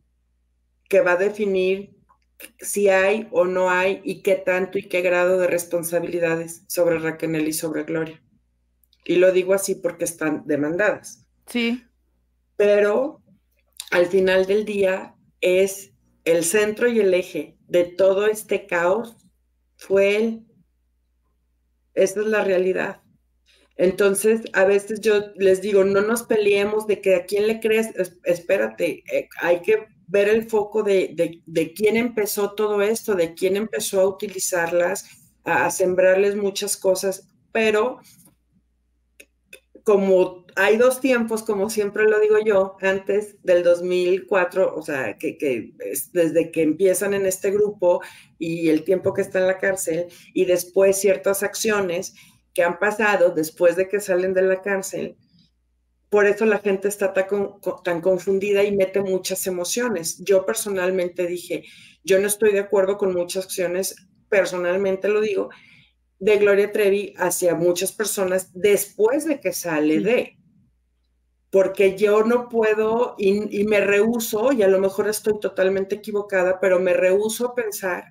que 0.90 1.00
va 1.00 1.12
a 1.12 1.16
definir 1.16 1.96
si 2.58 2.90
hay 2.90 3.26
o 3.30 3.46
no 3.46 3.70
hay 3.70 4.02
y 4.04 4.20
qué 4.20 4.34
tanto 4.34 4.76
y 4.76 4.90
qué 4.90 5.00
grado 5.00 5.38
de 5.38 5.46
responsabilidades 5.46 6.64
sobre 6.68 6.98
Raquel 6.98 7.48
y 7.48 7.54
sobre 7.54 7.84
Gloria. 7.84 8.22
Y 9.06 9.16
lo 9.16 9.32
digo 9.32 9.54
así 9.54 9.74
porque 9.74 10.04
están 10.04 10.42
demandadas. 10.46 11.24
Sí. 11.46 11.82
Pero 12.56 13.22
al 13.90 14.04
final 14.04 14.44
del 14.44 14.66
día 14.66 15.14
es 15.40 15.89
el 16.24 16.44
centro 16.44 16.88
y 16.88 17.00
el 17.00 17.14
eje 17.14 17.56
de 17.68 17.84
todo 17.84 18.26
este 18.26 18.66
caos 18.66 19.16
fue 19.76 20.16
él. 20.16 20.46
Esa 21.94 22.20
es 22.20 22.26
la 22.26 22.44
realidad. 22.44 23.02
Entonces, 23.76 24.42
a 24.52 24.64
veces 24.64 25.00
yo 25.00 25.32
les 25.36 25.62
digo, 25.62 25.84
no 25.84 26.02
nos 26.02 26.24
peleemos 26.24 26.86
de 26.86 27.00
que 27.00 27.14
a 27.14 27.24
quién 27.24 27.46
le 27.46 27.60
crees, 27.60 27.88
espérate, 28.24 29.02
eh, 29.10 29.28
hay 29.40 29.62
que 29.62 29.86
ver 30.06 30.28
el 30.28 30.50
foco 30.50 30.82
de, 30.82 31.40
quién 31.74 31.96
empezó 31.96 32.52
todo 32.52 32.82
esto, 32.82 33.14
de 33.14 33.32
quién 33.32 33.56
empezó 33.56 34.00
a 34.00 34.06
utilizarlas, 34.06 35.06
a, 35.44 35.70
sembrarles 35.70 36.36
muchas 36.36 36.76
cosas, 36.76 37.28
pero 37.52 38.00
como 39.82 40.44
hay 40.60 40.76
dos 40.76 41.00
tiempos, 41.00 41.42
como 41.42 41.70
siempre 41.70 42.04
lo 42.04 42.20
digo 42.20 42.36
yo, 42.44 42.76
antes 42.82 43.42
del 43.42 43.62
2004, 43.62 44.76
o 44.76 44.82
sea, 44.82 45.16
que, 45.16 45.72
desde 46.12 46.50
que 46.50 46.62
empiezan 46.62 47.14
en 47.14 47.24
este 47.24 47.50
grupo 47.50 48.02
y 48.38 48.68
el 48.68 48.84
tiempo 48.84 49.14
que 49.14 49.22
está 49.22 49.38
en 49.38 49.46
la 49.46 49.56
cárcel, 49.56 50.08
y 50.34 50.44
después 50.44 51.00
ciertas 51.00 51.42
acciones 51.42 52.14
que 52.52 52.62
han 52.62 52.78
pasado 52.78 53.30
después 53.30 53.74
de 53.76 53.88
que 53.88 54.00
salen 54.00 54.34
de 54.34 54.42
la 54.42 54.60
cárcel, 54.60 55.16
por 56.10 56.26
eso 56.26 56.44
la 56.44 56.58
gente 56.58 56.88
está 56.88 57.14
tan, 57.14 58.00
confundida 58.02 58.62
y 58.62 58.76
mete 58.76 59.00
muchas 59.00 59.46
emociones. 59.46 60.18
Yo 60.18 60.44
personalmente 60.44 61.26
dije, 61.26 61.64
yo 62.04 62.20
no 62.20 62.26
estoy 62.26 62.52
de 62.52 62.60
acuerdo 62.60 62.98
con 62.98 63.14
muchas 63.14 63.46
acciones, 63.46 63.96
personalmente 64.28 65.08
lo 65.08 65.22
digo, 65.22 65.48
de 66.18 66.36
Gloria 66.36 66.70
Trevi 66.70 67.14
hacia 67.16 67.54
muchas 67.54 67.92
personas 67.92 68.50
después 68.52 69.24
de 69.24 69.40
que 69.40 69.54
sale 69.54 70.00
de. 70.00 70.39
Porque 71.50 71.96
yo 71.96 72.22
no 72.22 72.48
puedo 72.48 73.16
y, 73.18 73.64
me 73.64 73.80
rehuso, 73.80 74.52
y 74.52 74.62
a 74.62 74.68
lo 74.68 74.78
mejor 74.78 75.08
estoy 75.08 75.40
totalmente 75.40 75.96
equivocada, 75.96 76.60
pero 76.60 76.78
me 76.78 76.94
rehuso 76.94 77.46
a 77.46 77.54
pensar 77.54 78.04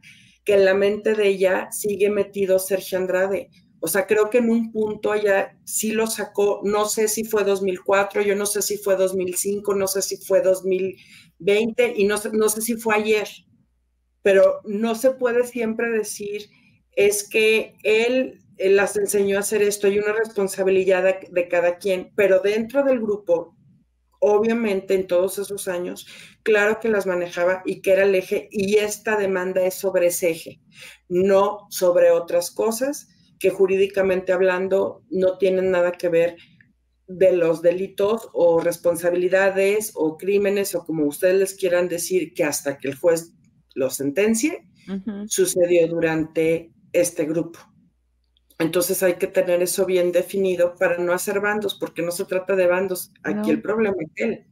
que 0.43 0.55
en 0.55 0.65
la 0.65 0.73
mente 0.73 1.13
de 1.13 1.27
ella 1.27 1.71
sigue 1.71 2.09
metido 2.09 2.59
Sergio 2.59 2.97
Andrade. 2.97 3.49
O 3.79 3.87
sea, 3.87 4.07
creo 4.07 4.29
que 4.29 4.39
en 4.39 4.49
un 4.49 4.73
punto 4.73 5.13
ella 5.13 5.57
sí 5.63 5.93
lo 5.93 6.07
sacó, 6.07 6.59
no 6.65 6.85
sé 6.85 7.07
si 7.07 7.23
fue 7.23 7.45
2004, 7.45 8.21
yo 8.21 8.35
no 8.35 8.45
sé 8.45 8.61
si 8.61 8.77
fue 8.77 8.97
2005, 8.97 9.73
no 9.73 9.87
sé 9.87 10.01
si 10.01 10.17
fue 10.17 10.41
2020 10.41 11.93
y 11.95 12.03
no 12.03 12.17
sé, 12.17 12.31
no 12.33 12.49
sé 12.49 12.61
si 12.61 12.75
fue 12.75 12.95
ayer, 12.95 13.29
pero 14.21 14.59
no 14.65 14.95
se 14.95 15.11
puede 15.11 15.45
siempre 15.45 15.89
decir 15.89 16.49
es 16.99 17.27
que 17.27 17.75
él, 17.83 18.41
las 18.59 18.97
enseñó 18.97 19.37
a 19.37 19.41
hacer 19.41 19.61
esto 19.61 19.87
y 19.87 19.99
una 19.99 20.13
responsabilidad 20.13 21.03
de, 21.03 21.27
de 21.31 21.47
cada 21.47 21.77
quien, 21.77 22.11
pero 22.15 22.39
dentro 22.39 22.83
del 22.83 22.99
grupo, 22.99 23.55
obviamente 24.19 24.95
en 24.95 25.07
todos 25.07 25.39
esos 25.39 25.67
años, 25.67 26.07
claro 26.43 26.79
que 26.79 26.89
las 26.89 27.05
manejaba 27.05 27.63
y 27.65 27.81
que 27.81 27.91
era 27.91 28.03
el 28.03 28.15
eje 28.15 28.49
y 28.51 28.75
esta 28.75 29.17
demanda 29.17 29.61
es 29.61 29.75
sobre 29.75 30.07
ese 30.07 30.31
eje, 30.31 30.61
no 31.07 31.67
sobre 31.69 32.11
otras 32.11 32.51
cosas 32.51 33.07
que 33.39 33.49
jurídicamente 33.49 34.33
hablando 34.33 35.03
no 35.09 35.37
tienen 35.37 35.71
nada 35.71 35.93
que 35.93 36.09
ver 36.09 36.35
de 37.07 37.31
los 37.31 37.61
delitos 37.61 38.29
o 38.33 38.59
responsabilidades 38.59 39.93
o 39.95 40.17
crímenes 40.17 40.75
o 40.75 40.85
como 40.85 41.05
ustedes 41.05 41.35
les 41.35 41.53
quieran 41.55 41.87
decir 41.87 42.33
que 42.33 42.43
hasta 42.43 42.77
que 42.77 42.89
el 42.89 42.95
juez 42.95 43.33
lo 43.73 43.89
sentencie, 43.89 44.67
sucedió 45.27 45.87
durante 45.87 46.71
este 46.91 47.25
grupo. 47.25 47.59
Entonces 48.59 49.01
hay 49.03 49.15
que 49.15 49.27
tener 49.27 49.61
eso 49.61 49.85
bien 49.85 50.11
definido 50.11 50.75
para 50.75 50.97
no 50.97 51.13
hacer 51.13 51.39
bandos, 51.39 51.75
porque 51.75 52.01
no 52.01 52.11
se 52.11 52.25
trata 52.25 52.57
de 52.57 52.67
bandos. 52.67 53.13
Aquí 53.23 53.51
el 53.51 53.61
problema 53.61 53.95
es 53.99 54.11
él. 54.15 54.45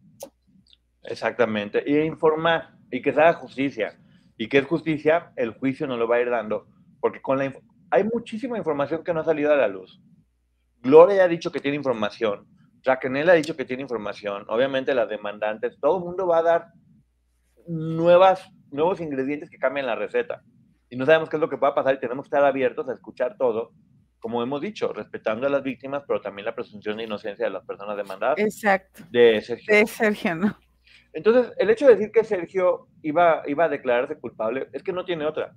Exactamente. 1.03 1.83
Y 1.85 1.97
informar 1.99 2.77
y 2.89 3.01
que 3.01 3.11
se 3.11 3.19
haga 3.19 3.33
justicia. 3.33 3.99
Y 4.37 4.47
que 4.47 4.59
es 4.59 4.65
justicia, 4.65 5.33
el 5.35 5.51
juicio 5.51 5.87
no 5.87 5.97
lo 5.97 6.07
va 6.07 6.17
a 6.17 6.21
ir 6.21 6.29
dando. 6.29 6.67
Porque 7.01 7.21
con 7.21 7.37
la 7.37 7.53
hay 7.89 8.03
muchísima 8.05 8.57
información 8.57 9.03
que 9.03 9.13
no 9.13 9.19
ha 9.19 9.25
salido 9.25 9.51
a 9.51 9.57
la 9.57 9.67
luz. 9.67 10.01
Gloria 10.81 11.23
ha 11.23 11.27
dicho 11.27 11.51
que 11.51 11.59
tiene 11.59 11.75
información. 11.75 12.47
Raquel 12.83 13.29
ha 13.29 13.33
dicho 13.33 13.57
que 13.57 13.65
tiene 13.65 13.83
información. 13.83 14.45
Obviamente 14.47 14.95
las 14.95 15.09
demandantes, 15.09 15.77
todo 15.81 15.97
el 15.97 16.05
mundo 16.05 16.27
va 16.27 16.37
a 16.37 16.43
dar 16.43 16.67
nuevas, 17.67 18.49
nuevos 18.71 19.01
ingredientes 19.01 19.49
que 19.49 19.57
cambian 19.57 19.85
la 19.85 19.95
receta. 19.95 20.43
Y 20.89 20.95
no 20.95 21.05
sabemos 21.05 21.29
qué 21.29 21.35
es 21.35 21.41
lo 21.41 21.49
que 21.49 21.57
pueda 21.57 21.75
pasar 21.75 21.95
y 21.95 21.99
tenemos 21.99 22.23
que 22.23 22.27
estar 22.27 22.45
abiertos 22.45 22.87
a 22.87 22.93
escuchar 22.93 23.35
todo, 23.37 23.73
como 24.19 24.41
hemos 24.41 24.61
dicho, 24.61 24.91
respetando 24.93 25.47
a 25.47 25.49
las 25.49 25.63
víctimas, 25.63 26.03
pero 26.07 26.21
también 26.21 26.45
la 26.45 26.55
presunción 26.55 26.97
de 26.97 27.03
inocencia 27.03 27.45
de 27.45 27.51
las 27.51 27.65
personas 27.65 27.97
demandadas. 27.97 28.39
Exacto. 28.39 29.03
De 29.11 29.41
Sergio. 29.41 29.75
De 29.75 29.87
Sergio, 29.87 30.35
no. 30.35 30.57
Entonces, 31.13 31.53
el 31.57 31.69
hecho 31.69 31.87
de 31.87 31.95
decir 31.95 32.11
que 32.11 32.23
Sergio 32.23 32.87
iba, 33.01 33.43
iba 33.47 33.65
a 33.65 33.69
declararse 33.69 34.19
culpable 34.19 34.67
es 34.73 34.83
que 34.83 34.93
no 34.93 35.05
tiene 35.05 35.25
otra. 35.25 35.55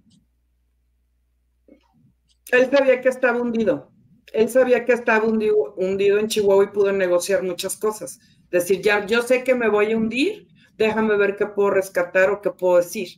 Él 2.52 2.70
sabía 2.70 3.00
que 3.00 3.08
estaba 3.08 3.40
hundido. 3.40 3.92
Él 4.32 4.48
sabía 4.48 4.84
que 4.84 4.92
estaba 4.92 5.26
hundido, 5.26 5.74
hundido 5.76 6.18
en 6.18 6.28
Chihuahua 6.28 6.64
y 6.64 6.68
pudo 6.68 6.92
negociar 6.92 7.42
muchas 7.42 7.76
cosas. 7.76 8.20
Decir, 8.50 8.80
ya, 8.80 9.04
yo 9.06 9.22
sé 9.22 9.44
que 9.44 9.54
me 9.54 9.68
voy 9.68 9.92
a 9.92 9.96
hundir, 9.96 10.48
déjame 10.76 11.16
ver 11.16 11.36
qué 11.36 11.46
puedo 11.46 11.70
rescatar 11.70 12.30
o 12.30 12.40
qué 12.40 12.50
puedo 12.50 12.76
decir. 12.78 13.08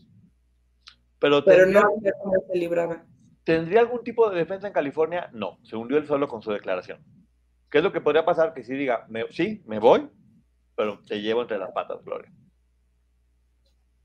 Pero, 1.19 1.44
Pero 1.44 1.66
no 1.66 1.82
cómo 1.82 2.44
se 2.51 2.59
libraba. 2.59 3.06
¿Tendría 3.44 3.81
algún 3.81 4.05
tipo 4.05 4.31
de 4.31 4.39
defensa 4.39 4.66
en 4.69 4.73
California? 4.73 5.28
No, 5.32 5.59
se 5.62 5.77
hundió 5.77 5.98
él 5.98 6.06
solo 6.06 6.28
con 6.28 6.43
su 6.43 6.52
declaración. 6.52 7.01
¿Qué 7.70 7.78
es 7.78 7.85
lo 7.85 7.93
que 7.93 8.01
podría 8.01 8.24
pasar? 8.24 8.55
Que 8.55 8.62
si 8.62 8.74
diga, 8.74 9.06
sí, 9.31 9.62
me 9.66 9.78
voy, 9.78 10.09
pero 10.77 11.01
te 11.06 11.20
llevo 11.20 11.43
entre 11.43 11.59
las 11.59 11.73
patas, 11.73 12.05
Gloria. 12.05 12.31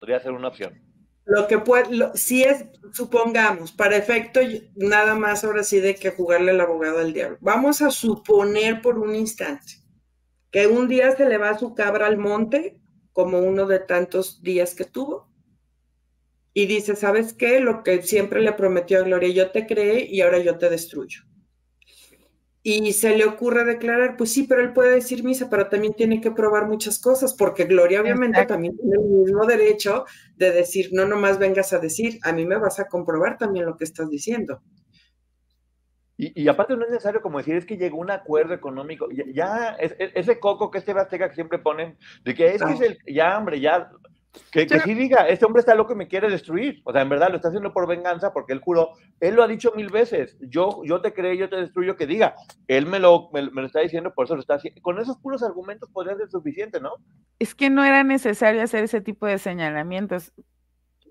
podría 0.00 0.18
ser 0.18 0.32
una 0.32 0.48
opción. 0.48 0.82
Lo 1.26 1.46
que 1.46 1.58
puede, 1.58 2.10
si 2.14 2.42
es, 2.42 2.64
supongamos, 2.92 3.70
para 3.70 3.96
efecto 3.96 4.40
nada 4.74 5.14
más 5.14 5.44
ahora 5.44 5.62
sí 5.62 5.78
de 5.78 5.94
que 5.94 6.10
jugarle 6.10 6.50
el 6.50 6.60
abogado 6.60 6.98
al 6.98 7.12
diablo. 7.12 7.38
Vamos 7.40 7.82
a 7.82 7.90
suponer 7.90 8.80
por 8.82 8.98
un 8.98 9.14
instante 9.14 9.74
que 10.50 10.66
un 10.66 10.88
día 10.88 11.14
se 11.14 11.28
le 11.28 11.38
va 11.38 11.56
su 11.56 11.74
cabra 11.74 12.06
al 12.06 12.18
monte, 12.18 12.80
como 13.12 13.38
uno 13.38 13.66
de 13.66 13.78
tantos 13.78 14.42
días 14.42 14.74
que 14.74 14.84
tuvo, 14.84 15.30
y 16.52 16.66
dice, 16.66 16.96
¿sabes 16.96 17.32
qué? 17.32 17.60
Lo 17.60 17.84
que 17.84 18.02
siempre 18.02 18.40
le 18.40 18.52
prometió 18.52 18.98
a 18.98 19.02
Gloria, 19.02 19.28
yo 19.28 19.50
te 19.52 19.66
creé 19.66 20.06
y 20.10 20.22
ahora 20.22 20.38
yo 20.38 20.58
te 20.58 20.68
destruyo 20.68 21.29
y 22.62 22.92
se 22.92 23.16
le 23.16 23.24
ocurre 23.24 23.64
declarar, 23.64 24.16
pues 24.18 24.32
sí, 24.32 24.42
pero 24.42 24.60
él 24.60 24.72
puede 24.74 24.94
decir 24.94 25.24
misa, 25.24 25.48
pero 25.48 25.68
también 25.68 25.94
tiene 25.94 26.20
que 26.20 26.30
probar 26.30 26.66
muchas 26.66 26.98
cosas, 27.00 27.34
porque 27.34 27.64
Gloria 27.64 28.02
obviamente 28.02 28.44
también 28.44 28.76
tiene 28.76 28.96
el 28.96 29.22
mismo 29.24 29.46
derecho 29.46 30.04
de 30.36 30.50
decir, 30.52 30.90
no 30.92 31.06
nomás 31.06 31.38
vengas 31.38 31.72
a 31.72 31.78
decir, 31.78 32.18
a 32.22 32.32
mí 32.32 32.44
me 32.44 32.58
vas 32.58 32.78
a 32.78 32.86
comprobar 32.86 33.38
también 33.38 33.64
lo 33.64 33.76
que 33.76 33.84
estás 33.84 34.10
diciendo. 34.10 34.62
Y, 36.22 36.48
aparte 36.48 36.76
no 36.76 36.84
es 36.84 36.90
necesario 36.90 37.22
como 37.22 37.38
decir, 37.38 37.54
es 37.54 37.64
que 37.64 37.78
llegó 37.78 37.96
un 37.96 38.10
acuerdo 38.10 38.52
económico, 38.52 39.08
ya, 39.32 39.74
ese 39.78 40.38
coco 40.38 40.70
que 40.70 40.76
este 40.76 40.92
Azteca 40.92 41.30
que 41.30 41.34
siempre 41.34 41.58
ponen, 41.58 41.96
de 42.24 42.34
que 42.34 42.54
es 42.54 42.62
que 42.62 42.72
es 42.74 42.80
el, 42.82 42.98
ya 43.06 43.38
hombre, 43.38 43.58
ya 43.58 43.90
que, 44.52 44.68
sí. 44.68 44.94
diga, 44.94 45.28
este 45.28 45.44
hombre 45.44 45.60
está 45.60 45.74
loco 45.74 45.92
y 45.92 45.96
me 45.96 46.06
quiere 46.06 46.30
destruir. 46.30 46.82
O 46.84 46.92
sea, 46.92 47.02
en 47.02 47.08
verdad 47.08 47.30
lo 47.30 47.36
está 47.36 47.48
haciendo 47.48 47.72
por 47.72 47.88
venganza 47.88 48.32
porque 48.32 48.52
él 48.52 48.60
juró, 48.60 48.92
él 49.18 49.34
lo 49.34 49.42
ha 49.42 49.48
dicho 49.48 49.72
mil 49.74 49.90
veces, 49.90 50.36
yo, 50.40 50.82
yo 50.84 51.00
te 51.00 51.12
creo, 51.12 51.34
yo 51.34 51.48
te 51.48 51.56
destruyo, 51.56 51.96
que 51.96 52.06
diga, 52.06 52.34
él 52.68 52.86
me 52.86 53.00
lo, 53.00 53.30
me, 53.32 53.42
lo 53.42 53.66
está 53.66 53.80
diciendo, 53.80 54.14
por 54.14 54.26
eso 54.26 54.34
lo 54.34 54.40
está 54.40 54.54
haciendo. 54.54 54.80
Con 54.82 55.00
esos 55.00 55.18
puros 55.18 55.42
argumentos 55.42 55.90
podría 55.90 56.16
ser 56.16 56.30
suficiente, 56.30 56.80
¿no? 56.80 56.92
Es 57.38 57.54
que 57.54 57.70
no 57.70 57.84
era 57.84 58.04
necesario 58.04 58.62
hacer 58.62 58.84
ese 58.84 59.00
tipo 59.00 59.26
de 59.26 59.38
señalamientos. 59.38 60.32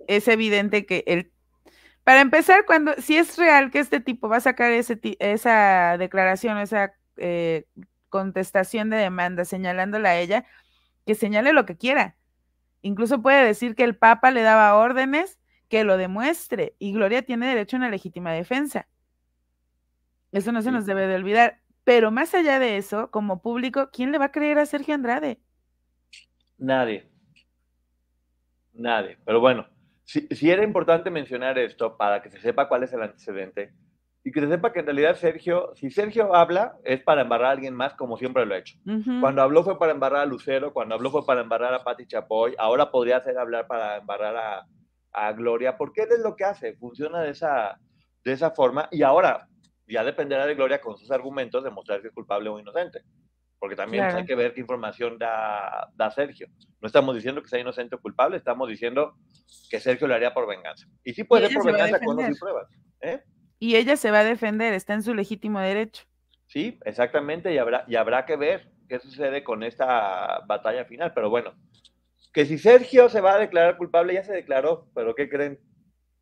Es 0.07 0.27
evidente 0.27 0.85
que 0.85 1.03
él, 1.05 1.31
para 2.05 2.21
empezar, 2.21 2.65
cuando, 2.65 2.93
si 2.99 3.17
es 3.17 3.37
real 3.37 3.69
que 3.69 3.79
este 3.79 3.99
tipo 3.99 4.29
va 4.29 4.37
a 4.37 4.41
sacar 4.41 4.71
ese, 4.71 4.97
esa 5.19 5.97
declaración, 5.97 6.57
esa 6.57 6.93
eh, 7.17 7.65
contestación 8.07 8.89
de 8.89 8.97
demanda 8.97 9.43
señalándola 9.43 10.11
a 10.11 10.19
ella, 10.19 10.45
que 11.05 11.15
señale 11.15 11.51
lo 11.51 11.65
que 11.65 11.75
quiera 11.77 12.15
Incluso 12.81 13.21
puede 13.21 13.45
decir 13.45 13.75
que 13.75 13.83
el 13.83 13.95
Papa 13.95 14.31
le 14.31 14.41
daba 14.41 14.75
órdenes 14.75 15.39
que 15.67 15.83
lo 15.83 15.97
demuestre 15.97 16.75
y 16.79 16.93
Gloria 16.93 17.21
tiene 17.21 17.47
derecho 17.47 17.77
a 17.77 17.79
una 17.79 17.89
legítima 17.89 18.33
defensa. 18.33 18.87
Eso 20.31 20.51
no 20.51 20.61
se 20.61 20.71
nos 20.71 20.85
debe 20.85 21.07
de 21.07 21.15
olvidar. 21.15 21.61
Pero 21.83 22.11
más 22.11 22.33
allá 22.35 22.59
de 22.59 22.77
eso, 22.77 23.09
como 23.09 23.41
público, 23.41 23.89
¿quién 23.91 24.11
le 24.11 24.17
va 24.17 24.25
a 24.25 24.31
creer 24.31 24.59
a 24.59 24.65
Sergio 24.65 24.93
Andrade? 24.93 25.39
Nadie. 26.57 27.09
Nadie. 28.73 29.17
Pero 29.25 29.39
bueno, 29.39 29.67
si, 30.03 30.27
si 30.27 30.51
era 30.51 30.63
importante 30.63 31.09
mencionar 31.09 31.57
esto 31.57 31.97
para 31.97 32.21
que 32.21 32.29
se 32.29 32.39
sepa 32.39 32.67
cuál 32.67 32.83
es 32.83 32.93
el 32.93 33.01
antecedente, 33.01 33.73
y 34.29 34.31
que 34.31 34.41
se 34.41 34.47
sepa 34.47 34.71
que 34.71 34.81
en 34.81 34.85
realidad 34.85 35.15
Sergio, 35.15 35.71
si 35.73 35.89
Sergio 35.89 36.35
habla, 36.35 36.77
es 36.83 37.01
para 37.01 37.23
embarrar 37.23 37.47
a 37.47 37.51
alguien 37.53 37.73
más, 37.73 37.95
como 37.95 38.15
siempre 38.15 38.45
lo 38.45 38.53
ha 38.53 38.59
hecho. 38.59 38.77
Cuando 39.19 39.41
habló 39.41 39.63
fue 39.63 39.79
para 39.79 39.91
embarrar 39.91 40.21
a 40.21 40.25
Lucero, 40.27 40.71
cuando 40.71 40.93
habló 40.93 41.09
fue 41.09 41.25
para 41.25 41.41
embarrar 41.41 41.73
a 41.73 41.83
Patti 41.83 42.05
Chapoy, 42.05 42.53
ahora 42.59 42.91
podría 42.91 43.19
ser 43.21 43.39
hablar 43.39 43.65
para 43.65 43.97
embarrar 43.97 44.35
a, 44.37 44.67
a 45.13 45.31
Gloria, 45.33 45.77
porque 45.77 46.03
él 46.03 46.09
es 46.11 46.19
lo 46.19 46.35
que 46.35 46.43
hace, 46.43 46.75
funciona 46.75 47.23
de 47.23 47.31
esa, 47.31 47.79
de 48.23 48.31
esa 48.31 48.51
forma, 48.51 48.87
y 48.91 49.01
ahora 49.01 49.47
ya 49.87 50.03
dependerá 50.03 50.45
de 50.45 50.53
Gloria 50.53 50.79
con 50.79 50.95
sus 50.95 51.09
argumentos 51.09 51.63
demostrar 51.63 51.99
que 51.99 52.09
es 52.09 52.13
culpable 52.13 52.49
o 52.49 52.59
inocente, 52.59 53.01
porque 53.57 53.75
también 53.75 54.03
hay 54.03 54.25
que 54.25 54.35
ver 54.35 54.53
qué 54.53 54.61
información 54.61 55.17
da, 55.17 55.89
da 55.95 56.11
Sergio. 56.11 56.49
No 56.79 56.85
estamos 56.85 57.15
diciendo 57.15 57.41
que 57.41 57.47
sea 57.47 57.59
inocente 57.59 57.95
o 57.95 57.99
culpable, 57.99 58.37
estamos 58.37 58.69
diciendo 58.69 59.15
que 59.71 59.79
Sergio 59.79 60.07
lo 60.07 60.13
haría 60.13 60.35
por 60.35 60.47
venganza. 60.47 60.85
Y 61.03 61.15
sí 61.15 61.23
puede 61.23 61.47
ser 61.47 61.57
por 61.57 61.65
venganza 61.65 61.99
con 61.99 62.15
los 62.15 62.39
pruebas. 62.39 62.67
¿eh? 63.01 63.23
Y 63.59 63.75
ella 63.75 63.97
se 63.97 64.11
va 64.11 64.19
a 64.19 64.23
defender, 64.23 64.73
está 64.73 64.93
en 64.93 65.03
su 65.03 65.13
legítimo 65.13 65.59
derecho. 65.59 66.05
Sí, 66.47 66.79
exactamente, 66.85 67.53
y 67.53 67.57
habrá, 67.57 67.83
y 67.87 67.95
habrá 67.95 68.25
que 68.25 68.37
ver 68.37 68.71
qué 68.87 68.99
sucede 68.99 69.43
con 69.43 69.63
esta 69.63 70.39
batalla 70.47 70.85
final. 70.85 71.13
Pero 71.13 71.29
bueno, 71.29 71.53
que 72.33 72.45
si 72.45 72.57
Sergio 72.57 73.09
se 73.09 73.21
va 73.21 73.33
a 73.35 73.39
declarar 73.39 73.77
culpable, 73.77 74.13
ya 74.13 74.23
se 74.23 74.33
declaró, 74.33 74.87
pero 74.95 75.13
¿qué 75.13 75.29
creen? 75.29 75.59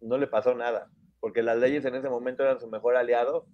No 0.01 0.17
le 0.17 0.27
pasó 0.27 0.53
nada, 0.55 0.89
porque 1.19 1.43
las 1.43 1.57
leyes 1.57 1.85
en 1.85 1.95
ese 1.95 2.09
momento 2.09 2.43
eran 2.43 2.59
su 2.59 2.67
mejor 2.67 2.95
aliado 2.95 3.45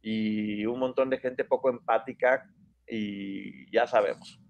y 0.00 0.66
un 0.66 0.78
montón 0.78 1.10
de 1.10 1.18
gente 1.18 1.44
poco 1.44 1.70
empática 1.70 2.48
y 2.86 3.70
ya 3.72 3.86
sabemos. 3.86 4.40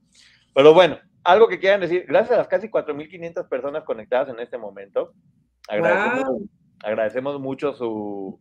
Pero 0.55 0.75
bueno, 0.75 0.99
algo 1.25 1.49
que 1.49 1.59
quieran 1.59 1.81
decir, 1.81 2.05
gracias 2.07 2.33
a 2.33 2.39
las 2.39 2.49
casi 2.49 2.69
4.500 2.69 3.49
personas 3.49 3.85
conectadas 3.85 4.29
en 4.29 4.41
este 4.41 4.59
momento. 4.59 5.15
Agradecemos, 5.69 6.43
agradecemos 6.83 7.41
mucho 7.41 7.75
su, 7.75 8.39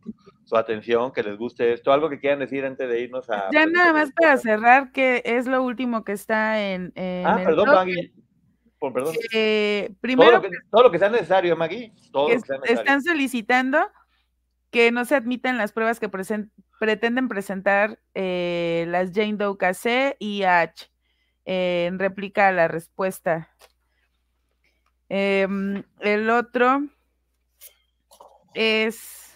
atención, 0.52 1.12
que 1.12 1.22
les 1.22 1.36
guste 1.38 1.72
esto. 1.72 1.92
¿Algo 1.92 2.10
que 2.10 2.18
quieran 2.18 2.40
decir 2.40 2.64
antes 2.64 2.88
de 2.88 3.00
irnos 3.00 3.30
a... 3.30 3.50
Ya 3.52 3.66
nada 3.66 3.92
más 3.92 4.12
para 4.12 4.36
cerrar, 4.36 4.92
que 4.92 5.22
es 5.24 5.46
lo 5.46 5.62
último 5.62 6.04
que 6.04 6.12
está 6.12 6.62
en... 6.62 6.92
ah, 7.24 7.40
perdón, 7.44 7.68
Maggie. 7.68 8.12
perdón. 8.92 9.14
Eh, 9.32 9.90
primero... 10.00 10.42
Todo 10.70 10.82
lo, 10.82 10.90
que, 10.90 10.98
sea 10.98 11.08
necesario, 11.08 11.56
Maggie. 11.56 11.92
Todo 12.12 12.28
lo 12.28 12.34
que 12.34 12.40
sea 12.40 12.58
necesario. 12.58 12.80
Están 12.80 13.02
solicitando 13.02 13.78
que 14.70 14.90
no 14.90 15.04
se 15.04 15.14
admitan 15.14 15.58
las 15.58 15.72
pruebas 15.72 16.00
que 16.00 16.10
pretenden 16.78 17.28
presentar 17.28 17.98
eh, 18.14 18.86
las 18.88 19.12
Jane 19.12 19.34
Doe 19.34 19.56
KC 19.56 20.16
y 20.18 20.42
H. 20.42 20.90
Eh, 21.44 21.86
en 21.88 21.98
réplica 21.98 22.48
a 22.48 22.52
la 22.52 22.68
respuesta. 22.68 23.50
Em, 25.08 25.82
el 26.00 26.30
otro 26.30 26.84
es, 28.54 29.34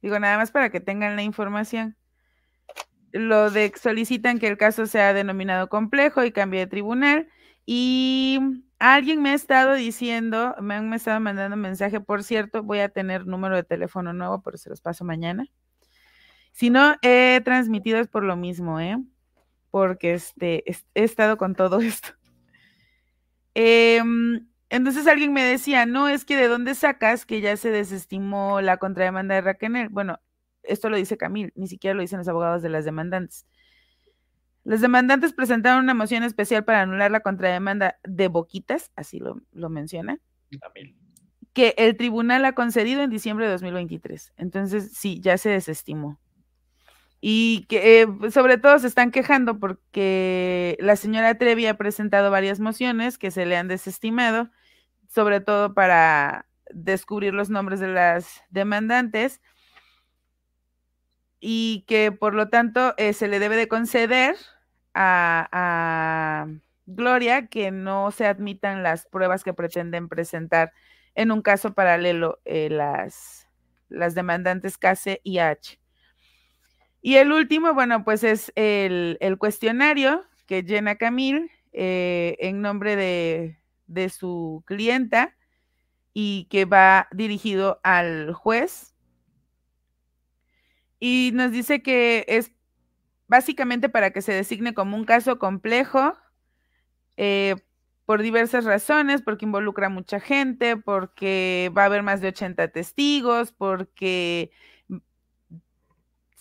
digo, 0.00 0.18
nada 0.18 0.36
más 0.36 0.50
para 0.50 0.70
que 0.70 0.80
tengan 0.80 1.16
la 1.16 1.22
información. 1.22 1.96
Lo 3.12 3.50
de 3.50 3.72
solicitan 3.80 4.38
que 4.38 4.48
el 4.48 4.56
caso 4.56 4.86
sea 4.86 5.12
denominado 5.12 5.68
complejo 5.68 6.24
y 6.24 6.32
cambie 6.32 6.60
de 6.60 6.66
tribunal. 6.66 7.28
Y 7.66 8.40
alguien 8.78 9.22
me 9.22 9.30
ha 9.30 9.34
estado 9.34 9.74
diciendo, 9.74 10.54
me 10.60 10.74
han 10.74 10.92
estado 10.92 11.20
mandando 11.20 11.56
mensaje, 11.56 12.00
por 12.00 12.24
cierto, 12.24 12.62
voy 12.62 12.80
a 12.80 12.88
tener 12.88 13.26
número 13.26 13.56
de 13.56 13.62
teléfono 13.62 14.12
nuevo, 14.12 14.42
pero 14.42 14.56
se 14.58 14.70
los 14.70 14.80
paso 14.80 15.04
mañana. 15.04 15.46
Si 16.52 16.70
no, 16.70 16.96
he 17.02 17.40
transmitido 17.44 17.98
es 17.98 18.08
por 18.08 18.24
lo 18.24 18.36
mismo, 18.36 18.80
¿eh? 18.80 18.98
Porque 19.70 20.14
este, 20.14 20.64
he 20.68 21.04
estado 21.04 21.36
con 21.36 21.54
todo 21.54 21.80
esto. 21.80 22.10
Em, 23.54 24.46
entonces 24.72 25.06
alguien 25.06 25.34
me 25.34 25.44
decía, 25.44 25.84
no, 25.84 26.08
es 26.08 26.24
que 26.24 26.34
de 26.34 26.48
dónde 26.48 26.74
sacas 26.74 27.26
que 27.26 27.42
ya 27.42 27.58
se 27.58 27.70
desestimó 27.70 28.62
la 28.62 28.78
contrademanda 28.78 29.34
de 29.34 29.42
Raquel. 29.42 29.90
Bueno, 29.90 30.18
esto 30.62 30.88
lo 30.88 30.96
dice 30.96 31.18
Camil, 31.18 31.52
ni 31.56 31.66
siquiera 31.66 31.92
lo 31.92 32.00
dicen 32.00 32.16
los 32.16 32.28
abogados 32.28 32.62
de 32.62 32.70
las 32.70 32.86
demandantes. 32.86 33.46
Los 34.64 34.80
demandantes 34.80 35.34
presentaron 35.34 35.84
una 35.84 35.92
moción 35.92 36.22
especial 36.22 36.64
para 36.64 36.80
anular 36.80 37.10
la 37.10 37.20
contrademanda 37.20 37.98
de 38.02 38.28
Boquitas, 38.28 38.90
así 38.96 39.18
lo, 39.18 39.42
lo 39.52 39.68
menciona, 39.68 40.20
que 41.52 41.74
el 41.76 41.98
tribunal 41.98 42.42
ha 42.46 42.54
concedido 42.54 43.02
en 43.02 43.10
diciembre 43.10 43.44
de 43.44 43.52
2023. 43.52 44.32
Entonces, 44.38 44.92
sí, 44.94 45.20
ya 45.20 45.36
se 45.36 45.50
desestimó. 45.50 46.18
Y 47.20 47.66
que 47.68 48.00
eh, 48.00 48.30
sobre 48.30 48.56
todo 48.56 48.78
se 48.78 48.86
están 48.86 49.10
quejando 49.10 49.60
porque 49.60 50.78
la 50.80 50.96
señora 50.96 51.36
Trevi 51.36 51.66
ha 51.66 51.76
presentado 51.76 52.30
varias 52.30 52.58
mociones 52.58 53.18
que 53.18 53.30
se 53.30 53.44
le 53.44 53.58
han 53.58 53.68
desestimado, 53.68 54.50
sobre 55.12 55.40
todo 55.40 55.74
para 55.74 56.46
descubrir 56.70 57.34
los 57.34 57.50
nombres 57.50 57.80
de 57.80 57.88
las 57.88 58.42
demandantes 58.48 59.42
y 61.38 61.84
que 61.86 62.12
por 62.12 62.34
lo 62.34 62.48
tanto 62.48 62.94
eh, 62.96 63.12
se 63.12 63.28
le 63.28 63.38
debe 63.38 63.56
de 63.56 63.68
conceder 63.68 64.36
a, 64.94 66.46
Gloria 66.84 67.46
que 67.46 67.70
no 67.70 68.10
se 68.10 68.26
admitan 68.26 68.82
las 68.82 69.06
pruebas 69.06 69.44
que 69.44 69.54
pretenden 69.54 70.08
presentar 70.08 70.72
en 71.14 71.30
un 71.30 71.40
caso 71.40 71.74
paralelo 71.74 72.40
eh, 72.44 72.68
las, 72.70 73.48
las 73.88 74.16
demandantes 74.16 74.78
Case 74.78 75.20
y 75.22 75.38
H. 75.38 75.78
Y 77.00 77.16
el 77.16 77.32
último, 77.32 77.72
bueno, 77.72 78.02
pues 78.02 78.24
es 78.24 78.52
el, 78.56 79.16
cuestionario 79.38 80.24
que 80.46 80.64
llena 80.64 80.96
Camil 80.96 81.50
eh, 81.72 82.36
en 82.40 82.60
nombre 82.60 82.96
de, 82.96 83.61
de 83.92 84.08
su 84.08 84.62
clienta 84.66 85.36
y 86.14 86.46
que 86.50 86.64
va 86.64 87.08
dirigido 87.12 87.80
al 87.82 88.32
juez. 88.32 88.94
Y 91.00 91.30
nos 91.34 91.52
dice 91.52 91.82
que 91.82 92.24
es 92.28 92.52
básicamente 93.26 93.88
para 93.88 94.10
que 94.10 94.22
se 94.22 94.32
designe 94.32 94.74
como 94.74 94.96
un 94.96 95.04
caso 95.04 95.38
complejo 95.38 96.14
eh, 97.16 97.56
por 98.04 98.22
diversas 98.22 98.64
razones, 98.64 99.22
porque 99.22 99.46
involucra 99.46 99.86
a 99.86 99.90
mucha 99.90 100.20
gente, 100.20 100.76
porque 100.76 101.72
va 101.76 101.82
a 101.82 101.86
haber 101.86 102.02
más 102.02 102.20
de 102.20 102.28
80 102.28 102.68
testigos, 102.68 103.52
porque 103.52 104.50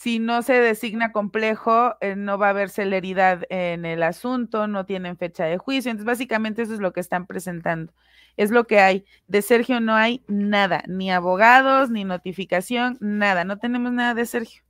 si 0.02 0.20
no 0.20 0.42
se 0.42 0.54
designa 0.54 1.12
complejo, 1.12 1.96
eh, 2.02 2.16
no 2.16 2.38
va 2.38 2.48
a 2.48 2.50
haber 2.52 2.70
celeridad 2.70 3.44
en 3.50 3.86
el 3.86 4.02
asunto, 4.04 4.68
no 4.68 4.86
tienen 4.86 5.18
fecha 5.18 5.46
de 5.46 5.58
juicio. 5.58 5.92
Entonces, 5.92 6.06
básicamente 6.06 6.64
eso 6.64 6.74
es 6.74 6.80
lo 6.80 6.94
que 6.94 7.02
están 7.02 7.28
presentando 7.28 7.94
es 8.38 8.52
lo 8.52 8.66
que 8.66 8.80
hay. 8.80 9.06
De 9.28 9.42
Sergio 9.42 9.80
no 9.80 9.94
hay 9.94 10.24
nada, 10.28 10.84
ni 10.88 11.12
abogados, 11.12 11.90
ni 11.90 12.04
notificación, 12.04 12.98
nada. 13.00 13.44
No 13.44 13.60
tenemos 13.60 13.92
nada 13.92 14.14
de 14.14 14.26
Sergio. 14.26 14.64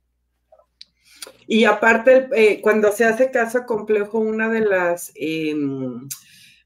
Y 1.46 1.64
aparte, 1.64 2.28
eh, 2.34 2.60
cuando 2.60 2.92
se 2.92 3.04
hace 3.04 3.30
caso 3.30 3.64
complejo, 3.64 4.18
una 4.18 4.48
de 4.48 4.60
las 4.60 5.12
em, 5.14 6.08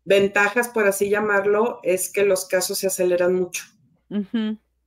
ventajas, 0.04 0.68
por 0.68 0.86
así 0.86 1.10
llamarlo, 1.10 1.80
es 1.82 2.10
que 2.10 2.24
los 2.24 2.46
casos 2.46 2.78
se 2.78 2.86
aceleran 2.86 3.34
mucho. 3.34 3.64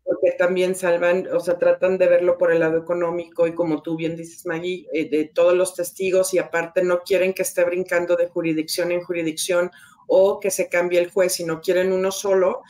Porque 0.10 0.36
también 0.38 0.74
salvan, 0.74 1.28
o 1.32 1.40
sea, 1.40 1.60
tratan 1.60 2.00
de 2.00 2.08
verlo 2.08 2.38
por 2.40 2.52
el 2.52 2.62
lado 2.62 2.80
económico 2.80 3.46
y 3.46 3.54
como 3.54 3.84
tú 3.84 3.96
bien 3.96 4.16
dices, 4.16 4.46
Maggie, 4.48 4.88
eh, 4.92 5.08
de 5.08 5.26
todos 5.26 5.54
los 5.54 5.76
testigos 5.76 6.34
y 6.34 6.40
aparte 6.40 6.84
no 6.84 7.02
quieren 7.02 7.34
que 7.34 7.44
esté 7.44 7.64
brincando 7.64 8.16
de 8.16 8.28
jurisdicción 8.28 8.92
en 8.92 9.02
jurisdicción 9.02 9.70
o 10.08 10.40
que 10.40 10.50
se 10.50 10.68
cambie 10.68 11.00
el 11.00 11.12
juez, 11.12 11.34
si 11.34 11.44
no 11.44 11.62
quieren 11.62 11.94
uno 11.94 12.12
solo, 12.12 12.64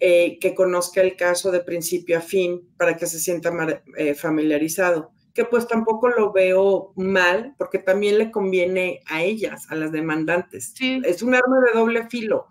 eh, 0.00 0.38
que 0.40 0.54
conozca 0.54 1.02
el 1.02 1.14
caso 1.14 1.50
de 1.50 1.60
principio 1.60 2.16
a 2.16 2.22
fin 2.22 2.68
para 2.78 2.96
que 2.96 3.06
se 3.06 3.20
sienta 3.20 3.52
eh, 3.96 4.14
familiarizado. 4.14 5.12
Que 5.34 5.44
pues 5.44 5.68
tampoco 5.68 6.08
lo 6.08 6.32
veo 6.32 6.92
mal, 6.96 7.54
porque 7.56 7.78
también 7.78 8.18
le 8.18 8.30
conviene 8.30 9.02
a 9.06 9.22
ellas, 9.22 9.66
a 9.70 9.76
las 9.76 9.92
demandantes. 9.92 10.74
Es 10.80 11.22
un 11.22 11.34
arma 11.34 11.60
de 11.60 11.78
doble 11.78 12.08
filo. 12.08 12.48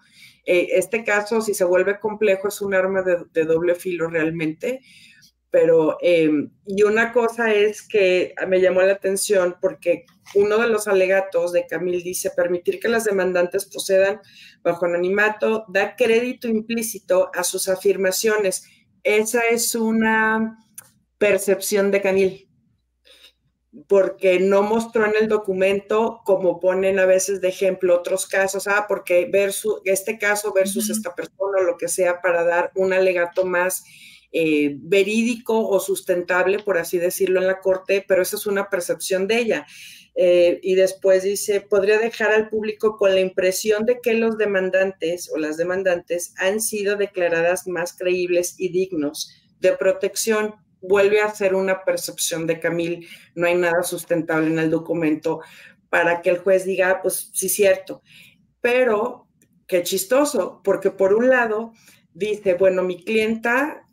Eh, 0.51 0.80
este 0.80 1.03
caso, 1.03 1.41
si 1.41 1.53
se 1.53 1.63
vuelve 1.63 1.99
complejo, 1.99 2.47
es 2.47 2.59
un 2.59 2.73
arma 2.73 3.03
de 3.03 3.43
doble 3.45 3.76
filo 3.76 4.07
realmente, 4.07 4.81
pero, 5.51 5.97
em, 6.01 6.51
y 6.65 6.81
una 6.81 7.11
cosa 7.11 7.53
es 7.53 7.88
que 7.88 8.34
me 8.47 8.59
llamó 8.59 8.81
la 8.81 8.93
atención 8.93 9.57
porque 9.61 10.05
uno 10.34 10.57
de 10.57 10.67
los 10.67 10.88
alegatos 10.88 11.53
de 11.53 11.67
Camil 11.67 12.01
dice 12.01 12.31
permitir 12.35 12.80
que 12.80 12.88
las 12.88 13.03
demandantes 13.03 13.65
procedan 13.65 14.21
bajo 14.63 14.88
anonimato 14.88 15.65
da 15.67 15.95
crédito 15.95 16.47
implícito 16.47 17.30
a 17.35 17.43
sus 17.43 17.67
afirmaciones. 17.69 18.65
Esa 19.03 19.41
es 19.51 19.76
una 19.76 20.57
percepción 21.19 21.91
de 21.91 22.01
Camil 22.01 22.48
porque 23.87 24.39
no 24.39 24.63
mostró 24.63 25.05
en 25.05 25.13
el 25.19 25.27
documento, 25.27 26.21
como 26.25 26.59
ponen 26.59 26.97
a 26.99 27.05
veces 27.05 27.39
de 27.39 27.49
ejemplo 27.49 27.95
otros 27.95 28.25
casos, 28.25 28.67
ah, 28.67 28.85
porque 28.87 29.29
versus, 29.31 29.81
este 29.85 30.17
caso 30.17 30.53
versus 30.53 30.89
esta 30.89 31.13
persona 31.13 31.59
o 31.59 31.63
lo 31.63 31.77
que 31.77 31.87
sea, 31.87 32.21
para 32.21 32.43
dar 32.43 32.71
un 32.75 32.93
alegato 32.93 33.45
más 33.45 33.83
eh, 34.31 34.75
verídico 34.79 35.67
o 35.67 35.79
sustentable, 35.79 36.59
por 36.59 36.77
así 36.77 36.97
decirlo, 36.97 37.39
en 37.39 37.47
la 37.47 37.59
corte, 37.59 38.03
pero 38.07 38.21
esa 38.21 38.35
es 38.35 38.47
una 38.47 38.69
percepción 38.69 39.27
de 39.27 39.37
ella. 39.37 39.67
Eh, 40.15 40.59
y 40.63 40.75
después 40.75 41.23
dice, 41.23 41.61
podría 41.61 41.97
dejar 41.97 42.31
al 42.31 42.49
público 42.49 42.97
con 42.97 43.13
la 43.13 43.21
impresión 43.21 43.85
de 43.85 43.99
que 44.01 44.13
los 44.13 44.37
demandantes 44.37 45.31
o 45.31 45.37
las 45.37 45.57
demandantes 45.57 46.33
han 46.37 46.59
sido 46.59 46.95
declaradas 46.95 47.67
más 47.67 47.95
creíbles 47.97 48.55
y 48.57 48.69
dignos 48.69 49.31
de 49.59 49.73
protección. 49.73 50.55
Vuelve 50.81 51.22
a 51.22 51.34
ser 51.34 51.56
una 51.56 51.84
percepción 51.84 52.47
de 52.47 52.60
Camil, 52.60 53.07
no 53.35 53.47
hay 53.47 53.56
nada 53.56 53.84
sustentable 53.84 54.47
en 54.47 54.60
el 54.60 54.69
documento 54.69 55.41
para 55.89 56.22
que 56.22 56.30
el 56.30 56.39
juez 56.39 56.65
diga, 56.65 56.91
ah, 56.91 57.01
pues 57.01 57.31
sí, 57.34 57.49
cierto. 57.49 58.01
Pero, 58.61 59.27
qué 59.68 59.84
chistoso, 59.84 60.61
porque 60.64 60.91
por 60.91 61.14
un 61.14 61.30
lado 61.30 61.73
dice, 62.14 62.53
bueno, 62.53 62.84
mi 62.84 63.03
clienta 63.03 63.85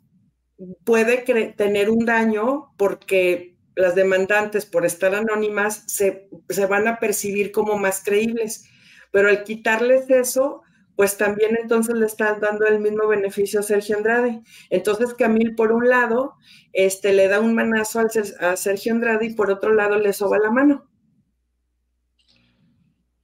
puede 0.83 1.17
tener 1.55 1.89
un 1.89 2.05
daño 2.05 2.73
porque 2.77 3.57
las 3.75 3.93
demandantes, 3.93 4.65
por 4.65 4.85
estar 4.85 5.13
anónimas, 5.13 5.83
se, 5.85 6.29
van 6.67 6.87
a 6.87 6.99
percibir 6.99 7.51
como 7.51 7.77
más 7.77 8.03
creíbles. 8.03 8.65
Pero 9.11 9.29
al 9.29 9.43
quitarles 9.43 10.09
eso, 10.09 10.63
pues 10.97 11.15
también 11.15 11.55
entonces 11.55 11.95
le 11.95 12.07
están 12.07 12.41
dando 12.41 12.65
el 12.65 12.79
mismo 12.79 13.07
beneficio 13.07 13.59
a 13.59 13.63
Sergio 13.63 13.95
Andrade. 13.95 14.41
Entonces 14.71 15.13
Camil, 15.13 15.53
por 15.55 15.71
un 15.71 15.87
lado, 15.87 16.33
este, 16.73 17.13
le 17.13 17.27
da 17.27 17.39
un 17.39 17.53
manazo 17.53 18.01
a 18.39 18.55
Sergio 18.57 18.93
Andrade 18.93 19.27
y 19.27 19.35
por 19.35 19.51
otro 19.51 19.73
lado 19.73 19.97
le 19.97 20.11
soba 20.11 20.39
la 20.39 20.49
mano. 20.49 20.89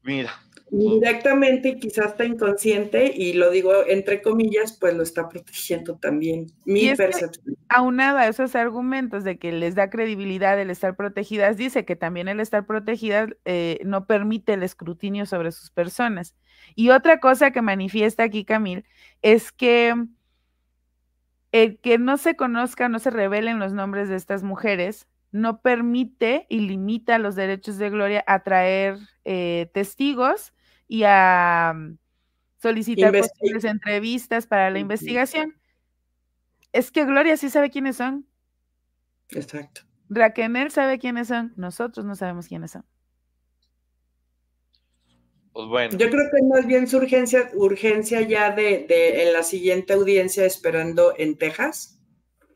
Mira, 0.04 0.32
Directamente 0.76 1.70
y 1.70 1.80
quizás 1.80 2.08
está 2.08 2.26
inconsciente, 2.26 3.14
y 3.16 3.34
lo 3.34 3.52
digo 3.52 3.72
entre 3.88 4.24
comillas, 4.24 4.76
pues 4.80 4.96
lo 4.96 5.04
está 5.04 5.30
protegiendo 5.30 5.98
también. 5.98 6.48
Mi 6.66 6.96
percepción. 6.96 7.56
Aunado 7.70 8.18
a 8.18 8.28
esos 8.28 8.56
argumentos 8.56 9.24
de 9.24 9.38
que 9.38 9.52
les 9.52 9.76
da 9.76 9.92
credibilidad 9.92 10.60
el 10.60 10.72
estar 10.72 10.96
protegidas, 10.96 11.58
dice 11.58 11.86
que 11.86 11.96
también 11.96 12.28
el 12.28 12.40
estar 12.40 12.66
protegidas 12.66 13.30
eh, 13.46 13.82
no 13.86 14.08
permite 14.08 14.54
el 14.54 14.64
escrutinio 14.64 15.28
sobre 15.28 15.52
sus 15.52 15.70
personas. 15.70 16.34
Y 16.74 16.90
otra 16.90 17.20
cosa 17.20 17.52
que 17.52 17.62
manifiesta 17.62 18.24
aquí 18.24 18.44
Camil 18.44 18.84
es 19.22 19.52
que 19.52 19.94
el 21.52 21.78
que 21.78 22.00
no 22.00 22.18
se 22.18 22.36
conozca, 22.36 22.90
no 22.90 22.98
se 22.98 23.12
revelen 23.12 23.60
los 23.60 23.74
nombres 23.74 24.10
de 24.10 24.16
estas 24.16 24.42
mujeres, 24.42 25.08
no 25.32 25.62
permite 25.62 26.48
y 26.50 26.62
limita 26.62 27.20
los 27.20 27.36
derechos 27.36 27.78
de 27.78 27.92
Gloria 27.92 28.24
a 28.26 28.42
traer 28.42 28.98
eh, 29.24 29.70
testigos 29.72 30.53
y 30.94 31.06
a 31.08 31.74
mm, 31.76 31.98
solicitar 32.62 33.12
posibles 33.12 33.64
entrevistas 33.64 34.46
para 34.46 34.70
la 34.70 34.78
investigación. 34.78 35.56
Es 36.72 36.92
que 36.92 37.04
Gloria 37.04 37.36
sí 37.36 37.50
sabe 37.50 37.72
quiénes 37.72 37.96
son. 37.96 38.28
Exacto. 39.32 39.82
Raquel 40.08 40.70
sabe 40.70 41.00
quiénes 41.00 41.30
son, 41.30 41.52
nosotros 41.56 42.06
no 42.06 42.16
sabemos 42.16 42.48
quiénes 42.48 42.70
son. 42.70 42.86
Pues 45.52 45.68
bueno. 45.68 45.98
Yo 45.98 46.12
creo 46.12 46.30
que 46.32 46.44
más 46.48 46.68
bien 46.68 46.88
su 46.88 46.98
urgencia, 46.98 47.50
urgencia 47.56 48.22
ya 48.22 48.52
de, 48.52 48.86
en 48.88 49.34
la 49.34 49.42
siguiente 49.42 49.94
audiencia 49.94 50.46
esperando 50.46 51.16
en 51.18 51.40
Texas. 51.40 52.00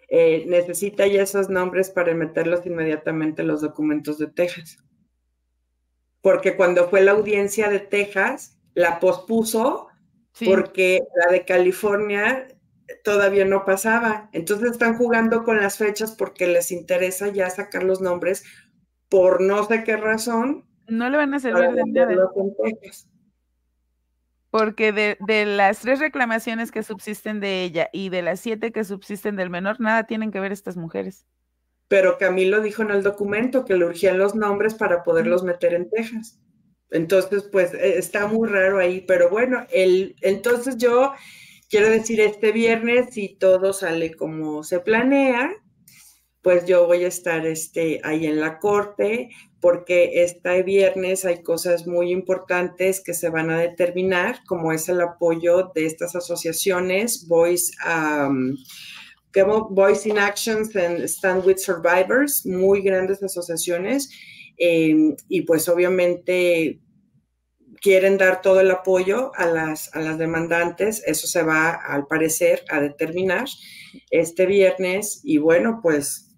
Eh, 0.10 0.46
necesita 0.46 1.08
ya 1.08 1.24
esos 1.24 1.50
nombres 1.50 1.90
para 1.90 2.14
meterlos 2.14 2.68
inmediatamente 2.68 3.42
en 3.42 3.48
los 3.48 3.62
documentos 3.62 4.20
de 4.20 4.28
Texas 4.28 4.78
porque 6.28 6.58
cuando 6.58 6.90
fue 6.90 6.99
la 6.99 7.12
audiencia 7.12 7.70
de 7.70 7.80
Texas, 7.80 8.60
la 8.74 8.99
pospuso 8.99 9.88
porque 10.44 10.99
la 11.16 11.32
de 11.32 11.45
California 11.45 12.49
todavía 13.06 13.45
no 13.45 13.64
pasaba. 13.64 14.30
Entonces 14.34 14.72
están 14.72 14.98
jugando 14.98 15.45
con 15.45 15.56
las 15.56 15.78
fechas 15.78 16.12
porque 16.12 16.45
les 16.45 16.74
interesa 16.74 17.30
ya 17.30 17.49
sacar 17.49 17.84
los 17.84 18.02
nombres 18.02 18.44
por 19.08 19.40
no 19.40 19.64
sé 19.64 19.86
qué 19.86 19.95
razón. 19.95 20.66
No 20.90 21.10
le 21.10 21.16
van 21.16 21.34
a 21.34 21.40
servir 21.40 21.70
de 21.72 21.86
nada. 21.86 22.30
Porque 24.49 24.91
de, 24.91 25.18
de, 25.26 25.45
las 25.45 25.80
tres 25.80 26.02
reclamaciones 26.02 26.74
que 26.74 26.84
subsisten 26.84 27.40
de 27.40 27.64
ella 27.64 27.88
y 27.94 28.10
de 28.10 28.22
las 28.22 28.41
siete 28.41 28.74
que 28.74 28.84
subsisten 28.84 29.38
del 29.38 29.49
menor, 29.49 29.80
nada 29.80 30.04
tienen 30.04 30.32
que 30.32 30.41
ver 30.41 30.52
estas 30.52 30.76
mujeres. 30.76 31.26
Pero 31.88 32.18
Camilo 32.18 32.62
dijo 32.62 32.82
en 32.82 32.92
el 32.92 33.04
documento 33.04 33.66
que 33.66 33.76
le 33.76 33.86
urgían 33.86 34.18
los 34.18 34.36
nombres 34.36 34.74
para 34.74 35.04
poderlos 35.04 35.44
meter 35.44 35.74
en 35.74 35.90
Texas. 35.90 36.40
Entonces, 36.92 37.44
pues 37.52 37.74
e, 37.74 37.98
está 37.98 38.28
muy 38.28 38.48
raro 38.48 38.80
ahí, 38.80 39.02
pero 39.08 39.30
bueno, 39.30 39.66
el, 39.72 40.16
entonces 40.22 40.78
yo 40.78 41.14
quiero 41.70 41.90
decir, 41.90 42.22
este 42.22 42.52
viernes, 42.52 43.14
si 43.14 43.36
todo 43.36 43.74
sale 43.74 44.14
como 44.14 44.64
se 44.64 44.80
planea, 44.80 45.52
pues 46.42 46.66
yo 46.66 46.88
voy 46.88 47.04
a 47.04 47.10
estar 47.10 47.46
este, 47.46 48.00
ahí 48.04 48.26
en 48.26 48.40
la 48.40 48.60
corte, 48.60 49.30
porque 49.60 50.24
este 50.24 50.64
viernes 50.64 51.26
hay 51.26 51.44
cosas 51.44 51.88
muy 51.88 52.12
importantes 52.12 53.04
que 53.04 53.14
se 53.14 53.30
van 53.30 53.50
a 53.50 53.60
determinar, 53.60 54.40
como 54.46 54.72
es 54.72 54.88
el 54.88 55.02
apoyo 55.02 55.72
de 55.76 55.86
estas 55.86 56.16
asociaciones, 56.16 57.28
Voice, 57.28 57.74
um, 57.86 58.56
Voice 59.44 60.08
in 60.08 60.18
Actions 60.18 60.76
and 60.76 61.04
Stand 61.08 61.46
with 61.46 61.58
Survivors, 61.58 62.46
muy 62.46 62.82
grandes 62.82 63.22
asociaciones, 63.22 64.10
em, 64.58 65.16
y 65.30 65.42
pues 65.42 65.68
obviamente 65.70 66.80
quieren 67.82 68.18
dar 68.18 68.42
todo 68.42 68.60
el 68.60 68.72
apoyo 68.72 69.32
a 69.36 69.46
las, 69.46 69.94
a 69.96 70.02
las 70.02 70.18
demandantes. 70.18 71.04
Eso 71.06 71.28
se 71.28 71.44
va, 71.44 71.72
al 71.72 72.08
parecer, 72.08 72.64
a 72.70 72.80
determinar 72.80 73.46
este 74.12 74.46
viernes. 74.46 75.22
Y 75.24 75.38
bueno, 75.38 75.80
pues, 75.82 76.36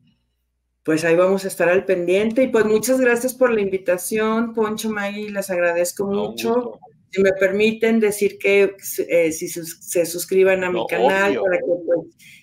pues 0.84 1.04
ahí 1.06 1.16
vamos 1.16 1.46
a 1.46 1.48
estar 1.48 1.70
al 1.70 1.86
pendiente. 1.86 2.44
Y 2.44 2.48
pues 2.48 2.66
muchas 2.66 3.00
gracias 3.00 3.34
por 3.34 3.52
la 3.52 3.62
invitación, 3.62 4.54
Poncho 4.54 4.90
Magui, 4.90 5.30
les 5.30 5.50
agradezco 5.50 6.06
mucho. 6.06 6.80
Si 7.12 7.22
me 7.24 7.34
permiten 7.34 8.00
decir 8.00 8.38
que 8.38 8.76
eh, 9.08 9.32
si 9.32 9.50
se 9.50 10.06
suscriban 10.06 10.64
a 10.64 10.70
mi 10.70 10.86
canal 10.88 11.40
para 11.42 11.58
que 11.58 11.66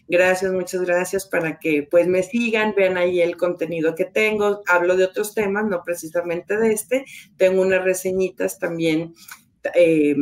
Gracias, 0.09 0.53
muchas 0.53 0.83
gracias 0.83 1.27
para 1.27 1.59
que 1.59 1.87
pues 1.91 2.07
me 2.07 2.23
sigan, 2.23 2.75
vean 2.77 2.97
ahí 2.97 3.21
el 3.21 3.37
contenido 3.37 3.95
que 3.95 4.05
tengo. 4.05 4.63
Hablo 4.69 4.97
de 4.97 5.05
otros 5.05 5.35
temas, 5.35 5.65
no 5.65 5.83
precisamente 5.85 6.57
de 6.57 6.73
este. 6.73 7.05
Tengo 7.37 7.63
unas 7.63 7.83
reseñitas 7.83 8.59
también 8.59 9.15
eh, 9.75 10.15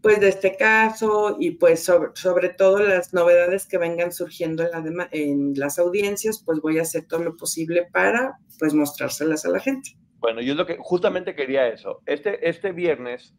pues 0.00 0.20
de 0.20 0.28
este 0.28 0.56
caso 0.56 1.36
y 1.38 1.52
pues 1.52 1.84
sobre, 1.84 2.10
sobre, 2.14 2.48
todo 2.48 2.80
las 2.80 3.14
novedades 3.14 3.66
que 3.66 3.78
vengan 3.78 4.12
surgiendo 4.12 4.64
en, 4.64 4.96
la 4.96 5.08
en 5.12 5.52
las 5.54 5.78
audiencias, 5.78 6.42
pues 6.44 6.60
voy 6.60 6.78
a 6.78 6.82
hacer 6.82 7.06
todo 7.06 7.22
lo 7.22 7.36
posible 7.36 7.86
para 7.92 8.38
pues 8.58 8.74
mostrárselas 8.74 9.44
a 9.44 9.50
la 9.50 9.60
gente. 9.60 9.90
Bueno, 10.18 10.40
yo 10.40 10.56
lo 10.56 10.66
que 10.66 10.78
justamente 10.80 11.36
quería 11.36 11.68
eso. 11.68 12.02
Este, 12.06 12.48
este 12.48 12.72
viernes 12.72 13.36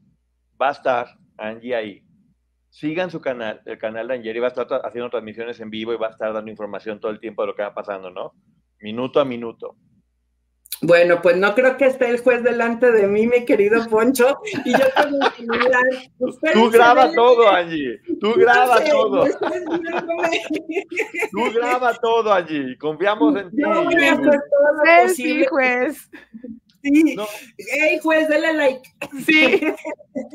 va 0.62 0.70
a 0.70 0.74
estar 0.74 1.08
Angie 1.38 1.76
ahí 1.76 2.09
sigan 2.70 3.10
su 3.12 3.22
canal, 3.22 3.62
el 3.66 3.78
canal 3.78 4.08
de 4.08 4.16
Angeri 4.16 4.40
va 4.40 4.48
a 4.48 4.50
estar 4.50 4.68
haciendo 4.84 5.10
transmisiones 5.10 5.60
en 5.60 5.70
vivo 5.70 5.94
y 5.94 5.98
va 5.98 6.08
a 6.08 6.12
estar 6.12 6.34
dando 6.34 6.52
información 6.52 7.00
todo 7.00 7.12
el 7.12 7.20
tiempo 7.20 7.42
de 7.42 7.48
lo 7.48 7.56
que 7.56 7.64
va 7.64 7.74
pasando, 7.74 8.10
¿no? 8.10 8.34
Minuto 8.80 9.20
a 9.20 9.26
minuto. 9.26 9.76
Bueno, 10.82 11.22
pues 11.22 11.36
no 11.36 11.54
creo 11.56 11.76
que 11.76 11.88
esté 11.88 12.10
el 12.10 12.22
juez 12.22 12.42
delante 12.42 12.90
de 12.92 13.06
mí, 13.06 13.28
mi 13.28 13.44
querido 13.44 13.86
Poncho, 13.90 14.40
y 14.64 14.72
yo 14.72 14.86
tengo 14.96 15.20
que 15.36 16.54
Tú 16.54 16.70
graba 16.70 17.12
todo, 17.12 17.50
Angie. 17.50 18.00
Tú 18.22 18.34
graba 18.36 18.82
todo. 18.86 19.26
Tú 21.32 21.52
graba 21.54 21.94
todo, 21.96 22.32
Angie. 22.32 22.78
Confiamos 22.78 23.36
en 23.42 23.50
ti. 23.50 23.58
No, 23.58 23.84
pues, 23.84 25.16
sí, 25.18 25.46
juez. 25.46 26.10
Sí. 26.82 27.16
Hey, 27.58 28.00
juez, 28.02 28.30
dale 28.30 28.54
like. 28.54 28.90
Sí. 29.26 29.62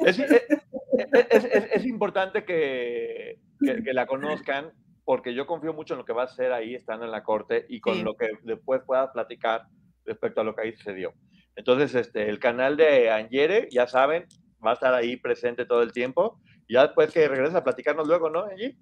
Es, 0.06 0.18
es, 0.20 1.68
es, 1.72 1.84
importante 1.86 2.44
que, 2.44 3.40
que, 3.60 3.92
la 3.92 4.06
conozcan 4.06 4.72
porque 5.04 5.34
yo 5.34 5.44
confío 5.44 5.74
mucho 5.74 5.94
en 5.94 5.98
lo 5.98 6.04
que 6.04 6.12
va 6.12 6.22
a 6.22 6.26
hacer 6.26 6.52
ahí, 6.52 6.76
estando 6.76 7.04
en 7.04 7.10
la 7.10 7.24
corte 7.24 7.66
y 7.68 7.80
con 7.80 8.04
lo 8.04 8.14
que 8.14 8.30
después 8.44 8.82
puedas 8.86 9.10
platicar 9.10 9.66
respecto 10.04 10.40
a 10.40 10.44
lo 10.44 10.54
que 10.54 10.62
ahí 10.62 10.72
sucedió. 10.72 11.12
Entonces, 11.56 11.94
este, 11.94 12.28
el 12.28 12.38
canal 12.38 12.76
de 12.76 13.10
Angere, 13.10 13.68
ya 13.70 13.88
saben, 13.88 14.26
va 14.64 14.70
a 14.70 14.74
estar 14.74 14.94
ahí 14.94 15.16
presente 15.16 15.66
todo 15.66 15.82
el 15.82 15.92
tiempo. 15.92 16.40
Ya 16.68 16.82
después 16.82 17.12
que 17.12 17.28
regresa 17.28 17.58
a 17.58 17.64
platicarnos 17.64 18.06
luego, 18.06 18.30
¿no, 18.30 18.44
Angie? 18.44 18.76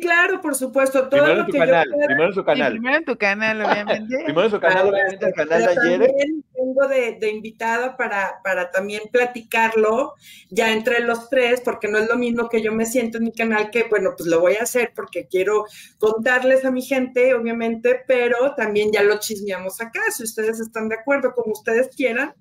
Claro, 0.00 0.40
por 0.42 0.54
supuesto. 0.54 1.08
Todo 1.08 1.24
primero, 1.24 1.40
en 1.40 1.46
tu 1.46 1.52
canal, 1.52 1.88
primero 2.06 2.28
en 2.28 2.34
su 2.34 2.44
canal. 2.44 2.72
primero 2.72 2.96
en 2.96 3.04
tu 3.04 3.16
canal, 3.16 3.60
obviamente. 3.64 4.16
primero 4.24 4.44
en 4.44 4.50
su 4.50 4.60
canal, 4.60 4.88
obviamente, 4.88 5.26
el 5.26 5.32
canal 5.32 5.62
de 5.62 5.68
ayer. 5.68 6.14
Tengo 6.54 6.88
de, 6.88 7.18
de, 7.18 7.30
invitada 7.30 7.96
para, 7.96 8.40
para 8.44 8.70
también 8.70 9.02
platicarlo 9.10 10.14
ya 10.50 10.72
entre 10.72 11.00
los 11.00 11.30
tres, 11.30 11.62
porque 11.64 11.88
no 11.88 11.98
es 11.98 12.08
lo 12.08 12.16
mismo 12.16 12.48
que 12.50 12.60
yo 12.60 12.72
me 12.72 12.84
siento 12.84 13.18
en 13.18 13.24
mi 13.24 13.32
canal, 13.32 13.70
que 13.70 13.84
bueno, 13.84 14.10
pues 14.16 14.28
lo 14.28 14.40
voy 14.40 14.56
a 14.56 14.64
hacer 14.64 14.92
porque 14.94 15.26
quiero 15.26 15.64
contarles 15.98 16.64
a 16.66 16.70
mi 16.70 16.82
gente, 16.82 17.34
obviamente, 17.34 18.02
pero 18.06 18.54
también 18.54 18.90
ya 18.92 19.02
lo 19.02 19.18
chismeamos 19.18 19.80
acá, 19.80 20.02
si 20.10 20.24
ustedes 20.24 20.60
están 20.60 20.90
de 20.90 20.96
acuerdo, 20.96 21.32
como 21.34 21.52
ustedes 21.52 21.88
quieran 21.96 22.34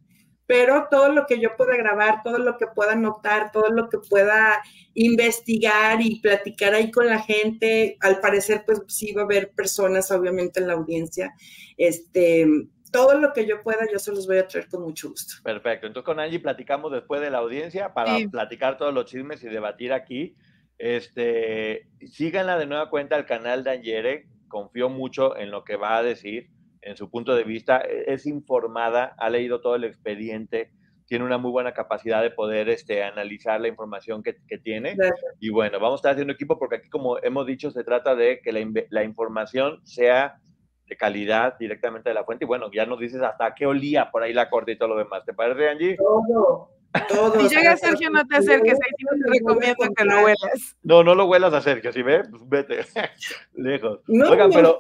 pero 0.50 0.88
todo 0.90 1.10
lo 1.10 1.28
que 1.28 1.40
yo 1.40 1.56
pueda 1.56 1.78
grabar, 1.78 2.24
todo 2.24 2.40
lo 2.40 2.58
que 2.58 2.66
pueda 2.66 2.96
notar, 2.96 3.52
todo 3.52 3.70
lo 3.70 3.88
que 3.88 4.00
pueda 4.00 4.60
investigar 4.96 6.02
y 6.02 6.20
platicar 6.22 6.74
ahí 6.74 6.90
con 6.90 7.06
la 7.06 7.20
gente, 7.20 7.98
al 8.00 8.20
parecer 8.20 8.64
pues 8.66 8.82
sí 8.88 9.14
va 9.14 9.22
a 9.22 9.26
haber 9.26 9.52
personas 9.52 10.10
obviamente 10.10 10.60
en 10.60 10.66
la 10.66 10.74
audiencia, 10.74 11.36
este, 11.78 12.48
todo 12.92 13.14
lo 13.20 13.32
que 13.32 13.46
yo 13.46 13.62
pueda 13.62 13.86
yo 13.92 14.00
se 14.00 14.12
los 14.12 14.26
voy 14.26 14.40
a 14.40 14.48
traer 14.48 14.68
con 14.70 14.82
mucho 14.82 15.10
gusto. 15.10 15.36
Perfecto, 15.44 15.86
entonces 15.86 16.06
con 16.08 16.20
Angie 16.20 16.40
platicamos 16.40 16.92
después 16.92 17.22
de 17.22 17.30
la 17.30 17.38
audiencia 17.38 17.94
para 17.94 18.18
platicar 18.32 18.80
todos 18.80 18.92
los 18.92 19.06
chismes 19.06 19.44
y 19.44 19.50
debatir 19.50 19.94
aquí. 19.94 20.36
Este, 20.80 21.86
síganla 22.08 22.58
de 22.58 22.66
nueva 22.66 22.90
cuenta 22.90 23.16
al 23.16 23.28
canal 23.28 23.64
de 23.64 23.70
Angere, 23.70 24.28
confío 24.48 24.90
mucho 24.90 25.38
en 25.38 25.52
lo 25.52 25.64
que 25.64 25.76
va 25.76 25.98
a 25.98 26.02
decir 26.02 26.50
en 26.82 26.98
su 26.98 27.10
punto 27.10 27.36
de 27.36 27.44
vista, 27.44 27.82
e, 27.82 28.14
es 28.14 28.26
informada, 28.26 29.16
ha 29.18 29.30
leído 29.30 29.62
todo 29.62 29.76
el 29.76 29.84
expediente, 29.84 30.72
tiene 31.10 31.26
una 31.26 31.40
muy 31.40 31.52
buena 31.52 31.74
capacidad 31.74 32.22
de 32.22 32.30
poder 32.30 32.70
este, 32.70 33.04
analizar 33.04 33.60
la 33.60 33.68
información 33.68 34.22
que, 34.22 34.36
tiene. 34.60 34.96
Y 35.40 35.50
bueno, 35.50 35.80
vamos 35.80 35.94
a 35.94 36.00
estar 36.02 36.12
haciendo 36.12 36.34
equipo 36.34 36.60
porque 36.60 36.76
aquí, 36.76 36.90
como 36.90 37.18
hemos 37.24 37.48
dicho, 37.48 37.72
se 37.72 37.84
trata 37.84 38.16
de 38.16 38.40
que 38.42 38.52
la, 38.90 39.04
información 39.04 39.82
sea 39.86 40.40
de 40.86 40.96
calidad 40.96 41.58
directamente 41.58 42.10
de 42.10 42.16
la 42.16 42.26
fuente. 42.26 42.46
Y 42.46 42.48
bueno, 42.48 42.70
ya 42.72 42.86
nos 42.86 43.00
dices 43.00 43.22
hasta 43.24 43.56
qué 43.56 43.66
olía 43.66 44.12
por 44.12 44.22
ahí 44.22 44.34
la 44.34 44.52
corte 44.52 44.74
y 44.74 44.78
todo 44.78 44.90
lo 44.90 44.98
demás. 44.98 45.26
¿Te 45.26 45.34
parece, 45.34 45.70
Angie? 45.70 45.98
Todo. 45.98 46.70
Todo. 47.08 47.40
Si 47.40 47.56
llega 47.56 47.76
Sergio, 47.76 48.12
no 48.12 48.24
te 48.28 48.38
acerques, 48.38 48.74
ahí 48.74 48.92
sí 48.98 49.06
te 49.06 49.32
recomiendo 49.32 49.88
que 49.96 50.06
lo 50.06 50.24
huelas. 50.24 50.78
No, 50.84 51.04
no 51.04 51.16
lo 51.16 51.26
huelas 51.26 51.54
a 51.54 51.62
Sergio, 51.62 51.92
si 51.92 52.04
ves, 52.04 52.28
pues 52.30 52.48
vete 52.48 52.80
lejos. 53.54 54.02
Oigan, 54.08 54.52
pero 54.52 54.80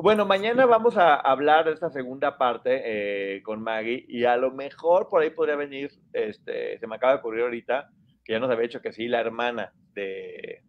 bueno, 0.00 0.26
mañana 0.26 0.64
vamos 0.64 0.96
a 0.96 1.16
hablar 1.16 1.64
de 1.64 1.72
esta 1.72 1.90
segunda 1.90 2.38
parte 2.38 2.82
eh, 2.84 3.42
con 3.42 3.60
Maggie 3.60 4.04
y 4.06 4.24
a 4.24 4.36
lo 4.36 4.52
mejor 4.52 5.08
por 5.08 5.22
ahí 5.22 5.30
podría 5.30 5.56
venir, 5.56 5.90
este, 6.12 6.78
se 6.78 6.86
me 6.86 6.94
acaba 6.94 7.14
de 7.14 7.18
ocurrir 7.18 7.42
ahorita, 7.42 7.90
que 8.24 8.34
ya 8.34 8.38
nos 8.38 8.48
había 8.48 8.62
dicho 8.62 8.80
que 8.80 8.92
sí, 8.92 9.08
la 9.08 9.18
hermana 9.18 9.72
de, 9.94 10.62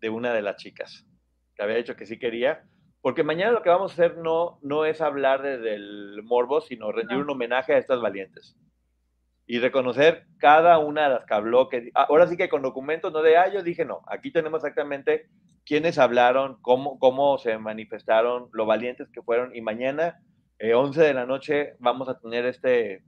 de 0.00 0.08
una 0.08 0.32
de 0.32 0.40
las 0.40 0.56
chicas, 0.56 1.06
que 1.54 1.62
había 1.62 1.76
dicho 1.76 1.94
que 1.94 2.06
sí 2.06 2.18
quería, 2.18 2.64
porque 3.02 3.22
mañana 3.22 3.52
lo 3.52 3.60
que 3.60 3.68
vamos 3.68 3.90
a 3.90 3.94
hacer 3.94 4.16
no, 4.16 4.58
no 4.62 4.86
es 4.86 5.02
hablar 5.02 5.42
desde 5.42 5.74
el 5.74 6.22
morbo, 6.22 6.62
sino 6.62 6.90
rendir 6.90 7.18
un 7.18 7.28
homenaje 7.28 7.74
a 7.74 7.78
estas 7.78 8.00
valientes 8.00 8.56
y 9.46 9.58
reconocer 9.58 10.24
cada 10.38 10.78
una 10.78 11.02
de 11.02 11.08
las 11.16 11.26
que 11.26 11.34
habló, 11.34 11.68
que 11.68 11.90
ahora 11.92 12.26
sí 12.28 12.38
que 12.38 12.48
con 12.48 12.62
documentos, 12.62 13.12
no 13.12 13.20
de, 13.20 13.36
ah, 13.36 13.52
yo 13.52 13.62
dije 13.62 13.84
no, 13.84 14.00
aquí 14.06 14.32
tenemos 14.32 14.64
exactamente 14.64 15.26
quiénes 15.64 15.98
hablaron, 15.98 16.58
cómo, 16.60 16.98
cómo 16.98 17.38
se 17.38 17.58
manifestaron, 17.58 18.48
lo 18.52 18.66
valientes 18.66 19.08
que 19.10 19.22
fueron. 19.22 19.54
Y 19.54 19.60
mañana, 19.60 20.20
eh, 20.58 20.74
11 20.74 21.00
de 21.00 21.14
la 21.14 21.26
noche, 21.26 21.74
vamos 21.78 22.08
a 22.08 22.18
tener 22.18 22.44
este, 22.46 23.02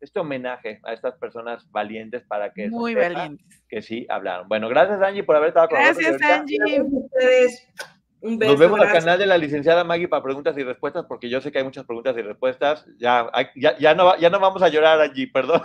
este 0.00 0.20
homenaje 0.20 0.80
a 0.84 0.92
estas 0.92 1.16
personas 1.16 1.70
valientes 1.70 2.22
para 2.26 2.52
que... 2.52 2.68
Muy 2.68 2.94
valientes. 2.94 3.64
Que 3.68 3.82
sí 3.82 4.06
hablaron. 4.08 4.48
Bueno, 4.48 4.68
gracias 4.68 5.00
Angie 5.02 5.24
por 5.24 5.36
haber 5.36 5.48
estado 5.48 5.68
con 5.68 5.78
nosotros. 5.78 6.18
Gracias 6.18 6.30
Angie. 6.30 6.80
Un 8.18 8.38
beso, 8.38 8.52
Nos 8.52 8.58
vemos 8.60 8.80
al 8.80 8.92
canal 8.92 9.18
de 9.18 9.26
la 9.26 9.36
licenciada 9.36 9.84
Maggie 9.84 10.08
para 10.08 10.22
preguntas 10.22 10.56
y 10.56 10.64
respuestas, 10.64 11.04
porque 11.06 11.28
yo 11.28 11.40
sé 11.40 11.52
que 11.52 11.58
hay 11.58 11.64
muchas 11.64 11.84
preguntas 11.84 12.16
y 12.16 12.22
respuestas. 12.22 12.86
Ya, 12.98 13.30
ya, 13.54 13.76
ya, 13.78 13.94
no, 13.94 14.16
ya 14.16 14.30
no 14.30 14.40
vamos 14.40 14.62
a 14.62 14.68
llorar, 14.68 15.00
Angie, 15.00 15.28
perdón. 15.28 15.62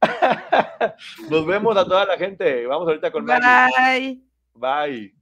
Nos 1.30 1.46
vemos 1.46 1.76
a 1.76 1.84
toda 1.84 2.06
la 2.06 2.16
gente. 2.16 2.64
Vamos 2.66 2.86
ahorita 2.86 3.10
con 3.10 3.24
Maggie. 3.24 4.22
Bye. 4.54 5.21